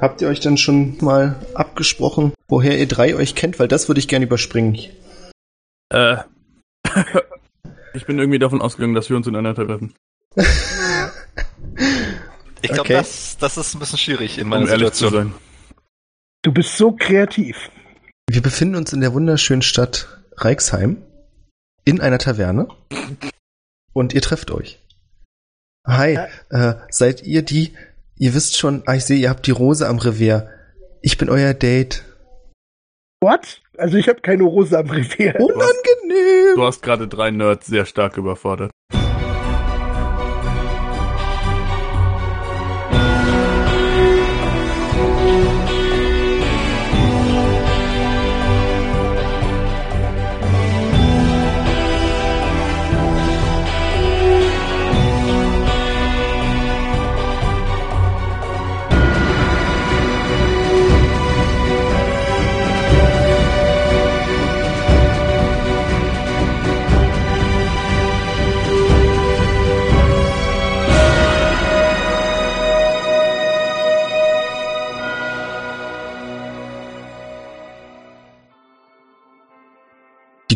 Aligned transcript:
Habt 0.00 0.20
ihr 0.20 0.28
euch 0.28 0.40
dann 0.40 0.56
schon 0.56 0.98
mal 1.00 1.36
abgesprochen, 1.54 2.32
woher 2.48 2.78
ihr 2.78 2.88
drei 2.88 3.14
euch 3.14 3.34
kennt? 3.34 3.58
Weil 3.58 3.68
das 3.68 3.88
würde 3.88 4.00
ich 4.00 4.08
gerne 4.08 4.26
überspringen. 4.26 4.78
Äh. 5.90 6.16
ich 7.94 8.04
bin 8.06 8.18
irgendwie 8.18 8.38
davon 8.40 8.60
ausgegangen, 8.60 8.94
dass 8.94 9.08
wir 9.08 9.16
uns 9.16 9.26
in 9.26 9.36
einer 9.36 9.54
treffen. 9.54 9.94
Ich 12.62 12.70
glaube, 12.70 12.80
Okay. 12.80 12.94
das, 12.94 13.36
das 13.38 13.56
ist 13.56 13.74
ein 13.74 13.78
bisschen 13.78 13.98
schwierig 13.98 14.38
in 14.38 14.48
meiner 14.48 14.64
Um 14.64 14.68
ehrlich 14.68 14.90
zu 14.92 15.04
Situation. 15.06 15.32
sein. 15.32 15.40
Du 16.42 16.52
bist 16.52 16.76
so 16.76 16.92
kreativ. 16.92 17.70
Wir 18.28 18.42
befinden 18.42 18.74
uns 18.76 18.92
in 18.92 19.00
der 19.00 19.14
wunderschönen 19.14 19.62
Stadt 19.62 20.08
Reixheim 20.36 21.02
in 21.84 22.00
einer 22.00 22.18
Taverne 22.18 22.68
und 23.92 24.12
ihr 24.12 24.22
trefft 24.22 24.50
euch. 24.50 24.80
Hi, 25.86 26.18
äh, 26.50 26.74
seid 26.88 27.22
ihr 27.22 27.42
die, 27.42 27.74
ihr 28.16 28.34
wisst 28.34 28.56
schon, 28.56 28.82
ah, 28.86 28.94
ich 28.94 29.04
sehe, 29.04 29.18
ihr 29.18 29.30
habt 29.30 29.46
die 29.46 29.52
Rose 29.52 29.86
am 29.86 29.98
Revier. 29.98 30.48
Ich 31.02 31.18
bin 31.18 31.28
euer 31.28 31.54
Date. 31.54 32.04
What? 33.20 33.62
Also 33.76 33.96
ich 33.96 34.08
habe 34.08 34.20
keine 34.20 34.44
Rose 34.44 34.78
am 34.78 34.88
Revier. 34.88 35.34
Unangenehm. 35.40 36.56
Du 36.56 36.64
hast 36.64 36.82
gerade 36.82 37.08
drei 37.08 37.30
Nerds 37.30 37.66
sehr 37.66 37.86
stark 37.86 38.16
überfordert. 38.16 38.70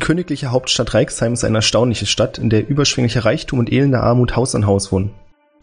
Königliche 0.09 0.53
Hauptstadt 0.53 0.95
Reixheim 0.95 1.35
ist 1.35 1.45
eine 1.45 1.59
erstaunliche 1.59 2.07
Stadt, 2.07 2.39
in 2.39 2.49
der 2.49 2.67
überschwänglicher 2.67 3.27
Reichtum 3.27 3.59
und 3.59 3.71
elende 3.71 4.01
Armut 4.01 4.37
Haus 4.37 4.55
an 4.55 4.67
Haus 4.67 4.91
wohnen. 4.91 5.11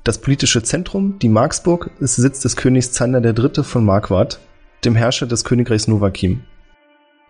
Das 0.04 0.20
politische 0.20 0.62
Zentrum, 0.62 1.18
die 1.18 1.30
Marksburg, 1.30 1.90
ist 2.00 2.18
Sitz 2.18 2.42
des 2.42 2.56
Königs 2.56 2.92
Zander 2.92 3.26
III. 3.26 3.64
von 3.64 3.84
Marquardt, 3.84 4.40
dem 4.84 4.94
Herrscher 4.96 5.26
des 5.26 5.46
Königreichs 5.46 5.88
Novakim. 5.88 6.42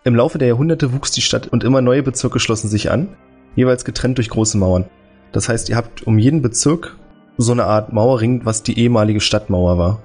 Im 0.04 0.14
Laufe 0.14 0.40
der 0.40 0.50
Jahrhunderte 0.50 0.92
wuchs 0.92 1.12
die 1.12 1.22
Stadt 1.22 1.48
und 1.48 1.64
immer 1.64 1.80
neue 1.80 2.04
Bezirke 2.04 2.42
schlossen 2.42 2.68
sich 2.68 2.92
an, 2.92 3.08
jeweils 3.56 3.86
getrennt 3.86 4.18
durch 4.18 4.30
große 4.30 4.58
Mauern. 4.58 4.84
Das 5.32 5.48
heißt, 5.48 5.70
ihr 5.70 5.78
habt 5.78 6.06
um 6.06 6.20
jeden 6.20 6.42
Bezirk 6.42 6.98
so 7.38 7.54
eine 7.54 7.64
Art 7.64 7.94
Mauerring, 7.94 8.42
was 8.44 8.62
die 8.62 8.78
ehemalige 8.78 9.22
Stadtmauer 9.22 9.78
war. 9.78 10.04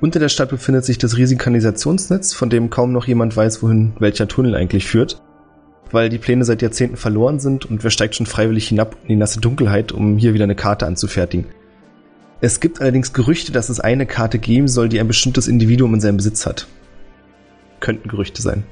Unter 0.00 0.20
der 0.20 0.28
Stadt 0.28 0.50
befindet 0.50 0.84
sich 0.84 0.98
das 0.98 1.16
riesige 1.16 1.42
Kanalisationsnetz, 1.42 2.34
von 2.34 2.50
dem 2.50 2.70
kaum 2.70 2.92
noch 2.92 3.08
jemand 3.08 3.36
weiß, 3.36 3.64
wohin 3.64 3.94
welcher 3.98 4.28
Tunnel 4.28 4.54
eigentlich 4.54 4.86
führt 4.86 5.20
weil 5.90 6.08
die 6.08 6.18
Pläne 6.18 6.44
seit 6.44 6.62
Jahrzehnten 6.62 6.96
verloren 6.96 7.40
sind 7.40 7.66
und 7.66 7.84
wer 7.84 7.90
steigt 7.90 8.14
schon 8.14 8.26
freiwillig 8.26 8.68
hinab 8.68 8.96
in 9.02 9.08
die 9.08 9.16
nasse 9.16 9.40
Dunkelheit, 9.40 9.92
um 9.92 10.18
hier 10.18 10.34
wieder 10.34 10.44
eine 10.44 10.54
Karte 10.54 10.86
anzufertigen. 10.86 11.46
Es 12.40 12.60
gibt 12.60 12.80
allerdings 12.80 13.12
Gerüchte, 13.12 13.52
dass 13.52 13.68
es 13.68 13.80
eine 13.80 14.06
Karte 14.06 14.38
geben 14.38 14.68
soll, 14.68 14.88
die 14.88 15.00
ein 15.00 15.08
bestimmtes 15.08 15.48
Individuum 15.48 15.94
in 15.94 16.00
seinem 16.00 16.18
Besitz 16.18 16.46
hat. 16.46 16.68
Könnten 17.80 18.08
Gerüchte 18.08 18.42
sein. 18.42 18.64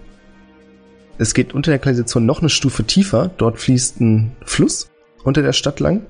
Es 1.19 1.34
geht 1.34 1.55
unter 1.55 1.70
der 1.70 1.78
Kanalisation 1.78 2.27
noch 2.27 2.41
eine 2.41 2.48
Stufe 2.48 2.84
tiefer. 2.84 3.31
Dort 3.39 3.59
fließt 3.59 4.00
ein 4.00 4.37
Fluss 4.44 4.91
unter 5.25 5.43
der 5.43 5.53
Stadt 5.53 5.81
lang. 5.81 6.06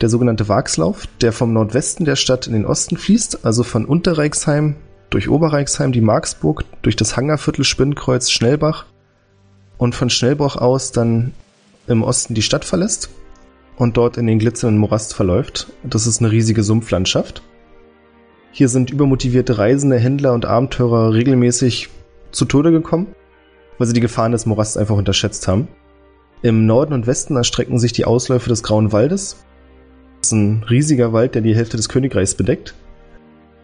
Der 0.00 0.10
sogenannte 0.10 0.48
Wachslauf, 0.48 1.08
der 1.20 1.32
vom 1.32 1.52
Nordwesten 1.52 2.04
der 2.04 2.16
Stadt 2.16 2.46
in 2.46 2.52
den 2.52 2.66
Osten 2.66 2.98
fließt, 2.98 3.44
also 3.44 3.62
von 3.62 3.86
Unterreichsheim 3.86 4.76
durch 5.08 5.28
Oberreichsheim, 5.28 5.92
die 5.92 6.00
Marksburg, 6.00 6.64
durch 6.82 6.96
das 6.96 7.16
Hangerviertel, 7.16 7.64
Spinnkreuz, 7.64 8.30
Schnellbach 8.30 8.86
und 9.78 9.94
von 9.94 10.10
Schnellbach 10.10 10.56
aus 10.56 10.92
dann 10.92 11.32
im 11.86 12.02
Osten 12.02 12.34
die 12.34 12.42
Stadt 12.42 12.64
verlässt 12.64 13.10
und 13.76 13.96
dort 13.96 14.16
in 14.16 14.26
den 14.26 14.38
glitzernden 14.38 14.78
Morast 14.78 15.14
verläuft. 15.14 15.68
Das 15.82 16.06
ist 16.06 16.20
eine 16.20 16.32
riesige 16.32 16.62
Sumpflandschaft. 16.62 17.42
Hier 18.50 18.68
sind 18.68 18.90
übermotivierte 18.90 19.58
Reisende, 19.58 19.98
Händler 19.98 20.32
und 20.32 20.46
Abenteurer 20.46 21.12
regelmäßig 21.12 21.90
zu 22.32 22.46
Tode 22.46 22.70
gekommen, 22.72 23.08
weil 23.78 23.86
sie 23.86 23.92
die 23.92 24.00
Gefahren 24.00 24.32
des 24.32 24.46
Morasts 24.46 24.76
einfach 24.76 24.96
unterschätzt 24.96 25.46
haben. 25.46 25.68
Im 26.42 26.66
Norden 26.66 26.94
und 26.94 27.06
Westen 27.06 27.36
erstrecken 27.36 27.78
sich 27.78 27.92
die 27.92 28.04
Ausläufe 28.04 28.48
des 28.48 28.62
Grauen 28.62 28.92
Waldes. 28.92 29.44
Das 30.20 30.28
ist 30.28 30.32
ein 30.32 30.64
riesiger 30.68 31.12
Wald, 31.12 31.34
der 31.34 31.42
die 31.42 31.54
Hälfte 31.54 31.76
des 31.76 31.88
Königreichs 31.88 32.34
bedeckt. 32.34 32.74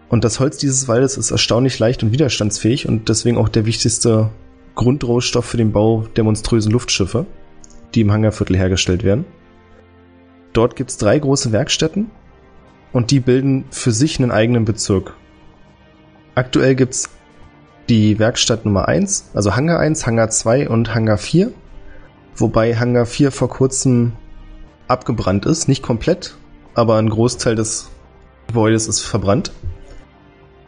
Und 0.08 0.24
das 0.24 0.40
Holz 0.40 0.58
dieses 0.58 0.88
Waldes 0.88 1.16
ist 1.16 1.30
erstaunlich 1.30 1.78
leicht 1.78 2.02
und 2.02 2.12
widerstandsfähig 2.12 2.86
und 2.86 3.08
deswegen 3.08 3.38
auch 3.38 3.48
der 3.48 3.64
wichtigste 3.64 4.30
Grundrohstoff 4.74 5.44
für 5.44 5.56
den 5.56 5.72
Bau 5.72 6.06
der 6.16 6.24
monströsen 6.24 6.72
Luftschiffe, 6.72 7.26
die 7.94 8.00
im 8.00 8.12
Hangarviertel 8.12 8.56
hergestellt 8.56 9.04
werden. 9.04 9.24
Dort 10.52 10.76
gibt 10.76 10.90
es 10.90 10.98
drei 10.98 11.18
große 11.18 11.52
Werkstätten 11.52 12.10
und 12.92 13.10
die 13.10 13.20
bilden 13.20 13.64
für 13.70 13.92
sich 13.92 14.18
einen 14.18 14.30
eigenen 14.30 14.64
Bezirk. 14.64 15.14
Aktuell 16.34 16.74
gibt 16.74 16.94
es 16.94 17.10
die 17.88 18.18
Werkstatt 18.18 18.64
Nummer 18.64 18.88
1, 18.88 19.30
also 19.34 19.56
Hangar 19.56 19.78
1, 19.80 20.06
Hangar 20.06 20.30
2 20.30 20.68
und 20.68 20.94
Hangar 20.94 21.18
4, 21.18 21.52
wobei 22.36 22.76
Hangar 22.76 23.06
4 23.06 23.32
vor 23.32 23.48
kurzem 23.48 24.12
abgebrannt 24.88 25.46
ist, 25.46 25.68
nicht 25.68 25.82
komplett, 25.82 26.36
aber 26.74 26.96
ein 26.96 27.10
Großteil 27.10 27.54
des 27.54 27.90
Gebäudes 28.46 28.88
ist 28.88 29.00
verbrannt. 29.00 29.52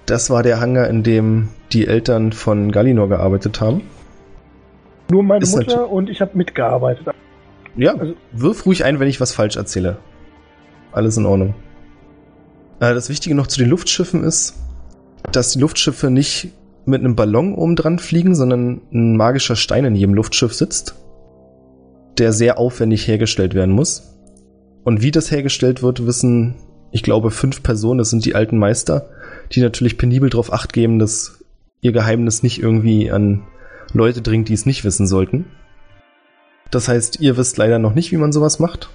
Das 0.06 0.28
war 0.31 0.43
der 0.43 0.60
Hangar, 0.60 0.88
in 0.88 1.03
dem 1.03 1.48
die 1.72 1.87
Eltern 1.87 2.32
von 2.32 2.72
Gallinor 2.72 3.09
gearbeitet 3.09 3.60
haben. 3.60 3.82
Nur 5.10 5.22
meine 5.22 5.42
Ist 5.42 5.54
Mutter 5.54 5.88
und 5.91 6.09
ich 6.09 6.20
habe 6.20 6.37
mitgearbeitet. 6.37 7.06
Ja, 7.76 7.94
Also- 7.97 8.15
wirf 8.32 8.66
ruhig 8.66 8.84
ein, 8.84 9.00
wenn 9.00 9.09
ich 9.09 9.20
was 9.20 9.32
falsch 9.32 9.56
erzähle. 9.56 9.98
Alles 10.92 11.16
in 11.16 11.26
Ordnung. 11.26 11.54
Äh, 12.81 12.94
Das 12.94 13.09
Wichtige 13.09 13.34
noch 13.34 13.47
zu 13.47 13.59
den 13.59 13.69
Luftschiffen 13.69 14.22
ist, 14.25 14.54
dass 15.32 15.53
die 15.53 15.59
Luftschiffe 15.60 16.10
nicht 16.10 16.53
mit 16.87 17.00
einem 17.00 17.16
Ballon 17.16 17.54
oben 17.54 17.76
dran 17.76 17.98
fliegen, 17.98 18.34
sondern 18.34 18.82
ein 18.93 19.16
magischer 19.16 19.56
Stein 19.56 19.84
in 19.87 19.94
jedem 19.94 20.14
Luftschiff 20.14 20.53
sitzt, 20.54 20.94
der 22.19 22.32
sehr 22.32 22.59
aufwendig 22.59 23.09
hergestellt 23.09 23.54
werden 23.54 23.75
muss. 23.75 24.14
Und 24.84 25.00
wie 25.03 25.10
das 25.10 25.31
hergestellt 25.31 25.82
wird, 25.82 26.06
wissen, 26.06 26.56
ich 26.93 27.03
glaube, 27.03 27.31
fünf 27.31 27.62
Personen, 27.62 27.98
das 27.98 28.10
sind 28.10 28.25
die 28.26 28.34
alten 28.34 28.59
Meister, 28.59 29.09
die 29.53 29.60
natürlich 29.62 29.97
penibel 29.98 30.28
darauf 30.31 30.53
acht 30.53 30.72
geben, 30.72 30.98
dass 30.98 31.43
ihr 31.81 31.93
Geheimnis 31.93 32.43
nicht 32.43 32.62
irgendwie 32.62 33.10
an 33.10 33.43
Leute 33.92 34.22
dringt, 34.22 34.48
die 34.48 34.54
es 34.54 34.66
nicht 34.66 34.84
wissen 34.84 35.06
sollten. 35.06 35.46
Das 36.70 36.88
heißt, 36.88 37.20
ihr 37.20 37.36
wisst 37.36 37.56
leider 37.56 37.78
noch 37.78 37.94
nicht, 37.94 38.10
wie 38.12 38.16
man 38.16 38.32
sowas 38.32 38.58
macht. 38.58 38.90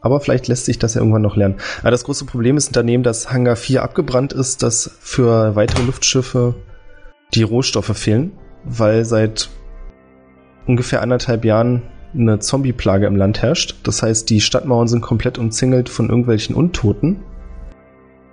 Aber 0.00 0.20
vielleicht 0.20 0.48
lässt 0.48 0.66
sich 0.66 0.78
das 0.78 0.94
ja 0.94 1.00
irgendwann 1.00 1.22
noch 1.22 1.36
lernen. 1.36 1.56
Aber 1.80 1.90
das 1.90 2.04
große 2.04 2.26
Problem 2.26 2.56
ist 2.56 2.76
daneben, 2.76 3.02
dass 3.02 3.32
Hangar 3.32 3.56
4 3.56 3.82
abgebrannt 3.82 4.32
ist, 4.32 4.62
dass 4.62 4.90
für 5.00 5.56
weitere 5.56 5.82
Luftschiffe 5.82 6.54
die 7.32 7.42
Rohstoffe 7.42 7.96
fehlen, 7.96 8.32
weil 8.64 9.04
seit 9.04 9.48
ungefähr 10.66 11.00
anderthalb 11.00 11.44
Jahren 11.44 11.82
eine 12.12 12.38
Zombie-Plage 12.38 13.06
im 13.06 13.16
Land 13.16 13.42
herrscht. 13.42 13.76
Das 13.82 14.02
heißt, 14.02 14.28
die 14.30 14.40
Stadtmauern 14.40 14.88
sind 14.88 15.00
komplett 15.00 15.38
umzingelt 15.38 15.88
von 15.88 16.08
irgendwelchen 16.08 16.54
Untoten. 16.54 17.22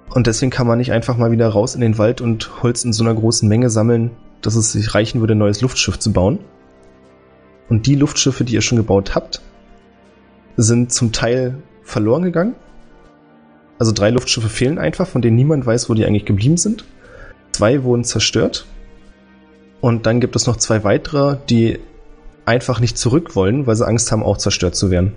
Und 0.09 0.27
deswegen 0.27 0.51
kann 0.51 0.67
man 0.67 0.77
nicht 0.77 0.91
einfach 0.91 1.15
mal 1.15 1.31
wieder 1.31 1.47
raus 1.47 1.73
in 1.73 1.81
den 1.81 1.97
Wald 1.97 2.21
und 2.21 2.63
Holz 2.63 2.83
in 2.83 2.91
so 2.91 3.03
einer 3.03 3.15
großen 3.15 3.47
Menge 3.47 3.69
sammeln, 3.69 4.11
dass 4.41 4.55
es 4.55 4.71
sich 4.71 4.93
reichen 4.93 5.21
würde, 5.21 5.35
ein 5.35 5.39
neues 5.39 5.61
Luftschiff 5.61 5.99
zu 5.99 6.11
bauen. 6.11 6.39
Und 7.69 7.85
die 7.87 7.95
Luftschiffe, 7.95 8.43
die 8.43 8.53
ihr 8.53 8.61
schon 8.61 8.77
gebaut 8.77 9.15
habt, 9.15 9.41
sind 10.57 10.91
zum 10.91 11.11
Teil 11.11 11.55
verloren 11.83 12.23
gegangen. 12.23 12.55
Also 13.79 13.91
drei 13.91 14.09
Luftschiffe 14.09 14.49
fehlen 14.49 14.77
einfach, 14.77 15.07
von 15.07 15.21
denen 15.21 15.37
niemand 15.37 15.65
weiß, 15.65 15.89
wo 15.89 15.93
die 15.93 16.05
eigentlich 16.05 16.25
geblieben 16.25 16.57
sind. 16.57 16.85
Zwei 17.51 17.83
wurden 17.83 18.03
zerstört. 18.03 18.65
Und 19.79 20.05
dann 20.05 20.19
gibt 20.19 20.35
es 20.35 20.45
noch 20.45 20.57
zwei 20.57 20.83
weitere, 20.83 21.37
die 21.49 21.79
einfach 22.45 22.79
nicht 22.79 22.97
zurück 22.97 23.35
wollen, 23.35 23.65
weil 23.67 23.75
sie 23.75 23.87
Angst 23.87 24.11
haben, 24.11 24.23
auch 24.23 24.37
zerstört 24.37 24.75
zu 24.75 24.91
werden. 24.91 25.13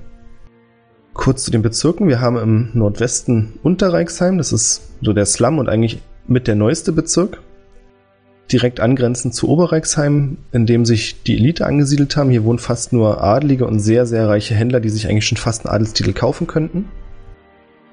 Kurz 1.13 1.45
zu 1.45 1.51
den 1.51 1.63
Bezirken. 1.63 2.09
Wir 2.09 2.21
haben 2.21 2.37
im 2.37 2.71
Nordwesten 2.73 3.59
Unterreichsheim, 3.63 4.39
das 4.39 4.53
ist 4.53 4.83
so 5.03 5.13
der 5.13 5.27
Slum 5.27 5.59
und 5.59 5.69
eigentlich 5.69 6.01
mit 6.27 6.47
der 6.47 6.55
neueste 6.55 6.93
Bezirk. 6.93 7.41
Direkt 8.53 8.81
angrenzend 8.81 9.35
zu 9.35 9.49
Oberreichsheim, 9.49 10.39
in 10.53 10.67
dem 10.67 10.85
sich 10.85 11.23
die 11.23 11.37
Elite 11.37 11.67
angesiedelt 11.67 12.17
haben. 12.17 12.31
Hier 12.31 12.45
wohnen 12.45 12.59
fast 12.59 12.93
nur 12.93 13.23
Adlige 13.23 13.67
und 13.67 13.81
sehr, 13.81 14.07
sehr 14.07 14.29
reiche 14.29 14.55
Händler, 14.55 14.81
die 14.81 14.91
sich 14.91 15.09
eigentlich 15.09 15.27
schon 15.27 15.39
fast 15.39 15.65
einen 15.65 15.75
Adelstitel 15.75 16.13
kaufen 16.13 16.47
könnten. 16.47 16.89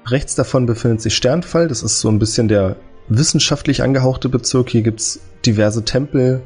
Rechts 0.06 0.34
davon 0.34 0.66
befindet 0.66 1.00
sich 1.00 1.14
Sternfall, 1.14 1.68
das 1.68 1.82
ist 1.82 2.00
so 2.00 2.08
ein 2.08 2.18
bisschen 2.18 2.48
der 2.48 2.76
wissenschaftlich 3.08 3.82
angehauchte 3.82 4.28
Bezirk. 4.28 4.70
Hier 4.70 4.82
gibt's 4.82 5.20
diverse 5.46 5.84
Tempel. 5.84 6.42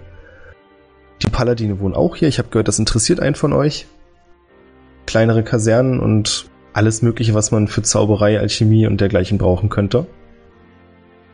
Die 1.22 1.30
Paladine 1.30 1.80
wohnen 1.80 1.94
auch 1.94 2.16
hier. 2.16 2.28
Ich 2.28 2.38
habe 2.38 2.48
gehört, 2.48 2.68
das 2.68 2.78
interessiert 2.78 3.20
einen 3.20 3.34
von 3.34 3.52
euch. 3.52 3.86
Kleinere 5.06 5.42
Kasernen 5.42 6.00
und 6.00 6.50
alles 6.72 7.00
Mögliche, 7.02 7.34
was 7.34 7.50
man 7.50 7.68
für 7.68 7.82
Zauberei, 7.82 8.38
Alchemie 8.38 8.86
und 8.86 9.00
dergleichen 9.00 9.38
brauchen 9.38 9.68
könnte. 9.68 10.06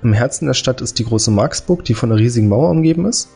Im 0.02 0.12
Herzen 0.12 0.46
der 0.46 0.54
Stadt 0.54 0.80
ist 0.80 0.98
die 0.98 1.04
große 1.04 1.30
Marksburg, 1.30 1.84
die 1.84 1.94
von 1.94 2.10
einer 2.10 2.20
riesigen 2.20 2.48
Mauer 2.48 2.70
umgeben 2.70 3.04
ist. 3.06 3.30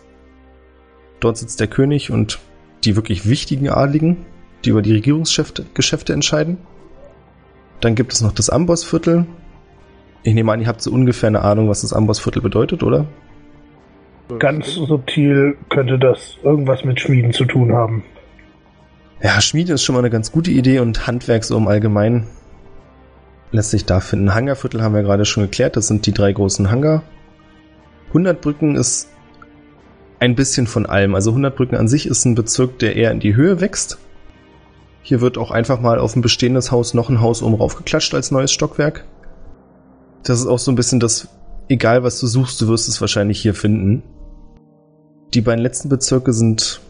Dort 1.21 1.39
sitzt 1.39 1.61
der 1.61 1.69
König 1.69 2.11
und 2.11 2.41
die 2.85 2.97
wirklich 2.97 3.29
wichtigen 3.29 3.69
Adligen, 3.69 4.27
die 4.65 4.71
über 4.71 4.83
die 4.83 4.93
Regierungsgeschäfte 4.93 6.13
entscheiden. 6.13 6.59
Dann 7.81 7.95
gibt 7.95 8.13
es 8.13 8.21
noch 8.21 8.33
das 8.33 8.51
Ambossviertel. 8.51 9.27
Ich 10.25 10.35
nehme 10.35 10.53
an, 10.53 10.61
ihr 10.61 10.67
habt 10.67 10.83
so 10.83 10.91
ungefähr 10.91 11.29
eine 11.29 11.43
Ahnung, 11.43 11.69
was 11.69 11.83
das 11.83 11.93
Ambossviertel 11.93 12.43
bedeutet, 12.43 12.83
oder? 12.83 13.07
Ganz 14.41 14.75
subtil 14.75 15.57
könnte 15.69 16.01
das 16.01 16.37
irgendwas 16.43 16.85
mit 16.85 17.01
Schmieden 17.01 17.33
zu 17.33 17.45
tun 17.45 17.73
haben. 17.73 18.03
Ja, 19.23 19.41
Schmiede 19.41 19.75
ist 19.75 19.85
schon 19.85 19.95
mal 19.95 20.01
eine 20.01 20.11
ganz 20.11 20.33
gute 20.33 20.51
Idee 20.51 20.81
und 20.81 21.07
Handwerk 21.07 21.45
so 21.45 21.57
im 21.57 21.69
Allgemeinen 21.69 22.27
lässt 23.53 23.71
sich 23.71 23.85
da 23.85 24.01
finden. 24.01 24.35
Hangarviertel 24.35 24.83
haben 24.83 24.95
wir 24.95 25.03
gerade 25.03 25.25
schon 25.25 25.45
geklärt, 25.45 25.77
das 25.77 25.87
sind 25.87 26.07
die 26.07 26.13
drei 26.13 26.33
großen 26.33 26.71
Hangar. 26.71 27.03
100 28.09 28.41
Brücken 28.41 28.77
ist 28.77 29.09
ein 30.19 30.35
bisschen 30.35 30.67
von 30.67 30.87
allem. 30.87 31.15
Also 31.15 31.31
100 31.31 31.55
Brücken 31.55 31.77
an 31.77 31.89
sich 31.89 32.07
ist 32.07 32.25
ein 32.25 32.35
Bezirk, 32.35 32.79
der 32.79 32.97
eher 32.97 33.11
in 33.11 33.21
die 33.21 33.37
Höhe 33.37 33.61
wächst. 33.61 33.99
Hier 35.03 35.21
wird 35.21 35.39
auch 35.39 35.51
einfach 35.51 35.81
mal 35.81 35.99
auf 35.99 36.17
ein 36.17 36.23
bestehendes 36.23 36.73
Haus 36.73 36.95
noch 36.95 37.09
ein 37.09 37.21
Haus 37.21 37.43
oben 37.43 37.55
raufgeklatscht 37.55 38.15
als 38.15 38.31
neues 38.31 38.51
Stockwerk. 38.51 39.05
Das 40.25 40.41
ist 40.41 40.47
auch 40.47 40.59
so 40.59 40.73
ein 40.73 40.75
bisschen 40.75 40.99
das, 40.99 41.29
egal 41.69 42.03
was 42.03 42.19
du 42.19 42.27
suchst, 42.27 42.61
du 42.61 42.69
wirst 42.69 42.89
es 42.89 43.01
wahrscheinlich 43.01 43.41
hier 43.41 43.55
finden. 43.55 44.03
Die 45.35 45.41
beiden 45.41 45.63
letzten 45.63 45.89
Bezirke 45.89 46.33
sind 46.33 46.81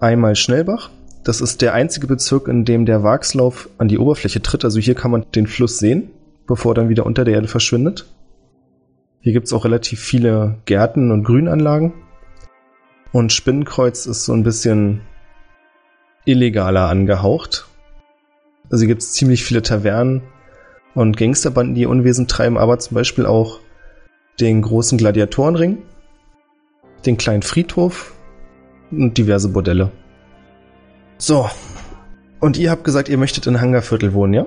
einmal 0.00 0.36
Schnellbach. 0.36 0.90
Das 1.24 1.40
ist 1.40 1.62
der 1.62 1.72
einzige 1.74 2.08
Bezirk, 2.08 2.48
in 2.48 2.64
dem 2.64 2.84
der 2.84 3.04
Wachslauf 3.04 3.68
an 3.78 3.88
die 3.88 3.98
Oberfläche 3.98 4.42
tritt. 4.42 4.64
Also 4.64 4.80
hier 4.80 4.94
kann 4.94 5.12
man 5.12 5.24
den 5.34 5.46
Fluss 5.46 5.78
sehen, 5.78 6.10
bevor 6.46 6.72
er 6.72 6.74
dann 6.74 6.88
wieder 6.88 7.06
unter 7.06 7.24
der 7.24 7.34
Erde 7.34 7.48
verschwindet. 7.48 8.06
Hier 9.20 9.32
gibt's 9.32 9.52
auch 9.52 9.64
relativ 9.64 10.00
viele 10.00 10.58
Gärten 10.64 11.12
und 11.12 11.22
Grünanlagen. 11.22 11.92
Und 13.12 13.32
Spinnenkreuz 13.32 14.06
ist 14.06 14.24
so 14.24 14.32
ein 14.32 14.42
bisschen 14.42 15.02
illegaler 16.24 16.88
angehaucht. 16.88 17.66
Also 18.64 18.82
hier 18.82 18.88
gibt 18.88 19.02
es 19.02 19.12
ziemlich 19.12 19.44
viele 19.44 19.62
Tavernen 19.62 20.22
und 20.94 21.16
Gangsterbanden, 21.16 21.76
die 21.76 21.86
Unwesen 21.86 22.26
treiben, 22.26 22.58
aber 22.58 22.78
zum 22.80 22.96
Beispiel 22.96 23.26
auch 23.26 23.60
den 24.40 24.62
großen 24.62 24.98
Gladiatorenring, 24.98 25.78
den 27.06 27.16
kleinen 27.16 27.42
Friedhof 27.42 28.12
und 28.90 29.18
diverse 29.18 29.50
Bordelle. 29.50 29.92
So. 31.22 31.48
Und 32.40 32.58
ihr 32.58 32.72
habt 32.72 32.82
gesagt, 32.82 33.08
ihr 33.08 33.16
möchtet 33.16 33.46
in 33.46 33.60
Hangarviertel 33.60 34.12
wohnen, 34.12 34.34
ja? 34.34 34.46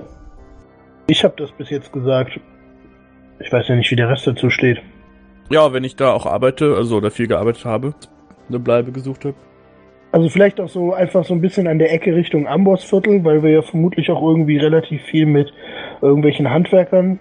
Ich 1.06 1.24
habe 1.24 1.32
das 1.38 1.50
bis 1.52 1.70
jetzt 1.70 1.90
gesagt. 1.90 2.38
Ich 3.40 3.50
weiß 3.50 3.68
ja 3.68 3.76
nicht, 3.76 3.90
wie 3.90 3.96
der 3.96 4.10
Rest 4.10 4.26
dazu 4.26 4.50
steht. 4.50 4.82
Ja, 5.48 5.72
wenn 5.72 5.84
ich 5.84 5.96
da 5.96 6.12
auch 6.12 6.26
arbeite, 6.26 6.74
also 6.76 6.98
oder 6.98 7.10
viel 7.10 7.28
gearbeitet 7.28 7.64
habe, 7.64 7.94
eine 8.50 8.58
Bleibe 8.58 8.92
gesucht 8.92 9.24
habe. 9.24 9.34
Also 10.12 10.28
vielleicht 10.28 10.60
auch 10.60 10.68
so 10.68 10.92
einfach 10.92 11.24
so 11.24 11.32
ein 11.32 11.40
bisschen 11.40 11.66
an 11.66 11.78
der 11.78 11.94
Ecke 11.94 12.14
Richtung 12.14 12.46
Ambossviertel, 12.46 13.24
weil 13.24 13.42
wir 13.42 13.52
ja 13.52 13.62
vermutlich 13.62 14.10
auch 14.10 14.20
irgendwie 14.20 14.58
relativ 14.58 15.00
viel 15.04 15.24
mit 15.24 15.54
irgendwelchen 16.02 16.50
Handwerkern 16.50 17.18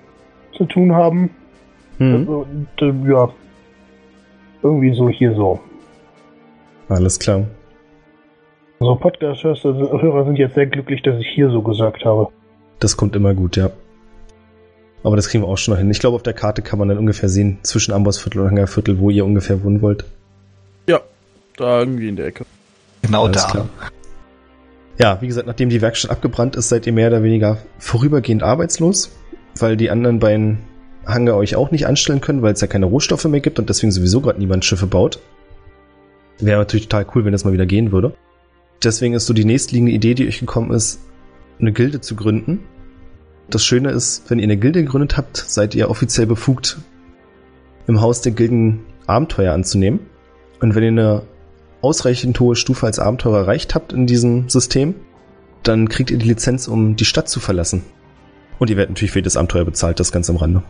zu 0.57 0.65
tun 0.65 0.93
haben. 0.93 1.29
Hm. 1.99 2.13
Also, 2.13 2.45
und, 2.81 3.07
ja. 3.07 3.29
Irgendwie 4.63 4.93
so 4.93 5.07
hier 5.07 5.33
so. 5.33 5.61
Alles 6.89 7.17
klar. 7.17 7.45
So 8.79 8.95
Podcast-Hörer 8.95 10.25
sind 10.25 10.37
jetzt 10.37 10.55
sehr 10.55 10.67
glücklich, 10.67 11.01
dass 11.01 11.19
ich 11.19 11.27
hier 11.33 11.49
so 11.49 11.61
gesagt 11.61 12.03
habe. 12.05 12.27
Das 12.79 12.97
kommt 12.97 13.15
immer 13.15 13.33
gut, 13.33 13.55
ja. 13.55 13.69
Aber 15.03 15.15
das 15.15 15.29
kriegen 15.29 15.43
wir 15.43 15.47
auch 15.47 15.57
schon 15.57 15.73
noch 15.73 15.79
hin. 15.79 15.89
Ich 15.91 15.99
glaube, 15.99 16.15
auf 16.15 16.23
der 16.23 16.33
Karte 16.33 16.61
kann 16.61 16.79
man 16.79 16.89
dann 16.89 16.97
ungefähr 16.97 17.29
sehen, 17.29 17.59
zwischen 17.61 17.93
Ambossviertel 17.93 18.41
und 18.41 18.49
Hangarviertel, 18.49 18.99
wo 18.99 19.09
ihr 19.09 19.23
ungefähr 19.23 19.63
wohnen 19.63 19.81
wollt. 19.81 20.03
Ja, 20.87 20.99
da 21.57 21.79
irgendwie 21.79 22.09
in 22.09 22.15
der 22.15 22.27
Ecke. 22.27 22.45
Genau 23.01 23.25
Alles 23.25 23.43
da. 23.43 23.51
klar. 23.51 23.69
Ja, 24.97 25.21
wie 25.21 25.27
gesagt, 25.27 25.47
nachdem 25.47 25.69
die 25.69 25.81
Werkstatt 25.81 26.11
abgebrannt 26.11 26.55
ist, 26.55 26.69
seid 26.69 26.87
ihr 26.87 26.93
mehr 26.93 27.09
oder 27.09 27.21
weniger 27.23 27.57
vorübergehend 27.77 28.43
arbeitslos, 28.43 29.15
weil 29.59 29.77
die 29.77 29.89
anderen 29.89 30.19
beiden 30.19 30.59
Hangar 31.05 31.37
euch 31.37 31.55
auch 31.55 31.69
nicht 31.69 31.85
anstellen 31.85 32.21
können, 32.21 32.41
weil 32.41 32.53
es 32.53 32.61
ja 32.61 32.67
keine 32.67 32.87
Rohstoffe 32.87 33.25
mehr 33.25 33.41
gibt 33.41 33.59
und 33.59 33.69
deswegen 33.69 33.91
sowieso 33.91 34.21
gerade 34.21 34.39
niemand 34.39 34.65
Schiffe 34.65 34.87
baut. 34.87 35.19
Wäre 36.39 36.59
natürlich 36.59 36.87
total 36.87 37.05
cool, 37.13 37.25
wenn 37.25 37.31
das 37.31 37.45
mal 37.45 37.53
wieder 37.53 37.65
gehen 37.65 37.91
würde. 37.91 38.13
Deswegen 38.83 39.13
ist 39.13 39.25
so 39.25 39.33
die 39.33 39.45
nächstliegende 39.45 39.91
Idee, 39.91 40.13
die 40.13 40.27
euch 40.27 40.39
gekommen 40.39 40.71
ist, 40.71 40.99
eine 41.59 41.71
Gilde 41.71 42.01
zu 42.01 42.15
gründen. 42.15 42.59
Das 43.49 43.63
Schöne 43.63 43.91
ist, 43.91 44.29
wenn 44.29 44.39
ihr 44.39 44.43
eine 44.43 44.57
Gilde 44.57 44.83
gegründet 44.83 45.17
habt, 45.17 45.37
seid 45.37 45.75
ihr 45.75 45.89
offiziell 45.89 46.27
befugt, 46.27 46.77
im 47.87 48.01
Haus 48.01 48.21
der 48.21 48.31
Gilden 48.31 48.81
Abenteuer 49.07 49.53
anzunehmen. 49.53 49.99
Und 50.59 50.75
wenn 50.75 50.83
ihr 50.83 50.89
eine 50.89 51.21
ausreichend 51.81 52.39
hohe 52.39 52.55
Stufe 52.55 52.85
als 52.85 52.99
Abenteurer 52.99 53.39
erreicht 53.39 53.75
habt 53.75 53.93
in 53.93 54.07
diesem 54.07 54.49
System, 54.49 54.95
dann 55.63 55.89
kriegt 55.89 56.11
ihr 56.11 56.17
die 56.17 56.27
Lizenz, 56.27 56.67
um 56.67 56.95
die 56.95 57.05
Stadt 57.05 57.29
zu 57.29 57.39
verlassen. 57.39 57.83
Und 58.59 58.69
ihr 58.69 58.77
werdet 58.77 58.91
natürlich 58.91 59.11
für 59.11 59.19
jedes 59.19 59.37
Abenteuer 59.37 59.65
bezahlt, 59.65 59.99
das 59.99 60.11
ganz 60.11 60.29
am 60.29 60.37
Rande. 60.37 60.63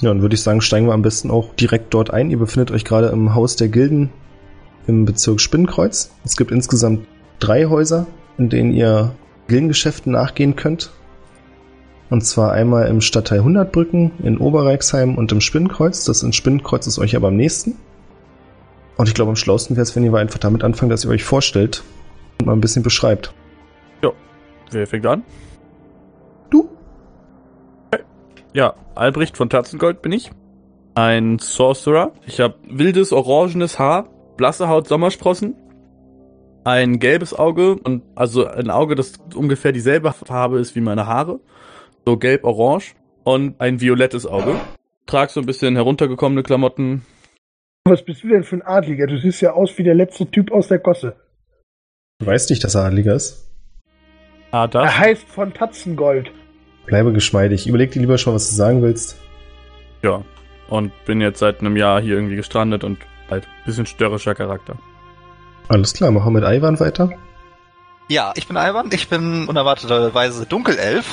Ja, 0.00 0.08
dann 0.08 0.22
würde 0.22 0.34
ich 0.34 0.42
sagen, 0.42 0.60
steigen 0.60 0.86
wir 0.86 0.94
am 0.94 1.02
besten 1.02 1.30
auch 1.30 1.54
direkt 1.54 1.92
dort 1.92 2.10
ein. 2.10 2.30
Ihr 2.30 2.38
befindet 2.38 2.70
euch 2.70 2.84
gerade 2.84 3.08
im 3.08 3.34
Haus 3.34 3.56
der 3.56 3.68
Gilden 3.68 4.10
im 4.86 5.04
Bezirk 5.04 5.40
Spinnenkreuz. 5.40 6.10
Es 6.24 6.36
gibt 6.36 6.50
insgesamt 6.50 7.06
drei 7.38 7.66
Häuser, 7.66 8.06
in 8.38 8.48
denen 8.48 8.72
ihr 8.72 9.14
Gildengeschäften 9.48 10.12
nachgehen 10.12 10.56
könnt. 10.56 10.90
Und 12.10 12.24
zwar 12.24 12.52
einmal 12.52 12.88
im 12.88 13.00
Stadtteil 13.00 13.38
100 13.38 13.72
Brücken, 13.72 14.12
in 14.22 14.38
Oberreichsheim 14.38 15.16
und 15.16 15.32
im 15.32 15.40
Spinnenkreuz. 15.40 16.04
Das 16.04 16.22
in 16.22 16.32
Spinnenkreuz 16.32 16.86
ist 16.86 16.98
euch 16.98 17.16
aber 17.16 17.28
am 17.28 17.36
nächsten. 17.36 17.76
Und 18.96 19.08
ich 19.08 19.14
glaube, 19.14 19.30
am 19.30 19.36
schlausten 19.36 19.76
wäre 19.76 19.82
es, 19.82 19.96
wenn 19.96 20.04
ihr 20.04 20.12
einfach 20.14 20.38
damit 20.38 20.62
anfangen, 20.64 20.90
dass 20.90 21.04
ihr 21.04 21.10
euch 21.10 21.24
vorstellt 21.24 21.82
und 22.38 22.46
mal 22.46 22.52
ein 22.52 22.60
bisschen 22.60 22.82
beschreibt. 22.82 23.34
Wer 24.72 24.86
fängt 24.86 25.04
an? 25.04 25.22
Du? 26.48 26.70
Ja, 28.54 28.74
Albrecht 28.94 29.36
von 29.36 29.50
Tatzengold 29.50 30.00
bin 30.00 30.12
ich. 30.12 30.30
Ein 30.94 31.38
Sorcerer. 31.38 32.12
Ich 32.26 32.40
habe 32.40 32.54
wildes 32.68 33.12
orangenes 33.12 33.78
Haar, 33.78 34.08
blasse 34.36 34.68
Haut, 34.68 34.88
Sommersprossen. 34.88 35.54
Ein 36.64 37.00
gelbes 37.00 37.34
Auge 37.34 37.74
und 37.74 38.02
also 38.14 38.46
ein 38.46 38.70
Auge, 38.70 38.94
das 38.94 39.14
ungefähr 39.34 39.72
dieselbe 39.72 40.12
Farbe 40.12 40.60
ist 40.60 40.76
wie 40.76 40.80
meine 40.80 41.06
Haare. 41.06 41.40
So 42.06 42.16
gelb-orange. 42.16 42.94
Und 43.24 43.60
ein 43.60 43.80
violettes 43.80 44.26
Auge. 44.26 44.56
Trag 45.06 45.30
so 45.30 45.40
ein 45.40 45.46
bisschen 45.46 45.76
heruntergekommene 45.76 46.42
Klamotten. 46.42 47.04
Was 47.84 48.04
bist 48.04 48.22
du 48.22 48.28
denn 48.28 48.44
für 48.44 48.56
ein 48.56 48.62
Adliger? 48.62 49.06
Du 49.06 49.18
siehst 49.18 49.40
ja 49.40 49.52
aus 49.52 49.76
wie 49.78 49.82
der 49.82 49.94
letzte 49.94 50.30
Typ 50.30 50.52
aus 50.52 50.68
der 50.68 50.78
Gosse. 50.78 51.16
Du 52.18 52.26
weißt 52.26 52.50
nicht, 52.50 52.62
dass 52.62 52.74
er 52.74 52.84
Adliger 52.84 53.14
ist. 53.14 53.48
Ah, 54.52 54.66
das. 54.66 54.84
Er 54.84 54.98
heißt 54.98 55.28
von 55.28 55.52
Tatzengold. 55.52 56.30
Bleibe 56.86 57.12
geschmeidig. 57.12 57.66
Überleg 57.66 57.90
dir 57.90 58.00
lieber 58.00 58.18
schon, 58.18 58.34
was 58.34 58.50
du 58.50 58.54
sagen 58.54 58.82
willst. 58.82 59.20
Ja. 60.02 60.24
Und 60.68 60.92
bin 61.04 61.20
jetzt 61.20 61.38
seit 61.38 61.60
einem 61.60 61.76
Jahr 61.76 62.00
hier 62.00 62.14
irgendwie 62.14 62.36
gestrandet 62.36 62.84
und 62.84 62.98
halt 63.32 63.48
bisschen 63.66 63.86
störrischer 63.86 64.34
Charakter. 64.34 64.76
Alles 65.68 65.94
klar, 65.94 66.10
machen 66.10 66.34
wir 66.34 66.40
mit 66.40 66.48
Ivan 66.48 66.78
weiter. 66.80 67.10
Ja, 68.08 68.32
ich 68.36 68.46
bin 68.46 68.56
Ivan. 68.56 68.90
Ich 68.92 69.08
bin 69.08 69.48
unerwarteterweise 69.48 70.46
Dunkelelf. 70.46 71.06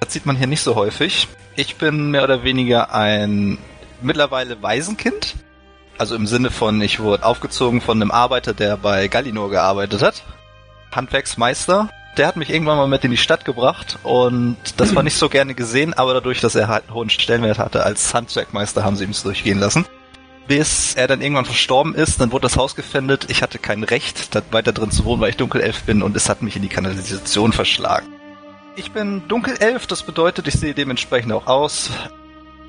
Das 0.00 0.12
sieht 0.12 0.26
man 0.26 0.36
hier 0.36 0.46
nicht 0.46 0.62
so 0.62 0.74
häufig. 0.74 1.28
Ich 1.56 1.76
bin 1.76 2.10
mehr 2.10 2.24
oder 2.24 2.42
weniger 2.42 2.94
ein 2.94 3.58
mittlerweile 4.00 4.62
Waisenkind. 4.62 5.34
Also 5.98 6.16
im 6.16 6.26
Sinne 6.26 6.50
von, 6.50 6.80
ich 6.80 7.00
wurde 7.00 7.24
aufgezogen 7.26 7.82
von 7.82 8.00
einem 8.00 8.10
Arbeiter, 8.10 8.54
der 8.54 8.78
bei 8.78 9.08
Gallinor 9.08 9.50
gearbeitet 9.50 10.00
hat. 10.00 10.22
Handwerksmeister. 10.92 11.90
Der 12.16 12.26
hat 12.26 12.36
mich 12.36 12.50
irgendwann 12.50 12.78
mal 12.78 12.88
mit 12.88 13.04
in 13.04 13.10
die 13.10 13.16
Stadt 13.16 13.44
gebracht 13.44 13.98
und 14.02 14.56
das 14.78 14.96
war 14.96 15.02
nicht 15.02 15.16
so 15.16 15.28
gerne 15.28 15.54
gesehen, 15.54 15.94
aber 15.94 16.14
dadurch, 16.14 16.40
dass 16.40 16.56
er 16.56 16.66
halt 16.66 16.84
einen 16.84 16.94
hohen 16.94 17.10
Stellenwert 17.10 17.58
hatte 17.58 17.84
als 17.84 18.12
Handwerkmeister, 18.12 18.82
haben 18.82 18.96
sie 18.96 19.04
ihm 19.04 19.10
es 19.10 19.22
durchgehen 19.22 19.60
lassen. 19.60 19.86
Bis 20.50 20.96
er 20.96 21.06
dann 21.06 21.20
irgendwann 21.20 21.44
verstorben 21.44 21.94
ist, 21.94 22.20
dann 22.20 22.32
wurde 22.32 22.42
das 22.42 22.56
Haus 22.56 22.74
gefändet. 22.74 23.26
Ich 23.28 23.40
hatte 23.40 23.60
kein 23.60 23.84
Recht, 23.84 24.34
da 24.34 24.42
weiter 24.50 24.72
drin 24.72 24.90
zu 24.90 25.04
wohnen, 25.04 25.20
weil 25.20 25.30
ich 25.30 25.36
Dunkelelf 25.36 25.84
bin 25.84 26.02
und 26.02 26.16
es 26.16 26.28
hat 26.28 26.42
mich 26.42 26.56
in 26.56 26.62
die 26.62 26.68
Kanalisation 26.68 27.52
verschlagen. 27.52 28.08
Ich 28.74 28.90
bin 28.90 29.28
Dunkelelf, 29.28 29.86
das 29.86 30.02
bedeutet, 30.02 30.48
ich 30.48 30.54
sehe 30.54 30.74
dementsprechend 30.74 31.32
auch 31.32 31.46
aus. 31.46 31.92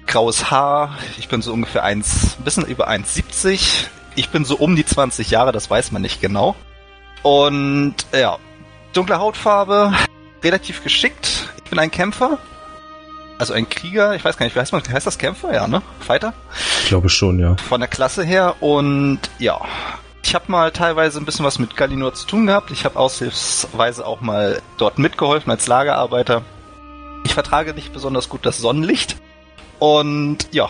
Graues 0.06 0.52
Haar, 0.52 0.96
ich 1.18 1.28
bin 1.28 1.42
so 1.42 1.52
ungefähr 1.54 1.84
eins, 1.84 2.38
ein 2.38 2.44
bisschen 2.44 2.68
über 2.68 2.88
1,70. 2.88 3.88
Ich 4.16 4.30
bin 4.30 4.46
so 4.46 4.58
um 4.58 4.76
die 4.76 4.86
20 4.86 5.32
Jahre, 5.32 5.52
das 5.52 5.68
weiß 5.68 5.92
man 5.92 6.04
nicht 6.04 6.22
genau. 6.22 6.56
Und 7.24 7.96
ja, 8.14 8.38
dunkle 8.94 9.18
Hautfarbe, 9.18 9.92
relativ 10.44 10.84
geschickt. 10.84 11.50
Ich 11.64 11.72
bin 11.72 11.80
ein 11.80 11.90
Kämpfer. 11.90 12.38
Also 13.42 13.54
ein 13.54 13.68
Krieger, 13.68 14.14
ich 14.14 14.24
weiß 14.24 14.38
gar 14.38 14.46
nicht, 14.46 14.56
wie 14.56 14.60
heißt, 14.60 14.72
man, 14.72 14.84
heißt 14.88 15.08
das 15.08 15.18
Kämpfer? 15.18 15.52
Ja, 15.52 15.68
ne? 15.68 15.82
Fighter? 16.00 16.34
Ich 16.84 16.90
glaube 16.90 17.10
schon, 17.10 17.40
ja. 17.40 17.56
Von 17.58 17.82
der 17.82 17.90
Klasse 17.90 18.24
her 18.24 18.56
und 18.62 19.20
ja. 19.40 19.60
Ich 20.24 20.36
habe 20.36 20.46
mal 20.48 20.72
teilweise 20.72 21.18
ein 21.18 21.26
bisschen 21.26 21.44
was 21.44 21.58
mit 21.58 21.76
Galinor 21.76 22.14
zu 22.14 22.28
tun 22.28 22.46
gehabt. 22.46 22.70
Ich 22.70 22.86
habe 22.86 23.00
aushilfsweise 23.00 24.06
auch 24.06 24.22
mal 24.22 24.62
dort 24.78 25.00
mitgeholfen 25.00 25.50
als 25.50 25.66
Lagerarbeiter. 25.66 26.44
Ich 27.26 27.34
vertrage 27.34 27.74
nicht 27.74 27.92
besonders 27.92 28.30
gut 28.30 28.46
das 28.46 28.60
Sonnenlicht. 28.60 29.18
Und 29.80 30.48
ja, 30.52 30.70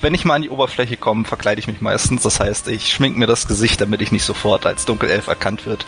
wenn 0.00 0.14
ich 0.14 0.24
mal 0.24 0.34
an 0.34 0.42
die 0.42 0.50
Oberfläche 0.50 0.96
komme, 0.96 1.24
verkleide 1.24 1.58
ich 1.58 1.66
mich 1.66 1.80
meistens. 1.80 2.22
Das 2.22 2.38
heißt, 2.38 2.68
ich 2.68 2.92
schmink 2.92 3.16
mir 3.16 3.26
das 3.26 3.48
Gesicht, 3.48 3.80
damit 3.80 4.00
ich 4.00 4.12
nicht 4.12 4.24
sofort 4.24 4.64
als 4.64 4.84
Dunkelelf 4.84 5.26
erkannt 5.26 5.66
wird. 5.66 5.86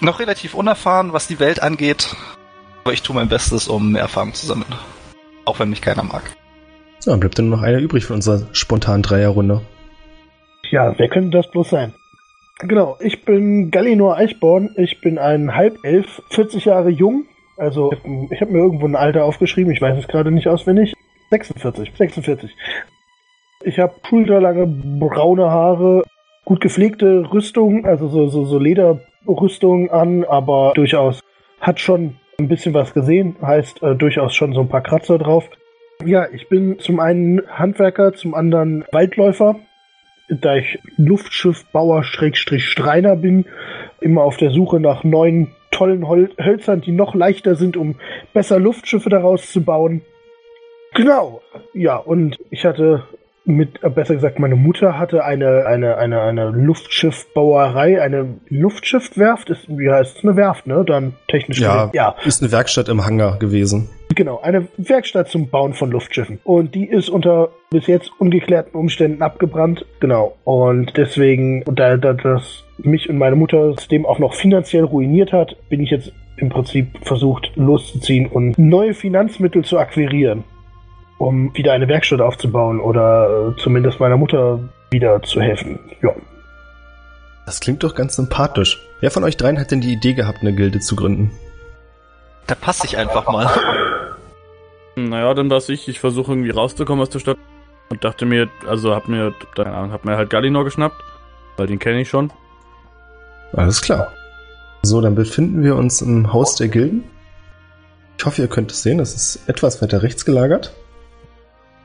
Noch 0.00 0.20
relativ 0.20 0.54
unerfahren, 0.54 1.12
was 1.12 1.26
die 1.26 1.38
Welt 1.38 1.62
angeht. 1.62 2.16
Aber 2.84 2.92
ich 2.92 3.02
tue 3.02 3.14
mein 3.14 3.28
Bestes, 3.28 3.68
um 3.68 3.92
mehr 3.92 4.02
Erfahrung 4.02 4.34
zu 4.34 4.46
sammeln. 4.46 4.72
Auch 5.44 5.58
wenn 5.58 5.70
mich 5.70 5.82
keiner 5.82 6.02
mag. 6.02 6.22
So, 6.98 7.10
dann 7.10 7.20
bleibt 7.20 7.38
dann 7.38 7.48
nur 7.48 7.58
noch 7.58 7.64
einer 7.64 7.78
übrig 7.78 8.04
von 8.04 8.16
unserer 8.16 8.46
spontanen 8.52 9.02
Dreierrunde. 9.02 9.62
Ja, 10.70 10.94
wer 10.98 11.08
könnte 11.08 11.30
das 11.30 11.50
bloß 11.50 11.70
sein? 11.70 11.94
Genau, 12.60 12.96
ich 13.00 13.24
bin 13.24 13.70
Gallinor 13.70 14.16
Eichborn. 14.16 14.74
Ich 14.76 15.00
bin 15.00 15.18
ein 15.18 15.54
Halbelf, 15.54 16.22
40 16.30 16.66
Jahre 16.66 16.90
jung. 16.90 17.24
Also, 17.56 17.92
ich 18.30 18.40
habe 18.40 18.52
mir 18.52 18.58
irgendwo 18.58 18.86
ein 18.86 18.96
Alter 18.96 19.24
aufgeschrieben. 19.24 19.72
Ich 19.72 19.80
weiß 19.80 19.98
es 19.98 20.08
gerade 20.08 20.30
nicht 20.30 20.46
auswendig. 20.46 20.94
46, 21.30 21.92
46. 21.96 22.50
Ich 23.62 23.78
habe 23.78 23.94
schulterlange 24.08 24.66
braune 24.66 25.50
Haare, 25.50 26.04
gut 26.44 26.60
gepflegte 26.60 27.30
Rüstung, 27.32 27.84
also 27.84 28.08
so, 28.08 28.28
so, 28.28 28.44
so 28.44 28.58
Lederrüstung 28.58 29.90
an, 29.90 30.24
aber 30.24 30.72
durchaus 30.74 31.20
hat 31.60 31.78
schon 31.78 32.16
ein 32.40 32.48
bisschen 32.48 32.74
was 32.74 32.94
gesehen, 32.94 33.36
heißt 33.42 33.82
äh, 33.82 33.94
durchaus 33.94 34.34
schon 34.34 34.52
so 34.52 34.60
ein 34.60 34.68
paar 34.68 34.82
Kratzer 34.82 35.18
drauf. 35.18 35.48
Ja, 36.04 36.26
ich 36.32 36.48
bin 36.48 36.78
zum 36.78 36.98
einen 36.98 37.42
Handwerker, 37.48 38.14
zum 38.14 38.34
anderen 38.34 38.84
Waldläufer. 38.90 39.56
Da 40.28 40.56
ich 40.56 40.78
Luftschiffbauer 40.96 42.04
Schrägstrich 42.04 42.64
Streiner 42.68 43.16
bin, 43.16 43.46
immer 44.00 44.22
auf 44.22 44.36
der 44.36 44.50
Suche 44.50 44.80
nach 44.80 45.04
neuen 45.04 45.48
tollen 45.70 46.06
Hol 46.08 46.30
Hölzern, 46.38 46.80
die 46.80 46.92
noch 46.92 47.14
leichter 47.14 47.56
sind, 47.56 47.76
um 47.76 47.96
besser 48.32 48.58
Luftschiffe 48.58 49.10
daraus 49.10 49.50
zu 49.50 49.62
bauen. 49.62 50.02
Genau. 50.94 51.42
Ja, 51.74 51.96
und 51.96 52.38
ich 52.50 52.64
hatte 52.64 53.04
mit, 53.56 53.82
äh, 53.82 53.90
besser 53.90 54.14
gesagt, 54.14 54.38
meine 54.38 54.56
Mutter 54.56 54.98
hatte 54.98 55.24
eine, 55.24 55.66
eine, 55.66 55.96
eine, 55.96 56.20
eine 56.20 56.50
Luftschiffbauerei, 56.50 58.00
eine 58.00 58.34
Luftschiffwerft, 58.48 59.50
ist, 59.50 59.68
wie 59.68 59.90
heißt 59.90 60.18
es, 60.18 60.24
eine 60.24 60.36
Werft, 60.36 60.66
ne? 60.66 60.84
Dann 60.86 61.14
technisch. 61.28 61.60
Ja, 61.60 61.86
gesehen. 61.86 61.90
ja, 61.94 62.14
ist 62.24 62.42
eine 62.42 62.52
Werkstatt 62.52 62.88
im 62.88 63.04
Hangar 63.04 63.38
gewesen. 63.38 63.88
genau, 64.14 64.40
eine 64.40 64.68
Werkstatt 64.76 65.28
zum 65.28 65.48
Bauen 65.48 65.74
von 65.74 65.90
Luftschiffen. 65.90 66.38
Und 66.44 66.74
die 66.74 66.86
ist 66.86 67.08
unter 67.08 67.50
bis 67.70 67.86
jetzt 67.86 68.10
ungeklärten 68.18 68.76
Umständen 68.76 69.22
abgebrannt, 69.22 69.84
genau. 70.00 70.36
Und 70.44 70.96
deswegen, 70.96 71.64
da, 71.64 71.96
da 71.96 72.14
das 72.14 72.64
mich 72.78 73.08
und 73.08 73.18
meine 73.18 73.36
Mutter 73.36 73.74
dem 73.90 74.06
auch 74.06 74.18
noch 74.18 74.34
finanziell 74.34 74.84
ruiniert 74.84 75.32
hat, 75.32 75.56
bin 75.68 75.80
ich 75.80 75.90
jetzt 75.90 76.12
im 76.36 76.48
Prinzip 76.48 76.88
versucht 77.02 77.52
loszuziehen 77.56 78.26
und 78.26 78.58
neue 78.58 78.94
Finanzmittel 78.94 79.64
zu 79.64 79.78
akquirieren 79.78 80.44
um 81.20 81.54
wieder 81.54 81.74
eine 81.74 81.86
Werkstatt 81.86 82.22
aufzubauen 82.22 82.80
oder 82.80 83.50
äh, 83.50 83.60
zumindest 83.60 84.00
meiner 84.00 84.16
Mutter 84.16 84.58
wieder 84.90 85.22
zu 85.22 85.40
helfen. 85.42 85.78
Ja. 86.00 86.14
Das 87.44 87.60
klingt 87.60 87.84
doch 87.84 87.94
ganz 87.94 88.16
sympathisch. 88.16 88.80
Wer 89.00 89.10
von 89.10 89.22
euch 89.24 89.36
dreien 89.36 89.60
hat 89.60 89.70
denn 89.70 89.82
die 89.82 89.92
Idee 89.92 90.14
gehabt, 90.14 90.38
eine 90.40 90.54
Gilde 90.54 90.80
zu 90.80 90.96
gründen? 90.96 91.30
Da 92.46 92.54
passe 92.54 92.86
ich 92.86 92.96
einfach 92.96 93.30
mal. 93.30 93.50
Naja, 94.96 95.34
dann 95.34 95.50
war's 95.50 95.68
ich. 95.68 95.88
Ich 95.88 96.00
versuche 96.00 96.32
irgendwie 96.32 96.50
rauszukommen 96.50 97.02
aus 97.02 97.10
der 97.10 97.18
Stadt. 97.18 97.36
Und 97.90 98.02
dachte 98.02 98.24
mir, 98.24 98.48
also 98.66 98.94
hab 98.94 99.06
mir, 99.08 99.34
keine 99.54 99.72
Ahnung, 99.72 99.92
hab 99.92 100.06
mir 100.06 100.16
halt 100.16 100.30
Galinor 100.30 100.64
geschnappt. 100.64 100.96
Weil 101.58 101.66
den 101.66 101.78
kenne 101.78 102.00
ich 102.00 102.08
schon. 102.08 102.32
Alles 103.52 103.82
klar. 103.82 104.10
So, 104.82 105.02
dann 105.02 105.14
befinden 105.14 105.62
wir 105.62 105.76
uns 105.76 106.00
im 106.00 106.32
Haus 106.32 106.56
der 106.56 106.68
Gilden. 106.68 107.04
Ich 108.16 108.24
hoffe, 108.24 108.40
ihr 108.40 108.48
könnt 108.48 108.72
es 108.72 108.82
sehen. 108.82 108.98
Das 108.98 109.14
ist 109.14 109.48
etwas 109.48 109.82
weiter 109.82 110.02
rechts 110.02 110.24
gelagert. 110.24 110.72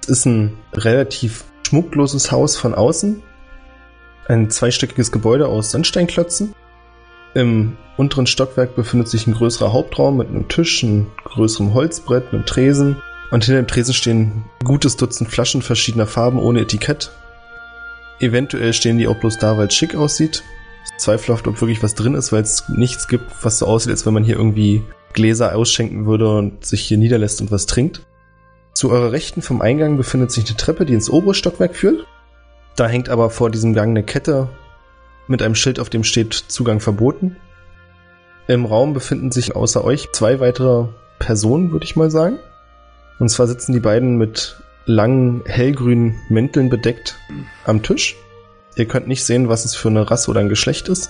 Es 0.05 0.19
ist 0.19 0.25
ein 0.27 0.55
relativ 0.75 1.45
schmuckloses 1.67 2.31
Haus 2.31 2.57
von 2.57 2.75
außen. 2.75 3.23
Ein 4.27 4.51
zweistöckiges 4.51 5.11
Gebäude 5.11 5.47
aus 5.47 5.71
Sandsteinklötzen. 5.71 6.53
Im 7.33 7.75
unteren 7.97 8.27
Stockwerk 8.27 8.75
befindet 8.75 9.07
sich 9.07 9.25
ein 9.25 9.33
größerer 9.33 9.73
Hauptraum 9.73 10.17
mit 10.17 10.27
einem 10.27 10.47
Tisch, 10.47 10.83
einem 10.83 11.07
größeren 11.23 11.73
Holzbrett, 11.73 12.31
einem 12.31 12.45
Tresen. 12.45 13.01
Und 13.31 13.45
hinter 13.45 13.59
dem 13.59 13.67
Tresen 13.67 13.95
stehen 13.95 14.19
ein 14.21 14.45
gutes 14.63 14.95
Dutzend 14.95 15.31
Flaschen 15.31 15.63
verschiedener 15.63 16.05
Farben 16.05 16.37
ohne 16.37 16.61
Etikett. 16.61 17.09
Eventuell 18.19 18.73
stehen 18.73 18.99
die 18.99 19.07
auch 19.07 19.19
bloß 19.19 19.39
da, 19.39 19.57
weil 19.57 19.69
es 19.69 19.73
schick 19.73 19.95
aussieht. 19.95 20.43
Oft, 21.07 21.47
ob 21.47 21.61
wirklich 21.61 21.81
was 21.81 21.95
drin 21.95 22.13
ist, 22.13 22.31
weil 22.31 22.43
es 22.43 22.69
nichts 22.69 23.07
gibt, 23.07 23.25
was 23.41 23.57
so 23.57 23.65
aussieht, 23.65 23.89
als 23.89 24.05
wenn 24.05 24.13
man 24.13 24.23
hier 24.23 24.35
irgendwie 24.35 24.83
Gläser 25.13 25.55
ausschenken 25.55 26.05
würde 26.05 26.29
und 26.29 26.63
sich 26.63 26.83
hier 26.83 26.99
niederlässt 26.99 27.41
und 27.41 27.49
was 27.49 27.65
trinkt. 27.65 28.05
Zu 28.75 28.91
eurer 28.91 29.13
Rechten 29.13 29.41
vom 29.41 29.61
Eingang 29.61 29.95
befindet 29.95 30.31
sich 30.31 30.45
eine 30.45 30.57
Treppe, 30.57 30.85
die 30.85 30.93
ins 30.93 31.09
obere 31.09 31.33
Stockwerk 31.33 31.77
führt. 31.77 32.05
Da 32.75 32.87
hängt 32.87 33.07
aber 33.07 33.29
vor 33.29 33.49
diesem 33.49 33.73
Gang 33.73 33.91
eine 33.91 34.03
Kette 34.03 34.49
mit 35.27 35.41
einem 35.41 35.55
Schild, 35.55 35.79
auf 35.79 35.89
dem 35.89 36.03
steht 36.03 36.33
Zugang 36.33 36.81
verboten. 36.81 37.37
Im 38.47 38.65
Raum 38.65 38.93
befinden 38.93 39.31
sich 39.31 39.55
außer 39.55 39.81
euch 39.81 40.11
zwei 40.11 40.41
weitere 40.41 40.87
Personen, 41.19 41.71
würde 41.71 41.85
ich 41.85 41.95
mal 41.95 42.11
sagen. 42.11 42.37
Und 43.17 43.29
zwar 43.29 43.47
sitzen 43.47 43.71
die 43.71 43.79
beiden 43.79 44.17
mit 44.17 44.57
langen 44.85 45.41
hellgrünen 45.45 46.19
Mänteln 46.27 46.69
bedeckt 46.69 47.17
am 47.63 47.81
Tisch. 47.81 48.17
Ihr 48.75 48.89
könnt 48.89 49.07
nicht 49.07 49.23
sehen, 49.23 49.47
was 49.47 49.63
es 49.63 49.73
für 49.73 49.87
eine 49.87 50.11
Rasse 50.11 50.29
oder 50.29 50.41
ein 50.41 50.49
Geschlecht 50.49 50.89
ist. 50.89 51.09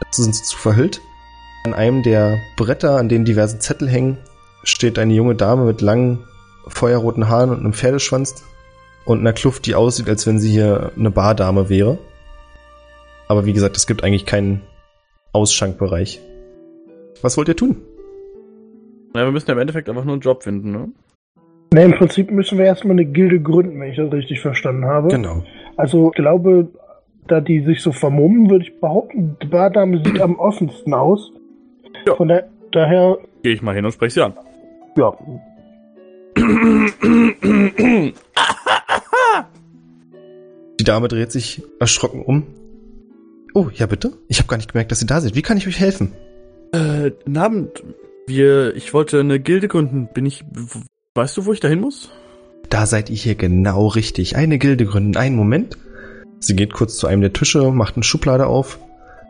Dazu 0.00 0.24
sind 0.24 0.34
sie 0.34 0.42
zu 0.42 0.58
verhüllt. 0.58 1.00
An 1.64 1.74
einem 1.74 2.02
der 2.02 2.38
Bretter, 2.56 2.96
an 2.96 3.08
denen 3.08 3.24
diverse 3.24 3.60
Zettel 3.60 3.88
hängen, 3.88 4.18
steht 4.64 4.98
eine 4.98 5.14
junge 5.14 5.36
Dame 5.36 5.64
mit 5.64 5.80
langen 5.80 6.24
feuerroten 6.68 7.28
Haaren 7.28 7.50
und 7.50 7.60
einem 7.60 7.72
Pferdeschwanz 7.72 8.44
und 9.04 9.20
einer 9.20 9.32
Kluft, 9.32 9.66
die 9.66 9.74
aussieht, 9.74 10.08
als 10.08 10.26
wenn 10.26 10.38
sie 10.38 10.50
hier 10.50 10.92
eine 10.96 11.10
Bardame 11.10 11.68
wäre. 11.68 11.98
Aber 13.28 13.46
wie 13.46 13.52
gesagt, 13.52 13.76
es 13.76 13.86
gibt 13.86 14.04
eigentlich 14.04 14.26
keinen 14.26 14.60
Ausschankbereich. 15.32 16.20
Was 17.22 17.36
wollt 17.36 17.48
ihr 17.48 17.56
tun? 17.56 17.76
Ja, 19.14 19.24
wir 19.24 19.32
müssen 19.32 19.48
ja 19.48 19.54
im 19.54 19.60
Endeffekt 19.60 19.88
einfach 19.88 20.04
nur 20.04 20.14
einen 20.14 20.22
Job 20.22 20.42
finden, 20.42 20.70
ne? 20.72 20.88
Ne, 21.74 21.84
im 21.84 21.92
Prinzip 21.92 22.30
müssen 22.30 22.58
wir 22.58 22.66
erstmal 22.66 22.92
eine 22.92 23.06
Gilde 23.06 23.40
gründen, 23.40 23.80
wenn 23.80 23.90
ich 23.90 23.96
das 23.96 24.12
richtig 24.12 24.40
verstanden 24.40 24.84
habe. 24.84 25.08
Genau. 25.08 25.42
Also, 25.76 26.08
ich 26.08 26.16
glaube, 26.16 26.68
da 27.28 27.40
die 27.40 27.60
sich 27.60 27.80
so 27.80 27.92
vermummen, 27.92 28.50
würde 28.50 28.64
ich 28.64 28.78
behaupten, 28.78 29.36
die 29.42 29.46
Bardame 29.46 30.02
sieht 30.04 30.20
am 30.20 30.38
offensten 30.38 30.92
aus. 30.92 31.32
Ja. 32.06 32.14
Von 32.16 32.28
der, 32.28 32.48
daher, 32.72 33.18
Gehe 33.42 33.54
ich 33.54 33.62
mal 33.62 33.74
hin 33.74 33.84
und 33.86 33.92
spreche 33.92 34.14
sie 34.14 34.20
an. 34.22 34.34
ja, 34.96 35.12
Die 40.80 40.84
Dame 40.84 41.08
dreht 41.08 41.30
sich 41.30 41.62
erschrocken 41.78 42.22
um. 42.22 42.46
Oh, 43.54 43.68
ja 43.74 43.86
bitte? 43.86 44.12
Ich 44.28 44.38
habe 44.38 44.48
gar 44.48 44.56
nicht 44.56 44.72
gemerkt, 44.72 44.90
dass 44.90 45.02
ihr 45.02 45.06
da 45.06 45.20
seid. 45.20 45.34
Wie 45.34 45.42
kann 45.42 45.56
ich 45.56 45.68
euch 45.68 45.78
helfen? 45.78 46.12
Äh, 46.72 47.10
guten 47.10 47.36
Abend. 47.36 47.82
Wir, 48.26 48.74
ich 48.74 48.94
wollte 48.94 49.20
eine 49.20 49.38
Gilde 49.38 49.68
gründen. 49.68 50.08
Bin 50.12 50.26
ich, 50.26 50.44
weißt 51.14 51.36
du, 51.36 51.46
wo 51.46 51.52
ich 51.52 51.60
da 51.60 51.68
hin 51.68 51.80
muss? 51.80 52.10
Da 52.70 52.86
seid 52.86 53.10
ihr 53.10 53.16
hier 53.16 53.34
genau 53.34 53.88
richtig. 53.88 54.36
Eine 54.36 54.58
Gilde 54.58 54.86
gründen. 54.86 55.16
Einen 55.16 55.36
Moment. 55.36 55.76
Sie 56.40 56.56
geht 56.56 56.72
kurz 56.72 56.96
zu 56.96 57.06
einem 57.06 57.20
der 57.20 57.32
Tische, 57.32 57.70
macht 57.70 57.94
eine 57.94 58.02
Schublade 58.02 58.46
auf, 58.46 58.80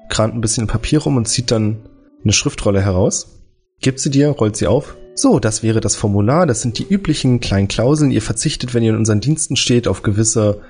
kramt 0.09 0.35
ein 0.35 0.40
bisschen 0.40 0.66
Papier 0.66 1.00
rum 1.00 1.19
und 1.19 1.28
zieht 1.28 1.50
dann 1.50 1.76
eine 2.23 2.33
Schriftrolle 2.33 2.81
heraus. 2.81 3.40
Gibt 3.81 4.00
sie 4.00 4.11
dir, 4.11 4.28
rollt 4.28 4.57
sie 4.57 4.66
auf. 4.66 4.97
So, 5.14 5.38
das 5.38 5.62
wäre 5.62 5.81
das 5.81 5.95
Formular. 5.95 6.47
Das 6.47 6.62
sind 6.62 6.78
die 6.78 6.87
üblichen 6.88 7.40
kleinen 7.40 7.69
Klauseln. 7.69 8.11
Ihr 8.11 8.23
verzichtet, 8.23 8.73
wenn 8.75 8.83
ihr 8.83 8.90
in 8.90 8.97
unseren 8.97 9.21
Diensten 9.21 9.57
steht, 9.57 9.87
auf 9.87 10.02
gewisse, 10.02 10.61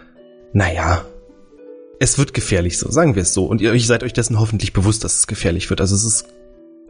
naja, 0.53 1.05
es 2.01 2.19
wird 2.19 2.35
gefährlich 2.35 2.79
so, 2.79 2.91
sagen 2.91 3.15
wir 3.15 3.23
es 3.23 3.33
so. 3.33 3.47
Und 3.47 3.61
ihr 3.61 3.79
seid 3.81 4.03
euch 4.03 4.13
dessen 4.13 4.41
hoffentlich 4.41 4.73
bewusst, 4.73 5.05
dass 5.05 5.19
es 5.19 5.27
gefährlich 5.29 5.71
wird. 5.71 5.81
Also 5.81 5.95
es 5.95 6.05
ist 6.05 6.27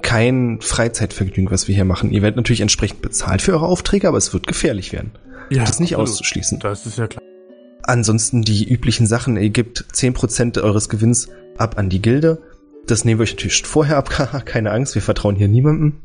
kein 0.00 0.60
Freizeitvergnügen, 0.62 1.50
was 1.50 1.68
wir 1.68 1.74
hier 1.74 1.84
machen. 1.84 2.10
Ihr 2.10 2.22
werdet 2.22 2.36
natürlich 2.36 2.62
entsprechend 2.62 3.02
bezahlt 3.02 3.42
für 3.42 3.52
eure 3.52 3.66
Aufträge, 3.66 4.08
aber 4.08 4.16
es 4.16 4.32
wird 4.32 4.46
gefährlich 4.46 4.92
werden. 4.92 5.12
Ja, 5.50 5.60
Das 5.60 5.72
ist 5.72 5.80
nicht 5.80 5.94
absolut. 5.94 6.10
auszuschließen. 6.10 6.58
Das 6.60 6.86
ist 6.86 6.96
ja 6.96 7.06
klar. 7.06 7.22
Ansonsten 7.82 8.42
die 8.42 8.66
üblichen 8.66 9.06
Sachen. 9.06 9.36
Ihr 9.36 9.50
gebt 9.50 9.84
10% 9.92 10.62
eures 10.62 10.88
Gewinns 10.88 11.28
ab 11.58 11.76
an 11.76 11.90
die 11.90 12.00
Gilde. 12.00 12.38
Das 12.86 13.04
nehmen 13.04 13.20
wir 13.20 13.24
euch 13.24 13.32
natürlich 13.34 13.62
vorher 13.62 13.98
ab. 13.98 14.08
Keine 14.46 14.70
Angst, 14.70 14.94
wir 14.94 15.02
vertrauen 15.02 15.36
hier 15.36 15.48
niemandem. 15.48 15.96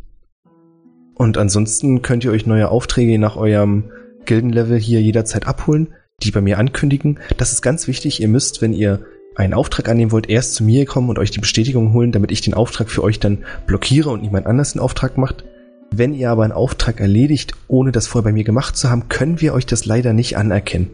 Und 1.17 1.37
ansonsten 1.37 2.01
könnt 2.03 2.23
ihr 2.23 2.31
euch 2.31 2.45
neue 2.45 2.69
Aufträge 2.69 3.17
nach 3.17 3.35
eurem 3.35 3.85
Gildenlevel 4.25 4.77
hier 4.77 5.01
jederzeit 5.01 5.47
abholen, 5.47 5.93
die 6.21 6.31
bei 6.31 6.41
mir 6.41 6.59
ankündigen. 6.59 7.19
Das 7.37 7.51
ist 7.51 7.61
ganz 7.61 7.87
wichtig. 7.87 8.21
Ihr 8.21 8.27
müsst, 8.27 8.61
wenn 8.61 8.73
ihr 8.73 9.01
einen 9.35 9.53
Auftrag 9.53 9.89
annehmen 9.89 10.11
wollt, 10.11 10.29
erst 10.29 10.55
zu 10.55 10.63
mir 10.63 10.85
kommen 10.85 11.09
und 11.09 11.19
euch 11.19 11.31
die 11.31 11.39
Bestätigung 11.39 11.93
holen, 11.93 12.11
damit 12.11 12.31
ich 12.31 12.41
den 12.41 12.53
Auftrag 12.53 12.89
für 12.89 13.03
euch 13.03 13.19
dann 13.19 13.45
blockiere 13.65 14.09
und 14.09 14.21
niemand 14.21 14.45
anders 14.45 14.73
den 14.73 14.81
Auftrag 14.81 15.17
macht. 15.17 15.43
Wenn 15.91 16.13
ihr 16.13 16.29
aber 16.29 16.43
einen 16.43 16.53
Auftrag 16.53 16.99
erledigt, 16.99 17.53
ohne 17.67 17.91
das 17.91 18.07
vorher 18.07 18.29
bei 18.29 18.33
mir 18.33 18.43
gemacht 18.43 18.75
zu 18.75 18.89
haben, 18.89 19.09
können 19.09 19.41
wir 19.41 19.53
euch 19.53 19.65
das 19.65 19.85
leider 19.85 20.13
nicht 20.13 20.37
anerkennen. 20.37 20.89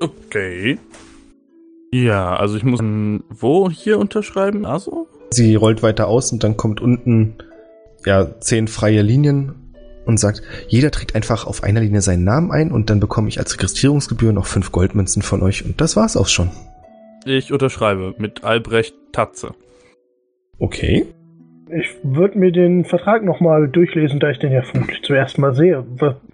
Okay. 0.00 0.78
Ja, 1.92 2.36
also 2.36 2.56
ich 2.56 2.64
muss 2.64 2.80
wo 3.28 3.70
hier 3.70 3.98
unterschreiben? 3.98 4.64
Also? 4.64 5.08
Sie 5.30 5.54
rollt 5.56 5.82
weiter 5.82 6.08
aus 6.08 6.32
und 6.32 6.42
dann 6.42 6.56
kommt 6.56 6.80
unten 6.80 7.34
ja 8.06 8.40
zehn 8.40 8.68
freie 8.68 9.02
Linien 9.02 9.54
und 10.10 10.18
sagt, 10.18 10.42
jeder 10.68 10.90
trägt 10.90 11.14
einfach 11.14 11.46
auf 11.46 11.62
einer 11.62 11.80
Linie 11.80 12.02
seinen 12.02 12.24
Namen 12.24 12.50
ein 12.50 12.70
und 12.70 12.90
dann 12.90 13.00
bekomme 13.00 13.28
ich 13.28 13.38
als 13.38 13.54
Registrierungsgebühr 13.54 14.32
noch 14.32 14.46
fünf 14.46 14.72
Goldmünzen 14.72 15.22
von 15.22 15.42
euch 15.42 15.64
und 15.64 15.80
das 15.80 15.96
war's 15.96 16.16
auch 16.16 16.28
schon. 16.28 16.50
Ich 17.24 17.52
unterschreibe 17.52 18.14
mit 18.18 18.44
Albrecht 18.44 18.94
Tatze. 19.12 19.54
Okay. 20.58 21.06
Ich 21.72 21.88
würde 22.02 22.38
mir 22.38 22.50
den 22.50 22.84
Vertrag 22.84 23.22
nochmal 23.24 23.68
durchlesen, 23.68 24.18
da 24.18 24.30
ich 24.30 24.38
den 24.38 24.52
ja 24.52 24.62
vermutlich 24.62 25.02
zuerst 25.02 25.38
mal 25.38 25.54
sehe. 25.54 25.86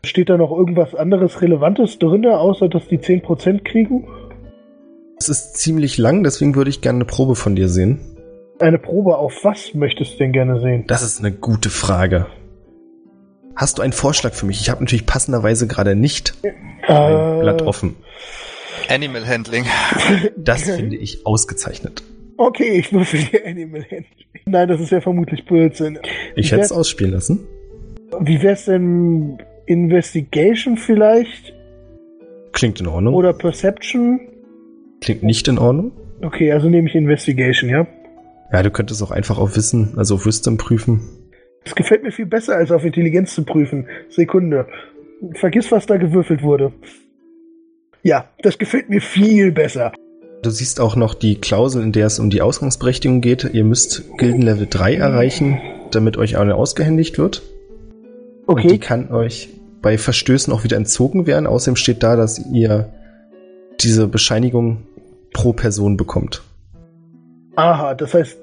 Steht 0.04 0.30
da 0.30 0.38
noch 0.38 0.50
irgendwas 0.50 0.94
anderes 0.94 1.42
Relevantes 1.42 1.98
drin, 1.98 2.24
außer 2.26 2.68
dass 2.68 2.88
die 2.88 2.98
10% 2.98 3.62
kriegen? 3.62 4.06
Es 5.18 5.28
ist 5.28 5.56
ziemlich 5.56 5.98
lang, 5.98 6.22
deswegen 6.22 6.54
würde 6.54 6.70
ich 6.70 6.80
gerne 6.80 6.98
eine 6.98 7.04
Probe 7.04 7.34
von 7.34 7.54
dir 7.54 7.68
sehen. 7.68 8.00
Eine 8.58 8.78
Probe 8.78 9.18
auf 9.18 9.44
was 9.44 9.74
möchtest 9.74 10.14
du 10.14 10.18
denn 10.18 10.32
gerne 10.32 10.60
sehen? 10.60 10.84
Das 10.86 11.02
ist 11.02 11.20
eine 11.20 11.32
gute 11.32 11.68
Frage. 11.68 12.26
Hast 13.56 13.78
du 13.78 13.82
einen 13.82 13.94
Vorschlag 13.94 14.34
für 14.34 14.44
mich? 14.44 14.60
Ich 14.60 14.68
habe 14.68 14.82
natürlich 14.82 15.06
passenderweise 15.06 15.66
gerade 15.66 15.96
nicht 15.96 16.34
äh, 16.42 16.52
ein 16.92 17.40
Blatt 17.40 17.62
offen. 17.62 17.96
Animal 18.88 19.26
Handling. 19.26 19.64
Das 20.36 20.62
finde 20.64 20.96
ich 20.96 21.24
ausgezeichnet. 21.26 22.02
Okay, 22.36 22.78
ich 22.78 22.92
würfel 22.92 23.20
dir 23.20 23.46
Animal 23.46 23.82
Handling. 23.82 24.26
Nein, 24.44 24.68
das 24.68 24.80
ist 24.80 24.90
ja 24.90 25.00
vermutlich 25.00 25.46
Blödsinn. 25.46 25.98
Ich 26.36 26.52
hätte 26.52 26.62
es 26.62 26.72
ausspielen 26.72 27.14
lassen. 27.14 27.46
Wie 28.20 28.42
wär's 28.42 28.66
denn 28.66 29.38
Investigation 29.64 30.76
vielleicht? 30.76 31.54
Klingt 32.52 32.78
in 32.80 32.86
Ordnung. 32.86 33.14
Oder 33.14 33.32
Perception? 33.32 34.20
Klingt 35.00 35.22
nicht 35.22 35.48
in 35.48 35.58
Ordnung. 35.58 35.92
Okay, 36.22 36.52
also 36.52 36.68
nehme 36.68 36.88
ich 36.88 36.94
Investigation, 36.94 37.70
ja? 37.70 37.86
Ja, 38.52 38.62
du 38.62 38.70
könntest 38.70 39.02
auch 39.02 39.10
einfach 39.10 39.38
auf 39.38 39.56
Wissen, 39.56 39.94
also 39.96 40.14
auf 40.14 40.26
Wisdom 40.26 40.56
prüfen. 40.58 41.00
Das 41.66 41.74
gefällt 41.74 42.04
mir 42.04 42.12
viel 42.12 42.26
besser, 42.26 42.54
als 42.54 42.70
auf 42.70 42.84
Intelligenz 42.84 43.34
zu 43.34 43.44
prüfen. 43.44 43.88
Sekunde. 44.08 44.68
Vergiss, 45.32 45.72
was 45.72 45.84
da 45.84 45.96
gewürfelt 45.96 46.44
wurde. 46.44 46.72
Ja, 48.04 48.28
das 48.42 48.56
gefällt 48.56 48.88
mir 48.88 49.00
viel 49.00 49.50
besser. 49.50 49.92
Du 50.42 50.50
siehst 50.50 50.80
auch 50.80 50.94
noch 50.94 51.14
die 51.14 51.40
Klausel, 51.40 51.82
in 51.82 51.90
der 51.90 52.06
es 52.06 52.20
um 52.20 52.30
die 52.30 52.40
Ausgangsberechtigung 52.40 53.20
geht. 53.20 53.50
Ihr 53.52 53.64
müsst 53.64 54.16
Gildenlevel 54.16 54.68
3 54.70 54.94
erreichen, 54.94 55.60
damit 55.90 56.16
euch 56.16 56.38
eine 56.38 56.54
ausgehändigt 56.54 57.18
wird. 57.18 57.42
Okay. 58.46 58.62
Und 58.62 58.70
die 58.70 58.78
kann 58.78 59.10
euch 59.10 59.48
bei 59.82 59.98
Verstößen 59.98 60.52
auch 60.52 60.62
wieder 60.62 60.76
entzogen 60.76 61.26
werden. 61.26 61.48
Außerdem 61.48 61.74
steht 61.74 62.04
da, 62.04 62.14
dass 62.14 62.38
ihr 62.52 62.92
diese 63.80 64.06
Bescheinigung 64.06 64.84
pro 65.32 65.52
Person 65.52 65.96
bekommt. 65.96 66.44
Aha, 67.56 67.94
das 67.94 68.14
heißt, 68.14 68.38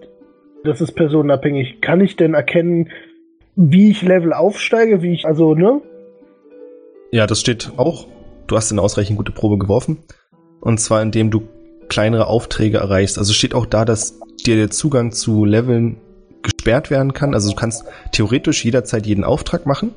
das 0.65 0.81
ist 0.81 0.91
personenabhängig. 0.91 1.79
Kann 1.79 2.01
ich 2.01 2.17
denn 2.17 2.33
erkennen, 2.33 2.89
wie 3.55 3.91
ich 3.91 4.01
Level 4.01 4.33
aufsteige, 4.33 5.01
wie 5.01 5.13
ich, 5.13 5.25
also, 5.25 5.55
ne? 5.55 5.81
Ja, 7.11 7.27
das 7.27 7.39
steht 7.39 7.73
auch. 7.77 8.07
Du 8.47 8.55
hast 8.55 8.71
eine 8.71 8.81
ausreichend 8.81 9.17
gute 9.17 9.31
Probe 9.31 9.57
geworfen. 9.57 9.99
Und 10.61 10.79
zwar 10.79 11.01
indem 11.01 11.29
du 11.29 11.43
kleinere 11.89 12.27
Aufträge 12.27 12.77
erreichst. 12.77 13.17
Also 13.17 13.33
steht 13.33 13.53
auch 13.53 13.65
da, 13.65 13.85
dass 13.85 14.19
dir 14.45 14.55
der 14.55 14.71
Zugang 14.71 15.11
zu 15.11 15.45
Leveln 15.45 15.97
gesperrt 16.41 16.89
werden 16.89 17.13
kann. 17.13 17.33
Also 17.33 17.49
du 17.51 17.55
kannst 17.55 17.85
theoretisch 18.11 18.65
jederzeit 18.65 19.05
jeden 19.05 19.23
Auftrag 19.23 19.65
machen. 19.65 19.93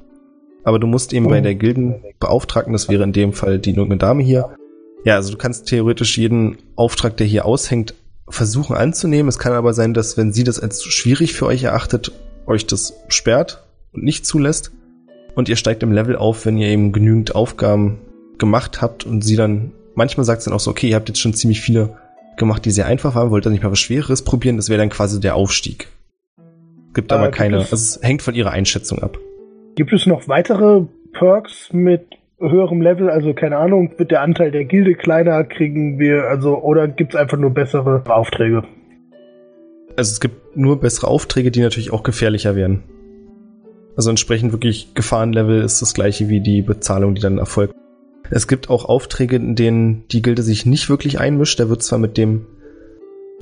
Aber 0.65 0.79
du 0.79 0.87
musst 0.87 1.13
eben 1.13 1.27
oh. 1.27 1.31
bei 1.31 1.41
der 1.41 1.55
Gildenbeauftragten, 1.55 2.73
das 2.73 2.89
wäre 2.89 3.05
in 3.05 3.13
dem 3.13 3.33
Fall 3.33 3.59
die 3.59 3.71
junge 3.71 3.97
Dame 3.97 4.23
hier, 4.23 4.57
ja, 5.07 5.15
also 5.15 5.31
du 5.31 5.39
kannst 5.39 5.69
theoretisch 5.69 6.19
jeden 6.19 6.59
Auftrag, 6.75 7.17
der 7.17 7.29
hier 7.29 7.45
aushängt, 7.45 7.95
versuchen 8.29 8.75
anzunehmen. 8.75 9.29
Es 9.29 9.39
kann 9.39 9.53
aber 9.53 9.73
sein, 9.73 9.95
dass 9.95 10.17
wenn 10.17 10.33
sie 10.33 10.43
das 10.43 10.59
als 10.59 10.83
schwierig 10.83 11.33
für 11.33 11.47
euch 11.47 11.63
erachtet, 11.63 12.11
euch 12.47 12.67
das 12.67 12.95
sperrt 13.09 13.65
und 13.93 14.05
nicht 14.05 14.27
zulässt. 14.27 14.73
Und 15.35 15.49
ihr 15.49 15.57
steigt 15.57 15.83
im 15.83 15.93
Level 15.93 16.17
auf, 16.17 16.47
wenn 16.47 16.57
ihr 16.57 16.69
eben 16.69 16.93
genügend 16.93 17.35
Aufgaben 17.35 17.99
gemacht 18.39 18.81
habt 18.81 19.05
und 19.05 19.23
sie 19.23 19.37
dann, 19.37 19.73
manchmal 19.95 20.25
sagt 20.25 20.43
sie 20.43 20.51
dann 20.51 20.57
auch 20.57 20.61
so, 20.61 20.71
okay, 20.71 20.89
ihr 20.89 20.97
habt 20.97 21.09
jetzt 21.09 21.21
schon 21.21 21.35
ziemlich 21.35 21.61
viele 21.61 21.97
gemacht, 22.37 22.65
die 22.65 22.71
sehr 22.71 22.87
einfach 22.87 23.15
waren, 23.15 23.31
wollt 23.31 23.47
ihr 23.47 23.51
nicht 23.51 23.63
mal 23.63 23.71
was 23.71 23.79
Schwereres 23.79 24.23
probieren, 24.23 24.57
das 24.57 24.69
wäre 24.69 24.79
dann 24.79 24.91
quasi 24.91 25.21
der 25.21 25.35
Aufstieg. 25.35 25.89
Gibt 26.95 27.13
aber 27.13 27.29
äh, 27.29 27.31
keine, 27.31 27.59
also 27.59 27.75
es 27.75 27.99
hängt 28.03 28.23
von 28.23 28.35
ihrer 28.35 28.51
Einschätzung 28.51 29.03
ab. 29.03 29.19
Gibt 29.75 29.93
es 29.93 30.07
noch 30.07 30.29
weitere 30.29 30.83
Perks 31.13 31.73
mit 31.73 32.07
höherem 32.39 32.83
Level, 32.83 33.09
also 33.09 33.33
keine 33.33 33.57
Ahnung, 33.57 33.93
wird 33.97 34.11
der 34.11 34.23
Anteil 34.23 34.51
der 34.51 34.65
Gilde 34.65 34.95
kleiner, 34.95 35.45
kriegen 35.45 35.99
wir, 35.99 36.25
also, 36.25 36.59
oder 36.59 36.89
gibt 36.89 37.15
es 37.15 37.21
einfach 37.21 37.39
nur 37.39 37.51
bessere 37.51 38.03
Aufträge? 38.07 38.65
Also 39.97 40.13
es 40.13 40.21
gibt 40.21 40.46
nur 40.57 40.81
bessere 40.81 41.09
Aufträge, 41.09 41.51
die 41.51 41.61
natürlich 41.61 41.93
auch 41.93 42.03
gefährlicher 42.03 42.57
werden. 42.57 42.83
Also 43.97 44.11
entsprechend 44.11 44.53
wirklich 44.53 44.95
Gefahrenlevel 44.95 45.63
ist 45.63 45.81
das 45.81 45.95
gleiche 45.95 46.29
wie 46.29 46.41
die 46.41 46.63
Bezahlung, 46.63 47.15
die 47.15 47.23
dann 47.23 47.39
erfolgt. 47.39 47.75
Es 48.31 48.49
gibt 48.49 48.69
auch 48.69 48.85
Aufträge, 48.85 49.37
in 49.37 49.55
denen 49.55 50.07
die 50.09 50.23
Gilde 50.23 50.43
sich 50.43 50.67
nicht 50.67 50.89
wirklich 50.89 51.21
einmischt. 51.21 51.59
Da 51.61 51.69
wird 51.69 51.83
zwar 51.83 51.99
mit 51.99 52.17
dem 52.17 52.47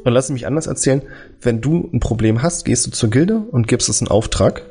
und 0.05 0.13
lass 0.13 0.29
mich 0.29 0.47
anders 0.47 0.67
erzählen, 0.67 1.03
wenn 1.41 1.63
du 1.63 1.89
ein 1.93 1.99
Problem 1.99 2.43
hast, 2.43 2.67
gehst 2.67 2.87
du 2.87 2.91
zur 2.91 3.09
Gilde 3.09 3.39
und 3.39 3.69
gibst 3.69 3.89
es 3.89 4.03
einen 4.03 4.09
Auftrag, 4.09 4.67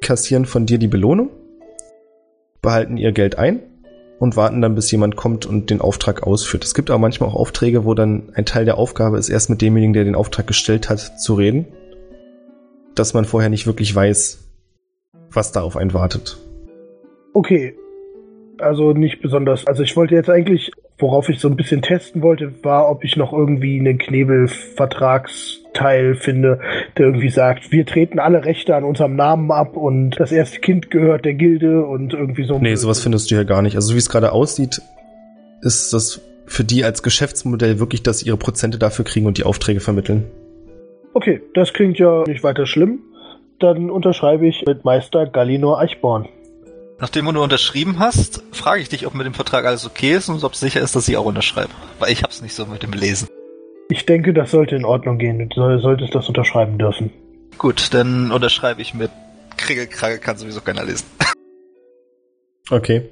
kassieren 0.00 0.44
von 0.44 0.66
dir 0.66 0.78
die 0.78 0.88
Belohnung 0.88 1.30
behalten 2.60 2.96
ihr 2.96 3.12
Geld 3.12 3.38
ein 3.38 3.62
und 4.18 4.36
warten 4.36 4.60
dann, 4.60 4.74
bis 4.74 4.90
jemand 4.90 5.16
kommt 5.16 5.46
und 5.46 5.70
den 5.70 5.80
Auftrag 5.80 6.22
ausführt. 6.24 6.64
Es 6.64 6.74
gibt 6.74 6.90
aber 6.90 6.98
manchmal 6.98 7.28
auch 7.28 7.34
Aufträge, 7.34 7.84
wo 7.84 7.94
dann 7.94 8.32
ein 8.34 8.44
Teil 8.44 8.64
der 8.64 8.78
Aufgabe 8.78 9.18
ist, 9.18 9.28
erst 9.28 9.50
mit 9.50 9.62
demjenigen, 9.62 9.92
der 9.92 10.04
den 10.04 10.14
Auftrag 10.14 10.46
gestellt 10.46 10.88
hat, 10.88 11.20
zu 11.20 11.34
reden, 11.34 11.66
dass 12.94 13.14
man 13.14 13.24
vorher 13.24 13.50
nicht 13.50 13.66
wirklich 13.66 13.94
weiß, 13.94 14.48
was 15.30 15.52
da 15.52 15.62
auf 15.62 15.76
einen 15.76 15.94
wartet. 15.94 16.38
Okay. 17.32 17.76
Also 18.58 18.92
nicht 18.92 19.22
besonders. 19.22 19.66
Also 19.68 19.84
ich 19.84 19.96
wollte 19.96 20.16
jetzt 20.16 20.28
eigentlich, 20.28 20.72
worauf 20.98 21.28
ich 21.28 21.38
so 21.38 21.48
ein 21.48 21.54
bisschen 21.54 21.80
testen 21.80 22.22
wollte, 22.22 22.64
war, 22.64 22.90
ob 22.90 23.04
ich 23.04 23.16
noch 23.16 23.32
irgendwie 23.32 23.78
einen 23.78 23.98
Knebelvertrags 23.98 25.60
Teil 25.78 26.14
finde, 26.16 26.60
der 26.96 27.06
irgendwie 27.06 27.30
sagt, 27.30 27.70
wir 27.70 27.86
treten 27.86 28.18
alle 28.18 28.44
Rechte 28.44 28.74
an 28.74 28.84
unserem 28.84 29.14
Namen 29.16 29.50
ab 29.52 29.76
und 29.76 30.18
das 30.18 30.32
erste 30.32 30.58
Kind 30.60 30.90
gehört 30.90 31.24
der 31.24 31.34
Gilde 31.34 31.84
und 31.84 32.12
irgendwie 32.12 32.44
so. 32.44 32.58
Nee, 32.58 32.74
sowas 32.74 33.00
findest 33.00 33.30
du 33.30 33.36
ja 33.36 33.44
gar 33.44 33.62
nicht. 33.62 33.76
Also 33.76 33.94
wie 33.94 33.98
es 33.98 34.08
gerade 34.08 34.32
aussieht, 34.32 34.82
ist 35.62 35.92
das 35.92 36.20
für 36.46 36.64
die 36.64 36.84
als 36.84 37.02
Geschäftsmodell 37.02 37.78
wirklich, 37.78 38.02
dass 38.02 38.20
sie 38.20 38.26
ihre 38.26 38.36
Prozente 38.36 38.78
dafür 38.78 39.04
kriegen 39.04 39.26
und 39.26 39.38
die 39.38 39.44
Aufträge 39.44 39.80
vermitteln. 39.80 40.24
Okay, 41.14 41.40
das 41.54 41.72
klingt 41.72 41.98
ja 41.98 42.24
nicht 42.26 42.42
weiter 42.42 42.66
schlimm. 42.66 43.00
Dann 43.60 43.90
unterschreibe 43.90 44.46
ich 44.46 44.64
mit 44.66 44.84
Meister 44.84 45.26
Gallinor 45.26 45.78
Eichborn. 45.78 46.28
Nachdem 47.00 47.26
du 47.26 47.32
nur 47.32 47.44
unterschrieben 47.44 48.00
hast, 48.00 48.42
frage 48.50 48.82
ich 48.82 48.88
dich, 48.88 49.06
ob 49.06 49.14
mit 49.14 49.26
dem 49.26 49.34
Vertrag 49.34 49.64
alles 49.64 49.86
okay 49.86 50.12
ist 50.12 50.28
und 50.28 50.42
ob 50.42 50.54
es 50.54 50.60
sicher 50.60 50.80
ist, 50.80 50.96
dass 50.96 51.08
ich 51.08 51.16
auch 51.16 51.26
unterschreibe. 51.26 51.70
Weil 52.00 52.10
ich 52.10 52.24
hab's 52.24 52.42
nicht 52.42 52.54
so 52.54 52.66
mit 52.66 52.82
dem 52.82 52.92
Lesen. 52.92 53.28
Ich 53.90 54.04
denke, 54.04 54.34
das 54.34 54.50
sollte 54.50 54.76
in 54.76 54.84
Ordnung 54.84 55.18
gehen. 55.18 55.48
Du 55.48 55.78
solltest 55.78 56.14
das 56.14 56.28
unterschreiben 56.28 56.78
dürfen. 56.78 57.10
Gut, 57.56 57.92
dann 57.94 58.30
unterschreibe 58.30 58.82
ich 58.82 58.94
mit 58.94 59.10
Kriegelkrage, 59.56 60.18
kann 60.18 60.36
sowieso 60.36 60.60
keiner 60.60 60.84
lesen. 60.84 61.06
Okay. 62.70 63.08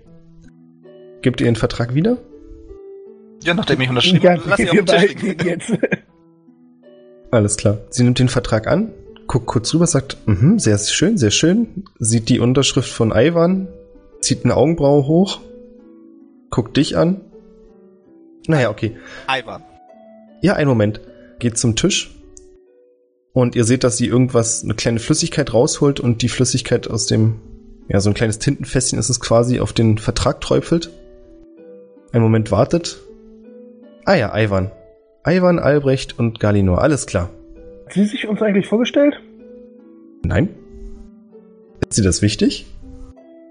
Gebt 1.22 1.40
ihr 1.40 1.46
den 1.46 1.56
Vertrag 1.56 1.94
wieder? 1.94 2.18
Ja, 3.42 3.54
nachdem 3.54 3.80
ich 3.80 3.88
unterschrieben 3.88 4.22
ja, 4.22 4.32
habe, 4.32 4.42
lass 4.50 4.58
ich 4.58 4.70
auf 4.70 4.84
den 4.84 5.38
jetzt. 5.46 5.72
Alles 7.30 7.56
klar. 7.56 7.78
Sie 7.88 8.04
nimmt 8.04 8.18
den 8.18 8.28
Vertrag 8.28 8.66
an, 8.66 8.92
guckt 9.26 9.46
kurz 9.46 9.72
rüber, 9.72 9.86
sagt, 9.86 10.18
mhm, 10.26 10.58
sehr 10.58 10.76
schön, 10.76 11.16
sehr 11.16 11.30
schön, 11.30 11.84
sieht 11.98 12.28
die 12.28 12.38
Unterschrift 12.38 12.90
von 12.90 13.12
Ivan, 13.12 13.68
zieht 14.20 14.44
eine 14.44 14.54
Augenbraue 14.54 15.06
hoch, 15.06 15.40
guckt 16.50 16.76
dich 16.76 16.98
an. 16.98 17.22
Naja, 18.46 18.68
okay. 18.68 18.98
Ivan. 19.26 19.62
Ja, 20.46 20.54
einen 20.54 20.68
Moment. 20.68 21.00
Geht 21.40 21.58
zum 21.58 21.74
Tisch. 21.74 22.14
Und 23.32 23.56
ihr 23.56 23.64
seht, 23.64 23.82
dass 23.82 23.96
sie 23.96 24.06
irgendwas, 24.06 24.62
eine 24.62 24.74
kleine 24.74 25.00
Flüssigkeit 25.00 25.52
rausholt 25.52 25.98
und 25.98 26.22
die 26.22 26.28
Flüssigkeit 26.28 26.88
aus 26.88 27.06
dem, 27.06 27.40
ja, 27.88 27.98
so 27.98 28.10
ein 28.10 28.14
kleines 28.14 28.38
Tintenfässchen 28.38 28.96
ist 28.96 29.08
es 29.08 29.18
quasi, 29.18 29.58
auf 29.58 29.72
den 29.72 29.98
Vertrag 29.98 30.40
träufelt. 30.40 30.90
Einen 32.12 32.22
Moment 32.22 32.52
wartet. 32.52 32.98
Ah 34.04 34.14
ja, 34.14 34.38
Ivan. 34.38 34.70
Ivan, 35.26 35.58
Albrecht 35.58 36.16
und 36.16 36.38
Galinor, 36.38 36.80
alles 36.80 37.08
klar. 37.08 37.28
Hat 37.86 37.94
sie 37.94 38.04
sich 38.04 38.28
uns 38.28 38.40
eigentlich 38.40 38.68
vorgestellt? 38.68 39.20
Nein. 40.22 40.50
Ist 41.80 41.96
sie 41.96 42.04
das 42.04 42.22
wichtig? 42.22 42.66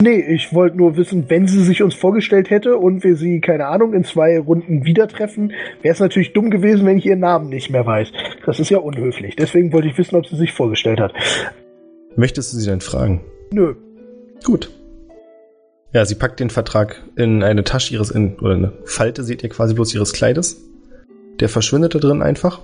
Nee, 0.02 0.20
ich 0.20 0.54
wollte 0.54 0.76
nur 0.78 0.98
wissen, 0.98 1.30
wenn 1.30 1.48
sie 1.48 1.64
sich 1.64 1.82
uns 1.82 1.96
vorgestellt 1.96 2.50
hätte 2.50 2.78
und 2.78 3.04
wir 3.04 3.16
sie, 3.16 3.40
keine 3.40 3.68
Ahnung, 3.68 3.94
in 3.94 4.04
zwei 4.04 4.38
Runden 4.40 4.84
wieder 4.86 5.08
treffen, 5.08 5.54
wäre 5.82 5.94
es 5.94 6.00
natürlich 6.00 6.34
dumm 6.34 6.50
gewesen, 6.50 6.86
wenn 6.86 6.98
ich 6.98 7.06
ihren 7.06 7.20
Namen 7.20 7.50
nicht 7.50 7.70
mehr 7.70 7.86
weiß. 7.86 8.12
Das 8.46 8.60
ist 8.60 8.70
ja 8.70 8.80
unhöflich. 8.80 9.36
Deswegen 9.36 9.72
wollte 9.72 9.88
ich 9.88 9.98
wissen, 9.98 10.16
ob 10.16 10.28
sie 10.28 10.36
sich 10.36 10.52
vorgestellt 10.52 11.00
hat. 11.00 11.14
Möchtest 12.18 12.54
du 12.54 12.58
sie 12.58 12.70
denn 12.70 12.82
fragen? 12.82 13.22
Nö. 13.52 13.76
Gut. 14.44 14.70
Ja, 15.94 16.06
sie 16.06 16.16
packt 16.16 16.42
den 16.42 16.50
Vertrag 16.50 17.02
in 17.16 17.42
eine 17.42 17.64
Tasche 17.64 17.94
ihres, 17.94 18.12
in, 18.12 18.38
oder 18.40 18.56
eine 18.56 18.74
Falte 18.84 19.24
seht 19.24 19.44
ihr 19.44 19.50
quasi 19.50 19.74
bloß 19.74 19.96
ihres 19.96 20.12
Kleides. 20.12 20.62
Der 21.40 21.48
verschwindet 21.48 21.96
da 21.96 22.00
drin 22.00 22.22
einfach 22.22 22.62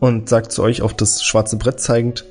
und 0.00 0.28
sagt 0.28 0.50
zu 0.50 0.62
euch 0.64 0.82
auf 0.82 0.94
das 0.94 1.22
schwarze 1.22 1.56
Brett 1.56 1.78
zeigend, 1.78 2.26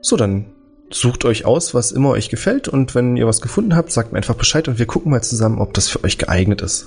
so, 0.00 0.16
dann 0.16 0.46
sucht 0.90 1.24
euch 1.24 1.44
aus, 1.44 1.74
was 1.74 1.92
immer 1.92 2.10
euch 2.10 2.28
gefällt 2.28 2.68
und 2.68 2.94
wenn 2.94 3.16
ihr 3.16 3.26
was 3.26 3.40
gefunden 3.40 3.76
habt, 3.76 3.90
sagt 3.90 4.12
mir 4.12 4.18
einfach 4.18 4.34
Bescheid 4.34 4.68
und 4.68 4.78
wir 4.78 4.86
gucken 4.86 5.10
mal 5.10 5.22
zusammen, 5.22 5.58
ob 5.58 5.74
das 5.74 5.88
für 5.88 6.02
euch 6.04 6.18
geeignet 6.18 6.62
ist. 6.62 6.86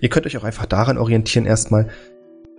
Ihr 0.00 0.08
könnt 0.08 0.26
euch 0.26 0.36
auch 0.36 0.44
einfach 0.44 0.66
daran 0.66 0.98
orientieren 0.98 1.46
erstmal, 1.46 1.88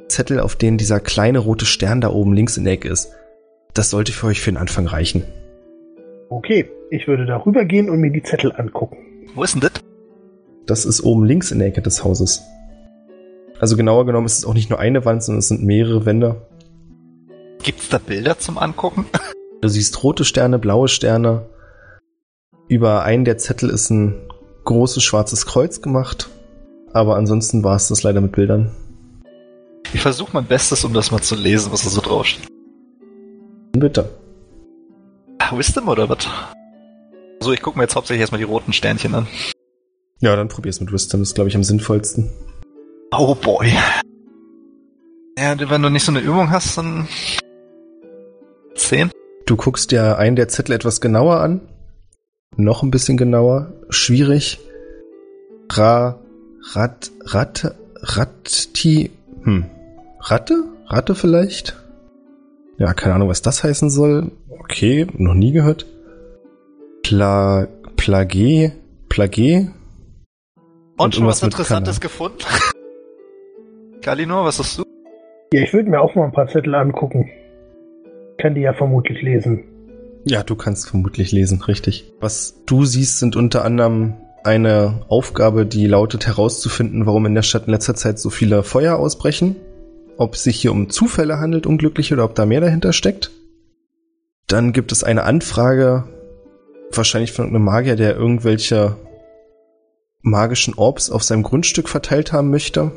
Zettel, 0.07 0.39
auf 0.39 0.55
denen 0.55 0.77
dieser 0.77 0.99
kleine 0.99 1.39
rote 1.39 1.65
Stern 1.65 2.01
da 2.01 2.09
oben 2.09 2.33
links 2.33 2.57
in 2.57 2.63
der 2.63 2.73
Ecke 2.73 2.87
ist. 2.87 3.11
Das 3.73 3.89
sollte 3.89 4.11
für 4.11 4.27
euch 4.27 4.41
für 4.41 4.51
den 4.51 4.57
Anfang 4.57 4.85
reichen. 4.87 5.23
Okay, 6.29 6.69
ich 6.89 7.07
würde 7.07 7.25
darüber 7.25 7.65
gehen 7.65 7.89
und 7.89 7.99
mir 7.99 8.11
die 8.11 8.23
Zettel 8.23 8.51
angucken. 8.55 8.97
Wo 9.35 9.43
ist 9.43 9.55
denn 9.55 9.61
das? 9.61 9.71
Das 10.65 10.85
ist 10.85 11.01
oben 11.01 11.25
links 11.25 11.51
in 11.51 11.59
der 11.59 11.69
Ecke 11.69 11.81
des 11.81 12.03
Hauses. 12.03 12.43
Also 13.59 13.75
genauer 13.75 14.05
genommen 14.05 14.25
ist 14.25 14.37
es 14.37 14.45
auch 14.45 14.53
nicht 14.53 14.69
nur 14.69 14.79
eine 14.79 15.05
Wand, 15.05 15.23
sondern 15.23 15.39
es 15.39 15.47
sind 15.47 15.63
mehrere 15.63 16.05
Wände. 16.05 16.47
Gibt's 17.63 17.89
da 17.89 17.97
Bilder 17.97 18.37
zum 18.37 18.57
Angucken? 18.57 19.05
Du 19.63 19.69
siehst 19.69 20.03
rote 20.03 20.25
Sterne, 20.25 20.59
blaue 20.59 20.89
Sterne. 20.89 21.45
Über 22.67 23.03
einen 23.03 23.23
der 23.23 23.37
Zettel 23.37 23.69
ist 23.69 23.89
ein 23.91 24.27
großes 24.65 25.01
schwarzes 25.01 25.45
Kreuz 25.45 25.81
gemacht. 25.81 26.29
Aber 26.91 27.15
ansonsten 27.15 27.63
war 27.63 27.77
es 27.77 27.87
das 27.87 28.03
leider 28.03 28.19
mit 28.19 28.33
Bildern. 28.33 28.71
Ich 29.93 30.01
versuche 30.01 30.31
mein 30.33 30.43
Bestes, 30.43 30.83
um 30.83 30.93
das 30.93 31.11
mal 31.11 31.21
zu 31.21 31.35
lesen, 31.35 31.71
was 31.71 31.83
da 31.83 31.89
so 31.89 32.01
draufsteht. 32.01 32.45
Bitte. 33.71 34.09
Wisdom 35.53 35.87
oder 35.87 36.09
was? 36.09 36.27
So, 37.39 37.53
ich 37.53 37.61
gucke 37.61 37.77
mir 37.77 37.85
jetzt 37.85 37.95
hauptsächlich 37.95 38.19
erstmal 38.19 38.39
die 38.39 38.43
roten 38.43 38.73
Sternchen 38.73 39.15
an. 39.15 39.27
Ja, 40.19 40.35
dann 40.35 40.49
probier's 40.49 40.81
mit 40.81 40.91
Wisdom. 40.91 41.21
Das 41.21 41.29
ist, 41.29 41.35
glaube 41.35 41.47
ich, 41.47 41.55
am 41.55 41.63
sinnvollsten. 41.63 42.29
Oh 43.15 43.33
boy. 43.33 43.71
Ja, 45.37 45.57
wenn 45.57 45.81
du 45.81 45.89
nicht 45.89 46.03
so 46.03 46.11
eine 46.11 46.19
Übung 46.19 46.51
hast, 46.51 46.77
dann... 46.77 47.07
Zehn? 48.75 49.09
Du 49.45 49.57
guckst 49.57 49.91
dir 49.91 50.17
einen 50.17 50.35
der 50.35 50.47
Zettel 50.47 50.73
etwas 50.73 51.01
genauer 51.01 51.41
an. 51.41 51.61
Noch 52.55 52.81
ein 52.83 52.91
bisschen 52.91 53.17
genauer. 53.17 53.73
Schwierig. 53.89 54.59
Ra, 55.71 56.19
Rat, 56.73 57.11
Ratte, 57.25 57.75
Ratti, 58.01 59.11
hm. 59.43 59.65
Ratte? 60.19 60.63
Ratte 60.87 61.15
vielleicht? 61.15 61.75
Ja, 62.77 62.93
keine 62.93 63.15
Ahnung, 63.15 63.29
was 63.29 63.41
das 63.41 63.63
heißen 63.63 63.89
soll. 63.89 64.31
Okay, 64.49 65.07
noch 65.17 65.33
nie 65.33 65.51
gehört. 65.51 65.85
Pla, 67.03 67.67
Plagé, 67.97 68.71
Plagé? 69.09 69.71
Und, 70.97 71.15
schon 71.15 71.23
irgendwas 71.23 71.41
was 71.41 71.43
Interessantes 71.43 71.99
gefunden? 71.99 72.37
Galinor, 74.01 74.45
was 74.45 74.59
hast 74.59 74.77
du? 74.77 74.83
Ja, 75.51 75.61
ich 75.61 75.73
würde 75.73 75.89
mir 75.89 75.99
auch 75.99 76.15
mal 76.15 76.25
ein 76.25 76.31
paar 76.31 76.47
Zettel 76.47 76.75
angucken. 76.75 77.29
Kann 78.43 78.55
die 78.55 78.61
ja 78.61 78.73
vermutlich 78.73 79.21
lesen. 79.21 79.63
Ja, 80.25 80.43
du 80.43 80.55
kannst 80.55 80.89
vermutlich 80.89 81.31
lesen, 81.31 81.61
richtig. 81.61 82.11
Was 82.19 82.61
du 82.65 82.83
siehst, 82.83 83.19
sind 83.19 83.37
unter 83.37 83.63
anderem 83.63 84.15
eine 84.43 85.05
Aufgabe, 85.07 85.65
die 85.65 85.87
lautet 85.87 86.27
herauszufinden, 86.27 87.05
warum 87.05 87.25
in 87.25 87.35
der 87.35 87.43
Stadt 87.43 87.67
in 87.67 87.71
letzter 87.71 87.95
Zeit 87.95 88.19
so 88.19 88.29
viele 88.29 88.63
Feuer 88.63 88.97
ausbrechen. 88.97 89.55
Ob 90.17 90.33
es 90.33 90.43
sich 90.43 90.59
hier 90.59 90.73
um 90.73 90.89
Zufälle 90.89 91.39
handelt, 91.39 91.65
unglückliche, 91.65 92.15
oder 92.15 92.25
ob 92.25 92.35
da 92.35 92.45
mehr 92.45 92.59
dahinter 92.59 92.91
steckt. 92.91 93.31
Dann 94.47 94.73
gibt 94.73 94.91
es 94.91 95.05
eine 95.05 95.23
Anfrage, 95.23 96.03
wahrscheinlich 96.91 97.31
von 97.31 97.47
einem 97.47 97.63
Magier, 97.63 97.95
der 97.95 98.17
irgendwelche 98.17 98.97
magischen 100.21 100.73
Orbs 100.73 101.09
auf 101.09 101.23
seinem 101.23 101.43
Grundstück 101.43 101.87
verteilt 101.87 102.33
haben 102.33 102.49
möchte. 102.49 102.91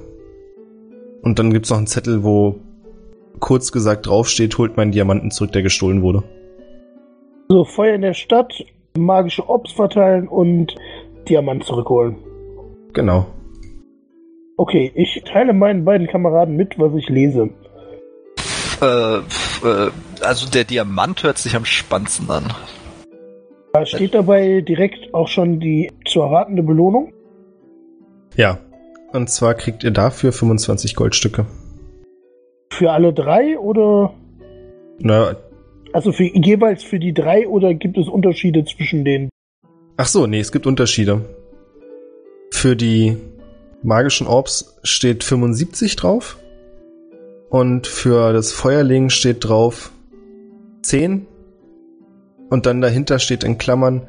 Und 1.22 1.38
dann 1.38 1.52
gibt 1.52 1.66
es 1.66 1.70
noch 1.70 1.78
einen 1.78 1.86
Zettel, 1.86 2.24
wo 2.24 2.65
kurz 3.40 3.72
gesagt 3.72 4.06
draufsteht, 4.06 4.58
holt 4.58 4.76
meinen 4.76 4.92
Diamanten 4.92 5.30
zurück, 5.30 5.52
der 5.52 5.62
gestohlen 5.62 6.02
wurde. 6.02 6.22
So, 7.48 7.64
Feuer 7.64 7.94
in 7.94 8.02
der 8.02 8.14
Stadt, 8.14 8.64
magische 8.96 9.48
Ops 9.48 9.72
verteilen 9.72 10.28
und 10.28 10.74
Diamant 11.28 11.64
zurückholen. 11.64 12.16
Genau. 12.92 13.26
Okay, 14.56 14.90
ich 14.94 15.22
teile 15.24 15.52
meinen 15.52 15.84
beiden 15.84 16.06
Kameraden 16.06 16.56
mit, 16.56 16.78
was 16.78 16.94
ich 16.94 17.08
lese. 17.08 17.50
Äh, 18.80 19.16
äh, 19.16 19.90
also 20.22 20.50
der 20.50 20.64
Diamant 20.64 21.22
hört 21.22 21.38
sich 21.38 21.54
am 21.56 21.64
spannendsten 21.64 22.30
an. 22.30 22.44
Da 23.74 23.84
steht 23.84 24.14
dabei 24.14 24.62
direkt 24.62 25.12
auch 25.12 25.28
schon 25.28 25.60
die 25.60 25.92
zu 26.06 26.22
erwartende 26.22 26.62
Belohnung. 26.62 27.12
Ja. 28.34 28.58
Und 29.12 29.30
zwar 29.30 29.54
kriegt 29.54 29.84
ihr 29.84 29.92
dafür 29.92 30.32
25 30.32 30.94
Goldstücke. 30.94 31.46
Für 32.76 32.92
alle 32.92 33.12
drei 33.14 33.58
oder 33.58 34.12
Na, 34.98 35.34
also 35.94 36.12
für 36.12 36.24
jeweils 36.24 36.82
für 36.82 36.98
die 36.98 37.14
drei 37.14 37.48
oder 37.48 37.72
gibt 37.72 37.96
es 37.96 38.06
Unterschiede 38.06 38.66
zwischen 38.66 39.02
den? 39.04 39.30
ach 39.96 40.06
so, 40.06 40.26
nee, 40.26 40.40
es 40.40 40.52
gibt 40.52 40.66
Unterschiede. 40.66 41.22
Für 42.52 42.76
die 42.76 43.16
magischen 43.82 44.26
Orbs 44.26 44.78
steht 44.82 45.24
75 45.24 45.96
drauf. 45.96 46.36
Und 47.48 47.86
für 47.86 48.34
das 48.34 48.52
Feuerling 48.52 49.08
steht 49.08 49.48
drauf 49.48 49.90
10. 50.82 51.26
Und 52.50 52.66
dann 52.66 52.82
dahinter 52.82 53.18
steht 53.18 53.42
in 53.42 53.56
Klammern, 53.56 54.06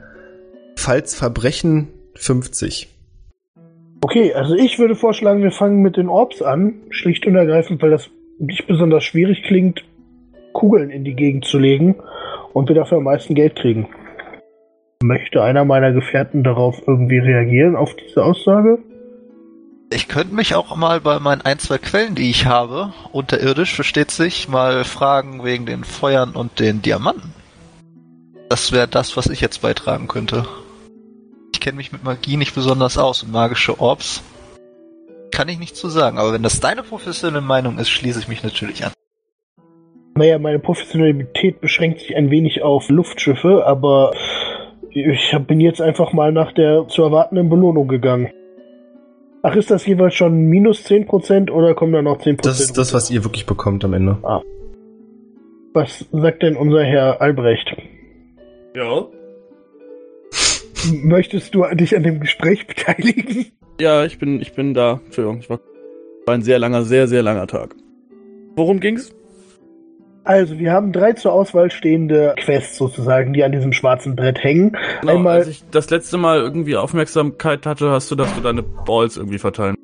falls 0.75 1.15
Verbrechen 1.15 1.87
50. 2.15 2.89
Okay, 4.01 4.33
also 4.33 4.55
ich 4.55 4.77
würde 4.77 4.95
vorschlagen, 4.95 5.41
wir 5.41 5.51
fangen 5.51 5.81
mit 5.81 5.95
den 5.95 6.09
Orbs 6.09 6.41
an, 6.41 6.81
schlicht 6.89 7.25
und 7.25 7.35
ergreifend, 7.35 7.81
weil 7.81 7.91
das 7.91 8.09
nicht 8.39 8.67
besonders 8.67 9.03
schwierig 9.03 9.43
klingt, 9.43 9.83
Kugeln 10.53 10.89
in 10.89 11.03
die 11.03 11.15
Gegend 11.15 11.45
zu 11.45 11.59
legen 11.59 11.95
und 12.53 12.67
wir 12.67 12.75
dafür 12.75 12.97
am 12.97 13.03
meisten 13.03 13.35
Geld 13.35 13.55
kriegen. 13.55 13.87
Möchte 15.03 15.43
einer 15.43 15.65
meiner 15.65 15.91
Gefährten 15.91 16.43
darauf 16.43 16.81
irgendwie 16.87 17.19
reagieren, 17.19 17.75
auf 17.75 17.95
diese 17.95 18.23
Aussage? 18.23 18.79
Ich 19.91 20.07
könnte 20.07 20.33
mich 20.33 20.55
auch 20.55 20.75
mal 20.75 20.99
bei 20.99 21.19
meinen 21.19 21.41
ein, 21.41 21.59
zwei 21.59 21.77
Quellen, 21.77 22.15
die 22.15 22.29
ich 22.29 22.45
habe, 22.45 22.93
unterirdisch, 23.11 23.73
versteht 23.73 24.11
sich, 24.11 24.49
mal 24.49 24.83
fragen 24.83 25.43
wegen 25.43 25.65
den 25.65 25.83
Feuern 25.83 26.31
und 26.31 26.59
den 26.59 26.81
Diamanten. 26.81 27.33
Das 28.49 28.71
wäre 28.71 28.87
das, 28.87 29.15
was 29.15 29.27
ich 29.27 29.39
jetzt 29.39 29.61
beitragen 29.61 30.07
könnte. 30.07 30.45
Ich 31.53 31.61
kenne 31.61 31.77
mich 31.77 31.91
mit 31.91 32.03
Magie 32.03 32.37
nicht 32.37 32.55
besonders 32.55 32.97
aus 32.97 33.23
und 33.23 33.31
magische 33.31 33.79
Orbs 33.79 34.23
kann 35.37 35.49
ich 35.49 35.59
nicht 35.59 35.75
zu 35.75 35.87
sagen, 35.87 36.17
aber 36.17 36.33
wenn 36.33 36.41
das 36.41 36.59
deine 36.59 36.81
professionelle 36.81 37.45
Meinung 37.45 37.77
ist, 37.77 37.91
schließe 37.91 38.21
ich 38.21 38.27
mich 38.27 38.41
natürlich 38.41 38.83
an. 38.83 38.91
Naja, 40.15 40.39
meine 40.39 40.57
Professionalität 40.57 41.61
beschränkt 41.61 41.99
sich 41.99 42.15
ein 42.15 42.31
wenig 42.31 42.63
auf 42.63 42.89
Luftschiffe, 42.89 43.63
aber 43.63 44.13
ich 44.89 45.37
bin 45.45 45.59
jetzt 45.59 45.79
einfach 45.79 46.11
mal 46.11 46.31
nach 46.31 46.53
der 46.53 46.87
zu 46.87 47.03
erwartenden 47.03 47.49
Belohnung 47.51 47.87
gegangen. 47.87 48.31
Ach, 49.43 49.55
ist 49.55 49.69
das 49.69 49.85
jeweils 49.85 50.15
schon 50.15 50.47
minus 50.47 50.83
10% 50.87 51.51
oder 51.51 51.75
kommen 51.75 51.93
da 51.93 52.01
noch 52.01 52.19
10%? 52.19 52.41
Das 52.41 52.59
ist 52.59 52.75
das, 52.75 52.95
was 52.95 53.11
ihr 53.11 53.23
wirklich 53.23 53.45
bekommt 53.45 53.85
am 53.85 53.93
Ende. 53.93 54.17
Was 55.73 56.03
sagt 56.11 56.41
denn 56.41 56.57
unser 56.57 56.83
Herr 56.83 57.21
Albrecht? 57.21 57.77
Ja. 58.75 59.05
Möchtest 61.03 61.53
du 61.53 61.63
dich 61.75 61.95
an 61.95 62.01
dem 62.01 62.21
Gespräch 62.21 62.65
beteiligen? 62.65 63.51
Ja, 63.79 64.05
ich 64.05 64.17
bin, 64.17 64.41
ich 64.41 64.53
bin 64.53 64.73
da. 64.73 64.99
Entschuldigung, 65.05 65.39
ich 65.39 65.49
war, 65.49 65.59
war 66.25 66.35
ein 66.35 66.41
sehr 66.41 66.59
langer, 66.59 66.83
sehr, 66.83 67.07
sehr 67.07 67.21
langer 67.21 67.47
Tag. 67.47 67.75
Worum 68.55 68.79
ging's? 68.79 69.13
Also, 70.23 70.59
wir 70.59 70.73
haben 70.73 70.91
drei 70.91 71.13
zur 71.13 71.31
Auswahl 71.31 71.71
stehende 71.71 72.35
Quests 72.37 72.77
sozusagen, 72.77 73.31
die 73.31 73.43
an 73.43 73.53
diesem 73.53 73.71
schwarzen 73.71 74.15
Brett 74.15 74.43
hängen. 74.43 74.75
Genau, 74.99 75.15
Einmal, 75.15 75.37
als 75.37 75.47
ich 75.47 75.63
das 75.71 75.89
letzte 75.89 76.17
Mal 76.17 76.39
irgendwie 76.39 76.75
Aufmerksamkeit 76.75 77.65
hatte, 77.65 77.91
hast 77.91 78.11
du, 78.11 78.15
dass 78.15 78.33
du 78.35 78.41
deine 78.41 78.61
Balls 78.61 79.15
irgendwie 79.15 79.37
verteilen. 79.37 79.75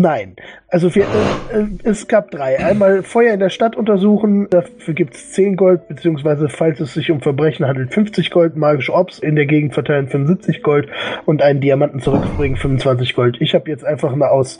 Nein. 0.00 0.36
Also, 0.68 0.94
wir, 0.94 1.04
äh, 1.04 1.60
äh, 1.60 1.66
es 1.84 2.08
gab 2.08 2.30
drei. 2.30 2.58
Einmal 2.58 3.02
Feuer 3.02 3.34
in 3.34 3.40
der 3.40 3.50
Stadt 3.50 3.76
untersuchen, 3.76 4.48
dafür 4.50 4.94
gibt's 4.94 5.32
10 5.32 5.56
Gold, 5.56 5.88
beziehungsweise, 5.88 6.48
falls 6.48 6.80
es 6.80 6.94
sich 6.94 7.10
um 7.10 7.20
Verbrechen 7.20 7.66
handelt, 7.66 7.92
50 7.92 8.30
Gold, 8.30 8.56
magische 8.56 8.92
Ops 8.92 9.18
in 9.18 9.36
der 9.36 9.46
Gegend 9.46 9.74
verteilen 9.74 10.08
75 10.08 10.62
Gold 10.62 10.88
und 11.26 11.42
einen 11.42 11.60
Diamanten 11.60 12.00
zurückbringen 12.00 12.56
25 12.56 13.14
Gold. 13.14 13.36
Ich 13.40 13.54
habe 13.54 13.70
jetzt 13.70 13.84
einfach 13.84 14.14
mal 14.14 14.28
aus 14.28 14.58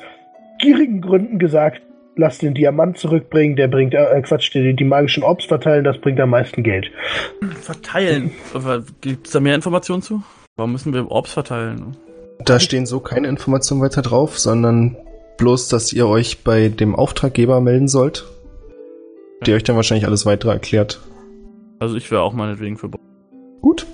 gierigen 0.59 1.01
Gründen 1.01 1.38
gesagt, 1.38 1.83
lass 2.16 2.38
den 2.38 2.55
Diamant 2.55 2.98
zurückbringen, 2.98 3.57
der 3.57 3.68
bringt, 3.68 3.94
äh, 3.94 4.22
Quatsch, 4.22 4.53
die, 4.53 4.74
die 4.74 4.85
magischen 4.85 5.22
Ops 5.22 5.46
verteilen, 5.46 5.85
das 5.85 5.98
bringt 5.98 6.20
am 6.20 6.31
meisten 6.31 6.62
Geld. 6.62 6.90
Verteilen. 7.61 8.33
Gibt's 9.01 9.31
da 9.31 9.40
mehr 9.40 9.55
Informationen 9.55 10.03
zu? 10.03 10.22
Warum 10.57 10.72
müssen 10.72 10.92
wir 10.92 11.11
Orbs 11.11 11.33
verteilen? 11.33 11.96
Da 12.44 12.59
stehen 12.59 12.85
so 12.85 13.01
keine 13.01 13.29
Informationen 13.29 13.81
weiter 13.81 14.03
drauf, 14.03 14.38
sondern 14.38 14.96
bloß, 15.38 15.68
dass 15.68 15.92
ihr 15.92 16.07
euch 16.07 16.44
bei 16.44 16.68
dem 16.68 16.94
Auftraggeber 16.94 17.61
melden 17.61 17.88
sollt, 17.88 18.27
der 19.46 19.57
euch 19.57 19.64
dann 19.64 19.77
wahrscheinlich 19.77 20.07
alles 20.07 20.27
weitere 20.27 20.51
erklärt. 20.53 21.01
Also 21.79 21.96
ich 21.96 22.11
wäre 22.11 22.22
auch 22.22 22.35
meinetwegen 22.35 22.77
für 22.77 22.90
Gut. 23.61 23.87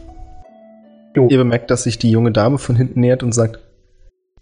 Jo. 1.15 1.29
Ihr 1.29 1.39
bemerkt, 1.39 1.71
dass 1.71 1.85
sich 1.85 1.99
die 1.99 2.11
junge 2.11 2.33
Dame 2.33 2.59
von 2.59 2.75
hinten 2.75 3.01
nähert 3.01 3.23
und 3.23 3.33
sagt, 3.33 3.61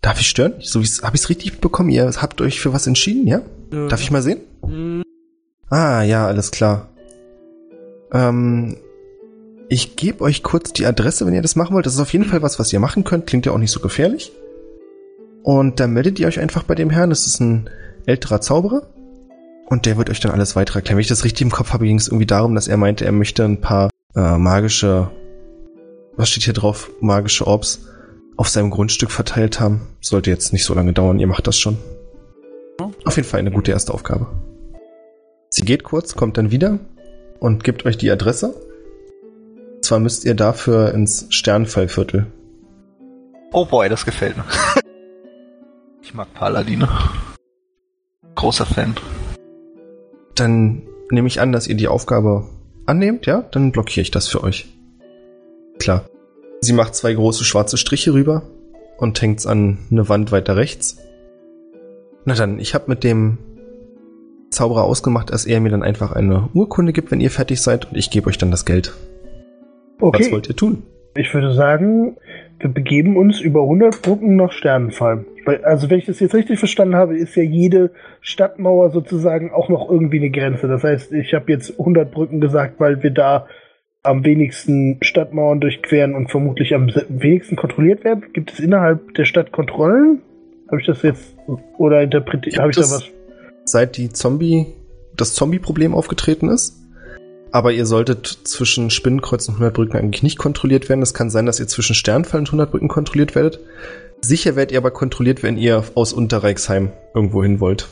darf 0.01 0.21
ich 0.21 0.29
stören? 0.29 0.55
So 0.61 0.81
habe 0.81 1.17
ich 1.17 1.23
es 1.23 1.29
richtig 1.29 1.61
bekommen. 1.61 1.91
Ihr 1.91 2.11
habt 2.17 2.41
euch 2.41 2.61
für 2.61 2.73
was 2.73 2.87
entschieden, 2.87 3.27
ja? 3.27 3.43
ja. 3.73 3.89
Darf 3.89 4.01
ich 4.01 4.11
mal 4.11 4.23
sehen? 4.23 4.41
Mhm. 4.67 5.03
Ah, 5.69 6.03
ja, 6.03 6.27
alles 6.27 6.51
klar. 6.51 6.89
Ähm, 8.13 8.77
ich 9.69 9.97
gebe 9.97 10.23
euch 10.23 10.43
kurz 10.43 10.73
die 10.73 10.87
Adresse, 10.87 11.27
wenn 11.27 11.35
ihr 11.35 11.43
das 11.43 11.57
machen 11.57 11.75
wollt. 11.75 11.87
Das 11.87 11.95
ist 11.95 12.01
auf 12.01 12.13
jeden 12.13 12.25
Fall 12.25 12.43
was, 12.43 12.59
was 12.59 12.73
ihr 12.73 12.81
machen 12.81 13.05
könnt. 13.05 13.27
Klingt 13.27 13.47
ja 13.47 13.53
auch 13.53 13.59
nicht 13.59 13.71
so 13.71 13.81
gefährlich. 13.81 14.33
Und 15.43 15.81
dann 15.81 15.93
meldet 15.93 16.19
ihr 16.19 16.27
euch 16.27 16.41
einfach 16.41 16.63
bei 16.63 16.75
dem 16.75 16.91
Herrn. 16.91 17.11
Das 17.11 17.27
ist 17.27 17.41
ein 17.41 17.69
älterer 18.07 18.41
Zauberer. 18.41 18.83
Und 19.67 19.87
der 19.87 19.97
wird 19.97 20.11
euch 20.11 20.21
dann 20.21 20.33
alles 20.33 20.55
weiter 20.55 20.75
erklären. 20.75 20.97
Wenn 20.97 21.03
ich 21.03 21.09
das 21.09 21.25
richtig 21.25 21.43
im 21.43 21.51
Kopf 21.51 21.73
habe, 21.73 21.87
ging 21.87 21.97
es 21.97 22.09
irgendwie 22.09 22.27
darum, 22.27 22.55
dass 22.55 22.69
er 22.69 22.77
meinte, 22.77 23.05
er 23.05 23.13
möchte 23.13 23.45
ein 23.45 23.61
paar 23.61 23.91
äh, 24.15 24.37
magische, 24.37 25.11
was 26.17 26.29
steht 26.29 26.45
hier 26.45 26.53
drauf, 26.53 26.91
magische 27.01 27.47
Orbs 27.47 27.87
auf 28.37 28.49
seinem 28.49 28.71
Grundstück 28.71 29.11
verteilt 29.11 29.61
haben. 29.61 29.89
Sollte 30.01 30.31
jetzt 30.31 30.53
nicht 30.53 30.65
so 30.65 30.75
lange 30.75 30.93
dauern, 30.93 31.19
ihr 31.19 31.27
macht 31.27 31.47
das 31.47 31.59
schon. 31.59 31.79
Auf 33.05 33.17
jeden 33.17 33.29
Fall 33.29 33.41
eine 33.41 33.51
gute 33.51 33.71
erste 33.71 33.95
Aufgabe. 33.95 34.27
Sie 35.51 35.65
geht 35.65 35.85
kurz, 35.85 36.15
kommt 36.15 36.37
dann 36.39 36.51
wieder 36.51 36.79
und 37.39 37.65
gibt 37.65 37.85
euch 37.85 37.97
die 37.97 38.11
Adresse. 38.11 38.55
Zwar 39.83 40.01
müsst 40.01 40.25
ihr 40.25 40.35
dafür 40.35 40.95
ins 40.95 41.27
Sternfallviertel. 41.31 42.27
Oh 43.53 43.67
boy, 43.67 43.89
das 43.89 44.05
gefällt 44.05 44.37
mir. 44.37 44.45
Ich 46.03 46.15
mag 46.15 46.33
Paladine. 46.35 46.89
Großer 48.35 48.67
Fan. 48.67 48.95
Dann 50.35 50.83
nehme 51.11 51.29
ich 51.29 51.41
an, 51.41 51.53
dass 51.53 51.67
ihr 51.67 51.77
die 51.77 51.89
Aufgabe 51.89 52.49
annehmt, 52.87 53.27
ja? 53.27 53.43
Dann 53.51 53.73
blockiere 53.73 54.03
ich 54.03 54.11
das 54.11 54.29
für 54.29 54.43
euch. 54.43 54.67
Klar. 55.79 56.05
Sie 56.61 56.73
macht 56.73 56.95
zwei 56.95 57.13
große 57.13 57.45
schwarze 57.45 57.77
Striche 57.77 58.15
rüber 58.15 58.43
und 58.99 59.21
hängt's 59.21 59.47
an 59.47 59.79
eine 59.91 60.09
Wand 60.09 60.33
weiter 60.33 60.57
rechts. 60.57 60.99
Na 62.25 62.35
dann, 62.35 62.59
ich 62.59 62.75
habe 62.75 62.85
mit 62.89 63.05
dem 63.05 63.39
Zauberer 64.51 64.85
ausgemacht, 64.85 65.31
dass 65.31 65.45
er 65.45 65.61
mir 65.61 65.71
dann 65.71 65.83
einfach 65.83 66.13
eine 66.13 66.49
Urkunde 66.53 66.93
gibt, 66.93 67.11
wenn 67.11 67.21
ihr 67.21 67.31
fertig 67.31 67.61
seid 67.61 67.91
und 67.91 67.97
ich 67.97 68.11
gebe 68.11 68.29
euch 68.29 68.39
dann 68.39 68.51
das 68.51 68.65
Geld. 68.65 68.93
Okay. 70.01 70.25
Was 70.25 70.33
wollt 70.33 70.49
ihr 70.49 70.57
tun? 70.57 70.83
Ich 71.17 71.33
würde 71.35 71.53
sagen, 71.55 72.17
wir 72.59 72.71
begeben 72.71 73.17
uns 73.17 73.41
über 73.41 73.63
100 73.63 74.03
Brücken 74.03 74.37
nach 74.37 74.53
Sternenfall. 74.53 75.25
Also 75.63 75.91
wenn 75.91 75.99
ich 75.99 76.07
das 76.07 76.21
jetzt 76.21 76.35
richtig 76.35 76.59
verstanden 76.59 76.97
habe, 76.97 77.17
ist 77.17 77.35
ja 77.37 77.43
jede 77.43 77.91
Stadtmauer 78.21 78.91
sozusagen 78.91 79.53
auch 79.53 79.69
noch 79.69 79.91
irgendwie 79.91 80.19
eine 80.19 80.31
Grenze. 80.31 80.69
Das 80.69 80.85
heißt, 80.85 81.13
ich 81.13 81.35
habe 81.35 81.51
jetzt 81.53 81.79
100 81.79 82.11
Brücken 82.11 82.41
gesagt, 82.41 82.79
weil 82.79 83.03
wir 83.03 83.11
da 83.11 83.47
am 84.03 84.25
wenigsten 84.25 84.99
Stadtmauern 85.03 85.61
durchqueren 85.61 86.15
und 86.15 86.31
vermutlich 86.31 86.75
am 86.75 86.89
wenigsten 87.09 87.57
kontrolliert 87.57 88.05
werden. 88.05 88.25
Gibt 88.33 88.53
es 88.53 88.61
innerhalb 88.61 89.15
der 89.15 89.25
Stadt 89.25 89.53
Kontrollen? 89.53 90.23
Habe 90.69 90.81
ich 90.81 90.87
das 90.87 91.03
jetzt 91.03 91.37
oder 91.79 92.03
interpretiert? 92.03 92.59
Habe 92.59 92.71
ich 92.71 92.77
da 92.77 92.83
was? 92.83 93.05
Seit 93.65 93.97
die 93.97 94.09
Zombie 94.11 94.67
das 95.17 95.35
Zombie-Problem 95.35 95.95
aufgetreten 95.95 96.49
ist, 96.49 96.79
aber 97.51 97.73
ihr 97.73 97.87
solltet 97.87 98.27
zwischen 98.27 98.91
Spinnenkreuz 98.91 99.49
und 99.49 99.55
100 99.55 99.75
Brücken 99.75 99.97
eigentlich 99.97 100.23
nicht 100.23 100.39
kontrolliert 100.39 100.89
werden. 100.89 101.03
Es 101.03 101.15
kann 101.15 101.31
sein, 101.31 101.47
dass 101.47 101.61
ihr 101.61 101.69
zwischen 101.69 101.95
Sternfall 101.95 102.41
und 102.41 102.49
100 102.49 102.71
Brücken 102.71 102.89
kontrolliert 102.89 103.35
werdet. 103.35 103.61
Sicher 104.25 104.55
werdet 104.55 104.73
ihr 104.73 104.79
aber 104.79 104.93
kontrolliert, 104.93 105.43
wenn 105.43 105.57
ihr 105.57 105.83
aus 105.95 106.13
Unterreichsheim 106.13 106.93
irgendwo 107.15 107.43
hin 107.43 107.59
wollt. 107.59 107.89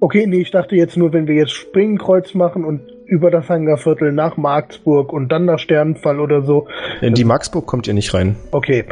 Okay, 0.00 0.26
nee, 0.26 0.40
ich 0.40 0.50
dachte 0.50 0.74
jetzt 0.76 0.96
nur, 0.96 1.12
wenn 1.12 1.26
wir 1.26 1.34
jetzt 1.34 1.52
Springenkreuz 1.52 2.34
machen 2.34 2.64
und 2.64 2.82
über 3.06 3.30
das 3.30 3.48
Hangarviertel 3.48 4.12
nach 4.12 4.36
Marksburg 4.36 5.12
und 5.12 5.28
dann 5.30 5.44
nach 5.44 5.58
Sternenfall 5.58 6.20
oder 6.20 6.42
so. 6.42 6.68
In 7.00 7.14
die 7.14 7.24
Marksburg 7.24 7.66
kommt 7.66 7.86
ihr 7.86 7.94
nicht 7.94 8.12
rein. 8.14 8.36
Okay. 8.50 8.84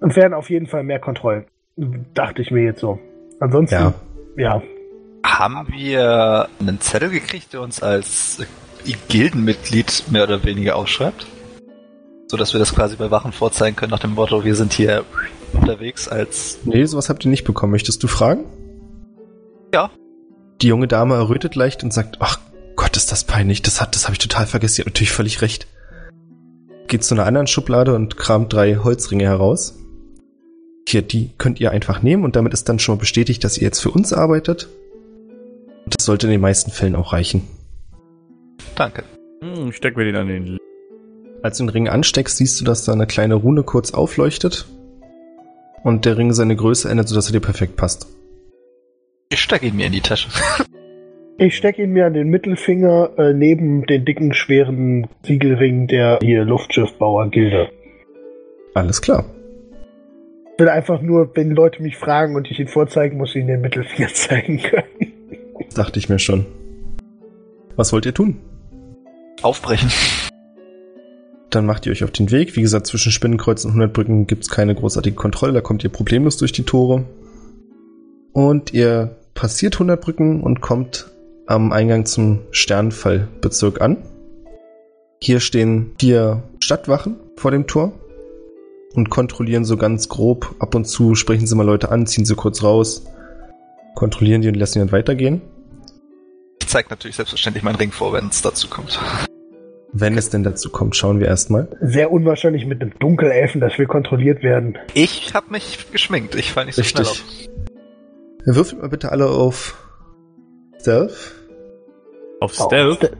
Und 0.00 0.16
werden 0.16 0.34
auf 0.34 0.50
jeden 0.50 0.66
Fall 0.66 0.84
mehr 0.84 0.98
Kontrollen. 0.98 1.44
Dachte 2.14 2.42
ich 2.42 2.50
mir 2.50 2.62
jetzt 2.62 2.80
so. 2.80 2.98
Ansonsten, 3.40 3.74
ja. 3.74 3.94
ja. 4.36 4.62
Haben 5.24 5.66
wir 5.70 6.48
einen 6.60 6.80
Zettel 6.80 7.10
gekriegt, 7.10 7.52
der 7.52 7.60
uns 7.60 7.82
als 7.82 8.44
Gildenmitglied 9.08 10.04
mehr 10.10 10.24
oder 10.24 10.44
weniger 10.44 10.76
ausschreibt. 10.76 11.26
So 12.28 12.36
dass 12.36 12.54
wir 12.54 12.58
das 12.58 12.74
quasi 12.74 12.96
bei 12.96 13.10
Wachen 13.10 13.32
vorzeigen 13.32 13.76
können 13.76 13.90
nach 13.90 13.98
dem 13.98 14.14
Motto, 14.14 14.44
wir 14.44 14.54
sind 14.54 14.72
hier 14.72 15.04
unterwegs 15.54 16.08
als. 16.08 16.58
Nee, 16.64 16.84
sowas 16.84 17.08
habt 17.08 17.24
ihr 17.24 17.30
nicht 17.30 17.44
bekommen. 17.44 17.72
Möchtest 17.72 18.02
du 18.02 18.08
fragen? 18.08 18.44
Ja. 19.74 19.90
Die 20.60 20.68
junge 20.68 20.88
Dame 20.88 21.14
errötet 21.14 21.54
leicht 21.54 21.82
und 21.82 21.92
sagt, 21.92 22.16
ach 22.20 22.38
Gott, 22.76 22.96
ist 22.96 23.12
das 23.12 23.24
peinlich. 23.24 23.62
Das 23.62 23.80
hat, 23.80 23.94
das 23.94 24.04
habe 24.04 24.14
ich 24.14 24.18
total 24.18 24.46
vergessen. 24.46 24.76
Sie 24.76 24.82
hat 24.82 24.86
natürlich 24.86 25.12
völlig 25.12 25.42
recht. 25.42 25.66
Geht 26.88 27.04
zu 27.04 27.14
einer 27.14 27.26
anderen 27.26 27.46
Schublade 27.46 27.94
und 27.94 28.16
kramt 28.16 28.52
drei 28.52 28.76
Holzringe 28.76 29.24
heraus. 29.24 29.78
Hier, 30.88 31.02
die 31.02 31.30
könnt 31.38 31.60
ihr 31.60 31.70
einfach 31.70 32.02
nehmen 32.02 32.24
und 32.24 32.36
damit 32.36 32.52
ist 32.52 32.68
dann 32.68 32.78
schon 32.78 32.96
mal 32.96 33.00
bestätigt, 33.00 33.44
dass 33.44 33.56
ihr 33.56 33.64
jetzt 33.64 33.80
für 33.80 33.90
uns 33.90 34.12
arbeitet. 34.12 34.68
Und 35.84 35.94
das 35.96 36.04
sollte 36.04 36.26
in 36.26 36.32
den 36.32 36.40
meisten 36.40 36.70
Fällen 36.70 36.96
auch 36.96 37.12
reichen. 37.12 37.46
Danke. 38.74 39.04
Hm, 39.42 39.72
steck 39.72 39.96
mir 39.96 40.04
den 40.04 40.16
an 40.16 40.28
den. 40.28 40.58
Als 41.42 41.58
du 41.58 41.64
den 41.64 41.70
Ring 41.70 41.88
ansteckst, 41.88 42.36
siehst 42.36 42.60
du, 42.60 42.64
dass 42.64 42.84
da 42.84 42.92
eine 42.92 43.06
kleine 43.06 43.34
Rune 43.34 43.62
kurz 43.62 43.92
aufleuchtet. 43.92 44.66
Und 45.82 46.04
der 46.04 46.16
Ring 46.16 46.32
seine 46.32 46.56
Größe 46.56 46.88
ändert, 46.88 47.08
sodass 47.08 47.28
er 47.28 47.32
dir 47.32 47.40
perfekt 47.40 47.76
passt. 47.76 48.06
Ich 49.30 49.40
stecke 49.40 49.66
ihn 49.66 49.76
mir 49.76 49.86
in 49.86 49.92
die 49.92 50.00
Tasche. 50.00 50.28
ich 51.38 51.56
stecke 51.56 51.82
ihn 51.82 51.92
mir 51.92 52.06
an 52.06 52.14
den 52.14 52.28
Mittelfinger 52.28 53.10
äh, 53.18 53.32
neben 53.32 53.86
den 53.86 54.04
dicken, 54.04 54.34
schweren 54.34 55.08
Siegelring 55.22 55.86
der 55.86 56.18
hier 56.22 56.44
Luftschiffbauer-Gilde. 56.44 57.70
Alles 58.74 59.02
klar. 59.02 59.24
Ich 60.54 60.60
will 60.60 60.68
einfach 60.68 61.00
nur, 61.00 61.34
wenn 61.34 61.50
Leute 61.50 61.82
mich 61.82 61.96
fragen 61.96 62.36
und 62.36 62.50
ich 62.50 62.60
ihn 62.60 62.68
vorzeigen 62.68 63.16
muss, 63.16 63.34
ihnen 63.34 63.48
den 63.48 63.60
Mittelfinger 63.62 64.08
zeigen 64.14 64.58
können. 64.58 65.12
Dachte 65.74 65.98
ich 65.98 66.08
mir 66.08 66.18
schon. 66.18 66.46
Was 67.74 67.92
wollt 67.92 68.06
ihr 68.06 68.14
tun? 68.14 68.38
Aufbrechen. 69.40 69.90
Dann 71.52 71.66
macht 71.66 71.84
ihr 71.84 71.92
euch 71.92 72.02
auf 72.02 72.10
den 72.10 72.30
Weg. 72.30 72.56
Wie 72.56 72.62
gesagt, 72.62 72.86
zwischen 72.86 73.12
Spinnenkreuz 73.12 73.66
und 73.66 73.72
100 73.72 73.92
Brücken 73.92 74.26
gibt 74.26 74.44
es 74.44 74.48
keine 74.48 74.74
großartige 74.74 75.14
Kontrolle. 75.14 75.52
Da 75.52 75.60
kommt 75.60 75.84
ihr 75.84 75.90
problemlos 75.90 76.38
durch 76.38 76.52
die 76.52 76.62
Tore. 76.62 77.04
Und 78.32 78.72
ihr 78.72 79.16
passiert 79.34 79.74
100 79.74 80.00
Brücken 80.00 80.42
und 80.42 80.62
kommt 80.62 81.10
am 81.46 81.70
Eingang 81.70 82.06
zum 82.06 82.38
Sternfallbezirk 82.52 83.82
an. 83.82 83.98
Hier 85.20 85.40
stehen 85.40 85.92
vier 85.98 86.42
Stadtwachen 86.58 87.16
vor 87.36 87.50
dem 87.50 87.66
Tor 87.66 87.92
und 88.94 89.10
kontrollieren 89.10 89.66
so 89.66 89.76
ganz 89.76 90.08
grob. 90.08 90.54
Ab 90.58 90.74
und 90.74 90.86
zu 90.86 91.14
sprechen 91.14 91.46
sie 91.46 91.54
mal 91.54 91.66
Leute 91.66 91.90
an, 91.90 92.06
ziehen 92.06 92.24
sie 92.24 92.34
kurz 92.34 92.62
raus, 92.62 93.04
kontrollieren 93.94 94.40
die 94.40 94.48
und 94.48 94.54
lassen 94.54 94.74
die 94.74 94.78
dann 94.78 94.92
weitergehen. 94.92 95.42
Ich 96.62 96.68
zeige 96.68 96.88
natürlich 96.88 97.16
selbstverständlich 97.16 97.62
meinen 97.62 97.76
Ring 97.76 97.92
vor, 97.92 98.14
wenn 98.14 98.28
es 98.28 98.40
dazu 98.40 98.68
kommt. 98.68 98.98
Wenn 99.92 100.16
es 100.16 100.30
denn 100.30 100.42
dazu 100.42 100.70
kommt, 100.70 100.96
schauen 100.96 101.20
wir 101.20 101.26
erstmal. 101.26 101.68
Sehr 101.80 102.10
unwahrscheinlich 102.10 102.64
mit 102.64 102.80
einem 102.80 102.98
Dunkelelfen, 102.98 103.60
dass 103.60 103.78
wir 103.78 103.86
kontrolliert 103.86 104.42
werden. 104.42 104.78
Ich 104.94 105.34
habe 105.34 105.50
mich 105.50 105.90
geschminkt. 105.92 106.34
Ich 106.34 106.52
fall 106.52 106.64
nicht 106.64 106.76
so 106.76 106.82
Richtig. 106.82 107.06
schnell 107.06 107.10
auf. 108.46 108.56
Würfelt 108.56 108.80
mal 108.80 108.88
bitte 108.88 109.12
alle 109.12 109.28
auf 109.28 109.76
Stealth. 110.80 111.34
Auf 112.40 112.54
Stealth? 112.54 113.12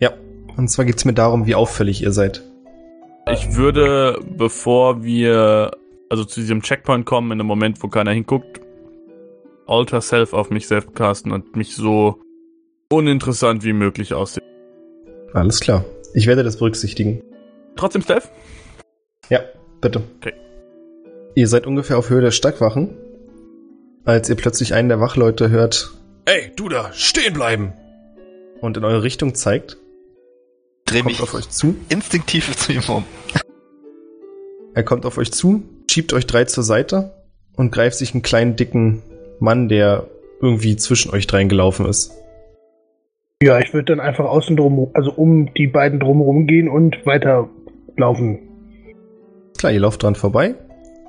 Ja. 0.00 0.12
Und 0.56 0.68
zwar 0.68 0.84
geht 0.84 0.96
es 0.96 1.04
mir 1.04 1.14
darum, 1.14 1.46
wie 1.46 1.54
auffällig 1.54 2.02
ihr 2.02 2.12
seid. 2.12 2.42
Ich 3.32 3.56
würde, 3.56 4.20
bevor 4.36 5.02
wir 5.02 5.72
also 6.10 6.24
zu 6.24 6.40
diesem 6.40 6.62
Checkpoint 6.62 7.06
kommen, 7.06 7.32
in 7.32 7.40
einem 7.40 7.48
Moment, 7.48 7.82
wo 7.82 7.88
keiner 7.88 8.12
hinguckt, 8.12 8.60
Alter 9.66 10.00
Self 10.00 10.32
auf 10.32 10.50
mich 10.50 10.66
selbst 10.66 10.94
casten 10.94 11.32
und 11.32 11.56
mich 11.56 11.74
so 11.74 12.20
uninteressant 12.90 13.64
wie 13.64 13.74
möglich 13.74 14.14
aussehen. 14.14 14.44
Alles 15.32 15.60
klar. 15.60 15.84
Ich 16.14 16.26
werde 16.26 16.42
das 16.42 16.56
berücksichtigen. 16.56 17.22
Trotzdem 17.76 18.02
Stealth? 18.02 18.30
Ja, 19.28 19.40
bitte. 19.80 20.02
Okay. 20.18 20.32
Ihr 21.34 21.48
seid 21.48 21.66
ungefähr 21.66 21.98
auf 21.98 22.10
Höhe 22.10 22.20
der 22.20 22.30
Stadtwachen, 22.30 22.96
als 24.04 24.28
ihr 24.28 24.36
plötzlich 24.36 24.74
einen 24.74 24.88
der 24.88 25.00
Wachleute 25.00 25.50
hört. 25.50 25.92
Ey, 26.24 26.50
du 26.56 26.68
da, 26.68 26.92
stehen 26.92 27.34
bleiben! 27.34 27.72
Und 28.60 28.76
in 28.76 28.84
eure 28.84 29.02
Richtung 29.02 29.34
zeigt. 29.34 29.76
Dreh 30.86 31.02
mich 31.02 31.22
auf 31.22 31.34
euch 31.34 31.48
zu. 31.50 31.76
Instinktiv 31.88 32.56
zu 32.56 32.72
ihm 32.72 32.82
um. 32.88 33.04
Er 34.74 34.82
kommt 34.82 35.06
auf 35.06 35.18
euch 35.18 35.30
zu, 35.32 35.62
schiebt 35.90 36.12
euch 36.12 36.26
drei 36.26 36.44
zur 36.44 36.64
Seite 36.64 37.14
und 37.56 37.70
greift 37.70 37.98
sich 37.98 38.14
einen 38.14 38.22
kleinen, 38.22 38.56
dicken 38.56 39.02
Mann, 39.38 39.68
der 39.68 40.08
irgendwie 40.40 40.76
zwischen 40.76 41.12
euch 41.12 41.26
dreien 41.26 41.48
gelaufen 41.48 41.86
ist. 41.86 42.12
Ja, 43.40 43.60
ich 43.60 43.72
würde 43.72 43.96
dann 43.96 44.00
einfach 44.00 44.24
außen 44.24 44.56
drum, 44.56 44.90
also 44.94 45.12
um 45.12 45.54
die 45.54 45.68
beiden 45.68 46.00
drumherum 46.00 46.48
gehen 46.48 46.68
und 46.68 47.06
weiterlaufen. 47.06 48.40
Klar, 49.56 49.72
ihr 49.72 49.80
lauft 49.80 50.02
dran 50.02 50.16
vorbei. 50.16 50.56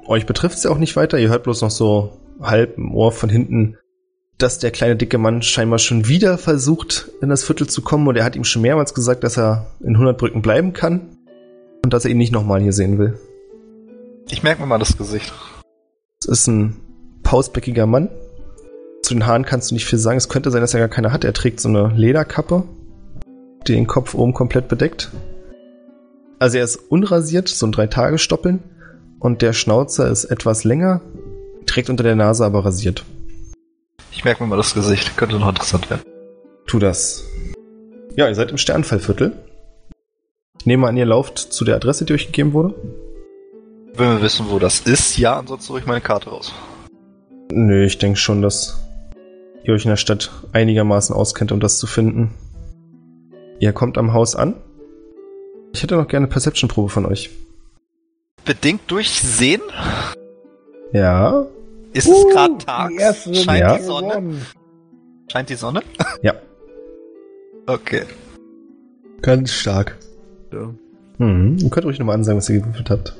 Euch 0.05 0.27
betrifft 0.27 0.57
es 0.57 0.63
ja 0.63 0.71
auch 0.71 0.77
nicht 0.77 0.95
weiter. 0.95 1.17
Ihr 1.17 1.29
hört 1.29 1.43
bloß 1.43 1.61
noch 1.61 1.71
so 1.71 2.19
halb 2.39 2.77
im 2.77 2.93
Ohr 2.93 3.11
von 3.11 3.29
hinten, 3.29 3.77
dass 4.37 4.59
der 4.59 4.69
kleine 4.69 4.95
dicke 4.95 5.17
Mann 5.17 5.41
scheinbar 5.41 5.79
schon 5.79 6.07
wieder 6.07 6.37
versucht, 6.37 7.09
in 7.21 7.29
das 7.29 7.43
Viertel 7.43 7.67
zu 7.67 7.81
kommen. 7.81 8.07
Und 8.07 8.15
er 8.15 8.25
hat 8.25 8.35
ihm 8.35 8.43
schon 8.43 8.61
mehrmals 8.61 8.93
gesagt, 8.93 9.23
dass 9.23 9.37
er 9.37 9.65
in 9.79 9.95
100 9.95 10.17
Brücken 10.17 10.43
bleiben 10.43 10.73
kann. 10.73 11.17
Und 11.83 11.93
dass 11.93 12.05
er 12.05 12.11
ihn 12.11 12.17
nicht 12.17 12.33
nochmal 12.33 12.61
hier 12.61 12.73
sehen 12.73 12.99
will. 12.99 13.17
Ich 14.29 14.43
merke 14.43 14.61
mir 14.61 14.67
mal 14.67 14.77
das 14.77 14.97
Gesicht. 14.97 15.33
Es 16.21 16.27
ist 16.27 16.47
ein 16.47 16.75
pausbäckiger 17.23 17.87
Mann. 17.87 18.09
Zu 19.09 19.15
den 19.15 19.25
Haaren 19.25 19.43
kannst 19.43 19.71
du 19.71 19.73
nicht 19.73 19.87
viel 19.87 19.97
sagen. 19.97 20.19
Es 20.19 20.29
könnte 20.29 20.51
sein, 20.51 20.61
dass 20.61 20.75
er 20.75 20.81
gar 20.81 20.87
keine 20.87 21.11
hat. 21.11 21.23
Er 21.23 21.33
trägt 21.33 21.59
so 21.59 21.67
eine 21.67 21.91
Lederkappe, 21.95 22.65
die 23.65 23.73
den 23.73 23.87
Kopf 23.87 24.13
oben 24.13 24.35
komplett 24.35 24.67
bedeckt. 24.67 25.09
Also 26.37 26.59
er 26.59 26.63
ist 26.63 26.75
unrasiert, 26.75 27.47
so 27.47 27.65
ein 27.65 27.71
Drei-Tage-Stoppeln. 27.71 28.59
Und 29.19 29.41
der 29.41 29.53
Schnauzer 29.53 30.11
ist 30.11 30.25
etwas 30.25 30.63
länger, 30.63 31.01
trägt 31.65 31.89
unter 31.89 32.03
der 32.03 32.15
Nase 32.15 32.45
aber 32.45 32.63
rasiert. 32.63 33.03
Ich 34.11 34.23
merke 34.25 34.43
mir 34.43 34.49
mal 34.49 34.57
das 34.57 34.75
Gesicht. 34.75 35.17
Könnte 35.17 35.39
noch 35.39 35.49
interessant 35.49 35.89
werden. 35.89 36.03
Tu 36.67 36.77
das. 36.77 37.23
Ja, 38.15 38.27
ihr 38.27 38.35
seid 38.35 38.51
im 38.51 38.59
Sternfallviertel. 38.59 39.31
Ich 40.59 40.67
nehme 40.67 40.87
an, 40.87 40.97
ihr 40.97 41.07
lauft 41.07 41.39
zu 41.39 41.65
der 41.65 41.77
Adresse, 41.77 42.05
die 42.05 42.13
euch 42.13 42.27
gegeben 42.27 42.53
wurde. 42.53 42.75
Wenn 43.95 44.11
wir 44.11 44.21
wissen, 44.21 44.51
wo 44.51 44.59
das 44.59 44.81
ist, 44.81 45.17
ja, 45.17 45.39
ansonsten 45.39 45.71
hole 45.71 45.81
ich 45.81 45.87
meine 45.87 46.01
Karte 46.01 46.29
raus. 46.29 46.53
Nö, 47.51 47.83
ich 47.83 47.97
denke 47.97 48.19
schon, 48.19 48.43
dass 48.43 48.85
ihr 49.69 49.75
euch 49.75 49.85
in 49.85 49.89
der 49.89 49.97
Stadt 49.97 50.31
einigermaßen 50.51 51.15
auskennt, 51.15 51.51
um 51.51 51.59
das 51.59 51.77
zu 51.79 51.87
finden. 51.87 52.31
Ihr 53.59 53.73
kommt 53.73 53.97
am 53.97 54.13
Haus 54.13 54.35
an. 54.35 54.55
Ich 55.73 55.83
hätte 55.83 55.95
noch 55.95 56.07
gerne 56.07 56.25
eine 56.25 56.31
Perception-Probe 56.31 56.89
von 56.89 57.05
euch. 57.05 57.29
Bedingt 58.45 58.81
durchsehen? 58.87 59.61
Ja. 60.93 61.45
Ist 61.93 62.07
Uh, 62.07 62.27
es 62.29 62.33
gerade 62.35 62.93
erste 62.97 63.35
Scheint 63.35 63.59
Ja. 63.59 63.77
die 63.77 63.83
Sonne? 63.83 64.07
gewonnen. 64.09 64.45
Scheint 65.31 65.49
die 65.49 65.55
Sonne? 65.55 65.81
Ja. 66.21 66.33
Okay. 67.67 68.01
Ganz 69.21 69.51
stark. 69.51 69.97
Ja. 70.51 70.69
Hm. 71.17 71.57
Ihr 71.59 71.69
könnt 71.69 71.85
ruhig 71.85 71.99
nochmal 71.99 72.15
ansagen, 72.15 72.37
was 72.37 72.49
ihr 72.49 72.59
gewürfelt 72.61 72.89
habt. 72.89 73.15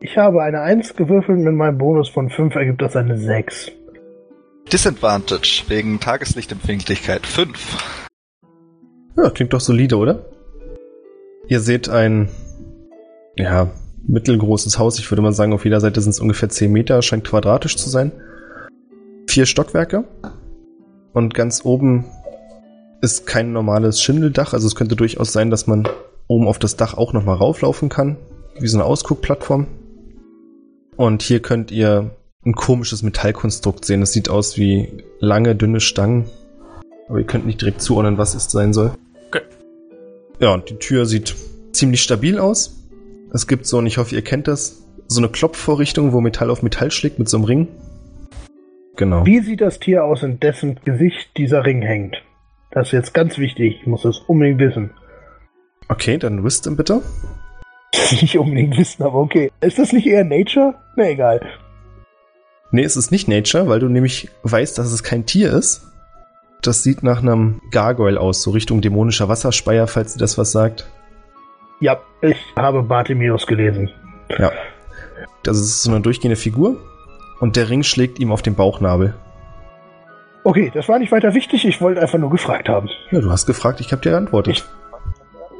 Ich 0.00 0.16
habe 0.16 0.42
eine 0.42 0.60
1 0.62 0.94
gewürfelt, 0.96 1.38
mit 1.38 1.54
meinem 1.54 1.78
Bonus 1.78 2.08
von 2.08 2.30
5 2.30 2.54
ergibt 2.54 2.80
das 2.82 2.96
eine 2.96 3.18
6. 3.18 3.70
Disadvantage 4.70 5.64
wegen 5.68 6.00
Tageslichtempfindlichkeit 6.00 7.26
5. 7.26 8.04
Ja, 9.16 9.30
klingt 9.30 9.52
doch 9.52 9.60
solide, 9.60 9.96
oder? 9.96 10.24
Ihr 11.48 11.60
seht 11.60 11.88
ein, 11.88 12.28
ja, 13.36 13.70
mittelgroßes 14.06 14.78
Haus. 14.78 14.98
Ich 14.98 15.10
würde 15.10 15.22
mal 15.22 15.32
sagen, 15.32 15.52
auf 15.52 15.64
jeder 15.64 15.80
Seite 15.80 16.00
sind 16.00 16.10
es 16.10 16.20
ungefähr 16.20 16.48
10 16.48 16.72
Meter, 16.72 17.02
scheint 17.02 17.24
quadratisch 17.24 17.76
zu 17.76 17.88
sein. 17.88 18.12
Vier 19.28 19.46
Stockwerke. 19.46 20.04
Und 21.12 21.34
ganz 21.34 21.64
oben 21.64 22.06
ist 23.00 23.26
kein 23.26 23.52
normales 23.52 24.00
Schindeldach. 24.00 24.54
Also 24.54 24.66
es 24.66 24.74
könnte 24.74 24.96
durchaus 24.96 25.32
sein, 25.32 25.50
dass 25.50 25.66
man 25.66 25.88
oben 26.26 26.48
auf 26.48 26.58
das 26.58 26.76
Dach 26.76 26.94
auch 26.94 27.12
nochmal 27.12 27.36
rauflaufen 27.36 27.88
kann. 27.88 28.16
Wie 28.58 28.68
so 28.68 28.78
eine 28.78 28.84
Ausguckplattform. 28.86 29.66
Und 30.96 31.22
hier 31.22 31.40
könnt 31.40 31.70
ihr 31.70 32.10
ein 32.44 32.54
komisches 32.54 33.02
Metallkonstrukt 33.02 33.84
sehen. 33.84 34.02
Es 34.02 34.12
sieht 34.12 34.28
aus 34.28 34.56
wie 34.56 35.04
lange, 35.20 35.54
dünne 35.54 35.80
Stangen. 35.80 36.28
Aber 37.08 37.18
ihr 37.18 37.26
könnt 37.26 37.46
nicht 37.46 37.60
direkt 37.60 37.82
zuordnen, 37.82 38.18
was 38.18 38.34
es 38.34 38.50
sein 38.50 38.72
soll. 38.72 38.92
Okay. 39.28 39.42
Ja, 40.40 40.54
und 40.54 40.70
die 40.70 40.76
Tür 40.76 41.06
sieht 41.06 41.34
ziemlich 41.72 42.02
stabil 42.02 42.38
aus. 42.38 42.78
Es 43.32 43.46
gibt 43.46 43.66
so, 43.66 43.78
und 43.78 43.86
ich 43.86 43.98
hoffe, 43.98 44.14
ihr 44.14 44.22
kennt 44.22 44.48
das, 44.48 44.84
so 45.06 45.20
eine 45.20 45.28
Klopfvorrichtung, 45.28 46.12
wo 46.12 46.20
Metall 46.20 46.50
auf 46.50 46.62
Metall 46.62 46.90
schlägt 46.90 47.18
mit 47.18 47.28
so 47.28 47.36
einem 47.36 47.44
Ring. 47.44 47.68
Genau. 48.96 49.24
Wie 49.24 49.40
sieht 49.40 49.60
das 49.60 49.78
Tier 49.78 50.04
aus, 50.04 50.22
in 50.22 50.38
dessen 50.38 50.78
Gesicht 50.84 51.36
dieser 51.36 51.64
Ring 51.64 51.82
hängt? 51.82 52.22
Das 52.70 52.88
ist 52.88 52.92
jetzt 52.92 53.14
ganz 53.14 53.38
wichtig. 53.38 53.78
Ich 53.80 53.86
muss 53.86 54.02
das 54.02 54.18
unbedingt 54.18 54.58
wissen. 54.58 54.90
Okay, 55.88 56.18
dann 56.18 56.44
Wisdom 56.44 56.76
bitte. 56.76 57.02
Nicht 58.10 58.38
unbedingt 58.38 58.76
wissen, 58.76 59.02
aber 59.02 59.18
okay. 59.18 59.50
Ist 59.60 59.78
das 59.78 59.92
nicht 59.92 60.06
eher 60.06 60.24
Nature? 60.24 60.74
Na 60.96 61.10
egal. 61.10 61.40
Nee, 62.72 62.84
es 62.84 62.96
ist 62.96 63.12
nicht 63.12 63.28
Nature, 63.28 63.68
weil 63.68 63.80
du 63.80 63.88
nämlich 63.88 64.30
weißt, 64.44 64.78
dass 64.78 64.90
es 64.90 65.02
kein 65.02 65.26
Tier 65.26 65.52
ist. 65.52 65.82
Das 66.62 66.82
sieht 66.82 67.02
nach 67.02 67.18
einem 67.18 67.60
Gargoyle 67.70 68.18
aus, 68.18 68.42
so 68.42 68.50
Richtung 68.50 68.80
dämonischer 68.80 69.28
Wasserspeier, 69.28 69.86
falls 69.86 70.14
dir 70.14 70.20
das 70.20 70.38
was 70.38 70.52
sagt. 70.52 70.88
Ja, 71.80 72.00
ich 72.22 72.38
habe 72.56 72.82
Bartimius 72.82 73.46
gelesen. 73.46 73.90
Ja. 74.38 74.50
Das 75.42 75.58
ist 75.58 75.82
so 75.82 75.90
eine 75.90 76.00
durchgehende 76.00 76.36
Figur. 76.36 76.78
Und 77.40 77.56
der 77.56 77.68
Ring 77.68 77.82
schlägt 77.82 78.18
ihm 78.20 78.32
auf 78.32 78.40
den 78.40 78.54
Bauchnabel. 78.54 79.14
Okay, 80.44 80.70
das 80.72 80.88
war 80.88 80.98
nicht 80.98 81.12
weiter 81.12 81.34
wichtig. 81.34 81.66
Ich 81.66 81.80
wollte 81.80 82.00
einfach 82.00 82.18
nur 82.18 82.30
gefragt 82.30 82.68
haben. 82.68 82.88
Ja, 83.10 83.20
du 83.20 83.30
hast 83.30 83.46
gefragt, 83.46 83.80
ich 83.80 83.92
habe 83.92 84.00
dir 84.00 84.12
geantwortet. 84.12 84.64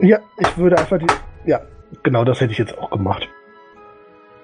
Ja, 0.00 0.18
ich 0.38 0.56
würde 0.56 0.78
einfach 0.78 0.98
die. 0.98 1.06
Ja, 1.44 1.60
genau 2.02 2.24
das 2.24 2.40
hätte 2.40 2.52
ich 2.52 2.58
jetzt 2.58 2.78
auch 2.78 2.90
gemacht. 2.90 3.28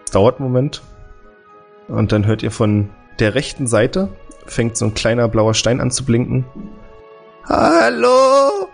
Es 0.04 0.10
dauert 0.10 0.38
einen 0.38 0.50
Moment. 0.50 0.82
Und 1.88 2.12
dann 2.12 2.26
hört 2.26 2.42
ihr 2.42 2.50
von 2.50 2.90
der 3.18 3.34
rechten 3.34 3.66
Seite, 3.66 4.08
fängt 4.46 4.76
so 4.76 4.84
ein 4.86 4.94
kleiner 4.94 5.28
blauer 5.28 5.54
Stein 5.54 5.80
an 5.80 5.90
zu 5.90 6.04
blinken. 6.04 6.44
Hallo? 7.46 8.68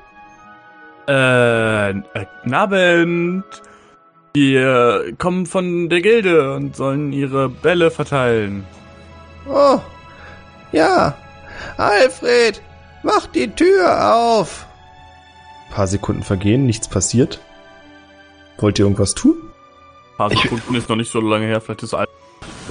Äh, 1.09 1.91
äh, 1.91 2.27
Abend. 2.51 3.45
Wir 4.35 5.13
kommen 5.19 5.47
von 5.47 5.89
der 5.89 6.01
Gilde 6.01 6.55
und 6.55 6.75
sollen 6.75 7.13
ihre 7.13 7.49
Bälle 7.49 7.91
verteilen. 7.93 8.65
Oh, 9.49 9.79
ja. 10.73 11.17
Alfred, 11.77 12.61
mach 13.05 13.27
die 13.29 13.49
Tür 13.49 14.13
auf. 14.17 14.67
Ein 15.69 15.75
paar 15.75 15.87
Sekunden 15.87 16.23
vergehen, 16.25 16.67
nichts 16.67 16.89
passiert. 16.89 17.41
Wollt 18.59 18.79
ihr 18.81 18.87
irgendwas 18.87 19.15
tun? 19.15 19.37
Ein 20.15 20.17
paar 20.17 20.33
Ich- 20.33 20.41
Sekunden 20.43 20.75
ist 20.75 20.89
noch 20.89 20.97
nicht 20.97 21.13
so 21.13 21.21
lange 21.21 21.47
her, 21.47 21.61
vielleicht 21.61 21.85
ist 21.85 21.95
alles. 21.95 22.09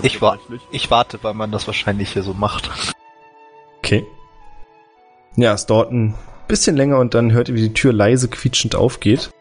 Ich 0.02 0.22
war, 0.22 0.40
ich 0.72 0.92
warte, 0.92 1.20
weil 1.22 1.34
man 1.34 1.52
das 1.52 1.68
wahrscheinlich 1.68 2.12
hier 2.12 2.24
so 2.24 2.34
macht. 2.34 2.70
Okay. 3.80 4.06
Ja, 5.36 5.54
es 5.54 5.66
dauert 5.66 5.92
ein 5.92 6.16
bisschen 6.48 6.76
länger 6.76 7.00
und 7.00 7.14
dann 7.14 7.32
hört 7.32 7.50
ihr, 7.50 7.56
wie 7.56 7.62
die 7.62 7.74
Tür 7.74 7.94
leise 7.94 8.28
quietschend 8.28 8.76
aufgeht 8.76 9.32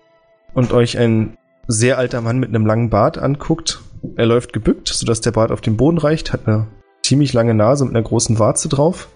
und 0.54 0.72
euch 0.72 0.98
ein 0.98 1.36
sehr 1.68 1.98
alter 1.98 2.20
Mann 2.20 2.38
mit 2.38 2.48
einem 2.48 2.66
langen 2.66 2.90
Bart 2.90 3.18
anguckt. 3.18 3.80
Er 4.16 4.26
läuft 4.26 4.52
gebückt, 4.52 4.88
sodass 4.88 5.20
der 5.20 5.32
Bart 5.32 5.52
auf 5.52 5.60
den 5.60 5.76
Boden 5.76 5.98
reicht, 5.98 6.32
hat 6.32 6.46
eine 6.46 6.66
ziemlich 7.02 7.32
lange 7.32 7.54
Nase 7.54 7.84
mit 7.84 7.94
einer 7.94 8.04
großen 8.04 8.38
Warze 8.38 8.68
drauf. 8.68 9.08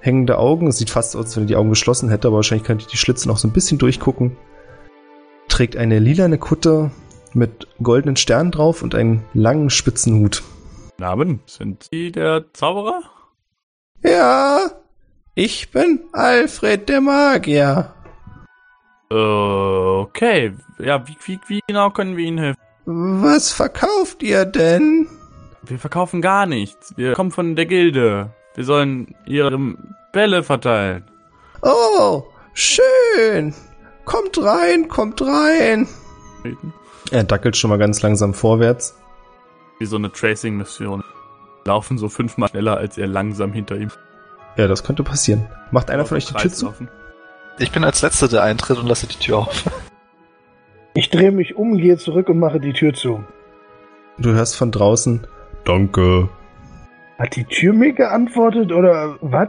Hängende 0.00 0.38
Augen, 0.38 0.66
es 0.66 0.78
sieht 0.78 0.90
fast 0.90 1.14
aus, 1.14 1.26
als 1.26 1.36
wenn 1.36 1.44
er 1.44 1.48
die 1.48 1.56
Augen 1.56 1.70
geschlossen 1.70 2.08
hätte, 2.08 2.28
aber 2.28 2.36
wahrscheinlich 2.36 2.66
könnt 2.66 2.82
ihr 2.82 2.88
die 2.88 2.96
Schlitze 2.96 3.28
noch 3.28 3.38
so 3.38 3.46
ein 3.46 3.52
bisschen 3.52 3.78
durchgucken. 3.78 4.36
Trägt 5.48 5.76
eine 5.76 5.98
lilane 5.98 6.38
Kutte 6.38 6.90
mit 7.34 7.68
goldenen 7.82 8.16
Sternen 8.16 8.50
drauf 8.50 8.82
und 8.82 8.94
einen 8.94 9.24
langen 9.34 9.70
spitzen 9.70 10.20
Hut. 10.20 10.42
Abend. 11.04 11.48
Sind 11.48 11.88
Sie 11.90 12.12
der 12.12 12.52
Zauberer? 12.52 13.02
Ja, 14.02 14.70
ich 15.34 15.70
bin 15.70 16.00
Alfred 16.12 16.88
der 16.88 17.00
Magier. 17.00 17.94
Äh, 19.10 19.14
okay. 19.14 20.54
Ja, 20.78 21.06
wie, 21.06 21.16
wie, 21.24 21.40
wie 21.46 21.60
genau 21.66 21.90
können 21.90 22.16
wir 22.16 22.24
Ihnen 22.24 22.38
helfen? 22.38 22.60
Was 22.84 23.52
verkauft 23.52 24.22
ihr 24.22 24.44
denn? 24.44 25.08
Wir 25.62 25.78
verkaufen 25.78 26.20
gar 26.20 26.46
nichts. 26.46 26.94
Wir 26.96 27.12
kommen 27.12 27.30
von 27.30 27.54
der 27.54 27.66
Gilde. 27.66 28.30
Wir 28.54 28.64
sollen 28.64 29.14
ihre 29.26 29.56
Bälle 30.12 30.42
verteilen. 30.42 31.04
Oh, 31.62 32.24
schön. 32.54 33.54
Kommt 34.04 34.42
rein, 34.42 34.88
kommt 34.88 35.22
rein. 35.22 35.86
Er 37.12 37.24
dackelt 37.24 37.56
schon 37.56 37.70
mal 37.70 37.78
ganz 37.78 38.02
langsam 38.02 38.34
vorwärts. 38.34 38.96
Wie 39.82 39.86
so 39.86 39.96
eine 39.96 40.12
Tracing-Mission. 40.12 41.02
Laufen 41.64 41.98
so 41.98 42.08
fünfmal 42.08 42.48
schneller 42.50 42.76
als 42.76 42.98
er 42.98 43.08
langsam 43.08 43.52
hinter 43.52 43.74
ihm. 43.74 43.90
Ja, 44.56 44.68
das 44.68 44.84
könnte 44.84 45.02
passieren. 45.02 45.48
Macht 45.72 45.90
einer 45.90 46.04
von 46.04 46.18
euch 46.18 46.26
die 46.26 46.34
Tür 46.34 46.52
zu? 46.52 46.72
Ich 47.58 47.72
bin 47.72 47.82
als 47.82 48.00
Letzter, 48.00 48.28
der 48.28 48.44
eintritt 48.44 48.78
und 48.78 48.86
lasse 48.86 49.08
die 49.08 49.18
Tür 49.18 49.38
auf. 49.38 49.64
Ich 50.94 51.10
drehe 51.10 51.32
mich 51.32 51.56
um, 51.56 51.78
gehe 51.78 51.96
zurück 51.96 52.28
und 52.28 52.38
mache 52.38 52.60
die 52.60 52.72
Tür 52.72 52.94
zu. 52.94 53.24
Du 54.18 54.30
hörst 54.30 54.54
von 54.54 54.70
draußen. 54.70 55.26
Danke. 55.64 56.28
Hat 57.18 57.34
die 57.34 57.42
Tür 57.42 57.72
mir 57.72 57.92
geantwortet 57.92 58.70
oder 58.70 59.16
was? 59.20 59.48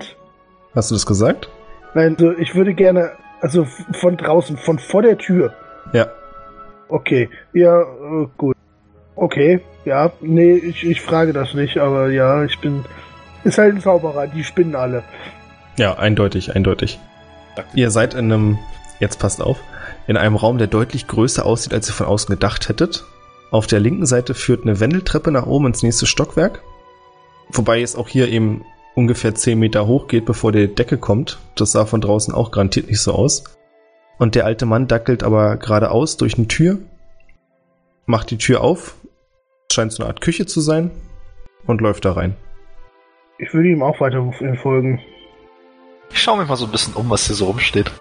Hast 0.74 0.90
du 0.90 0.96
das 0.96 1.06
gesagt? 1.06 1.48
Nein, 1.94 2.16
so, 2.18 2.32
ich 2.32 2.56
würde 2.56 2.74
gerne, 2.74 3.12
also 3.40 3.68
von 4.00 4.18
draußen, 4.18 4.58
von 4.58 4.80
vor 4.80 5.04
der 5.04 5.20
Tür. 5.20 5.54
Ja. 5.94 6.08
Okay, 6.88 7.30
ja, 7.54 7.82
äh, 7.82 8.28
gut. 8.36 8.58
Okay, 9.16 9.62
ja, 9.86 10.12
nee, 10.22 10.54
ich, 10.54 10.84
ich 10.84 11.02
frage 11.02 11.34
das 11.34 11.54
nicht, 11.54 11.78
aber 11.78 12.10
ja, 12.10 12.44
ich 12.44 12.60
bin. 12.60 12.86
Ist 13.44 13.58
halt 13.58 13.76
ein 13.76 13.82
Zauberer, 13.82 14.28
die 14.28 14.44
spinnen 14.44 14.76
alle. 14.76 15.04
Ja, 15.78 15.98
eindeutig, 15.98 16.56
eindeutig. 16.56 17.00
Ihr 17.74 17.92
seid 17.92 18.14
in 18.14 18.32
einem, 18.32 18.60
jetzt 19.00 19.20
passt 19.20 19.42
auf, 19.42 19.60
in 20.08 20.16
einem 20.16 20.38
Raum, 20.38 20.58
der 20.58 20.68
deutlich 20.68 21.08
größer 21.08 21.46
aussieht, 21.46 21.74
als 21.74 21.90
ihr 21.90 21.94
von 21.94 22.06
außen 22.06 22.34
gedacht 22.34 22.70
hättet. 22.70 23.04
Auf 23.52 23.68
der 23.68 23.82
linken 23.82 24.06
Seite 24.06 24.34
führt 24.34 24.64
eine 24.64 24.80
Wendeltreppe 24.80 25.32
nach 25.32 25.46
oben 25.46 25.68
ins 25.68 25.84
nächste 25.84 26.06
Stockwerk. 26.06 26.64
Wobei 27.50 27.82
es 27.82 27.96
auch 27.96 28.08
hier 28.08 28.30
eben 28.30 28.64
ungefähr 28.96 29.36
10 29.36 29.60
Meter 29.60 29.88
hoch 29.88 30.08
geht, 30.08 30.26
bevor 30.26 30.52
die 30.52 30.74
Decke 30.74 30.98
kommt. 30.98 31.40
Das 31.56 31.74
sah 31.74 31.86
von 31.86 32.00
draußen 32.00 32.34
auch 32.34 32.52
garantiert 32.52 32.88
nicht 32.88 33.02
so 33.02 33.12
aus. 33.12 33.44
Und 34.18 34.36
der 34.36 34.46
alte 34.46 34.66
Mann 34.66 34.88
dackelt 34.88 35.24
aber 35.24 35.58
geradeaus 35.58 36.16
durch 36.18 36.38
eine 36.38 36.48
Tür 36.48 36.80
macht 38.06 38.32
die 38.32 38.38
Tür 38.38 38.62
auf, 38.62 38.96
scheint 39.74 39.92
so 39.92 40.04
eine 40.04 40.10
Art 40.10 40.22
Küche 40.22 40.46
zu 40.46 40.62
sein, 40.62 40.92
und 41.66 41.82
läuft 41.82 42.06
da 42.06 42.14
rein. 42.14 42.36
Ich 43.38 43.54
würde 43.54 43.70
ihm 43.70 43.84
auch 43.84 44.00
weiter 44.00 44.32
folgen. 44.62 45.02
Ich 46.12 46.22
schaue 46.22 46.38
mir 46.38 46.46
mal 46.46 46.56
so 46.56 46.66
ein 46.66 46.72
bisschen 46.72 46.94
um, 46.94 47.10
was 47.10 47.28
hier 47.28 47.36
so 47.36 47.46
rumsteht. 47.46 47.92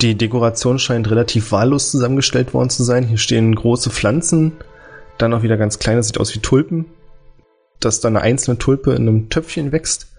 Die 0.00 0.16
Dekoration 0.16 0.78
scheint 0.78 1.10
relativ 1.10 1.52
wahllos 1.52 1.90
zusammengestellt 1.90 2.54
worden 2.54 2.70
zu 2.70 2.84
sein. 2.84 3.04
Hier 3.04 3.18
stehen 3.18 3.54
große 3.54 3.90
Pflanzen, 3.90 4.52
dann 5.18 5.34
auch 5.34 5.42
wieder 5.42 5.56
ganz 5.56 5.78
kleine, 5.78 6.02
sieht 6.02 6.18
aus 6.18 6.34
wie 6.34 6.38
Tulpen. 6.38 6.86
Dass 7.80 8.00
da 8.00 8.08
eine 8.08 8.22
einzelne 8.22 8.58
Tulpe 8.58 8.92
in 8.92 9.08
einem 9.08 9.28
Töpfchen 9.28 9.72
wächst. 9.72 10.14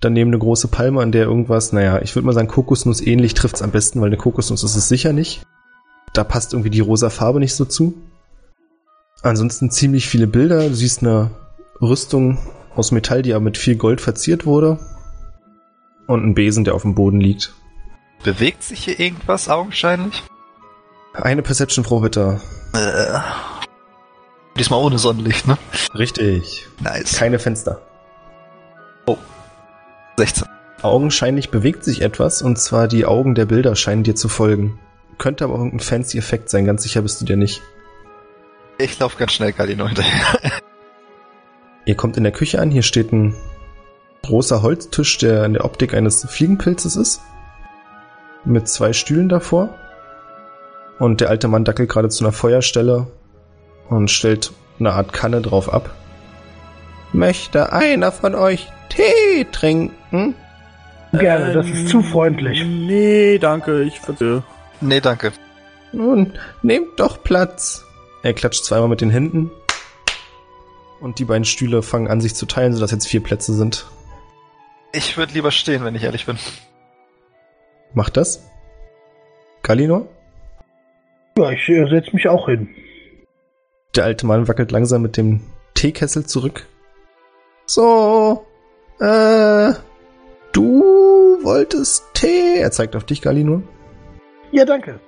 Daneben 0.00 0.30
eine 0.30 0.38
große 0.38 0.68
Palme, 0.68 1.00
an 1.00 1.12
der 1.12 1.24
irgendwas, 1.24 1.72
naja, 1.72 2.00
ich 2.02 2.14
würde 2.14 2.26
mal 2.26 2.32
sagen, 2.32 2.48
Kokosnuss 2.48 3.00
ähnlich 3.00 3.34
trifft 3.34 3.56
es 3.56 3.62
am 3.62 3.70
besten, 3.70 4.00
weil 4.00 4.08
eine 4.08 4.16
Kokosnuss 4.16 4.62
ist 4.62 4.76
es 4.76 4.88
sicher 4.88 5.12
nicht. 5.12 5.42
Da 6.12 6.24
passt 6.24 6.52
irgendwie 6.52 6.70
die 6.70 6.80
rosa 6.80 7.10
Farbe 7.10 7.40
nicht 7.40 7.54
so 7.54 7.64
zu. 7.64 7.94
Ansonsten 9.24 9.70
ziemlich 9.70 10.08
viele 10.08 10.26
Bilder. 10.26 10.68
Du 10.68 10.74
siehst 10.74 11.02
eine 11.02 11.30
Rüstung 11.80 12.38
aus 12.76 12.92
Metall, 12.92 13.22
die 13.22 13.32
aber 13.32 13.42
mit 13.42 13.58
viel 13.58 13.74
Gold 13.74 14.00
verziert 14.00 14.46
wurde. 14.46 14.78
Und 16.06 16.22
einen 16.22 16.34
Besen, 16.34 16.64
der 16.64 16.74
auf 16.74 16.82
dem 16.82 16.94
Boden 16.94 17.20
liegt. 17.20 17.54
Bewegt 18.22 18.62
sich 18.62 18.84
hier 18.84 19.00
irgendwas 19.00 19.48
augenscheinlich? 19.48 20.22
Eine 21.14 21.42
Perception-Probe 21.42 22.04
bitte. 22.04 22.40
Äh. 22.74 23.18
Diesmal 24.58 24.80
ohne 24.80 24.98
Sonnenlicht, 24.98 25.48
ne? 25.48 25.58
Richtig. 25.94 26.68
Nice. 26.80 27.16
Keine 27.16 27.38
Fenster. 27.38 27.80
16. 30.16 30.46
Augenscheinlich 30.82 31.50
bewegt 31.50 31.82
sich 31.82 32.02
etwas, 32.02 32.42
und 32.42 32.58
zwar 32.58 32.88
die 32.88 33.04
Augen 33.04 33.34
der 33.34 33.46
Bilder 33.46 33.74
scheinen 33.74 34.04
dir 34.04 34.14
zu 34.14 34.28
folgen. 34.28 34.78
Könnte 35.18 35.44
aber 35.44 35.54
irgendein 35.54 35.80
fancy 35.80 36.18
Effekt 36.18 36.50
sein, 36.50 36.66
ganz 36.66 36.82
sicher 36.82 37.02
bist 37.02 37.20
du 37.20 37.24
dir 37.24 37.36
nicht. 37.36 37.62
Ich 38.78 38.98
laufe 38.98 39.18
ganz 39.18 39.32
schnell 39.32 39.52
Galino 39.52 39.86
hinterher. 39.86 40.38
Ihr 41.86 41.96
kommt 41.96 42.16
in 42.16 42.22
der 42.22 42.32
Küche 42.32 42.60
an, 42.60 42.70
hier 42.70 42.82
steht 42.82 43.12
ein 43.12 43.34
großer 44.22 44.62
Holztisch, 44.62 45.18
der 45.18 45.44
in 45.44 45.52
der 45.52 45.64
Optik 45.64 45.94
eines 45.94 46.26
Fliegenpilzes 46.28 46.96
ist. 46.96 47.20
Mit 48.44 48.68
zwei 48.68 48.92
Stühlen 48.92 49.28
davor. 49.28 49.74
Und 50.98 51.20
der 51.20 51.28
alte 51.28 51.48
Mann 51.48 51.64
dackelt 51.64 51.90
gerade 51.90 52.08
zu 52.08 52.24
einer 52.24 52.32
Feuerstelle 52.32 53.06
und 53.88 54.10
stellt 54.10 54.52
eine 54.78 54.92
Art 54.92 55.12
Kanne 55.12 55.42
drauf 55.42 55.72
ab. 55.72 55.94
Möchte 57.12 57.72
einer 57.72 58.12
von 58.12 58.34
euch 58.34 58.68
Tee 58.88 59.46
trinken? 59.50 60.34
Gerne, 61.12 61.52
das 61.52 61.68
ist 61.68 61.88
zu 61.88 62.02
freundlich. 62.02 62.64
Nee, 62.64 63.38
danke, 63.38 63.82
ich 63.82 64.00
verstehe. 64.00 64.42
nee, 64.80 65.00
danke. 65.00 65.32
Nun, 65.92 66.32
nehmt 66.62 66.98
doch 66.98 67.22
Platz. 67.22 67.83
Er 68.24 68.32
klatscht 68.32 68.64
zweimal 68.64 68.88
mit 68.88 69.02
den 69.02 69.10
Händen. 69.10 69.50
Und 70.98 71.18
die 71.18 71.26
beiden 71.26 71.44
Stühle 71.44 71.82
fangen 71.82 72.08
an, 72.08 72.22
sich 72.22 72.34
zu 72.34 72.46
teilen, 72.46 72.72
sodass 72.72 72.90
jetzt 72.90 73.06
vier 73.06 73.22
Plätze 73.22 73.52
sind. 73.52 73.86
Ich 74.92 75.18
würde 75.18 75.34
lieber 75.34 75.50
stehen, 75.50 75.84
wenn 75.84 75.94
ich 75.94 76.04
ehrlich 76.04 76.24
bin. 76.24 76.38
Macht 77.92 78.16
das? 78.16 78.50
Galinor? 79.62 80.08
Ja, 81.36 81.50
ich 81.50 81.68
äh, 81.68 81.86
setze 81.90 82.14
mich 82.14 82.26
auch 82.26 82.46
hin. 82.46 82.74
Der 83.94 84.04
alte 84.04 84.24
Mann 84.24 84.48
wackelt 84.48 84.72
langsam 84.72 85.02
mit 85.02 85.18
dem 85.18 85.42
Teekessel 85.74 86.24
zurück. 86.24 86.66
So, 87.66 88.46
äh, 89.00 89.74
du 90.52 90.82
wolltest 91.42 92.04
Tee? 92.14 92.56
Er 92.56 92.70
zeigt 92.70 92.96
auf 92.96 93.04
dich, 93.04 93.20
Galinor. 93.20 93.62
Ja, 94.50 94.64
danke. 94.64 94.98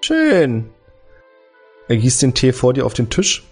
Schön. 0.00 0.70
Er 1.90 1.96
gießt 1.96 2.22
den 2.22 2.34
Tee 2.34 2.52
vor 2.52 2.72
dir 2.72 2.86
auf 2.86 2.94
den 2.94 3.10
Tisch. 3.10 3.42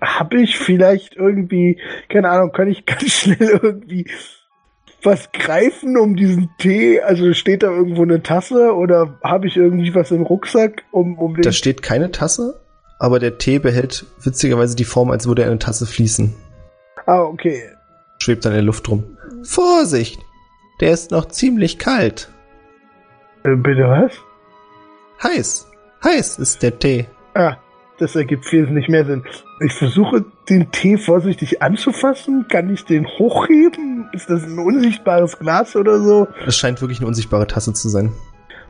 Hab 0.00 0.34
ich 0.34 0.58
vielleicht 0.58 1.14
irgendwie, 1.14 1.80
keine 2.08 2.28
Ahnung, 2.30 2.50
kann 2.50 2.66
ich 2.66 2.84
ganz 2.86 3.12
schnell 3.12 3.60
irgendwie 3.62 4.10
was 5.04 5.30
greifen 5.30 5.96
um 5.96 6.16
diesen 6.16 6.50
Tee? 6.58 7.00
Also 7.00 7.32
steht 7.32 7.62
da 7.62 7.68
irgendwo 7.68 8.02
eine 8.02 8.24
Tasse 8.24 8.74
oder 8.74 9.20
habe 9.22 9.46
ich 9.46 9.56
irgendwie 9.56 9.94
was 9.94 10.10
im 10.10 10.22
Rucksack 10.22 10.82
um, 10.90 11.16
um 11.16 11.34
den 11.34 11.42
Da 11.42 11.52
steht 11.52 11.80
keine 11.80 12.10
Tasse, 12.10 12.60
aber 12.98 13.20
der 13.20 13.38
Tee 13.38 13.60
behält 13.60 14.04
witzigerweise 14.20 14.74
die 14.74 14.84
Form, 14.84 15.12
als 15.12 15.28
würde 15.28 15.42
er 15.42 15.46
in 15.46 15.52
eine 15.52 15.58
Tasse 15.60 15.86
fließen. 15.86 16.34
Ah, 17.06 17.20
okay. 17.20 17.62
Schwebt 18.18 18.44
dann 18.44 18.52
in 18.52 18.58
der 18.58 18.64
Luft 18.64 18.88
rum. 18.88 19.16
Vorsicht! 19.44 20.20
Der 20.80 20.90
ist 20.90 21.12
noch 21.12 21.26
ziemlich 21.26 21.78
kalt. 21.78 22.32
Äh, 23.44 23.54
bitte 23.54 23.84
was? 23.88 24.12
Heiß. 25.22 25.71
Heiß 26.04 26.38
ist 26.38 26.62
der 26.62 26.78
Tee. 26.78 27.06
Ah, 27.34 27.56
das 27.98 28.16
ergibt 28.16 28.50
wesentlich 28.52 28.88
mehr 28.88 29.04
Sinn. 29.04 29.24
Ich 29.64 29.72
versuche 29.72 30.24
den 30.48 30.70
Tee 30.72 30.96
vorsichtig 30.96 31.62
anzufassen. 31.62 32.46
Kann 32.48 32.72
ich 32.72 32.84
den 32.84 33.06
hochheben? 33.06 34.08
Ist 34.12 34.28
das 34.28 34.42
ein 34.42 34.58
unsichtbares 34.58 35.38
Glas 35.38 35.76
oder 35.76 36.00
so? 36.00 36.26
Es 36.46 36.56
scheint 36.56 36.80
wirklich 36.80 36.98
eine 36.98 37.06
unsichtbare 37.06 37.46
Tasse 37.46 37.72
zu 37.72 37.88
sein. 37.88 38.12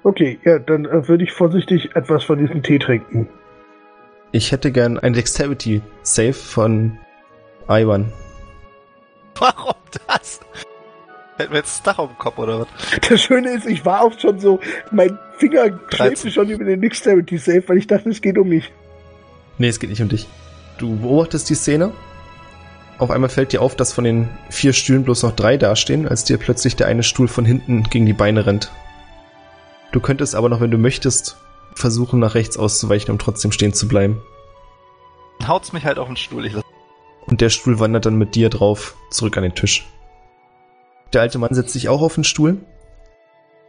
Okay, 0.02 0.38
ja, 0.44 0.58
dann 0.58 0.84
äh, 0.84 1.08
würde 1.08 1.24
ich 1.24 1.32
vorsichtig 1.32 1.94
etwas 1.94 2.24
von 2.24 2.38
diesem 2.38 2.62
Tee 2.62 2.78
trinken. 2.78 3.28
Ich 4.32 4.50
hätte 4.50 4.72
gern 4.72 4.98
ein 4.98 5.12
Dexterity 5.12 5.80
Save 6.02 6.32
von 6.32 6.98
Ivan. 7.68 8.12
Warum 9.38 9.74
das? 10.06 10.40
Hätten 11.42 11.54
wir 11.54 11.58
jetzt 11.58 11.78
das 11.78 11.82
Dach 11.82 11.98
auf 11.98 12.08
dem 12.08 12.18
Kopf 12.18 12.38
oder 12.38 12.60
was? 12.60 12.68
Das 13.08 13.20
Schöne 13.20 13.50
ist, 13.50 13.66
ich 13.66 13.84
war 13.84 14.02
auch 14.02 14.16
schon 14.16 14.38
so, 14.38 14.60
mein 14.92 15.18
Finger 15.38 15.70
13. 15.70 15.90
schwebte 15.90 16.30
schon 16.30 16.50
über 16.50 16.64
den 16.64 16.80
Dexterity 16.80 17.36
Save, 17.36 17.64
weil 17.66 17.78
ich 17.78 17.88
dachte, 17.88 18.10
es 18.10 18.22
geht 18.22 18.38
um 18.38 18.48
mich. 18.48 18.70
Nee, 19.58 19.68
es 19.68 19.80
geht 19.80 19.90
nicht 19.90 20.00
um 20.00 20.08
dich. 20.08 20.28
Du 20.78 20.96
beobachtest 21.00 21.50
die 21.50 21.56
Szene. 21.56 21.90
Auf 22.98 23.10
einmal 23.10 23.28
fällt 23.28 23.52
dir 23.52 23.60
auf, 23.60 23.74
dass 23.74 23.92
von 23.92 24.04
den 24.04 24.28
vier 24.50 24.72
Stühlen 24.72 25.02
bloß 25.02 25.24
noch 25.24 25.32
drei 25.32 25.56
dastehen, 25.56 26.06
als 26.06 26.22
dir 26.22 26.38
plötzlich 26.38 26.76
der 26.76 26.86
eine 26.86 27.02
Stuhl 27.02 27.26
von 27.26 27.44
hinten 27.44 27.82
gegen 27.90 28.06
die 28.06 28.12
Beine 28.12 28.46
rennt. 28.46 28.70
Du 29.90 29.98
könntest 29.98 30.36
aber 30.36 30.48
noch, 30.48 30.60
wenn 30.60 30.70
du 30.70 30.78
möchtest, 30.78 31.38
versuchen, 31.74 32.20
nach 32.20 32.36
rechts 32.36 32.56
auszuweichen, 32.56 33.10
um 33.10 33.18
trotzdem 33.18 33.50
stehen 33.50 33.72
zu 33.72 33.88
bleiben. 33.88 34.22
Dann 35.40 35.48
haut's 35.48 35.72
mich 35.72 35.84
halt 35.84 35.98
auf 35.98 36.06
den 36.06 36.16
Stuhl. 36.16 36.46
Ich 36.46 36.52
lass 36.52 36.62
Und 37.26 37.40
der 37.40 37.50
Stuhl 37.50 37.80
wandert 37.80 38.06
dann 38.06 38.16
mit 38.16 38.36
dir 38.36 38.48
drauf 38.48 38.94
zurück 39.10 39.36
an 39.36 39.42
den 39.42 39.56
Tisch. 39.56 39.84
Der 41.12 41.20
alte 41.20 41.38
Mann 41.38 41.54
setzt 41.54 41.72
sich 41.72 41.88
auch 41.88 42.00
auf 42.00 42.14
den 42.14 42.24
Stuhl, 42.24 42.56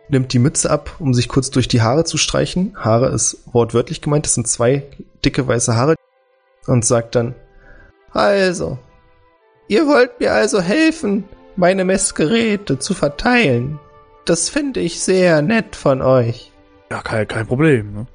nimmt 0.10 0.32
die 0.34 0.40
Mütze 0.40 0.70
ab, 0.70 0.96
um 1.00 1.14
sich 1.14 1.28
kurz 1.28 1.50
durch 1.50 1.68
die 1.68 1.82
Haare 1.82 2.06
zu 2.06 2.18
streichen. 2.18 2.76
Haare 2.78 3.10
ist 3.10 3.44
wortwörtlich 3.52 4.02
gemeint, 4.02 4.26
das 4.26 4.36
sind 4.36 4.48
zwei 4.48 4.84
dicke 5.26 5.48
weiße 5.48 5.76
Haare. 5.76 5.96
Und 6.66 6.86
sagt 6.86 7.16
dann, 7.16 7.36
also, 8.12 8.80
ihr 9.68 9.86
wollt 9.86 10.20
mir 10.22 10.32
also 10.32 10.62
helfen, 10.62 11.26
meine 11.58 11.84
Messgeräte 11.84 12.80
zu 12.80 12.94
verteilen. 12.94 13.80
Das 14.26 14.48
finde 14.48 14.80
ich 14.80 15.02
sehr 15.02 15.42
nett 15.42 15.76
von 15.76 16.02
euch. 16.02 16.54
Ja, 16.90 17.02
kein, 17.02 17.28
kein 17.28 17.48
Problem. 17.48 17.94
Ne? 17.94 18.08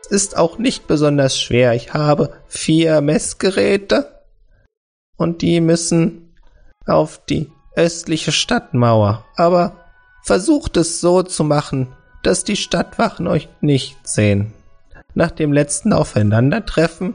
Es 0.00 0.08
ist 0.08 0.36
auch 0.36 0.58
nicht 0.58 0.88
besonders 0.88 1.38
schwer. 1.38 1.74
Ich 1.74 1.94
habe 1.94 2.32
vier 2.48 3.00
Messgeräte 3.00 4.22
und 5.16 5.42
die 5.42 5.60
müssen 5.60 6.34
auf 6.84 7.24
die 7.24 7.52
östliche 7.76 8.32
Stadtmauer. 8.32 9.24
Aber 9.36 9.72
versucht 10.22 10.76
es 10.76 11.00
so 11.00 11.22
zu 11.22 11.44
machen, 11.44 11.88
dass 12.22 12.44
die 12.44 12.56
Stadtwachen 12.56 13.26
euch 13.26 13.48
nicht 13.60 13.96
sehen. 14.06 14.52
Nach 15.14 15.30
dem 15.30 15.52
letzten 15.52 15.92
Aufeinandertreffen 15.92 17.14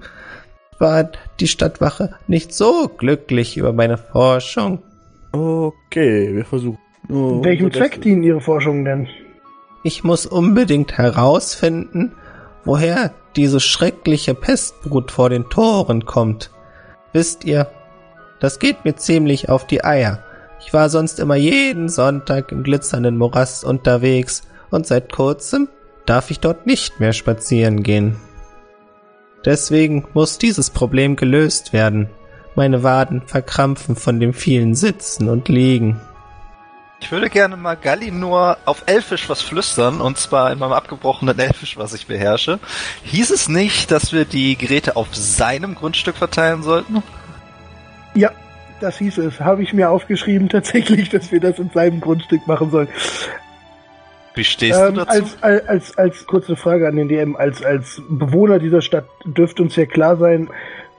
war 0.80 1.10
die 1.39 1.47
Stadtwache 1.47 2.16
nicht 2.28 2.53
so 2.53 2.88
glücklich 2.88 3.58
über 3.58 3.74
meine 3.74 3.97
Forschung. 3.97 4.84
Okay, 5.32 6.36
wir 6.36 6.45
versuchen. 6.45 6.80
nur 7.08 7.43
Welchem 7.43 7.72
Zweck 7.72 8.01
dienen 8.01 8.24
Ihre 8.24 8.41
Forschungen 8.41 8.86
denn? 8.86 9.08
Ich 9.84 10.03
muss 10.03 10.26
unbedingt 10.26 10.97
herausfinden, 10.97 12.12
woher 12.66 13.14
diese 13.36 13.60
schreckliche 13.60 14.34
Pestbrut 14.34 15.12
vor 15.12 15.30
den 15.30 15.49
Toren 15.49 16.05
kommt. 16.05 16.51
Wisst 17.14 17.45
ihr, 17.45 17.68
das 18.39 18.60
geht 18.60 18.86
mir 18.86 18.95
ziemlich 18.95 19.49
auf 19.49 19.66
die 19.66 19.84
Eier. 19.84 20.24
Ich 20.60 20.74
war 20.74 20.89
sonst 20.89 21.20
immer 21.20 21.36
jeden 21.36 21.89
Sonntag 21.89 22.51
im 22.51 22.64
glitzernden 22.64 23.18
Morast 23.18 23.64
unterwegs 23.64 24.43
und 24.70 24.88
seit 24.88 25.12
kurzem 25.12 25.70
darf 26.05 26.32
ich 26.32 26.39
dort 26.39 26.66
nicht 26.66 26.99
mehr 26.99 27.14
spazieren 27.14 27.84
gehen. 27.84 28.18
Deswegen 29.45 30.08
muss 30.14 30.38
dieses 30.38 30.70
Problem 30.70 31.16
gelöst 31.16 31.74
werden. 31.74 32.10
Meine 32.55 32.82
Waden 32.84 33.22
verkrampfen 33.26 33.95
von 33.95 34.20
dem 34.20 34.34
vielen 34.34 34.74
Sitzen 34.74 35.30
und 35.30 35.47
Liegen. 35.47 36.01
Ich 36.99 37.12
würde 37.12 37.30
gerne 37.30 37.55
mal 37.55 37.76
Galli 37.76 38.10
nur 38.10 38.58
auf 38.66 38.84
Elfisch 38.88 39.30
was 39.30 39.43
flüstern, 39.43 40.01
und 40.01 40.18
zwar 40.18 40.51
in 40.51 40.58
meinem 40.58 40.74
abgebrochenen 40.74 41.38
Elfisch, 41.39 41.78
was 41.78 41.93
ich 41.93 42.08
beherrsche. 42.08 42.60
Hieß 43.03 43.30
es 43.30 43.47
nicht, 43.47 43.91
dass 43.91 44.12
wir 44.12 44.26
die 44.26 44.58
Geräte 44.58 44.95
auf 44.95 45.16
seinem 45.16 45.76
Grundstück 45.76 46.16
verteilen 46.16 46.64
sollten? 46.64 47.03
Ja, 48.16 48.32
das 48.80 48.97
hieß 48.97 49.17
es. 49.19 49.39
Habe 49.39 49.63
ich 49.63 49.73
mir 49.73 49.89
aufgeschrieben 49.89 50.49
tatsächlich, 50.49 51.09
dass 51.09 51.32
wir 51.32 51.39
das 51.39 51.59
in 51.59 51.69
seinem 51.69 52.01
Grundstück 52.01 52.45
machen 52.47 52.69
sollen. 52.69 52.88
Wie 54.36 54.43
stehst 54.43 54.80
Ähm, 54.80 54.95
du 54.95 55.05
dazu? 55.05 55.11
als, 55.11 55.43
als, 55.43 55.67
als, 55.67 55.97
als 55.97 56.25
kurze 56.28 56.55
Frage 56.55 56.88
an 56.88 56.95
den 56.95 57.07
DM, 57.07 57.36
als, 57.36 57.63
als 57.63 58.01
Bewohner 58.09 58.59
dieser 58.59 58.82
Stadt 58.82 59.05
dürfte 59.25 59.63
uns 59.63 59.75
ja 59.75 59.86
klar 59.86 60.15
sein, 60.17 60.49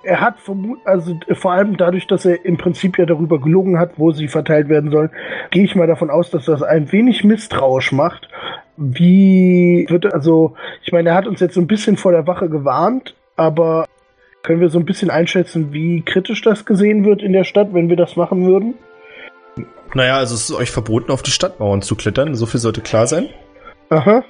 er 0.02 0.20
hat 0.20 0.36
also 0.84 1.18
vor 1.32 1.52
allem 1.52 1.76
dadurch, 1.76 2.06
dass 2.06 2.24
er 2.24 2.44
im 2.44 2.56
Prinzip 2.56 2.98
ja 2.98 3.04
darüber 3.04 3.40
gelogen 3.40 3.78
hat, 3.78 3.92
wo 3.98 4.12
sie 4.12 4.28
verteilt 4.28 4.68
werden 4.68 4.90
sollen, 4.90 5.10
gehe 5.50 5.64
ich 5.64 5.74
mal 5.74 5.86
davon 5.86 6.08
aus, 6.08 6.30
dass 6.30 6.46
das 6.46 6.62
ein 6.62 6.90
wenig 6.92 7.24
misstrauisch 7.24 7.92
macht. 7.92 8.28
Wie 8.76 9.86
wird 9.88 10.12
also, 10.12 10.54
ich 10.82 10.92
meine, 10.92 11.10
er 11.10 11.14
hat 11.16 11.26
uns 11.26 11.40
jetzt 11.40 11.54
so 11.54 11.60
ein 11.60 11.66
bisschen 11.66 11.96
vor 11.96 12.12
der 12.12 12.26
Wache 12.26 12.48
gewarnt, 12.48 13.14
aber 13.36 13.86
können 14.48 14.62
wir 14.62 14.70
so 14.70 14.78
ein 14.78 14.86
bisschen 14.86 15.10
einschätzen, 15.10 15.74
wie 15.74 16.00
kritisch 16.00 16.40
das 16.40 16.64
gesehen 16.64 17.04
wird 17.04 17.20
in 17.20 17.34
der 17.34 17.44
Stadt, 17.44 17.74
wenn 17.74 17.90
wir 17.90 17.96
das 17.96 18.16
machen 18.16 18.46
würden? 18.46 18.76
Naja, 19.92 20.16
also 20.16 20.34
es 20.34 20.48
ist 20.48 20.56
euch 20.56 20.70
verboten, 20.70 21.12
auf 21.12 21.22
die 21.22 21.30
Stadtmauern 21.30 21.82
zu 21.82 21.96
klettern. 21.96 22.34
So 22.34 22.46
viel 22.46 22.58
sollte 22.58 22.80
klar 22.80 23.06
sein. 23.06 23.28
Aha. 23.90 24.24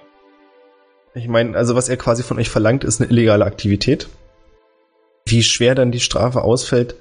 Ich 1.14 1.28
meine, 1.28 1.56
also 1.56 1.76
was 1.76 1.88
er 1.88 1.96
quasi 1.96 2.24
von 2.24 2.36
euch 2.36 2.50
verlangt, 2.50 2.82
ist 2.82 3.00
eine 3.00 3.08
illegale 3.10 3.44
Aktivität. 3.44 4.08
Wie 5.24 5.44
schwer 5.44 5.76
dann 5.76 5.92
die 5.92 6.00
Strafe 6.00 6.42
ausfällt, 6.42 6.96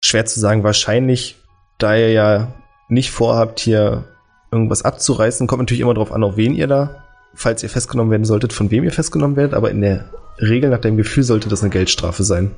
schwer 0.00 0.24
zu 0.24 0.38
sagen. 0.38 0.62
Wahrscheinlich, 0.62 1.34
da 1.78 1.96
ihr 1.96 2.12
ja 2.12 2.54
nicht 2.88 3.10
vorhabt, 3.10 3.58
hier 3.58 4.04
irgendwas 4.52 4.84
abzureißen, 4.84 5.48
kommt 5.48 5.62
natürlich 5.62 5.80
immer 5.80 5.94
darauf 5.94 6.12
an, 6.12 6.22
auf 6.22 6.36
wen 6.36 6.54
ihr 6.54 6.68
da, 6.68 7.02
falls 7.34 7.64
ihr 7.64 7.68
festgenommen 7.68 8.12
werden 8.12 8.24
solltet, 8.24 8.52
von 8.52 8.70
wem 8.70 8.84
ihr 8.84 8.92
festgenommen 8.92 9.34
werdet. 9.34 9.54
Aber 9.54 9.72
in 9.72 9.80
der 9.80 10.04
Regel, 10.42 10.70
nach 10.70 10.80
dem 10.80 10.96
Gefühl, 10.96 11.22
sollte 11.22 11.48
das 11.48 11.62
eine 11.62 11.70
Geldstrafe 11.70 12.22
sein. 12.22 12.52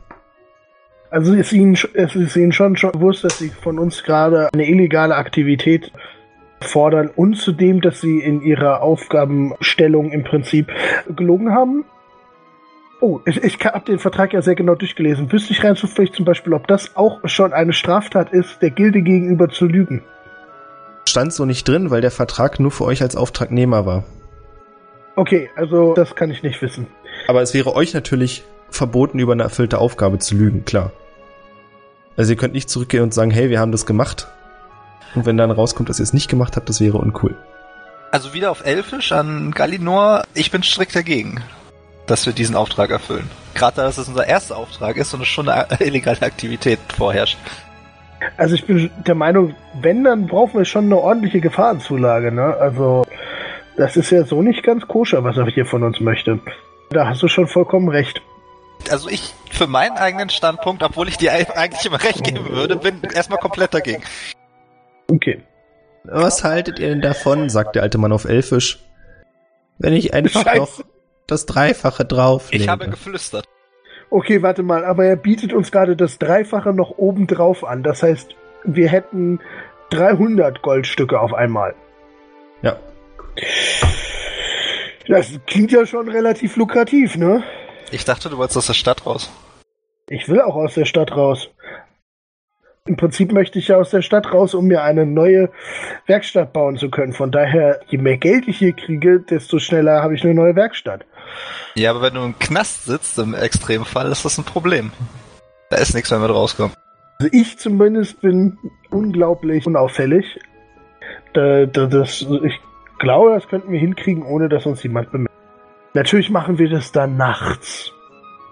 Also 1.11 1.33
ist 1.35 1.53
ihnen, 1.53 1.79
es 1.93 2.17
ist 2.17 2.37
ihnen 2.37 2.53
schon, 2.53 2.77
schon 2.77 2.93
bewusst, 2.93 3.23
dass 3.23 3.39
sie 3.39 3.49
von 3.49 3.79
uns 3.79 4.03
gerade 4.03 4.49
eine 4.53 4.69
illegale 4.69 5.15
Aktivität 5.15 5.93
fordern 6.61 7.11
und 7.15 7.37
zudem, 7.37 7.81
dass 7.81 8.01
sie 8.01 8.19
in 8.19 8.43
ihrer 8.43 8.83
Aufgabenstellung 8.83 10.11
im 10.11 10.25
Prinzip 10.25 10.73
gelogen 11.15 11.53
haben. 11.53 11.85
Oh, 13.01 13.21
ich, 13.27 13.43
ich 13.45 13.59
habe 13.65 13.85
den 13.85 13.99
Vertrag 13.99 14.33
ja 14.33 14.43
sehr 14.43 14.55
genau 14.55 14.75
durchgelesen. 14.75 15.31
Wüsste 15.31 15.53
ich 15.53 15.63
rein 15.63 15.77
zufällig 15.77 16.13
zum 16.13 16.25
Beispiel, 16.25 16.55
ob 16.55 16.67
das 16.67 16.97
auch 16.97 17.21
schon 17.29 17.53
eine 17.53 17.73
Straftat 17.73 18.33
ist, 18.33 18.63
der 18.63 18.71
Gilde 18.71 19.03
gegenüber 19.03 19.49
zu 19.49 19.67
lügen. 19.67 20.03
Stand 21.09 21.33
so 21.33 21.45
nicht 21.45 21.69
drin, 21.69 21.91
weil 21.91 22.01
der 22.01 22.11
Vertrag 22.11 22.59
nur 22.59 22.71
für 22.71 22.85
euch 22.85 23.03
als 23.03 23.15
Auftragnehmer 23.15 23.85
war. 23.85 24.05
Okay, 25.17 25.49
also 25.55 25.95
das 25.95 26.17
kann 26.17 26.31
ich 26.31 26.43
nicht 26.43 26.61
wissen. 26.61 26.87
Aber 27.27 27.43
es 27.43 27.55
wäre 27.55 27.75
euch 27.75 27.95
natürlich 27.95 28.45
verboten, 28.71 29.19
über 29.19 29.33
eine 29.33 29.43
erfüllte 29.43 29.79
Aufgabe 29.79 30.19
zu 30.19 30.35
lügen, 30.35 30.65
klar. 30.65 30.93
Also 32.17 32.33
ihr 32.33 32.37
könnt 32.37 32.55
nicht 32.55 32.69
zurückgehen 32.69 33.03
und 33.03 33.15
sagen, 33.15 33.31
hey, 33.31 33.51
wir 33.51 33.61
haben 33.61 33.73
das 33.73 33.87
gemacht. 33.87 34.29
Und 35.15 35.27
wenn 35.27 35.37
dann 35.37 35.51
rauskommt, 35.51 35.89
dass 35.89 36.01
ihr 36.01 36.05
es 36.05 36.13
nicht 36.13 36.29
gemacht 36.29 36.57
habt, 36.57 36.69
das 36.69 36.81
wäre 36.81 36.99
uncool. 36.99 37.37
Also 38.11 38.33
wieder 38.33 38.51
auf 38.51 38.65
Elfisch 38.65 39.13
an 39.13 39.51
Galinor. 39.53 40.25
Ich 40.35 40.51
bin 40.51 40.63
strikt 40.63 40.95
dagegen, 40.95 41.43
dass 42.07 42.27
wir 42.27 42.33
diesen 42.33 42.55
Auftrag 42.55 42.91
erfüllen. 42.91 43.29
Gerade 43.55 43.77
da 43.77 43.89
es 43.89 43.99
unser 43.99 44.27
erster 44.27 44.57
Auftrag 44.57 44.97
ist 44.97 45.15
und 45.15 45.23
es 45.23 45.29
schon 45.29 45.49
eine 45.49 45.67
illegale 45.81 46.23
Aktivität 46.23 46.79
vorherrscht. 46.97 47.39
Also 48.37 48.55
ich 48.55 48.65
bin 48.67 48.91
der 49.07 49.15
Meinung, 49.15 49.55
wenn, 49.81 50.05
dann 50.05 50.27
brauchen 50.27 50.59
wir 50.59 50.65
schon 50.65 50.85
eine 50.85 50.97
ordentliche 50.97 51.41
Gefahrenzulage, 51.41 52.33
ne? 52.33 52.57
Also, 52.59 53.05
das 53.77 53.97
ist 53.97 54.11
ja 54.11 54.25
so 54.25 54.41
nicht 54.43 54.63
ganz 54.63 54.87
koscher, 54.87 55.25
was 55.25 55.37
er 55.37 55.47
hier 55.47 55.67
von 55.67 55.83
uns 55.83 56.01
möchte. 56.01 56.39
Da 56.95 57.09
hast 57.09 57.23
du 57.23 57.29
schon 57.29 57.49
vollkommen 57.49 57.89
recht. 57.89 58.23
Also 58.91 59.09
ich 59.09 59.35
für 59.51 59.67
meinen 59.67 59.97
eigenen 59.97 60.31
Standpunkt, 60.31 60.83
obwohl 60.83 61.09
ich 61.09 61.17
dir 61.17 61.33
eigentlich 61.33 61.85
immer 61.87 62.03
recht 62.03 62.23
geben 62.23 62.49
würde, 62.51 62.77
bin 62.77 63.03
erstmal 63.03 63.39
komplett 63.39 63.75
dagegen. 63.75 64.03
Okay. 65.11 65.43
Was 66.05 66.45
haltet 66.45 66.79
ihr 66.79 66.89
denn 66.91 67.01
davon, 67.01 67.49
sagt 67.49 67.75
der 67.75 67.83
alte 67.83 67.99
Mann 67.99 68.13
auf 68.13 68.27
Elfisch, 68.27 68.79
wenn 69.79 69.93
ich 69.93 70.15
einfach 70.15 70.45
Scheiße. 70.45 70.59
noch 70.59 70.81
das 71.27 71.47
Dreifache 71.47 72.05
drauf 72.05 72.49
Ich 72.53 72.69
habe 72.69 72.89
geflüstert. 72.89 73.45
Okay, 74.11 74.43
warte 74.43 74.63
mal, 74.63 74.85
aber 74.85 75.05
er 75.05 75.17
bietet 75.17 75.53
uns 75.53 75.73
gerade 75.73 75.97
das 75.97 76.19
Dreifache 76.19 76.73
noch 76.73 76.99
obendrauf 76.99 77.65
an. 77.65 77.83
Das 77.83 78.03
heißt, 78.05 78.37
wir 78.65 78.89
hätten 78.89 79.41
300 79.91 80.63
Goldstücke 80.63 81.19
auf 81.19 81.35
einmal. 81.35 81.75
Ja. 82.63 82.77
Das 85.09 85.39
klingt 85.47 85.73
ja 85.73 85.85
schon 85.87 86.09
relativ 86.09 86.57
lukrativ, 86.57 87.17
ne? 87.17 87.43
Ich 87.91 88.05
dachte, 88.05 88.31
du 88.31 88.39
wolltest 88.39 88.57
aus 88.57 88.67
der 88.67 88.75
Stadt 88.75 89.07
raus. 89.07 89.31
Ich 90.09 90.29
will 90.29 90.41
auch 90.41 90.57
aus 90.57 90.75
der 90.75 90.85
Stadt 90.85 91.13
raus. 91.13 91.49
Im 92.87 92.97
Prinzip 92.97 93.33
möchte 93.33 93.59
ich 93.59 93.69
ja 93.69 93.79
aus 93.79 93.91
der 93.91 94.03
Stadt 94.03 94.31
raus, 94.31 94.53
um 94.53 94.67
mir 94.67 94.83
eine 94.83 95.07
neue 95.07 95.51
Werkstatt 96.07 96.53
bauen 96.53 96.77
zu 96.77 96.91
können. 96.91 97.15
Von 97.15 97.31
daher, 97.31 97.81
je 97.89 97.97
mehr 97.97 98.19
Geld 98.19 98.47
ich 98.47 98.59
hier 98.59 98.75
kriege, 98.75 99.21
desto 99.21 99.59
schneller 99.59 100.03
habe 100.03 100.15
ich 100.15 100.23
eine 100.23 100.35
neue 100.35 100.55
Werkstatt. 100.55 101.07
Ja, 101.77 101.91
aber 101.91 102.03
wenn 102.03 102.15
du 102.15 102.23
im 102.23 102.39
Knast 102.39 102.85
sitzt, 102.85 103.19
im 103.19 103.33
Extremfall, 103.33 104.13
ist 104.13 104.27
das 104.27 104.37
ein 104.37 104.45
Problem. 104.45 104.93
Da 105.71 105.79
ist 105.79 105.95
nichts, 105.95 106.11
wenn 106.11 106.21
wir 106.21 106.29
rauskommen. 106.29 106.77
Also 107.19 107.31
ich 107.33 107.59
zumindest 107.59 108.21
bin 108.21 108.59
unglaublich 108.91 109.67
unauffällig. 109.67 110.39
Da, 111.33 111.65
da, 111.65 111.87
das, 111.87 112.21
ich 112.21 112.61
glaube, 112.99 113.35
das 113.35 113.49
könnten 113.49 113.71
wir 113.73 113.79
hinkriegen, 113.81 114.23
ohne 114.23 114.49
dass 114.49 114.67
uns 114.67 114.83
jemand 114.83 115.11
bemerkt. 115.11 115.35
Natürlich 115.95 116.31
machen 116.31 116.59
wir 116.59 116.69
das 116.69 116.93
dann 116.93 117.17
nachts. 117.17 117.93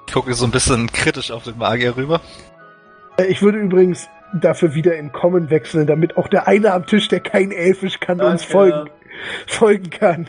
Ich 0.07 0.13
gucke 0.15 0.35
so 0.35 0.45
ein 0.45 0.51
bisschen 0.51 0.91
kritisch 0.93 1.31
auf 1.31 1.45
den 1.45 1.59
Magier 1.59 1.97
rüber. 1.97 2.21
Äh, 3.17 3.25
Ich 3.25 3.43
würde 3.43 3.59
übrigens 3.59 4.09
dafür 4.35 4.75
wieder 4.75 4.95
in 4.97 5.13
Common 5.13 5.51
wechseln, 5.51 5.87
damit 5.87 6.17
auch 6.17 6.29
der 6.29 6.47
eine 6.49 6.73
am 6.73 6.87
Tisch, 6.87 7.09
der 7.09 7.21
kein 7.21 7.51
Elfisch 7.51 8.01
kann, 8.01 8.21
uns 8.21 8.45
folgen, 8.45 8.89
folgen 9.47 9.91
kann. 9.91 10.29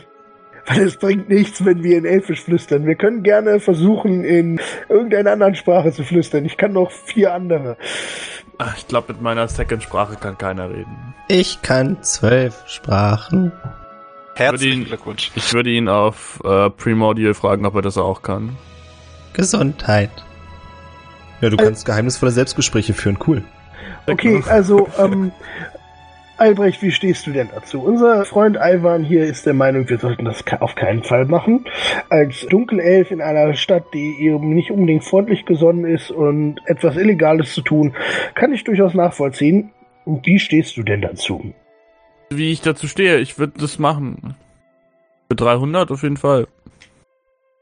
Weil 0.66 0.80
es 0.80 0.96
bringt 0.96 1.28
nichts, 1.28 1.64
wenn 1.64 1.82
wir 1.82 1.98
in 1.98 2.06
Elfisch 2.06 2.42
flüstern. 2.42 2.86
Wir 2.86 2.94
können 2.94 3.22
gerne 3.22 3.60
versuchen, 3.60 4.24
in 4.24 4.60
irgendeiner 4.88 5.32
anderen 5.32 5.54
Sprache 5.54 5.92
zu 5.92 6.04
flüstern. 6.04 6.46
Ich 6.46 6.56
kann 6.56 6.72
noch 6.72 6.90
vier 6.90 7.34
andere. 7.34 7.76
Ach, 8.56 8.74
ich 8.76 8.88
glaube, 8.88 9.12
mit 9.12 9.20
meiner 9.22 9.46
Second-Sprache 9.46 10.16
kann 10.16 10.38
keiner 10.38 10.70
reden. 10.70 11.14
Ich 11.28 11.60
kann 11.60 12.02
zwölf 12.02 12.62
Sprachen. 12.66 13.52
Herzlichen 14.36 14.82
ihn- 14.82 14.86
Glückwunsch. 14.86 15.30
Ich 15.34 15.52
würde 15.52 15.70
ihn 15.70 15.88
auf 15.88 16.40
äh, 16.44 16.70
Primordial 16.70 17.34
fragen, 17.34 17.66
ob 17.66 17.74
er 17.76 17.82
das 17.82 17.98
auch 17.98 18.22
kann. 18.22 18.56
Gesundheit. 19.32 20.10
Ja, 21.40 21.50
du 21.50 21.56
kannst 21.56 21.84
geheimnisvolle 21.86 22.32
Selbstgespräche 22.32 22.94
führen, 22.94 23.18
cool. 23.26 23.42
Okay, 24.06 24.42
also, 24.48 24.88
ähm, 24.98 25.32
Albrecht, 26.36 26.82
wie 26.82 26.90
stehst 26.90 27.26
du 27.26 27.30
denn 27.32 27.48
dazu? 27.54 27.80
Unser 27.80 28.24
Freund 28.24 28.56
Ivan 28.60 29.04
hier 29.04 29.24
ist 29.24 29.46
der 29.46 29.54
Meinung, 29.54 29.88
wir 29.88 29.98
sollten 29.98 30.24
das 30.24 30.42
auf 30.60 30.74
keinen 30.74 31.02
Fall 31.04 31.26
machen. 31.26 31.64
Als 32.10 32.46
Dunkelelf 32.48 33.10
in 33.10 33.20
einer 33.20 33.54
Stadt, 33.54 33.84
die 33.94 34.16
ihm 34.20 34.50
nicht 34.54 34.70
unbedingt 34.70 35.04
freundlich 35.04 35.46
gesonnen 35.46 35.84
ist 35.84 36.10
und 36.10 36.56
etwas 36.66 36.96
Illegales 36.96 37.52
zu 37.54 37.62
tun, 37.62 37.94
kann 38.34 38.52
ich 38.52 38.64
durchaus 38.64 38.94
nachvollziehen. 38.94 39.70
Und 40.04 40.26
Wie 40.26 40.38
stehst 40.38 40.76
du 40.76 40.82
denn 40.82 41.00
dazu? 41.02 41.54
Wie 42.36 42.52
ich 42.52 42.60
dazu 42.60 42.88
stehe, 42.88 43.18
ich 43.18 43.38
würde 43.38 43.54
das 43.58 43.78
machen. 43.78 44.34
Für 45.28 45.36
300 45.36 45.90
auf 45.90 46.02
jeden 46.02 46.16
Fall. 46.16 46.48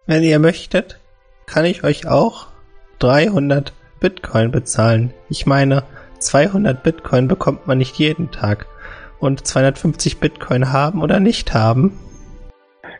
Wenn 0.07 0.23
ihr 0.23 0.39
möchtet, 0.39 0.99
kann 1.47 1.65
ich 1.65 1.85
euch 1.85 2.07
auch 2.07 2.47
300 2.99 3.73
Bitcoin 4.01 4.51
bezahlen. 4.51 5.13
Ich 5.29 5.47
meine, 5.47 5.85
200 6.19 6.83
Bitcoin 6.83 7.29
bekommt 7.29 7.67
man 7.67 7.79
nicht 7.79 7.97
jeden 7.97 8.31
Tag. 8.31 8.67
Und 9.21 9.47
250 9.47 10.19
Bitcoin 10.19 10.73
haben 10.73 11.03
oder 11.03 11.21
nicht 11.21 11.55
haben. 11.55 11.99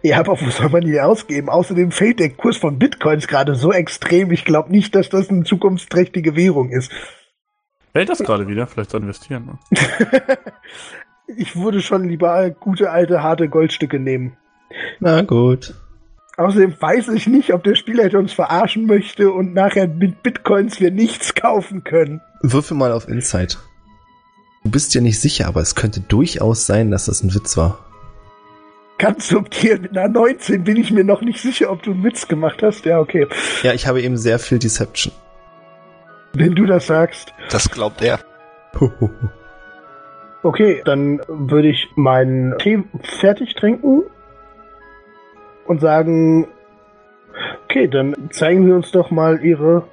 Ja, 0.03 0.19
aber 0.19 0.41
wo 0.41 0.51
soll 0.51 0.69
man 0.69 0.83
die 0.83 1.01
ausgeben? 1.01 1.49
Außerdem 1.49 1.91
fällt 1.91 2.21
der 2.21 2.31
Kurs 2.31 2.57
von 2.57 2.79
Bitcoins 2.79 3.29
gerade 3.29 3.55
so 3.55 3.73
extrem. 3.73 4.31
Ich 4.31 4.45
glaube 4.45 4.71
nicht, 4.71 4.95
dass 4.95 5.09
das 5.09 5.31
eine 5.31 5.45
zukunftsträchtige 5.45 6.37
Währung 6.37 6.71
ist. 6.71 6.93
Fällt 7.93 8.09
das 8.09 8.19
gerade 8.19 8.49
wieder? 8.49 8.67
Vielleicht 8.67 8.91
soll 8.91 9.03
investieren. 9.03 9.59
Ne? 9.71 9.79
ich 11.37 11.57
würde 11.57 11.81
schon 11.81 12.09
lieber 12.09 12.51
gute 12.51 12.91
alte 12.91 13.23
harte 13.23 13.49
Goldstücke 13.49 13.99
nehmen. 13.99 14.37
Na 15.01 15.23
gut. 15.23 15.75
Außerdem 16.37 16.75
weiß 16.81 17.09
ich 17.09 17.27
nicht, 17.27 17.53
ob 17.53 17.63
der 17.63 17.75
Spielleiter 17.75 18.19
uns 18.19 18.33
verarschen 18.33 18.87
möchte 18.87 19.31
und 19.31 19.53
nachher 19.53 19.87
mit 19.87 20.23
Bitcoins 20.23 20.81
wir 20.81 20.91
nichts 20.91 21.35
kaufen 21.35 21.85
können. 21.85 22.21
Würfel 22.41 22.77
mal 22.77 22.93
auf 22.93 23.09
Insight. 23.09 23.59
Du 24.65 24.71
bist 24.71 24.95
ja 24.95 25.01
nicht 25.01 25.21
sicher, 25.21 25.47
aber 25.47 25.61
es 25.61 25.75
könnte 25.75 26.01
durchaus 26.01 26.67
sein, 26.67 26.91
dass 26.91 27.07
das 27.07 27.23
ein 27.23 27.35
Witz 27.35 27.57
war. 27.57 27.79
Ganz 28.99 29.29
subtil, 29.29 29.81
mit 29.81 29.97
einer 29.97 30.09
19 30.09 30.65
bin 30.65 30.77
ich 30.77 30.93
mir 30.93 31.05
noch 31.05 31.23
nicht 31.23 31.41
sicher, 31.41 31.71
ob 31.71 31.83
du 31.83 31.91
einen 31.91 32.05
Witz 32.05 32.29
gemacht 32.29 32.63
hast. 32.63 32.85
Ja, 32.85 33.01
okay. 33.01 33.27
Ja, 33.63 33.73
ich 33.73 33.87
habe 33.87 34.01
eben 34.01 34.17
sehr 34.17 34.39
viel 34.39 34.59
Deception. 34.59 35.13
Wenn 36.33 36.55
du 36.55 36.65
das 36.65 36.87
sagst. 36.87 37.35
Das 37.51 37.69
glaubt 37.69 38.01
er. 38.01 38.21
Okay, 40.43 40.83
dann 40.85 41.21
würde 41.29 41.69
ich 41.69 41.89
meinen 41.95 42.59
Tee 42.59 42.83
fertig 43.03 43.55
trinken 43.55 44.03
und 45.67 45.81
sagen, 45.81 46.49
okay, 47.65 47.87
dann 47.87 48.31
zeigen 48.31 48.67
Sie 48.67 48.73
uns 48.73 48.91
doch 48.91 49.11
mal 49.11 49.45
Ihre 49.45 49.85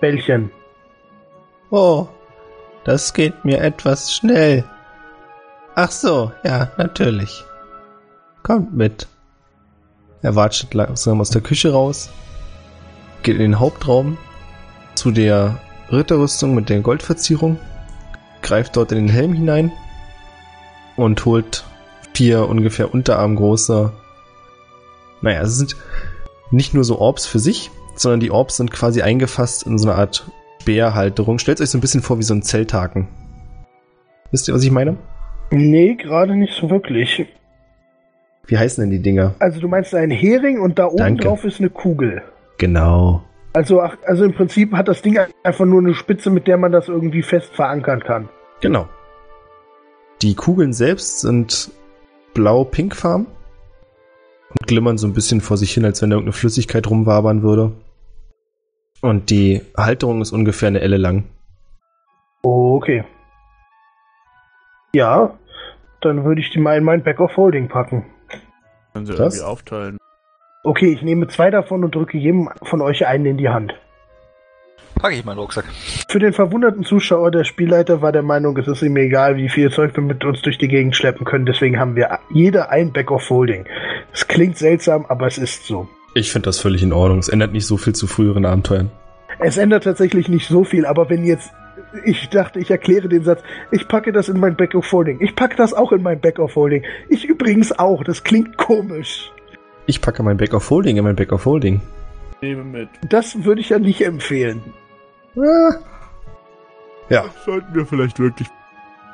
Bällchen. 0.00 0.50
Oh, 1.70 2.08
das 2.84 3.14
geht 3.14 3.44
mir 3.44 3.60
etwas 3.60 4.12
schnell. 4.12 4.64
Ach 5.74 5.90
so, 5.90 6.32
ja, 6.42 6.70
natürlich. 6.78 7.44
kommt 8.42 8.74
mit. 8.74 9.08
Er 10.22 10.34
watscht 10.36 10.72
langsam 10.72 11.20
aus 11.20 11.30
der 11.30 11.42
Küche 11.42 11.72
raus, 11.72 12.10
geht 13.22 13.36
in 13.36 13.42
den 13.42 13.60
Hauptraum 13.60 14.18
zu 14.94 15.10
der 15.10 15.58
Ritterrüstung 15.92 16.54
mit 16.54 16.68
der 16.68 16.80
Goldverzierung, 16.80 17.58
greift 18.46 18.76
dort 18.76 18.92
in 18.92 18.98
den 18.98 19.08
Helm 19.08 19.32
hinein 19.32 19.72
und 20.96 21.24
holt 21.26 21.64
vier 22.14 22.48
ungefähr 22.48 22.94
unterarmgroße. 22.94 23.92
Naja, 25.20 25.42
es 25.42 25.56
sind 25.56 25.76
nicht 26.50 26.72
nur 26.72 26.84
so 26.84 26.98
Orbs 26.98 27.26
für 27.26 27.40
sich, 27.40 27.70
sondern 27.96 28.20
die 28.20 28.30
Orbs 28.30 28.56
sind 28.56 28.70
quasi 28.70 29.02
eingefasst 29.02 29.66
in 29.66 29.78
so 29.78 29.90
eine 29.90 29.98
Art 29.98 30.30
Speerhalterung. 30.62 31.38
Stellt 31.38 31.60
euch 31.60 31.70
so 31.70 31.78
ein 31.78 31.80
bisschen 31.80 32.02
vor 32.02 32.18
wie 32.18 32.22
so 32.22 32.34
ein 32.34 32.42
Zelthaken. 32.42 33.08
Wisst 34.30 34.48
ihr, 34.48 34.54
was 34.54 34.64
ich 34.64 34.70
meine? 34.70 34.96
Nee, 35.50 35.94
gerade 35.94 36.36
nicht 36.36 36.54
so 36.54 36.70
wirklich. 36.70 37.26
Wie 38.46 38.58
heißen 38.58 38.82
denn 38.82 38.90
die 38.90 39.02
Dinger? 39.02 39.34
Also 39.38 39.60
du 39.60 39.68
meinst 39.68 39.94
einen 39.94 40.10
Hering 40.10 40.60
und 40.60 40.78
da 40.78 40.86
oben 40.86 40.96
Danke. 40.98 41.24
drauf 41.24 41.44
ist 41.44 41.60
eine 41.60 41.70
Kugel. 41.70 42.22
Genau. 42.58 43.22
Also, 43.52 43.80
ach, 43.80 43.96
also 44.04 44.24
im 44.24 44.34
Prinzip 44.34 44.72
hat 44.72 44.88
das 44.88 45.02
Ding 45.02 45.18
einfach 45.42 45.64
nur 45.64 45.80
eine 45.80 45.94
Spitze, 45.94 46.30
mit 46.30 46.46
der 46.46 46.58
man 46.58 46.72
das 46.72 46.88
irgendwie 46.88 47.22
fest 47.22 47.54
verankern 47.54 48.00
kann. 48.00 48.28
Genau. 48.60 48.88
Die 50.22 50.34
Kugeln 50.34 50.72
selbst 50.72 51.20
sind 51.20 51.70
blau-pinkfarben 52.34 53.26
und 53.26 54.66
glimmern 54.66 54.98
so 54.98 55.06
ein 55.06 55.12
bisschen 55.12 55.40
vor 55.40 55.56
sich 55.56 55.72
hin, 55.74 55.84
als 55.84 56.00
wenn 56.02 56.10
da 56.10 56.16
irgendeine 56.16 56.32
Flüssigkeit 56.32 56.88
rumwabern 56.88 57.42
würde. 57.42 57.72
Und 59.02 59.30
die 59.30 59.60
Halterung 59.76 60.22
ist 60.22 60.32
ungefähr 60.32 60.68
eine 60.68 60.80
Elle 60.80 60.96
lang. 60.96 61.24
Okay. 62.42 63.04
Ja, 64.94 65.36
dann 66.00 66.24
würde 66.24 66.40
ich 66.40 66.50
die 66.50 66.58
mal 66.58 66.78
in 66.78 66.84
mein 66.84 67.02
Back 67.02 67.20
of 67.20 67.36
Holding 67.36 67.68
packen. 67.68 68.06
Können 68.92 69.06
sie 69.06 69.14
Das? 69.14 69.34
irgendwie 69.36 69.50
aufteilen. 69.52 69.98
Okay, 70.64 70.92
ich 70.92 71.02
nehme 71.02 71.28
zwei 71.28 71.50
davon 71.50 71.84
und 71.84 71.94
drücke 71.94 72.16
jedem 72.16 72.48
von 72.62 72.80
euch 72.80 73.06
einen 73.06 73.26
in 73.26 73.36
die 73.36 73.50
Hand. 73.50 73.74
Packe 74.96 75.14
ich 75.14 75.24
meinen 75.24 75.38
Rucksack. 75.38 75.66
Für 76.08 76.18
den 76.18 76.32
verwunderten 76.32 76.82
Zuschauer, 76.82 77.30
der 77.30 77.44
Spielleiter 77.44 78.00
war 78.02 78.12
der 78.12 78.22
Meinung, 78.22 78.56
es 78.56 78.66
ist 78.66 78.82
ihm 78.82 78.96
egal, 78.96 79.36
wie 79.36 79.48
viel 79.48 79.70
Zeug 79.70 79.94
wir 79.94 80.02
mit 80.02 80.24
uns 80.24 80.42
durch 80.42 80.58
die 80.58 80.68
Gegend 80.68 80.96
schleppen 80.96 81.26
können. 81.26 81.46
Deswegen 81.46 81.78
haben 81.78 81.96
wir 81.96 82.18
jeder 82.32 82.70
ein 82.70 82.92
Back 82.92 83.10
of 83.10 83.28
Holding. 83.28 83.66
Es 84.12 84.26
klingt 84.26 84.56
seltsam, 84.56 85.04
aber 85.06 85.26
es 85.26 85.38
ist 85.38 85.66
so. 85.66 85.88
Ich 86.14 86.32
finde 86.32 86.46
das 86.46 86.58
völlig 86.58 86.82
in 86.82 86.92
Ordnung. 86.92 87.18
Es 87.18 87.28
ändert 87.28 87.52
nicht 87.52 87.66
so 87.66 87.76
viel 87.76 87.94
zu 87.94 88.06
früheren 88.06 88.46
Abenteuern. 88.46 88.90
Es 89.38 89.58
ändert 89.58 89.84
tatsächlich 89.84 90.28
nicht 90.28 90.48
so 90.48 90.64
viel, 90.64 90.86
aber 90.86 91.10
wenn 91.10 91.24
jetzt 91.24 91.52
ich 92.04 92.28
dachte, 92.28 92.58
ich 92.58 92.70
erkläre 92.70 93.08
den 93.08 93.24
Satz, 93.24 93.42
ich 93.70 93.86
packe 93.88 94.12
das 94.12 94.28
in 94.28 94.40
mein 94.40 94.56
Back 94.56 94.74
of 94.74 94.90
Holding. 94.90 95.20
Ich 95.20 95.34
packe 95.36 95.56
das 95.56 95.72
auch 95.72 95.92
in 95.92 96.02
mein 96.02 96.20
Back 96.20 96.38
of 96.38 96.54
Holding. 96.56 96.82
Ich 97.08 97.24
übrigens 97.24 97.78
auch. 97.78 98.02
Das 98.04 98.24
klingt 98.24 98.56
komisch. 98.56 99.30
Ich 99.86 100.00
packe 100.00 100.22
mein 100.22 100.36
Back 100.36 100.54
of 100.54 100.68
Holding 100.68 100.96
in 100.96 101.04
mein 101.04 101.16
Back 101.16 101.32
of 101.32 101.44
Holding. 101.44 101.80
Nehme 102.40 102.64
mit. 102.64 102.88
Das 103.08 103.44
würde 103.44 103.60
ich 103.60 103.70
ja 103.70 103.78
nicht 103.78 104.02
empfehlen. 104.02 104.62
Ah. 105.36 105.74
Ja, 107.08 107.22
Das 107.24 107.44
sollten 107.44 107.74
wir 107.74 107.86
vielleicht 107.86 108.18
wirklich. 108.18 108.48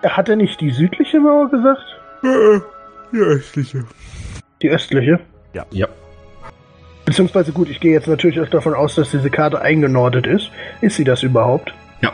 Hat 0.02 0.28
er 0.28 0.36
nicht 0.36 0.60
die 0.60 0.70
südliche 0.70 1.20
Mauer 1.20 1.48
gesagt? 1.50 1.82
Äh, 2.24 2.60
die 3.12 3.18
östliche. 3.18 3.84
Die 4.62 4.70
östliche? 4.70 5.20
ja. 5.70 5.88
Beziehungsweise 7.04 7.52
gut, 7.52 7.68
ich 7.68 7.80
gehe 7.80 7.92
jetzt 7.92 8.06
natürlich 8.06 8.40
auch 8.40 8.48
davon 8.48 8.74
aus, 8.74 8.94
dass 8.94 9.10
diese 9.10 9.28
Karte 9.28 9.60
eingenordet 9.60 10.26
ist. 10.26 10.50
Ist 10.80 10.96
sie 10.96 11.04
das 11.04 11.22
überhaupt? 11.24 11.74
Ja. 12.00 12.12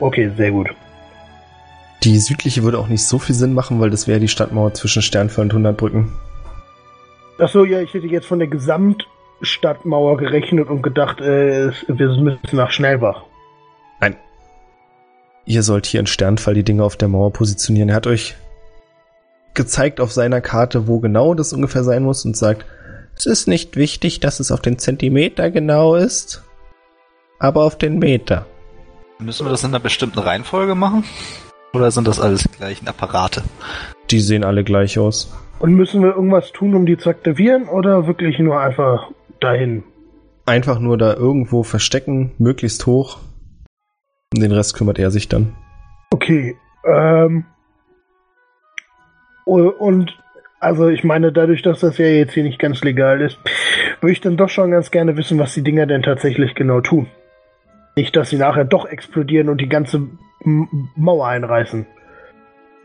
Okay, 0.00 0.30
sehr 0.36 0.50
gut. 0.52 0.68
Die 2.04 2.18
südliche 2.18 2.62
würde 2.62 2.78
auch 2.78 2.88
nicht 2.88 3.04
so 3.04 3.18
viel 3.18 3.34
Sinn 3.34 3.54
machen, 3.54 3.80
weil 3.80 3.90
das 3.90 4.06
wäre 4.06 4.20
die 4.20 4.28
Stadtmauer 4.28 4.74
zwischen 4.74 5.02
Sternfall 5.02 5.46
und 5.46 5.54
Hundertbrücken. 5.54 6.12
Ach 7.40 7.48
so, 7.48 7.64
ja, 7.64 7.80
ich 7.80 7.92
hätte 7.94 8.06
jetzt 8.06 8.26
von 8.26 8.38
der 8.38 8.48
Gesamtstadtmauer 8.48 10.18
gerechnet 10.18 10.68
und 10.68 10.82
gedacht, 10.82 11.20
äh, 11.20 11.68
es- 11.68 11.84
wir 11.88 12.08
müssen 12.08 12.38
nach 12.52 12.70
Schnellbach. 12.70 13.22
Ihr 15.48 15.62
sollt 15.62 15.86
hier 15.86 16.00
in 16.00 16.06
Sternfall 16.06 16.52
die 16.52 16.62
Dinge 16.62 16.84
auf 16.84 16.96
der 16.96 17.08
Mauer 17.08 17.32
positionieren. 17.32 17.88
Er 17.88 17.94
hat 17.94 18.06
euch 18.06 18.36
gezeigt 19.54 19.98
auf 19.98 20.12
seiner 20.12 20.42
Karte, 20.42 20.86
wo 20.86 21.00
genau 21.00 21.32
das 21.32 21.54
ungefähr 21.54 21.84
sein 21.84 22.02
muss 22.02 22.26
und 22.26 22.36
sagt, 22.36 22.66
es 23.16 23.24
ist 23.24 23.48
nicht 23.48 23.74
wichtig, 23.74 24.20
dass 24.20 24.40
es 24.40 24.52
auf 24.52 24.60
den 24.60 24.78
Zentimeter 24.78 25.50
genau 25.50 25.94
ist, 25.94 26.44
aber 27.38 27.62
auf 27.64 27.78
den 27.78 27.98
Meter. 27.98 28.44
Müssen 29.20 29.46
wir 29.46 29.50
das 29.50 29.64
in 29.64 29.70
einer 29.70 29.80
bestimmten 29.80 30.18
Reihenfolge 30.18 30.74
machen? 30.74 31.04
Oder 31.72 31.90
sind 31.92 32.06
das 32.06 32.20
alles 32.20 32.42
die 32.42 32.54
gleichen 32.58 32.86
Apparate? 32.86 33.42
Die 34.10 34.20
sehen 34.20 34.44
alle 34.44 34.64
gleich 34.64 34.98
aus. 34.98 35.32
Und 35.60 35.72
müssen 35.72 36.02
wir 36.02 36.14
irgendwas 36.14 36.52
tun, 36.52 36.74
um 36.74 36.84
die 36.84 36.98
zu 36.98 37.08
aktivieren 37.08 37.68
oder 37.68 38.06
wirklich 38.06 38.38
nur 38.38 38.60
einfach 38.60 39.10
dahin? 39.40 39.82
Einfach 40.44 40.78
nur 40.78 40.98
da 40.98 41.14
irgendwo 41.14 41.62
verstecken, 41.62 42.32
möglichst 42.36 42.84
hoch. 42.84 43.20
Um 44.34 44.40
den 44.40 44.52
Rest 44.52 44.74
kümmert 44.74 44.98
er 44.98 45.10
sich 45.10 45.28
dann. 45.28 45.54
Okay, 46.10 46.56
ähm. 46.84 47.44
Und, 49.44 50.14
also 50.60 50.88
ich 50.88 51.04
meine, 51.04 51.32
dadurch, 51.32 51.62
dass 51.62 51.80
das 51.80 51.96
ja 51.96 52.06
jetzt 52.06 52.34
hier 52.34 52.42
nicht 52.42 52.58
ganz 52.58 52.82
legal 52.82 53.22
ist, 53.22 53.38
würde 54.00 54.12
ich 54.12 54.20
dann 54.20 54.36
doch 54.36 54.50
schon 54.50 54.70
ganz 54.70 54.90
gerne 54.90 55.16
wissen, 55.16 55.38
was 55.38 55.54
die 55.54 55.62
Dinger 55.62 55.86
denn 55.86 56.02
tatsächlich 56.02 56.54
genau 56.54 56.82
tun. 56.82 57.06
Nicht, 57.96 58.14
dass 58.14 58.28
sie 58.28 58.36
nachher 58.36 58.64
doch 58.64 58.84
explodieren 58.84 59.48
und 59.48 59.60
die 59.60 59.68
ganze 59.68 60.08
M 60.44 60.90
Mauer 60.94 61.28
einreißen. 61.28 61.86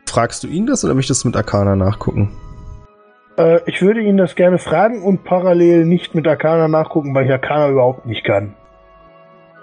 Fragst 0.08 0.44
du 0.44 0.48
ihn 0.48 0.66
das 0.66 0.86
oder 0.86 0.94
möchtest 0.94 1.24
du 1.24 1.28
mit 1.28 1.36
Arcana 1.36 1.76
nachgucken? 1.76 2.32
Äh, 3.38 3.60
ich 3.66 3.82
würde 3.82 4.00
ihn 4.02 4.18
das 4.18 4.36
gerne 4.36 4.58
fragen 4.58 5.04
und 5.04 5.24
parallel 5.24 5.86
nicht 5.86 6.16
mit 6.16 6.28
Arcana 6.28 6.68
nachgucken, 6.68 7.14
weil 7.14 7.26
ich 7.26 7.32
Arcana 7.32 7.70
überhaupt 7.70 8.06
nicht 8.06 8.24
kann. 8.24 8.56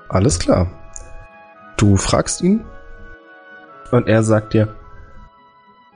Alles 0.09 0.39
klar. 0.39 0.67
Du 1.81 1.97
fragst 1.97 2.43
ihn 2.43 2.67
und 3.91 4.07
er 4.07 4.23
sagt 4.23 4.53
dir, 4.53 4.69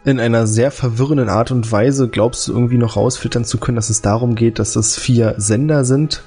in 0.07 0.18
einer 0.18 0.47
sehr 0.47 0.70
verwirrenden 0.70 1.28
Art 1.28 1.51
und 1.51 1.70
Weise 1.70 2.09
glaubst 2.09 2.49
du 2.49 2.55
irgendwie 2.55 2.78
noch 2.78 2.97
rausfiltern 2.97 3.45
zu 3.45 3.59
können, 3.59 3.76
dass 3.76 3.91
es 3.91 4.01
darum 4.01 4.35
geht, 4.35 4.59
dass 4.59 4.76
es 4.76 4.99
vier 4.99 5.35
Sender 5.37 5.85
sind 5.85 6.24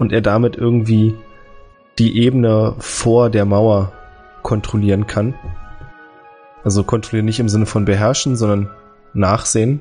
und 0.00 0.12
er 0.12 0.20
damit 0.20 0.56
irgendwie 0.56 1.14
die 2.00 2.18
Ebene 2.18 2.74
vor 2.80 3.30
der 3.30 3.44
Mauer 3.44 3.92
kontrollieren 4.42 5.06
kann. 5.06 5.34
Also 6.64 6.82
kontrollieren 6.82 7.26
nicht 7.26 7.38
im 7.38 7.48
Sinne 7.48 7.66
von 7.66 7.84
beherrschen, 7.84 8.34
sondern 8.34 8.68
nachsehen. 9.12 9.80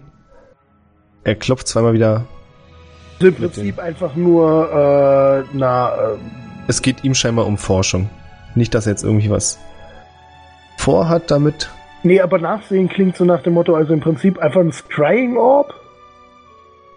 Er 1.24 1.34
klopft 1.34 1.68
zweimal 1.68 1.94
wieder. 1.94 2.26
Im 3.20 3.34
Prinzip 3.34 3.80
einfach 3.80 4.16
nur, 4.16 4.72
äh, 4.72 5.44
na, 5.54 5.96
äh, 5.96 6.18
Es 6.68 6.84
geht 6.84 7.04
ihm 7.04 7.16
scheinbar 7.16 7.48
um 7.48 7.58
Forschung. 7.58 8.12
Nicht, 8.56 8.74
dass 8.74 8.86
er 8.86 8.92
jetzt 8.92 9.04
irgendwie 9.04 9.30
was 9.30 9.60
vorhat 10.78 11.32
damit. 11.32 11.70
nee, 12.04 12.20
aber 12.22 12.40
Nachsehen 12.40 12.90
klingt 12.90 13.16
so 13.16 13.26
nach 13.26 13.42
dem 13.42 13.54
Motto, 13.54 13.76
also 13.76 13.94
im 13.94 14.02
Prinzip 14.02 14.38
einfach 14.40 14.62
ein 14.62 14.72
Scrying 14.72 15.38
Orb? 15.38 15.74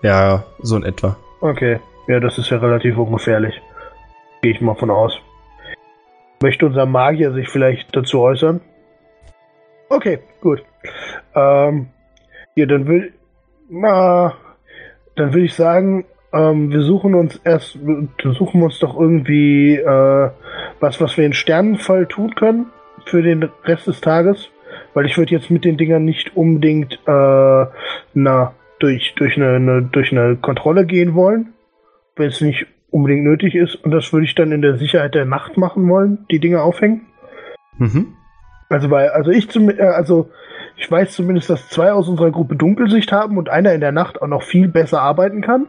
Ja, 0.02 0.44
so 0.60 0.76
in 0.76 0.84
etwa. 0.84 1.16
Okay, 1.40 1.80
ja, 2.08 2.20
das 2.20 2.38
ist 2.38 2.50
ja 2.50 2.58
relativ 2.58 2.96
ungefährlich. 2.96 3.54
Gehe 4.42 4.52
ich 4.52 4.60
mal 4.60 4.74
von 4.74 4.90
aus. 4.90 5.12
Möchte 6.42 6.66
unser 6.66 6.86
Magier 6.86 7.32
sich 7.32 7.48
vielleicht 7.48 7.94
dazu 7.96 8.20
äußern? 8.20 8.60
Okay, 9.88 10.18
gut. 10.40 10.62
Ähm, 11.34 11.88
ja, 12.54 12.66
dann 12.66 12.86
will, 12.86 13.14
na, 13.68 14.34
dann 15.14 15.32
würde 15.32 15.46
ich 15.46 15.54
sagen, 15.54 16.04
ähm, 16.32 16.70
wir 16.70 16.82
suchen 16.82 17.14
uns 17.14 17.40
erst, 17.44 17.78
suchen 18.24 18.62
uns 18.62 18.78
doch 18.78 18.98
irgendwie 18.98 19.76
äh, 19.76 20.30
was, 20.80 21.00
was 21.00 21.16
wir 21.16 21.26
in 21.26 21.32
Sternenfall 21.32 22.06
tun 22.06 22.34
können 22.34 22.66
für 23.04 23.22
den 23.22 23.48
Rest 23.64 23.86
des 23.86 24.00
Tages, 24.00 24.50
weil 24.94 25.06
ich 25.06 25.16
würde 25.16 25.32
jetzt 25.32 25.50
mit 25.50 25.64
den 25.64 25.76
Dingern 25.76 26.04
nicht 26.04 26.36
unbedingt, 26.36 26.94
äh, 27.06 27.66
na, 28.14 28.54
durch, 28.78 29.14
durch 29.16 29.36
eine, 29.36 29.54
eine, 29.54 29.82
durch 29.82 30.12
eine 30.12 30.36
Kontrolle 30.36 30.84
gehen 30.84 31.14
wollen, 31.14 31.54
wenn 32.16 32.28
es 32.28 32.40
nicht 32.40 32.66
unbedingt 32.90 33.24
nötig 33.24 33.54
ist. 33.54 33.76
Und 33.76 33.90
das 33.90 34.12
würde 34.12 34.26
ich 34.26 34.34
dann 34.34 34.52
in 34.52 34.62
der 34.62 34.76
Sicherheit 34.76 35.14
der 35.14 35.24
Nacht 35.24 35.56
machen 35.56 35.88
wollen, 35.88 36.26
die 36.30 36.40
Dinge 36.40 36.62
aufhängen. 36.62 37.06
Mhm. 37.78 38.14
Also 38.68 38.90
weil, 38.90 39.10
also 39.10 39.30
ich 39.30 39.50
zum, 39.50 39.70
äh, 39.70 39.80
also 39.80 40.30
ich 40.76 40.90
weiß 40.90 41.12
zumindest, 41.12 41.50
dass 41.50 41.68
zwei 41.68 41.92
aus 41.92 42.08
unserer 42.08 42.30
Gruppe 42.30 42.56
Dunkelsicht 42.56 43.12
haben 43.12 43.38
und 43.38 43.48
einer 43.48 43.72
in 43.72 43.80
der 43.80 43.92
Nacht 43.92 44.20
auch 44.20 44.26
noch 44.26 44.42
viel 44.42 44.68
besser 44.68 45.00
arbeiten 45.00 45.40
kann. 45.40 45.66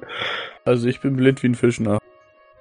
Also 0.65 0.87
ich 0.87 0.99
bin 0.99 1.15
blind 1.15 1.43
wie 1.43 1.49
ein 1.49 1.55
Fisch 1.55 1.79
nach. 1.79 1.99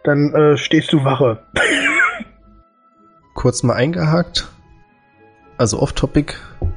Dann 0.05 0.33
äh, 0.35 0.57
stehst 0.57 0.93
du 0.93 1.05
Wache. 1.05 1.39
Kurz 3.35 3.63
mal 3.63 3.75
eingehakt. 3.75 4.49
Also 5.59 5.81
off-topic, 5.81 6.35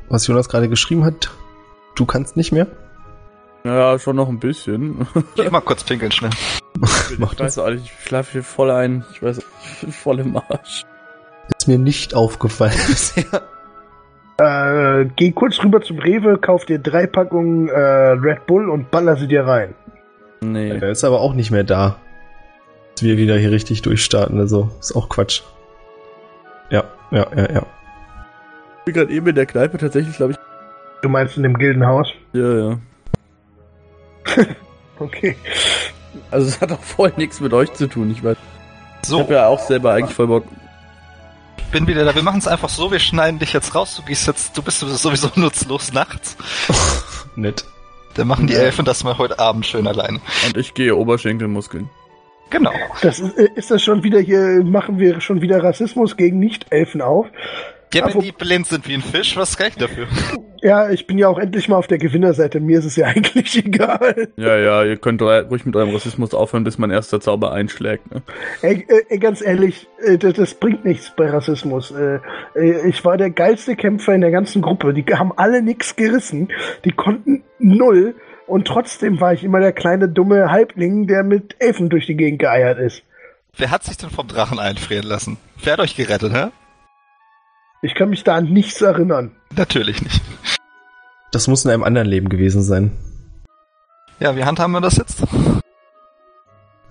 was 0.07 0.25
Jonas 0.25 0.49
gerade 0.49 0.69
geschrieben 0.69 1.05
hat. 1.05 1.29
Du 1.95 2.05
kannst 2.05 2.37
nicht 2.37 2.51
mehr. 2.51 2.67
Ja, 3.65 3.99
schon 3.99 4.15
noch 4.15 4.29
ein 4.29 4.39
bisschen. 4.39 5.05
Ich 5.15 5.43
geh 5.43 5.49
mal 5.49 5.59
kurz 5.59 5.83
pinkeln 5.83 6.11
schnell. 6.11 6.31
Mach 7.17 7.33
ich 7.33 7.39
weiß 7.39 7.57
auch 7.59 7.69
nicht, 7.69 7.83
ich 7.83 8.05
schlafe 8.07 8.31
hier 8.31 8.43
voll 8.43 8.71
ein. 8.71 9.03
Ich 9.11 9.21
weiß, 9.21 9.39
ich 9.39 9.79
bin 9.81 9.91
voll 9.91 10.19
im 10.19 10.37
Arsch. 10.37 10.85
Ist 11.57 11.67
mir 11.67 11.77
nicht 11.77 12.13
aufgefallen 12.13 12.73
bisher. 12.87 13.41
Äh, 14.37 15.05
geh 15.15 15.31
kurz 15.31 15.61
rüber 15.63 15.81
zum 15.81 15.99
Rewe, 15.99 16.37
kauf 16.37 16.65
dir 16.65 16.79
drei 16.79 17.07
Packungen 17.07 17.67
äh, 17.67 17.79
Red 17.79 18.45
Bull 18.45 18.69
und 18.69 18.89
baller 18.91 19.17
sie 19.17 19.27
dir 19.27 19.45
rein. 19.45 19.75
Nee. 20.41 20.77
Der 20.79 20.91
ist 20.91 21.03
aber 21.03 21.19
auch 21.19 21.33
nicht 21.33 21.51
mehr 21.51 21.65
da. 21.65 21.97
Dass 22.95 23.03
wir 23.03 23.17
wieder 23.17 23.37
hier 23.37 23.51
richtig 23.51 23.81
durchstarten, 23.81 24.39
also 24.39 24.69
ist 24.79 24.95
auch 24.95 25.09
Quatsch. 25.09 25.41
Ja, 26.69 26.85
ja, 27.11 27.27
ja, 27.35 27.51
ja. 27.51 27.65
Ich 28.79 28.85
bin 28.85 28.93
gerade 28.93 29.11
eben 29.11 29.27
in 29.27 29.35
der 29.35 29.45
Kneipe 29.45 29.77
tatsächlich, 29.77 30.15
glaube 30.15 30.31
ich. 30.33 30.37
Du 31.01 31.09
meinst 31.09 31.35
in 31.37 31.43
dem 31.43 31.57
Gildenhaus? 31.57 32.07
Ja, 32.33 32.53
ja. 32.69 32.77
Okay. 34.99 35.37
Also 36.29 36.47
es 36.47 36.59
hat 36.59 36.71
auch 36.73 36.81
voll 36.81 37.13
nichts 37.15 37.39
mit 37.39 37.53
euch 37.53 37.71
zu 37.73 37.87
tun, 37.87 38.11
ich 38.11 38.21
weiß. 38.21 38.35
Ich 39.03 39.07
So, 39.09 39.19
habe 39.19 39.33
ja 39.33 39.47
auch 39.47 39.59
selber 39.59 39.93
eigentlich 39.93 40.13
voll 40.13 40.27
Bock. 40.27 40.43
Ich 41.69 41.73
bin 41.73 41.85
wieder 41.85 42.03
da. 42.03 42.15
Wir 42.15 42.23
machen 42.23 42.39
es 42.39 42.47
einfach 42.47 42.67
so, 42.67 42.91
wir 42.91 42.97
schneiden 42.97 43.37
dich 43.37 43.53
jetzt 43.53 43.75
raus. 43.75 43.95
Du 43.95 44.01
gehst 44.01 44.25
jetzt, 44.25 44.57
du 44.57 44.63
bist 44.63 44.79
sowieso 44.79 45.29
nutzlos 45.35 45.93
nachts. 45.93 46.35
Nett. 47.35 47.63
Dann 48.15 48.27
machen 48.27 48.47
die. 48.47 48.55
Elfen 48.55 48.85
das 48.85 49.03
mal 49.03 49.19
heute 49.19 49.37
Abend 49.37 49.67
schön 49.67 49.85
alleine. 49.85 50.19
Und 50.47 50.57
ich 50.57 50.73
gehe 50.73 50.95
Oberschenkelmuskeln. 50.95 51.87
Genau. 52.49 52.73
Das 53.03 53.19
ist, 53.19 53.37
ist 53.37 53.69
das 53.69 53.83
schon 53.83 54.01
wieder 54.01 54.19
hier, 54.19 54.63
machen 54.63 54.97
wir 54.97 55.21
schon 55.21 55.43
wieder 55.43 55.63
Rassismus 55.63 56.17
gegen 56.17 56.39
Nicht-Elfen 56.39 57.03
auf? 57.03 57.27
Ja, 57.93 58.05
wenn 58.05 58.21
die 58.21 58.31
blind 58.31 58.67
sind 58.67 58.87
wie 58.87 58.93
ein 58.93 59.01
Fisch, 59.01 59.35
was 59.35 59.57
kann 59.57 59.67
ich 59.67 59.75
dafür? 59.75 60.07
Ja, 60.61 60.89
ich 60.89 61.07
bin 61.07 61.17
ja 61.17 61.29
auch 61.29 61.39
endlich 61.39 61.69
mal 61.69 61.77
auf 61.77 61.87
der 61.87 61.99
Gewinnerseite. 61.99 62.59
Mir 62.59 62.79
ist 62.79 62.85
es 62.85 62.97
ja 62.97 63.05
eigentlich 63.15 63.65
egal. 63.65 64.27
Ja, 64.35 64.57
ja, 64.57 64.83
ihr 64.83 64.97
könnt 64.97 65.21
ruhig 65.21 65.65
mit 65.65 65.73
eurem 65.73 65.91
Rassismus 65.91 66.33
aufhören, 66.33 66.65
bis 66.65 66.77
mein 66.77 66.91
erster 66.91 67.21
Zauber 67.21 67.53
einschlägt. 67.53 68.11
Ne? 68.11 68.21
Ey, 68.61 68.85
äh, 68.89 69.03
ey, 69.07 69.19
ganz 69.19 69.41
ehrlich, 69.41 69.87
äh, 70.03 70.17
das, 70.17 70.33
das 70.33 70.53
bringt 70.55 70.83
nichts 70.83 71.13
bei 71.15 71.29
Rassismus. 71.29 71.91
Äh, 71.91 72.19
ich 72.89 73.05
war 73.05 73.15
der 73.15 73.29
geilste 73.29 73.77
Kämpfer 73.77 74.13
in 74.13 74.19
der 74.19 74.31
ganzen 74.31 74.61
Gruppe. 74.61 74.93
Die 74.93 75.05
haben 75.05 75.31
alle 75.37 75.61
nix 75.61 75.95
gerissen. 75.95 76.49
Die 76.83 76.91
konnten 76.91 77.43
null. 77.57 78.15
Und 78.45 78.67
trotzdem 78.67 79.21
war 79.21 79.31
ich 79.31 79.45
immer 79.45 79.61
der 79.61 79.71
kleine 79.71 80.09
dumme 80.09 80.51
Halbling, 80.51 81.07
der 81.07 81.23
mit 81.23 81.55
Elfen 81.59 81.87
durch 81.87 82.05
die 82.05 82.17
Gegend 82.17 82.39
geeiert 82.39 82.79
ist. 82.79 83.03
Wer 83.55 83.71
hat 83.71 83.85
sich 83.85 83.95
denn 83.95 84.09
vom 84.09 84.27
Drachen 84.27 84.59
einfrieren 84.59 85.05
lassen? 85.05 85.37
Wer 85.63 85.73
hat 85.73 85.79
euch 85.79 85.95
gerettet, 85.95 86.33
hä? 86.33 86.47
Ich 87.81 87.95
kann 87.95 88.09
mich 88.09 88.23
da 88.23 88.35
an 88.35 88.45
nichts 88.45 88.81
erinnern. 88.81 89.31
Natürlich 89.55 90.01
nicht. 90.01 90.21
Das 91.31 91.47
muss 91.47 91.63
in 91.63 91.71
einem 91.71 91.83
anderen 91.83 92.07
Leben 92.07 92.27
gewesen 92.27 92.61
sein. 92.61 92.91
Ja, 94.19 94.35
wie 94.35 94.43
handhaben 94.43 94.71
wir 94.73 94.81
das 94.81 94.97
jetzt? 94.97 95.23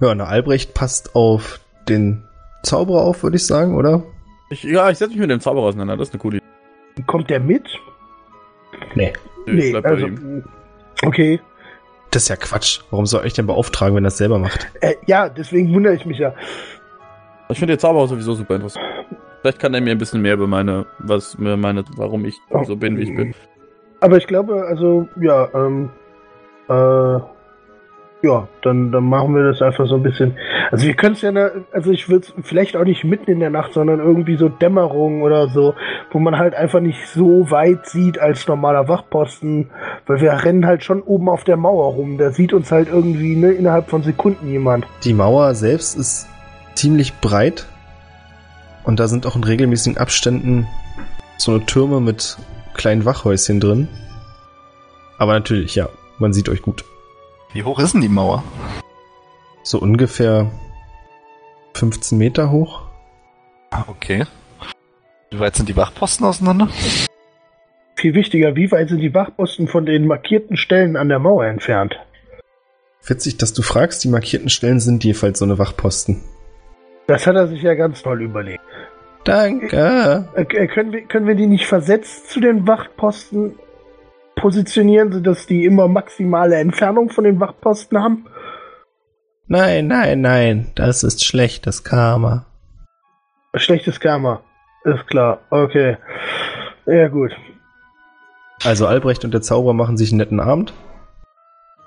Ja, 0.00 0.14
na, 0.14 0.24
Albrecht 0.24 0.74
passt 0.74 1.14
auf 1.14 1.60
den 1.88 2.24
Zauberer 2.62 3.02
auf, 3.02 3.22
würde 3.22 3.36
ich 3.36 3.46
sagen, 3.46 3.74
oder? 3.74 4.02
Ich, 4.50 4.62
ja, 4.62 4.88
ich 4.88 4.98
setze 4.98 5.10
mich 5.10 5.20
mit 5.20 5.30
dem 5.30 5.40
Zauberer 5.40 5.66
auseinander, 5.66 5.96
das 5.96 6.08
ist 6.08 6.14
eine 6.14 6.20
coole 6.20 6.36
Idee. 6.38 7.02
Kommt 7.06 7.28
der 7.28 7.40
mit? 7.40 7.68
Nee. 8.94 9.12
Bleib 9.44 9.82
bei 9.82 9.90
also. 9.90 10.06
ihm. 10.06 10.44
Okay. 11.04 11.40
Das 12.10 12.22
ist 12.22 12.28
ja 12.28 12.36
Quatsch. 12.36 12.80
Warum 12.90 13.06
soll 13.06 13.26
ich 13.26 13.34
denn 13.34 13.46
beauftragen, 13.46 13.94
wenn 13.94 14.04
er 14.04 14.08
es 14.08 14.16
selber 14.16 14.38
macht? 14.38 14.68
Äh, 14.80 14.94
ja, 15.06 15.28
deswegen 15.28 15.72
wundere 15.74 15.94
ich 15.94 16.06
mich 16.06 16.18
ja. 16.18 16.34
Ich 17.50 17.58
finde 17.58 17.74
den 17.74 17.80
Zauberer 17.80 18.08
sowieso 18.08 18.34
super 18.34 18.54
interessant. 18.54 18.84
Vielleicht 19.40 19.60
kann 19.60 19.74
er 19.74 19.80
mir 19.80 19.92
ein 19.92 19.98
bisschen 19.98 20.22
mehr 20.22 20.34
über 20.34 20.46
meine, 20.46 20.86
was 20.98 21.38
mir 21.38 21.56
meine, 21.56 21.84
warum 21.96 22.24
ich 22.24 22.40
so 22.64 22.76
bin, 22.76 22.96
wie 22.98 23.02
ich 23.02 23.14
bin. 23.14 23.34
Aber 24.00 24.16
ich 24.16 24.26
glaube, 24.26 24.64
also, 24.66 25.08
ja, 25.20 25.48
ähm, 25.54 25.90
äh, 26.68 27.20
ja, 28.22 28.48
dann, 28.62 28.90
dann 28.90 29.04
machen 29.04 29.34
wir 29.34 29.44
das 29.44 29.62
einfach 29.62 29.86
so 29.86 29.96
ein 29.96 30.02
bisschen. 30.02 30.36
Also 30.70 30.86
wir 30.86 30.94
können 30.94 31.14
es 31.14 31.22
ja, 31.22 31.30
ne, 31.30 31.64
also 31.72 31.92
ich 31.92 32.08
würde 32.08 32.26
vielleicht 32.42 32.76
auch 32.76 32.84
nicht 32.84 33.04
mitten 33.04 33.30
in 33.30 33.40
der 33.40 33.50
Nacht, 33.50 33.72
sondern 33.74 34.00
irgendwie 34.00 34.36
so 34.36 34.48
Dämmerung 34.48 35.22
oder 35.22 35.48
so, 35.48 35.74
wo 36.10 36.18
man 36.18 36.36
halt 36.36 36.54
einfach 36.54 36.80
nicht 36.80 37.06
so 37.06 37.50
weit 37.50 37.86
sieht 37.86 38.18
als 38.18 38.48
normaler 38.48 38.88
Wachposten, 38.88 39.70
weil 40.06 40.20
wir 40.20 40.32
rennen 40.32 40.66
halt 40.66 40.82
schon 40.82 41.02
oben 41.02 41.28
auf 41.28 41.44
der 41.44 41.56
Mauer 41.56 41.94
rum. 41.94 42.18
Da 42.18 42.30
sieht 42.30 42.52
uns 42.52 42.72
halt 42.72 42.88
irgendwie 42.88 43.36
ne, 43.36 43.52
innerhalb 43.52 43.88
von 43.88 44.02
Sekunden 44.02 44.48
jemand. 44.48 44.86
Die 45.04 45.14
Mauer 45.14 45.54
selbst 45.54 45.96
ist 45.96 46.28
ziemlich 46.74 47.20
breit 47.20 47.66
und 48.88 48.98
da 48.98 49.06
sind 49.06 49.26
auch 49.26 49.36
in 49.36 49.44
regelmäßigen 49.44 49.98
Abständen 49.98 50.66
so 51.36 51.52
eine 51.52 51.66
Türme 51.66 52.00
mit 52.00 52.38
kleinen 52.72 53.04
Wachhäuschen 53.04 53.60
drin. 53.60 53.86
Aber 55.18 55.34
natürlich, 55.34 55.74
ja, 55.74 55.90
man 56.18 56.32
sieht 56.32 56.48
euch 56.48 56.62
gut. 56.62 56.86
Wie 57.52 57.64
hoch 57.64 57.78
ist 57.80 57.92
denn 57.92 58.00
die 58.00 58.08
Mauer? 58.08 58.42
So 59.62 59.78
ungefähr 59.78 60.50
15 61.74 62.16
Meter 62.16 62.50
hoch. 62.50 62.80
Ah, 63.72 63.84
okay. 63.88 64.24
Wie 65.30 65.38
weit 65.38 65.54
sind 65.54 65.68
die 65.68 65.76
Wachposten 65.76 66.24
auseinander? 66.24 66.68
Viel 67.94 68.14
wichtiger, 68.14 68.56
wie 68.56 68.72
weit 68.72 68.88
sind 68.88 69.00
die 69.00 69.12
Wachposten 69.12 69.68
von 69.68 69.84
den 69.84 70.06
markierten 70.06 70.56
Stellen 70.56 70.96
an 70.96 71.10
der 71.10 71.18
Mauer 71.18 71.44
entfernt? 71.44 71.96
Witzig, 73.04 73.36
dass 73.36 73.52
du 73.52 73.60
fragst, 73.60 74.02
die 74.02 74.08
markierten 74.08 74.48
Stellen 74.48 74.80
sind 74.80 75.04
jedenfalls 75.04 75.40
so 75.40 75.44
eine 75.44 75.58
Wachposten. 75.58 76.22
Das 77.06 77.26
hat 77.26 77.36
er 77.36 77.48
sich 77.48 77.62
ja 77.62 77.74
ganz 77.74 78.02
toll 78.02 78.22
überlegt. 78.22 78.62
Danke. 79.28 80.26
Äh, 80.34 80.40
äh, 80.40 80.66
können, 80.68 80.92
wir, 80.92 81.02
können 81.02 81.26
wir 81.26 81.34
die 81.34 81.46
nicht 81.46 81.66
versetzt 81.66 82.30
zu 82.30 82.40
den 82.40 82.66
Wachposten 82.66 83.56
positionieren, 84.36 85.12
sodass 85.12 85.46
die 85.46 85.66
immer 85.66 85.86
maximale 85.86 86.56
Entfernung 86.56 87.10
von 87.10 87.24
den 87.24 87.38
Wachposten 87.38 88.02
haben? 88.02 88.24
Nein, 89.46 89.86
nein, 89.86 90.22
nein, 90.22 90.72
das 90.76 91.02
ist 91.02 91.26
schlechtes 91.26 91.84
Karma. 91.84 92.46
Schlechtes 93.54 94.00
Karma. 94.00 94.42
Ist 94.84 95.06
klar. 95.06 95.40
Okay. 95.50 95.98
Ja, 96.86 97.08
gut. 97.08 97.36
Also 98.64 98.86
Albrecht 98.86 99.26
und 99.26 99.34
der 99.34 99.42
Zauberer 99.42 99.74
machen 99.74 99.98
sich 99.98 100.10
einen 100.10 100.18
netten 100.18 100.40
Abend. 100.40 100.72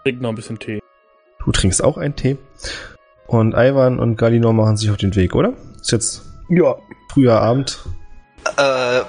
Trink 0.03 0.21
noch 0.21 0.29
ein 0.29 0.35
bisschen 0.35 0.59
Tee. 0.59 0.79
Du 1.43 1.51
trinkst 1.51 1.83
auch 1.83 1.97
einen 1.97 2.15
Tee. 2.15 2.37
Und 3.25 3.55
Ivan 3.55 3.97
und 3.97 4.15
Galinor 4.17 4.53
machen 4.53 4.77
sich 4.77 4.91
auf 4.91 4.97
den 4.97 5.15
Weg, 5.15 5.33
oder? 5.33 5.53
Ist 5.79 5.91
jetzt 5.91 6.30
Ja. 6.51 6.75
früher 7.13 7.39
Abend. 7.39 7.79
Äh, 8.57 9.01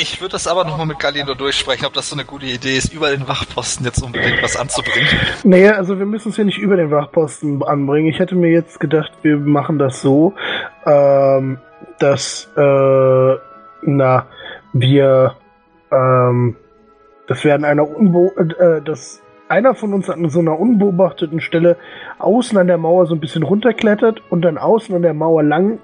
ich 0.00 0.20
würde 0.20 0.32
das 0.32 0.46
aber 0.46 0.64
nochmal 0.64 0.86
mit 0.86 0.98
Galino 0.98 1.34
durchsprechen, 1.34 1.86
ob 1.86 1.94
das 1.94 2.10
so 2.10 2.16
eine 2.16 2.26
gute 2.26 2.44
Idee 2.46 2.76
ist, 2.76 2.92
über 2.92 3.10
den 3.10 3.26
Wachposten 3.26 3.86
jetzt 3.86 4.02
unbedingt 4.02 4.42
was 4.42 4.56
anzubringen. 4.56 5.08
Naja, 5.44 5.72
also 5.72 5.98
wir 5.98 6.04
müssen 6.04 6.30
es 6.30 6.36
ja 6.36 6.44
nicht 6.44 6.58
über 6.58 6.76
den 6.76 6.90
Wachposten 6.90 7.62
anbringen. 7.62 8.08
Ich 8.08 8.18
hätte 8.18 8.34
mir 8.34 8.50
jetzt 8.50 8.78
gedacht, 8.78 9.12
wir 9.22 9.38
machen 9.38 9.78
das 9.78 10.02
so, 10.02 10.34
ähm, 10.84 11.58
dass, 11.98 12.50
äh, 12.56 13.36
na, 13.82 14.26
wir, 14.74 15.36
ähm, 15.90 16.56
dass 17.26 17.44
wir 17.44 17.54
an 17.54 17.64
einer 17.64 17.88
Unbo 17.88 18.32
äh, 18.36 18.82
dass 18.82 19.22
einer 19.48 19.74
von 19.74 19.94
uns 19.94 20.10
an 20.10 20.28
so 20.28 20.40
einer 20.40 20.58
unbeobachteten 20.58 21.40
Stelle 21.40 21.76
außen 22.18 22.58
an 22.58 22.66
der 22.66 22.78
Mauer 22.78 23.06
so 23.06 23.14
ein 23.14 23.20
bisschen 23.20 23.42
runterklettert 23.42 24.22
und 24.30 24.42
dann 24.42 24.58
außen 24.58 24.94
an 24.94 25.02
der 25.02 25.14
Mauer 25.14 25.42
lang 25.42 25.78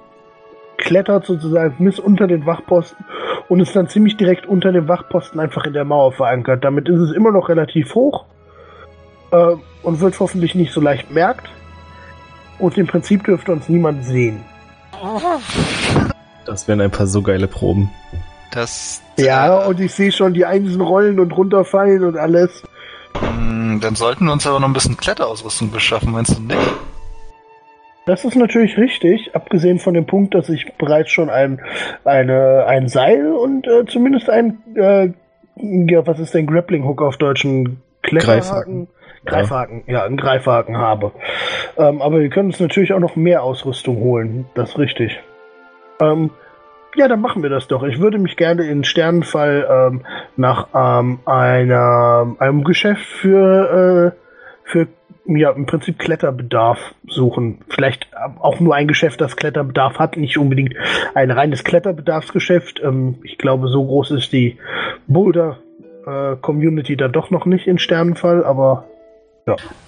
klettert 0.79 1.27
sozusagen 1.27 1.85
bis 1.85 1.99
unter 1.99 2.27
den 2.27 2.47
Wachposten 2.47 3.05
und 3.49 3.61
ist 3.61 3.77
dann 3.77 3.89
ziemlich 3.89 4.17
direkt 4.17 4.47
unter 4.47 4.73
dem 4.73 4.89
Wachposten 4.89 5.39
einfach 5.41 5.65
in 5.65 5.73
der 5.75 5.85
Mauer 5.85 6.13
verankert. 6.13 6.65
Damit 6.65 6.89
ist 6.89 7.01
es 7.01 7.13
immer 7.13 7.31
noch 7.33 7.49
relativ 7.49 7.95
hoch 7.95 8.25
äh, 9.33 9.55
und 9.83 10.01
wird 10.01 10.19
hoffentlich 10.21 10.55
nicht 10.55 10.73
so 10.73 10.81
leicht 10.81 11.11
merkt. 11.11 11.49
Und 12.59 12.77
im 12.79 12.87
Prinzip 12.87 13.25
dürfte 13.25 13.53
uns 13.53 13.69
niemand 13.69 14.05
sehen. 14.05 14.41
Das 16.45 16.67
wären 16.67 16.81
ein 16.81 16.91
paar 16.91 17.07
so 17.07 17.23
geile 17.23 17.47
Proben. 17.47 17.91
Das. 18.53 19.03
Ja, 19.19 19.67
und 19.67 19.79
ich 19.81 19.93
sehe 19.95 20.11
schon 20.11 20.33
die 20.35 20.45
Einsen 20.47 20.81
rollen 20.81 21.21
und 21.21 21.33
runterfallen 21.37 22.03
und 22.03 22.17
alles. 22.17 22.63
mh, 23.15 23.79
Dann 23.81 23.95
sollten 23.95 24.25
wir 24.25 24.33
uns 24.33 24.47
aber 24.47 24.59
noch 24.59 24.69
ein 24.69 24.73
bisschen 24.73 24.97
Kletterausrüstung 24.97 25.71
beschaffen, 25.71 26.13
meinst 26.13 26.37
du 26.37 26.43
nicht? 26.43 26.59
Das 28.09 28.25
ist 28.25 28.37
natürlich 28.37 28.79
richtig, 28.79 29.35
abgesehen 29.35 29.79
von 29.79 29.93
dem 29.93 30.07
Punkt, 30.07 30.35
dass 30.35 30.49
ich 30.49 30.73
bereits 30.79 31.11
schon 31.11 31.29
ein, 31.29 31.61
eine, 32.07 32.65
ein 32.67 32.89
Seil 32.89 33.31
und 33.31 33.67
äh, 33.67 33.85
zumindest 33.85 34.31
ein, 34.31 34.61
äh, 34.77 35.11
ja, 35.57 36.07
was 36.07 36.19
ist 36.19 36.33
denn 36.33 36.47
Grappling 36.47 36.85
Hook 36.85 37.03
auf 37.03 37.19
deutschen 37.19 37.83
Kletterhaken? 38.01 38.39
Greifhaken. 38.47 38.89
Greifhaken, 39.27 39.83
ja, 39.89 40.05
einen 40.05 40.17
Greifhaken 40.17 40.79
habe. 40.79 41.13
Ähm, 41.77 42.01
aber 42.01 42.21
wir 42.21 42.31
können 42.31 42.49
uns 42.49 42.61
natürlich 42.61 42.95
auch 42.95 42.99
noch 42.99 43.15
mehr 43.15 43.43
Ausrüstung 43.43 43.99
holen, 43.99 44.47
das 44.55 44.71
ist 44.71 44.79
richtig. 44.79 45.21
Ähm, 46.01 46.31
ja, 46.97 47.09
dann 47.09 47.21
machen 47.21 47.43
wir 47.43 47.51
das 47.51 47.69
doch. 47.69 47.83
Ich 47.83 48.01
würde 48.01 48.17
mich 48.17 48.39
gerne 48.39 48.63
in 48.63 48.85
Sternenfall 48.85 49.69
ähm, 49.71 50.07
nach 50.39 50.69
ähm, 50.75 51.19
einer, 51.27 52.37
einem 52.39 52.65
Geschäft 52.65 53.05
für, 53.05 54.15
äh, 54.15 54.19
für 54.65 54.89
ja, 55.37 55.51
im 55.51 55.67
Prinzip 55.67 55.99
Kletterbedarf 55.99 56.79
suchen. 57.07 57.59
Vielleicht 57.69 58.09
auch 58.41 58.61
nur 58.61 58.75
ein 58.75 58.89
Geschäft, 58.89 59.21
das 59.21 59.37
Kletterbedarf 59.37 59.99
hat, 59.99 60.17
nicht 60.17 60.39
unbedingt 60.39 60.75
ein 61.15 61.31
reines 61.31 61.65
Kletterbedarfsgeschäft. 61.65 62.81
Ähm, 62.83 63.17
ich 63.23 63.39
glaube, 63.39 63.69
so 63.69 63.85
groß 63.85 64.13
ist 64.13 64.33
die 64.33 64.59
Boulder-Community 65.07 66.97
da 66.97 67.09
doch 67.09 67.31
noch 67.31 67.47
nicht 67.47 67.67
in 67.67 67.79
Sternenfall, 67.79 68.45
aber 68.45 68.87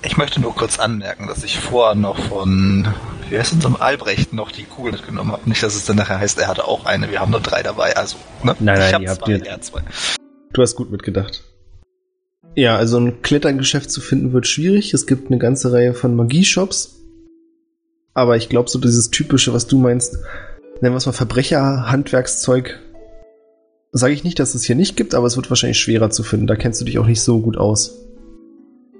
Ich 0.03 0.17
möchte 0.17 0.41
nur 0.41 0.55
kurz 0.55 0.79
anmerken, 0.79 1.27
dass 1.27 1.45
ich 1.45 1.59
vorher 1.59 1.95
noch 1.95 2.19
von, 2.19 2.89
wie 3.29 3.39
heißt 3.39 3.53
unserem 3.53 3.77
Albrecht 3.77 4.33
noch 4.33 4.51
die 4.51 4.65
Kugel 4.65 4.93
mitgenommen 4.93 5.33
habe. 5.33 5.49
Nicht, 5.49 5.63
dass 5.63 5.75
es 5.75 5.85
dann 5.85 5.97
nachher 5.97 6.19
heißt, 6.19 6.39
er 6.39 6.49
hatte 6.49 6.67
auch 6.67 6.87
eine. 6.87 7.11
Wir 7.11 7.21
haben 7.21 7.31
nur 7.31 7.41
drei 7.41 7.63
dabei. 7.63 7.97
Also, 7.97 8.17
ne? 8.43 8.57
Nein, 8.59 8.79
nein, 8.79 8.89
ich 8.89 8.95
hab 8.95 9.03
ihr 9.03 9.11
habt 9.11 9.25
zwei, 9.25 9.49
er 9.49 9.61
zwei. 9.61 9.81
Du 10.53 10.63
hast 10.63 10.77
gut 10.77 10.91
mitgedacht. 10.91 11.45
Ja, 12.57 12.77
also 12.77 12.99
ein 12.99 13.23
Klettergeschäft 13.23 13.91
zu 13.91 14.01
finden 14.01 14.33
wird 14.33 14.47
schwierig. 14.47 14.93
Es 14.93 15.07
gibt 15.07 15.31
eine 15.31 15.39
ganze 15.39 15.73
Reihe 15.73 15.95
von 15.95 16.17
Magieshops. 16.17 16.97
Aber 18.13 18.37
ich 18.37 18.49
glaube, 18.49 18.69
so 18.69 18.79
dieses 18.79 19.11
typische, 19.11 19.53
was 19.55 19.67
du 19.67 19.79
meinst, 19.79 20.19
nennen 20.81 20.95
wir 20.95 20.99
es 20.99 21.07
mal 21.07 21.13
Verbrecherhandwerkszeug, 21.13 22.81
sage 23.93 24.13
ich 24.13 24.25
nicht, 24.25 24.39
dass 24.39 24.55
es 24.55 24.65
hier 24.65 24.77
nicht 24.77 24.97
gibt, 24.97 25.15
aber 25.15 25.27
es 25.27 25.37
wird 25.37 25.49
wahrscheinlich 25.49 25.79
schwerer 25.79 26.11
zu 26.11 26.23
finden. 26.23 26.47
Da 26.47 26.57
kennst 26.57 26.81
du 26.81 26.85
dich 26.85 26.99
auch 26.99 27.07
nicht 27.07 27.23
so 27.23 27.41
gut 27.41 27.57
aus. 27.57 27.97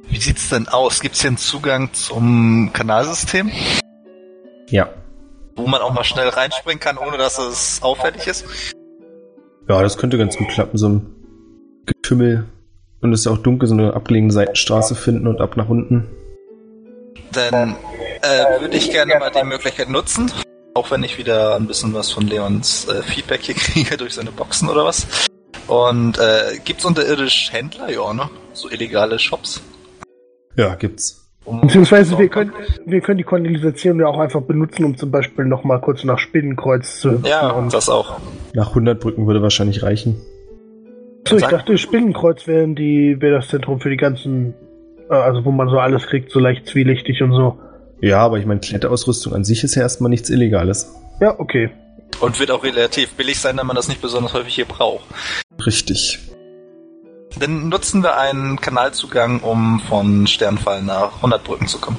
Wie 0.09 0.21
sieht's 0.21 0.49
denn 0.49 0.69
aus? 0.69 1.01
Gibt's 1.01 1.21
hier 1.21 1.29
einen 1.29 1.37
Zugang 1.37 1.93
zum 1.93 2.71
Kanalsystem? 2.73 3.51
Ja. 4.69 4.91
Wo 5.57 5.67
man 5.67 5.81
auch 5.83 5.93
mal 5.93 6.05
schnell 6.05 6.29
reinspringen 6.29 6.81
kann, 6.81 6.99
ohne 6.99 7.19
dass 7.19 7.39
es 7.39 7.83
auffällig 7.83 8.27
ist? 8.27 8.45
Ja, 9.69 9.83
das 9.83 9.99
könnte 9.99 10.19
ganz 10.19 10.37
gut 10.37 10.49
klappen, 10.49 10.79
so 10.79 10.89
ein 10.89 11.15
Getümmel. 11.87 12.47
Und 13.01 13.13
es 13.13 13.21
ist 13.21 13.27
ja 13.27 13.33
auch 13.33 13.39
dunkel, 13.39 13.69
so 13.69 13.75
eine 13.75 13.95
abgelegene 13.95 14.33
Seitenstraße 14.33 14.95
finden 14.95 15.27
und 15.27 15.41
ab 15.41 15.57
nach 15.57 15.69
unten. 15.69 16.07
Dann 17.33 17.77
äh, 18.23 18.61
würde 18.61 18.77
ich 18.77 18.91
gerne 18.91 19.19
mal 19.19 19.31
die 19.31 19.45
Möglichkeit 19.45 19.89
nutzen, 19.89 20.31
auch 20.75 20.91
wenn 20.91 21.03
ich 21.03 21.17
wieder 21.17 21.57
ein 21.57 21.67
bisschen 21.67 21.95
was 21.95 22.11
von 22.11 22.27
Leons 22.27 22.87
äh, 22.89 23.03
Feedback 23.03 23.41
hier 23.43 23.55
kriege 23.57 23.97
durch 23.97 24.15
seine 24.15 24.33
Boxen 24.33 24.69
oder 24.69 24.85
was. 24.85 25.07
Und 25.67 26.19
äh, 26.19 26.59
gibt's 26.65 26.85
unterirdisch 26.85 27.51
Händler, 27.53 27.91
ja, 27.91 28.13
ne? 28.13 28.29
So 28.53 28.69
illegale 28.69 29.19
Shops. 29.19 29.63
Ja, 30.57 30.75
gibt's. 30.75 31.29
Um 31.45 31.63
Beziehungsweise 31.63 32.19
wir 32.19 32.29
können, 32.29 32.53
wir 32.85 33.01
können 33.01 33.19
die 33.19 33.25
Kanalisation 33.25 33.99
ja 33.99 34.07
auch 34.07 34.19
einfach 34.19 34.43
benutzen, 34.43 34.85
um 34.85 34.97
zum 34.97 35.11
Beispiel 35.11 35.47
noch 35.47 35.65
mal 35.65 35.81
kurz 35.81 36.05
nach 36.05 36.19
Spinnenkreuz 36.19 37.01
zu 37.01 37.13
hüpfen. 37.13 37.27
Ja, 37.27 37.51
und 37.51 37.73
das 37.73 37.89
auch. 37.89 38.21
Nach 38.53 38.69
100 38.69 39.01
Brücken 39.01 39.27
würde 39.27 39.41
wahrscheinlich 39.41 39.83
reichen. 39.83 40.21
So, 41.27 41.37
ich 41.37 41.45
dachte, 41.45 41.79
Spinnenkreuz 41.79 42.47
wären 42.47 42.75
die, 42.75 43.21
wäre 43.21 43.37
das 43.37 43.49
Zentrum 43.49 43.81
für 43.81 43.91
die 43.91 43.97
ganzen, 43.97 44.55
äh, 45.11 45.15
also 45.15 45.45
wo 45.45 45.51
man 45.51 45.69
so 45.69 45.79
alles 45.79 46.07
kriegt, 46.07 46.31
so 46.31 46.41
leicht 46.41 46.67
zwielichtig 46.67 47.23
und 47.23 47.33
so. 47.33 47.59
Ja, 48.01 48.19
aber 48.19 48.39
ich 48.39 48.47
meine, 48.47 48.61
Kletterausrüstung 48.61 49.35
an 49.35 49.45
sich 49.45 49.63
ist 49.63 49.75
ja 49.75 49.83
erstmal 49.83 50.11
nichts 50.11 50.31
Illegales. 50.31 50.95
Ja, 51.21 51.39
okay. 51.39 51.71
Und 52.21 52.41
wird 52.41 52.51
auch 52.51 52.65
relativ 52.65 53.13
billig 53.13 53.39
sein, 53.39 53.57
da 53.57 53.65
man 53.65 53.77
das 53.77 53.89
nicht 53.89 54.01
besonders 54.03 54.35
häufig 54.35 54.55
hier 54.55 54.65
braucht. 54.65 55.05
Richtig. 55.65 56.19
Dann 57.39 57.69
nutzen 57.69 58.03
wir 58.03 58.19
einen 58.19 58.61
Kanalzugang, 58.61 59.41
um 59.41 59.81
von 59.89 60.27
Sternfall 60.27 60.83
nach 60.83 61.17
100 61.17 61.45
Brücken 61.45 61.69
zu 61.69 61.79
kommen. 61.79 61.99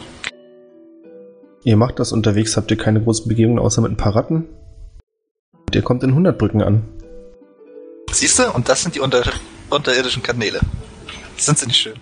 Ihr 1.63 1.77
macht 1.77 1.99
das 1.99 2.11
unterwegs, 2.11 2.57
habt 2.57 2.71
ihr 2.71 2.77
keine 2.77 3.01
großen 3.01 3.27
Begegnungen 3.27 3.59
außer 3.59 3.81
mit 3.81 3.91
ein 3.91 3.97
paar 3.97 4.15
Ratten. 4.15 4.47
Und 5.67 5.75
ihr 5.75 5.83
kommt 5.83 6.03
in 6.03 6.09
100 6.09 6.37
Brücken 6.37 6.61
an. 6.61 6.83
Siehst 8.11 8.39
du? 8.39 8.51
Und 8.51 8.69
das 8.69 8.83
sind 8.83 8.95
die 8.95 8.99
unter 8.99 9.23
unterirdischen 9.69 10.21
Kanäle. 10.21 10.59
Sind 11.37 11.57
sie 11.57 11.67
nicht 11.67 11.77
schön? 11.77 11.93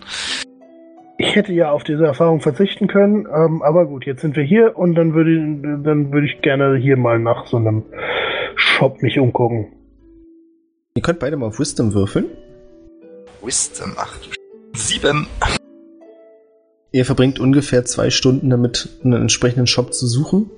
Ich 1.17 1.35
hätte 1.35 1.51
ja 1.51 1.71
auf 1.71 1.83
diese 1.83 2.05
Erfahrung 2.05 2.39
verzichten 2.41 2.87
können, 2.87 3.27
ähm, 3.27 3.61
aber 3.61 3.85
gut, 3.85 4.05
jetzt 4.05 4.21
sind 4.21 4.35
wir 4.35 4.43
hier 4.43 4.77
und 4.77 4.95
dann 4.95 5.13
würde 5.13 5.83
dann 5.83 6.13
würde 6.13 6.27
ich 6.27 6.41
gerne 6.41 6.77
hier 6.77 6.95
mal 6.95 7.19
nach 7.19 7.45
so 7.47 7.57
einem 7.57 7.83
Shop 8.55 9.01
mich 9.01 9.19
umgucken. 9.19 9.67
Ihr 10.95 11.01
könnt 11.01 11.19
beide 11.19 11.35
mal 11.35 11.47
auf 11.47 11.59
Wisdom 11.59 11.93
würfeln. 11.93 12.25
Wisdom, 13.41 13.93
ach 13.97 14.17
du 14.19 14.29
Sieben. 14.73 15.27
Ihr 16.91 17.05
verbringt 17.05 17.39
ungefähr 17.39 17.85
zwei 17.85 18.09
Stunden 18.09 18.49
damit, 18.49 18.89
einen 19.03 19.21
entsprechenden 19.21 19.67
Shop 19.67 19.93
zu 19.93 20.07
suchen, 20.07 20.49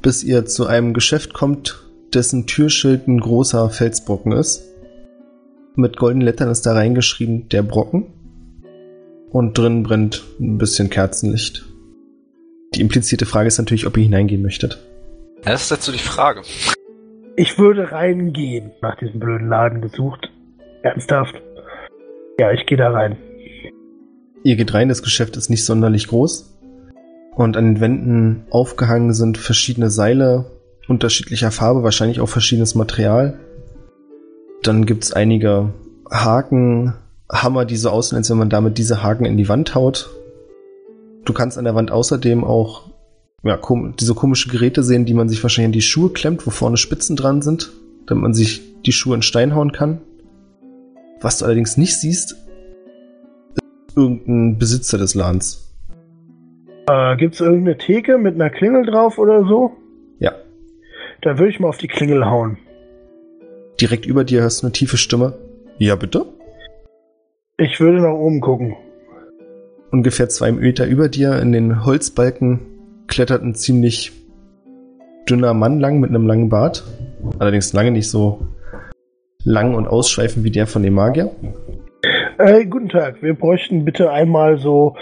bis 0.00 0.22
ihr 0.22 0.46
zu 0.46 0.66
einem 0.66 0.94
Geschäft 0.94 1.34
kommt, 1.34 1.89
dessen 2.14 2.46
Türschild 2.46 3.08
ein 3.08 3.20
großer 3.20 3.70
Felsbrocken 3.70 4.32
ist. 4.32 4.64
Mit 5.76 5.96
goldenen 5.96 6.26
Lettern 6.26 6.50
ist 6.50 6.66
da 6.66 6.72
reingeschrieben 6.72 7.48
der 7.48 7.62
Brocken. 7.62 8.12
Und 9.30 9.56
drin 9.56 9.82
brennt 9.84 10.24
ein 10.40 10.58
bisschen 10.58 10.90
Kerzenlicht. 10.90 11.64
Die 12.74 12.80
implizierte 12.80 13.26
Frage 13.26 13.48
ist 13.48 13.58
natürlich, 13.58 13.86
ob 13.86 13.96
ihr 13.96 14.04
hineingehen 14.04 14.42
möchtet. 14.42 14.78
Das 15.42 15.62
ist 15.62 15.70
dazu 15.70 15.92
die 15.92 15.98
Frage. 15.98 16.42
Ich 17.36 17.58
würde 17.58 17.90
reingehen, 17.92 18.72
nach 18.82 18.96
diesem 18.98 19.20
blöden 19.20 19.48
Laden 19.48 19.80
gesucht. 19.80 20.30
Ernsthaft? 20.82 21.34
Ja, 22.38 22.52
ich 22.52 22.66
gehe 22.66 22.78
da 22.78 22.90
rein. 22.90 23.16
Ihr 24.42 24.56
geht 24.56 24.74
rein, 24.74 24.88
das 24.88 25.02
Geschäft 25.02 25.36
ist 25.36 25.50
nicht 25.50 25.64
sonderlich 25.64 26.08
groß. 26.08 26.58
Und 27.34 27.56
an 27.56 27.74
den 27.74 27.80
Wänden 27.80 28.44
aufgehangen 28.50 29.12
sind 29.12 29.38
verschiedene 29.38 29.90
Seile 29.90 30.59
unterschiedlicher 30.90 31.52
Farbe, 31.52 31.84
wahrscheinlich 31.84 32.20
auch 32.20 32.28
verschiedenes 32.28 32.74
Material. 32.74 33.38
Dann 34.62 34.84
gibt's 34.84 35.12
einige 35.12 35.72
Haken, 36.10 36.94
Hammer, 37.30 37.64
die 37.64 37.76
so 37.76 37.90
aussehen, 37.90 38.18
als 38.18 38.28
wenn 38.28 38.38
man 38.38 38.50
damit 38.50 38.76
diese 38.76 39.02
Haken 39.02 39.24
in 39.24 39.36
die 39.36 39.48
Wand 39.48 39.76
haut. 39.76 40.10
Du 41.24 41.32
kannst 41.32 41.56
an 41.56 41.64
der 41.64 41.76
Wand 41.76 41.92
außerdem 41.92 42.42
auch 42.42 42.90
ja, 43.42 43.56
kom 43.56 43.94
diese 43.96 44.14
komische 44.14 44.50
Geräte 44.50 44.82
sehen, 44.82 45.06
die 45.06 45.14
man 45.14 45.28
sich 45.28 45.42
wahrscheinlich 45.42 45.68
in 45.68 45.72
die 45.72 45.80
Schuhe 45.80 46.10
klemmt, 46.10 46.46
wo 46.46 46.50
vorne 46.50 46.76
Spitzen 46.76 47.16
dran 47.16 47.40
sind, 47.40 47.70
damit 48.06 48.22
man 48.22 48.34
sich 48.34 48.82
die 48.82 48.92
Schuhe 48.92 49.14
in 49.14 49.22
Stein 49.22 49.54
hauen 49.54 49.72
kann. 49.72 50.00
Was 51.20 51.38
du 51.38 51.44
allerdings 51.44 51.76
nicht 51.76 51.96
siehst, 51.96 52.32
ist 52.32 53.96
irgendein 53.96 54.58
Besitzer 54.58 54.98
des 54.98 55.14
Ladens. 55.14 55.72
Äh, 56.88 57.16
gibt's 57.16 57.40
irgendeine 57.40 57.78
Theke 57.78 58.18
mit 58.18 58.34
einer 58.34 58.50
Klingel 58.50 58.84
drauf 58.84 59.18
oder 59.18 59.46
so? 59.46 59.76
Dann 61.22 61.38
würde 61.38 61.50
ich 61.50 61.60
mal 61.60 61.68
auf 61.68 61.78
die 61.78 61.88
Klingel 61.88 62.24
hauen. 62.24 62.58
Direkt 63.80 64.06
über 64.06 64.24
dir 64.24 64.42
hörst 64.42 64.62
du 64.62 64.66
eine 64.66 64.72
tiefe 64.72 64.96
Stimme. 64.96 65.38
Ja, 65.78 65.96
bitte? 65.96 66.26
Ich 67.58 67.80
würde 67.80 68.00
nach 68.00 68.12
oben 68.12 68.40
gucken. 68.40 68.76
Ungefähr 69.90 70.28
zwei 70.28 70.52
Meter 70.52 70.86
über 70.86 71.08
dir 71.08 71.40
in 71.40 71.52
den 71.52 71.84
Holzbalken 71.84 72.60
klettert 73.06 73.42
ein 73.42 73.54
ziemlich 73.54 74.12
dünner 75.28 75.52
Mann 75.52 75.80
lang 75.80 76.00
mit 76.00 76.10
einem 76.10 76.26
langen 76.26 76.48
Bart. 76.48 76.84
Allerdings 77.38 77.72
lange 77.72 77.90
nicht 77.90 78.08
so 78.08 78.46
lang 79.44 79.74
und 79.74 79.88
ausschweifend 79.88 80.44
wie 80.44 80.50
der 80.50 80.66
von 80.66 80.82
dem 80.82 80.94
Magier. 80.94 81.30
Äh, 82.38 82.64
guten 82.66 82.88
Tag, 82.88 83.22
wir 83.22 83.34
bräuchten 83.34 83.84
bitte 83.84 84.10
einmal 84.10 84.58
so, 84.58 84.96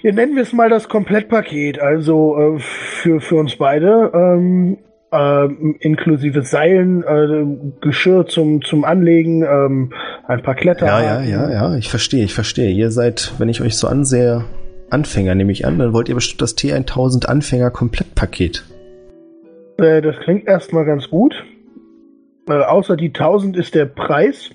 hier 0.00 0.12
nennen 0.12 0.36
wir 0.36 0.42
es 0.42 0.52
mal 0.52 0.70
das 0.70 0.88
Komplettpaket, 0.88 1.80
also 1.80 2.36
äh, 2.38 2.58
für, 2.60 3.20
für 3.20 3.36
uns 3.36 3.56
beide, 3.56 4.12
ähm, 4.14 4.78
ähm, 5.12 5.76
inklusive 5.80 6.42
Seilen, 6.42 7.02
äh, 7.02 7.44
Geschirr 7.80 8.26
zum, 8.26 8.62
zum 8.62 8.84
Anlegen, 8.84 9.42
ähm, 9.42 9.92
ein 10.26 10.42
paar 10.42 10.54
Kletter. 10.54 10.86
Ja, 10.86 11.00
ja, 11.00 11.22
ja, 11.22 11.50
ja, 11.50 11.76
ich 11.76 11.88
verstehe, 11.88 12.24
ich 12.24 12.34
verstehe. 12.34 12.70
Ihr 12.70 12.90
seid, 12.90 13.32
wenn 13.38 13.48
ich 13.48 13.60
euch 13.60 13.76
so 13.76 13.88
ansehe, 13.88 14.44
Anfänger 14.90 15.34
nehme 15.34 15.52
ich 15.52 15.66
an, 15.66 15.78
dann 15.78 15.92
wollt 15.92 16.08
ihr 16.08 16.14
bestimmt 16.14 16.42
das 16.42 16.56
T1000 16.56 17.26
Anfänger 17.26 17.70
Komplettpaket. 17.70 18.64
Äh, 19.78 20.02
das 20.02 20.16
klingt 20.20 20.46
erstmal 20.46 20.84
ganz 20.84 21.08
gut. 21.08 21.34
Äh, 22.48 22.52
außer 22.52 22.96
die 22.96 23.08
1000 23.08 23.56
ist 23.56 23.74
der 23.74 23.86
Preis. 23.86 24.50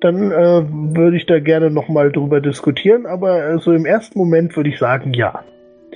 Dann 0.00 0.30
äh, 0.30 0.64
würde 0.96 1.16
ich 1.16 1.26
da 1.26 1.40
gerne 1.40 1.70
nochmal 1.70 2.10
drüber 2.10 2.40
diskutieren, 2.40 3.04
aber 3.04 3.46
äh, 3.46 3.58
so 3.58 3.72
im 3.72 3.84
ersten 3.84 4.18
Moment 4.18 4.56
würde 4.56 4.70
ich 4.70 4.78
sagen, 4.78 5.12
ja. 5.12 5.44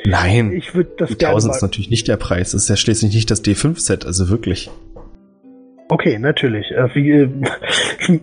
Nein, 0.07 0.53
Ich 0.53 0.75
würde 0.75 0.91
das 0.99 1.17
gerne 1.17 1.35
1000 1.35 1.51
mal 1.51 1.57
ist 1.57 1.63
natürlich 1.63 1.91
nicht 1.91 2.09
der 2.09 2.17
Preis, 2.17 2.53
ist 2.53 2.69
ja 2.69 2.77
schließlich 2.77 3.15
nicht 3.15 3.31
das 3.31 3.43
D5-Set, 3.43 4.05
also 4.05 4.29
wirklich. 4.29 4.71
Okay, 5.89 6.19
natürlich. 6.19 6.71
Äh, 6.73 6.95
wie, 6.95 7.11
äh, 7.11 7.31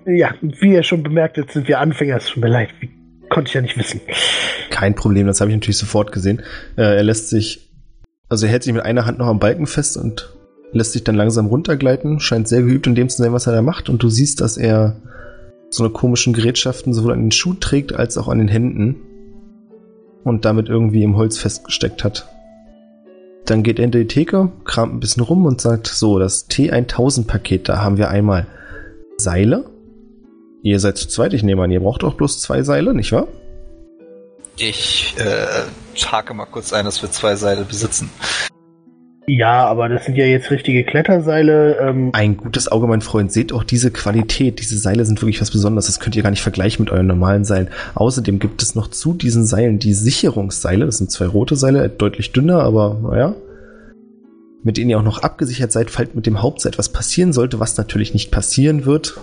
ja, 0.17 0.33
wie 0.41 0.73
ihr 0.73 0.83
schon 0.83 1.03
bemerkt 1.03 1.37
habt, 1.37 1.51
sind 1.51 1.67
wir 1.67 1.79
Anfänger. 1.79 2.17
Es 2.17 2.27
tut 2.27 2.43
mir 2.43 2.49
leid, 2.49 2.69
wie, 2.79 2.89
konnte 3.29 3.49
ich 3.49 3.53
ja 3.55 3.61
nicht 3.61 3.77
wissen. 3.77 4.01
Kein 4.69 4.93
Problem, 4.95 5.27
das 5.27 5.41
habe 5.41 5.51
ich 5.51 5.57
natürlich 5.57 5.77
sofort 5.77 6.11
gesehen. 6.11 6.41
Äh, 6.77 6.97
er 6.97 7.03
lässt 7.03 7.29
sich, 7.29 7.71
also 8.29 8.45
er 8.45 8.51
hält 8.51 8.63
sich 8.63 8.73
mit 8.73 8.83
einer 8.83 9.05
Hand 9.05 9.17
noch 9.17 9.27
am 9.27 9.39
Balken 9.39 9.67
fest 9.67 9.97
und 9.97 10.33
lässt 10.73 10.93
sich 10.93 11.03
dann 11.03 11.15
langsam 11.15 11.47
runtergleiten, 11.47 12.19
scheint 12.19 12.47
sehr 12.47 12.61
geübt 12.61 12.87
in 12.87 12.95
dem 12.95 13.09
zu 13.09 13.21
sein, 13.21 13.33
was 13.33 13.47
er 13.47 13.53
da 13.53 13.61
macht. 13.61 13.89
Und 13.89 14.03
du 14.03 14.09
siehst, 14.09 14.39
dass 14.41 14.57
er 14.57 14.97
so 15.69 15.83
eine 15.83 15.91
komischen 15.91 16.33
Gerätschaften 16.33 16.93
sowohl 16.93 17.13
an 17.13 17.21
den 17.21 17.31
Schuh 17.31 17.53
trägt 17.53 17.93
als 17.93 18.17
auch 18.17 18.27
an 18.27 18.39
den 18.39 18.47
Händen 18.47 18.97
und 20.23 20.45
damit 20.45 20.69
irgendwie 20.69 21.03
im 21.03 21.15
Holz 21.15 21.37
festgesteckt 21.37 22.03
hat. 22.03 22.27
Dann 23.45 23.63
geht 23.63 23.79
er 23.79 23.83
hinter 23.83 23.99
die 23.99 24.07
Theke, 24.07 24.51
kramt 24.65 24.93
ein 24.93 24.99
bisschen 24.99 25.23
rum 25.23 25.45
und 25.45 25.61
sagt, 25.61 25.87
so, 25.87 26.19
das 26.19 26.49
T1000-Paket, 26.49 27.69
da 27.69 27.81
haben 27.81 27.97
wir 27.97 28.09
einmal 28.09 28.47
Seile. 29.17 29.65
Ihr 30.63 30.79
seid 30.79 30.97
zu 30.97 31.07
zweit, 31.07 31.33
ich 31.33 31.43
nehme 31.43 31.63
an, 31.63 31.71
ihr 31.71 31.79
braucht 31.79 32.03
auch 32.03 32.13
bloß 32.13 32.39
zwei 32.39 32.61
Seile, 32.61 32.93
nicht 32.93 33.11
wahr? 33.11 33.27
Ich 34.57 35.15
äh, 35.17 35.63
hake 36.05 36.33
mal 36.33 36.45
kurz 36.45 36.71
ein, 36.71 36.85
dass 36.85 37.01
wir 37.01 37.11
zwei 37.11 37.35
Seile 37.35 37.63
besitzen. 37.63 38.09
Ja, 39.33 39.65
aber 39.65 39.87
das 39.87 40.03
sind 40.03 40.17
ja 40.17 40.25
jetzt 40.25 40.51
richtige 40.51 40.83
Kletterseile. 40.83 41.77
Ähm, 41.79 42.09
Ein 42.11 42.35
gutes 42.35 42.69
Auge, 42.69 42.85
mein 42.85 42.99
Freund. 42.99 43.31
Seht 43.31 43.53
auch 43.53 43.63
diese 43.63 43.89
Qualität. 43.89 44.59
Diese 44.59 44.77
Seile 44.77 45.05
sind 45.05 45.21
wirklich 45.21 45.39
was 45.39 45.51
Besonderes. 45.51 45.85
Das 45.85 46.01
könnt 46.01 46.17
ihr 46.17 46.21
gar 46.21 46.31
nicht 46.31 46.41
vergleichen 46.41 46.83
mit 46.83 46.91
euren 46.91 47.07
normalen 47.07 47.45
Seilen. 47.45 47.69
Außerdem 47.95 48.39
gibt 48.39 48.61
es 48.61 48.75
noch 48.75 48.89
zu 48.89 49.13
diesen 49.13 49.45
Seilen 49.45 49.79
die 49.79 49.93
Sicherungsseile. 49.93 50.85
Das 50.85 50.97
sind 50.97 51.11
zwei 51.11 51.27
rote 51.27 51.55
Seile, 51.55 51.87
deutlich 51.87 52.33
dünner, 52.33 52.59
aber 52.59 52.99
naja. 53.01 53.33
Mit 54.63 54.75
denen 54.75 54.89
ihr 54.89 54.99
auch 54.99 55.03
noch 55.03 55.19
abgesichert 55.19 55.71
seid, 55.71 55.91
falls 55.91 56.13
mit 56.13 56.25
dem 56.25 56.41
Hauptseil 56.41 56.73
etwas 56.73 56.89
passieren 56.89 57.31
sollte, 57.31 57.61
was 57.61 57.77
natürlich 57.77 58.13
nicht 58.13 58.31
passieren 58.31 58.85
wird. 58.85 59.17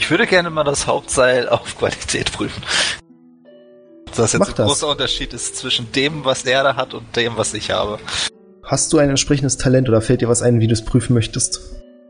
Ich 0.00 0.10
würde 0.10 0.26
gerne 0.26 0.50
mal 0.50 0.64
das 0.64 0.88
Hauptseil 0.88 1.48
auf 1.48 1.78
Qualität 1.78 2.32
prüfen. 2.32 2.60
Das 4.16 4.32
jetzt 4.32 4.40
Mach 4.40 4.48
ein 4.48 4.54
das. 4.56 4.66
großer 4.66 4.88
Unterschied 4.88 5.32
ist 5.32 5.54
zwischen 5.54 5.92
dem, 5.92 6.24
was 6.24 6.44
er 6.44 6.64
da 6.64 6.74
hat 6.74 6.92
und 6.92 7.14
dem, 7.14 7.34
was 7.36 7.54
ich 7.54 7.70
habe. 7.70 8.00
Hast 8.64 8.92
du 8.92 8.98
ein 8.98 9.10
entsprechendes 9.10 9.58
Talent 9.58 9.88
oder 9.88 10.00
fällt 10.00 10.22
dir 10.22 10.28
was 10.28 10.42
ein, 10.42 10.60
wie 10.60 10.66
du 10.66 10.72
es 10.72 10.84
prüfen 10.84 11.14
möchtest? 11.14 11.60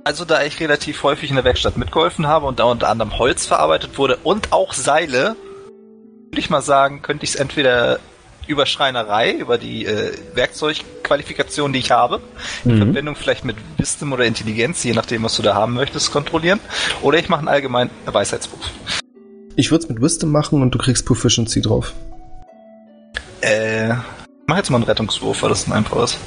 Also 0.05 0.25
da 0.25 0.45
ich 0.45 0.61
relativ 0.61 1.03
häufig 1.03 1.31
in 1.31 1.37
der 1.37 1.45
Werkstatt 1.45 1.77
mitgeholfen 1.77 2.27
habe 2.27 2.47
und 2.47 2.59
da 2.61 2.65
unter 2.65 2.89
anderem 2.89 3.19
Holz 3.19 3.47
verarbeitet 3.47 3.99
wurde 3.99 4.19
und 4.23 4.53
auch 4.53 4.73
Seile, 4.73 5.35
würde 6.31 6.39
ich 6.39 6.51
mal 6.51 6.63
sagen, 6.63 7.03
könnte 7.03 7.25
ich 7.25 7.31
es 7.31 7.37
entweder 7.37 7.99
über 8.47 8.67
Schreinerei, 8.67 9.33
über 9.33 9.57
die 9.57 9.87
äh, 9.87 10.13
Werkzeugqualifikation, 10.35 11.73
die 11.73 11.79
ich 11.79 11.91
habe, 11.91 12.21
in 12.65 12.75
Mhm. 12.75 12.79
Verbindung 12.79 13.17
vielleicht 13.17 13.45
mit 13.47 13.57
Wisdom 13.79 14.13
oder 14.13 14.27
Intelligenz, 14.27 14.85
je 14.85 14.93
nachdem, 14.93 15.23
was 15.23 15.35
du 15.37 15.43
da 15.43 15.55
haben 15.55 15.73
möchtest, 15.73 16.13
kontrollieren. 16.13 16.61
Oder 17.03 17.19
ich 17.19 17.31
mache 17.31 17.39
einen 17.41 17.49
allgemeinen 17.49 17.91
Weisheitswurf. 18.05 18.71
Ich 19.57 19.71
würde 19.71 19.85
es 19.85 19.89
mit 19.89 20.03
Wisdom 20.03 20.31
machen 20.31 20.61
und 20.61 20.73
du 20.73 20.79
kriegst 20.79 21.07
Proficiency 21.07 21.63
drauf. 21.63 21.95
Äh, 23.41 23.95
mach 24.47 24.59
jetzt 24.59 24.71
mal 24.71 24.77
einen 24.77 24.85
Rettungswurf, 24.85 25.43
weil 25.43 25.49
das 25.49 25.67
ein 25.67 25.73
einfaches. 25.73 26.19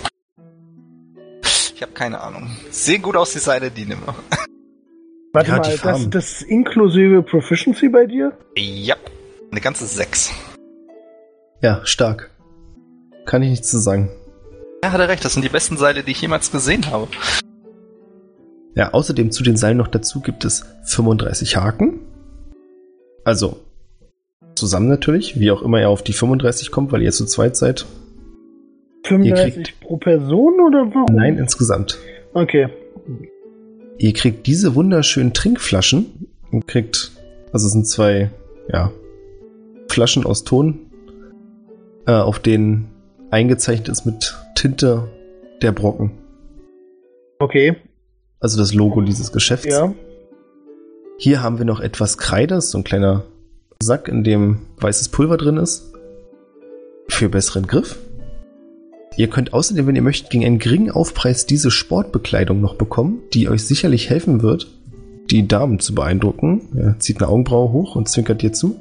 Ich 1.78 1.84
habe 1.84 1.92
keine 1.92 2.22
Ahnung. 2.22 2.50
Sehen 2.72 3.04
gut 3.04 3.16
aus, 3.16 3.34
die 3.34 3.38
Seile, 3.38 3.70
die 3.70 3.86
nehme. 3.86 4.02
Warte 5.32 5.52
Ja, 5.52 5.58
mal, 5.58 5.78
das, 5.78 6.10
das 6.10 6.42
inklusive 6.42 7.22
Proficiency 7.22 7.90
bei 7.90 8.08
dir? 8.08 8.36
Ja, 8.58 8.96
eine 9.52 9.62
ganze 9.62 9.86
sechs. 9.86 10.32
Ja, 11.62 11.86
stark. 11.86 12.32
Kann 13.26 13.44
ich 13.44 13.52
nichts 13.52 13.70
zu 13.70 13.78
sagen. 13.78 14.10
Ja, 14.84 14.92
hat 14.92 15.00
er 15.00 15.08
recht, 15.08 15.24
das 15.24 15.34
sind 15.34 15.44
die 15.44 15.50
besten 15.50 15.78
Seile, 15.78 16.02
die 16.02 16.14
ich 16.14 16.22
jemals 16.22 16.52
gesehen 16.52 16.90
habe. 16.90 17.10
Ja, 18.74 18.96
außerdem 18.96 19.30
zu 19.30 19.44
den 19.44 19.56
Seilen 19.56 19.78
noch 19.78 19.88
dazu 19.88 20.20
gibt 20.20 20.46
es 20.46 20.66
35 20.86 21.58
Haken. 21.58 22.00
Also, 23.24 23.60
zusammen 24.56 24.88
natürlich, 24.88 25.40
wie 25.40 25.52
auch 25.52 25.62
immer 25.62 25.80
er 25.80 25.90
auf 25.90 26.02
die 26.02 26.14
35 26.14 26.72
kommt, 26.72 26.92
weil 26.92 27.04
ihr 27.04 27.12
zu 27.12 27.28
zweit 27.28 27.56
seid. 27.56 27.86
35 29.08 29.80
pro 29.80 29.98
Person 29.98 30.60
oder 30.60 30.86
warum? 30.94 31.16
Nein, 31.16 31.38
insgesamt. 31.38 31.98
Okay. 32.34 32.68
Ihr 33.98 34.14
kriegt 34.14 34.46
diese 34.48 34.76
wunderschönen 34.76 35.34
Trinkflaschen 35.34 36.28
und 36.52 36.68
kriegt, 36.68 37.12
also 37.52 37.68
es 37.68 37.74
sind 37.74 37.88
zwei, 37.88 38.30
ja, 38.72 38.92
Flaschen 39.90 40.26
aus 40.26 40.44
Ton, 40.44 40.80
äh, 42.06 42.12
auf 42.12 42.40
denen 42.40 42.90
eingezeichnet 43.32 43.90
ist 43.90 44.06
mit 44.06 44.36
Tinte 44.56 45.08
der 45.62 45.72
Brocken. 45.72 46.12
Okay. 47.40 47.76
Also 48.40 48.58
das 48.58 48.74
Logo 48.74 49.02
dieses 49.02 49.32
Geschäfts. 49.32 49.66
Ja. 49.66 49.94
Hier 51.18 51.42
haben 51.42 51.58
wir 51.58 51.66
noch 51.66 51.80
etwas 51.80 52.18
Kreide, 52.18 52.62
so 52.62 52.78
ein 52.78 52.84
kleiner 52.84 53.24
Sack, 53.82 54.08
in 54.08 54.24
dem 54.24 54.60
weißes 54.78 55.10
Pulver 55.10 55.38
drin 55.38 55.58
ist. 55.58 55.94
Für 57.10 57.30
besseren 57.30 57.66
Griff. 57.66 57.98
Ihr 59.18 59.28
könnt 59.28 59.52
außerdem, 59.52 59.88
wenn 59.88 59.96
ihr 59.96 60.04
möchtet, 60.04 60.30
gegen 60.30 60.46
einen 60.46 60.60
geringen 60.60 60.92
Aufpreis 60.92 61.48
diese 61.48 61.72
Sportbekleidung 61.72 62.62
noch 62.62 62.76
bekommen, 62.76 63.24
die 63.34 63.50
euch 63.50 63.64
sicherlich 63.64 64.12
helfen 64.12 64.44
wird, 64.44 64.68
die 65.32 65.48
Damen 65.48 65.80
zu 65.80 65.96
beeindrucken. 65.96 66.70
Er 66.78 67.00
zieht 67.00 67.18
eine 67.18 67.30
Augenbraue 67.30 67.72
hoch 67.72 67.96
und 67.96 68.08
zwinkert 68.08 68.44
dir 68.44 68.54
zu. 68.54 68.80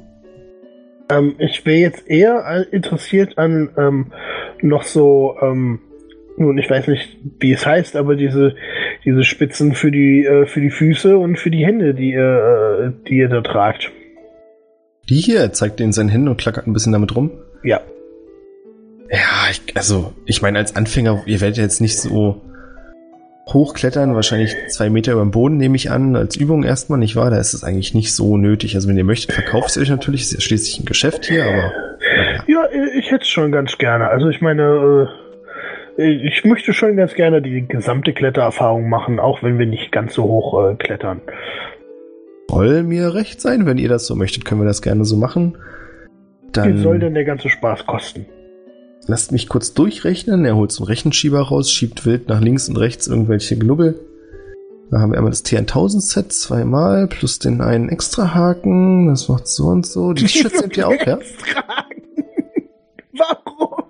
Ähm, 1.09 1.35
ich 1.39 1.65
wäre 1.65 1.79
jetzt 1.79 2.07
eher 2.07 2.67
interessiert 2.71 3.39
an 3.39 3.69
ähm, 3.77 4.11
noch 4.61 4.83
so, 4.83 5.35
ähm, 5.41 5.79
nun, 6.37 6.59
ich 6.59 6.69
weiß 6.69 6.87
nicht, 6.87 7.17
wie 7.39 7.53
es 7.53 7.65
heißt, 7.65 7.95
aber 7.95 8.15
diese, 8.15 8.55
diese 9.05 9.23
Spitzen 9.23 9.73
für 9.73 9.89
die, 9.89 10.23
äh, 10.23 10.45
für 10.45 10.61
die 10.61 10.69
Füße 10.69 11.17
und 11.17 11.39
für 11.39 11.49
die 11.49 11.65
Hände, 11.65 11.95
die 11.95 12.11
ihr, 12.11 12.93
äh, 12.93 13.07
die 13.09 13.17
ihr 13.17 13.29
da 13.29 13.41
tragt. 13.41 13.91
Die 15.09 15.15
hier, 15.15 15.39
er 15.39 15.53
zeigt 15.53 15.81
in 15.81 15.93
seinen 15.93 16.09
Händen 16.09 16.27
und 16.27 16.37
klackert 16.37 16.67
ein 16.67 16.73
bisschen 16.73 16.93
damit 16.93 17.15
rum. 17.15 17.31
Ja. 17.63 17.81
Ja, 19.09 19.49
ich, 19.51 19.61
also, 19.75 20.13
ich 20.25 20.41
meine, 20.41 20.59
als 20.59 20.75
Anfänger, 20.75 21.23
ihr 21.25 21.41
werdet 21.41 21.57
jetzt 21.57 21.81
nicht 21.81 21.97
so 21.97 22.41
hochklettern, 23.47 24.13
wahrscheinlich 24.13 24.53
zwei 24.69 24.89
Meter 24.89 25.13
über 25.13 25.21
dem 25.21 25.31
Boden, 25.31 25.57
nehme 25.57 25.77
ich 25.77 25.89
an, 25.89 26.15
als 26.15 26.35
Übung 26.35 26.63
erstmal, 26.63 26.99
nicht 26.99 27.15
wahr? 27.15 27.29
Da 27.29 27.37
ist 27.37 27.53
es 27.53 27.63
eigentlich 27.63 27.93
nicht 27.93 28.13
so 28.13 28.37
nötig. 28.37 28.75
Also, 28.75 28.89
wenn 28.89 28.97
ihr 28.97 29.05
möchtet, 29.05 29.33
verkauft 29.33 29.69
es 29.69 29.77
euch 29.77 29.89
natürlich. 29.89 30.23
Ist 30.23 30.33
ja 30.33 30.41
schließlich 30.41 30.79
ein 30.79 30.85
Geschäft 30.85 31.25
hier, 31.25 31.45
aber 31.45 31.71
naja. 32.27 32.43
Ja, 32.47 32.69
ich 32.97 33.11
hätte 33.11 33.23
es 33.23 33.29
schon 33.29 33.51
ganz 33.51 33.77
gerne. 33.77 34.09
Also 34.09 34.29
ich 34.29 34.41
meine, 34.41 35.09
äh, 35.97 36.09
ich 36.09 36.43
möchte 36.45 36.73
schon 36.73 36.95
ganz 36.95 37.13
gerne 37.13 37.41
die 37.41 37.67
gesamte 37.67 38.13
Klettererfahrung 38.13 38.89
machen, 38.89 39.19
auch 39.19 39.43
wenn 39.43 39.59
wir 39.59 39.65
nicht 39.65 39.91
ganz 39.91 40.13
so 40.13 40.23
hoch 40.23 40.69
äh, 40.69 40.75
klettern. 40.75 41.21
soll 42.49 42.83
mir 42.83 43.13
recht 43.13 43.41
sein. 43.41 43.65
Wenn 43.65 43.77
ihr 43.77 43.89
das 43.89 44.07
so 44.07 44.15
möchtet, 44.15 44.45
können 44.45 44.61
wir 44.61 44.67
das 44.67 44.81
gerne 44.81 45.05
so 45.05 45.17
machen. 45.17 45.57
Wie 46.45 46.51
Dann 46.53 46.77
soll 46.77 46.99
denn 46.99 47.13
der 47.13 47.25
ganze 47.25 47.49
Spaß 47.49 47.85
kosten? 47.85 48.25
Lasst 49.05 49.31
mich 49.31 49.47
kurz 49.47 49.73
durchrechnen. 49.73 50.45
Er 50.45 50.55
holt 50.55 50.71
so 50.71 50.83
einen 50.83 50.87
Rechenschieber 50.89 51.41
raus, 51.41 51.71
schiebt 51.71 52.05
wild 52.05 52.27
nach 52.27 52.41
links 52.41 52.69
und 52.69 52.77
rechts 52.77 53.07
irgendwelche 53.07 53.57
Knubbel. 53.57 53.99
Da 54.89 54.99
haben 54.99 55.11
wir 55.11 55.17
einmal 55.17 55.31
das 55.31 55.43
T1000-Set 55.43 56.31
zweimal 56.31 57.07
plus 57.07 57.39
den 57.39 57.61
einen 57.61 57.89
Extra-Haken. 57.89 59.07
Das 59.07 59.27
macht 59.27 59.47
so 59.47 59.65
und 59.65 59.85
so. 59.85 60.13
Die 60.13 60.23
T-Shirts 60.23 60.59
sind 60.59 60.77
ja 60.77 60.87
auch, 60.87 61.05
ja? 61.05 61.19
Warum? 63.11 63.83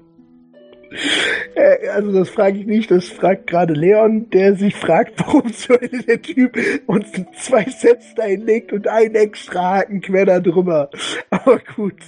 Äh, 1.53 1.89
Also 1.89 2.11
das 2.11 2.29
frage 2.29 2.57
ich 2.59 2.65
nicht, 2.65 2.89
das 2.89 3.09
fragt 3.09 3.47
gerade 3.47 3.73
Leon, 3.73 4.29
der 4.31 4.55
sich 4.55 4.75
fragt, 4.75 5.19
warum 5.25 5.51
soll 5.51 5.87
der 6.07 6.21
Typ 6.21 6.57
uns 6.87 7.11
zwei 7.37 7.65
Sets 7.65 8.15
da 8.15 8.23
hinlegt 8.23 8.73
und 8.73 8.87
einen 8.87 9.15
extra 9.15 9.75
Haken 9.77 10.01
quer 10.01 10.25
da 10.25 10.39
drüber. 10.39 10.89
Aber 11.29 11.59
gut. 11.75 11.99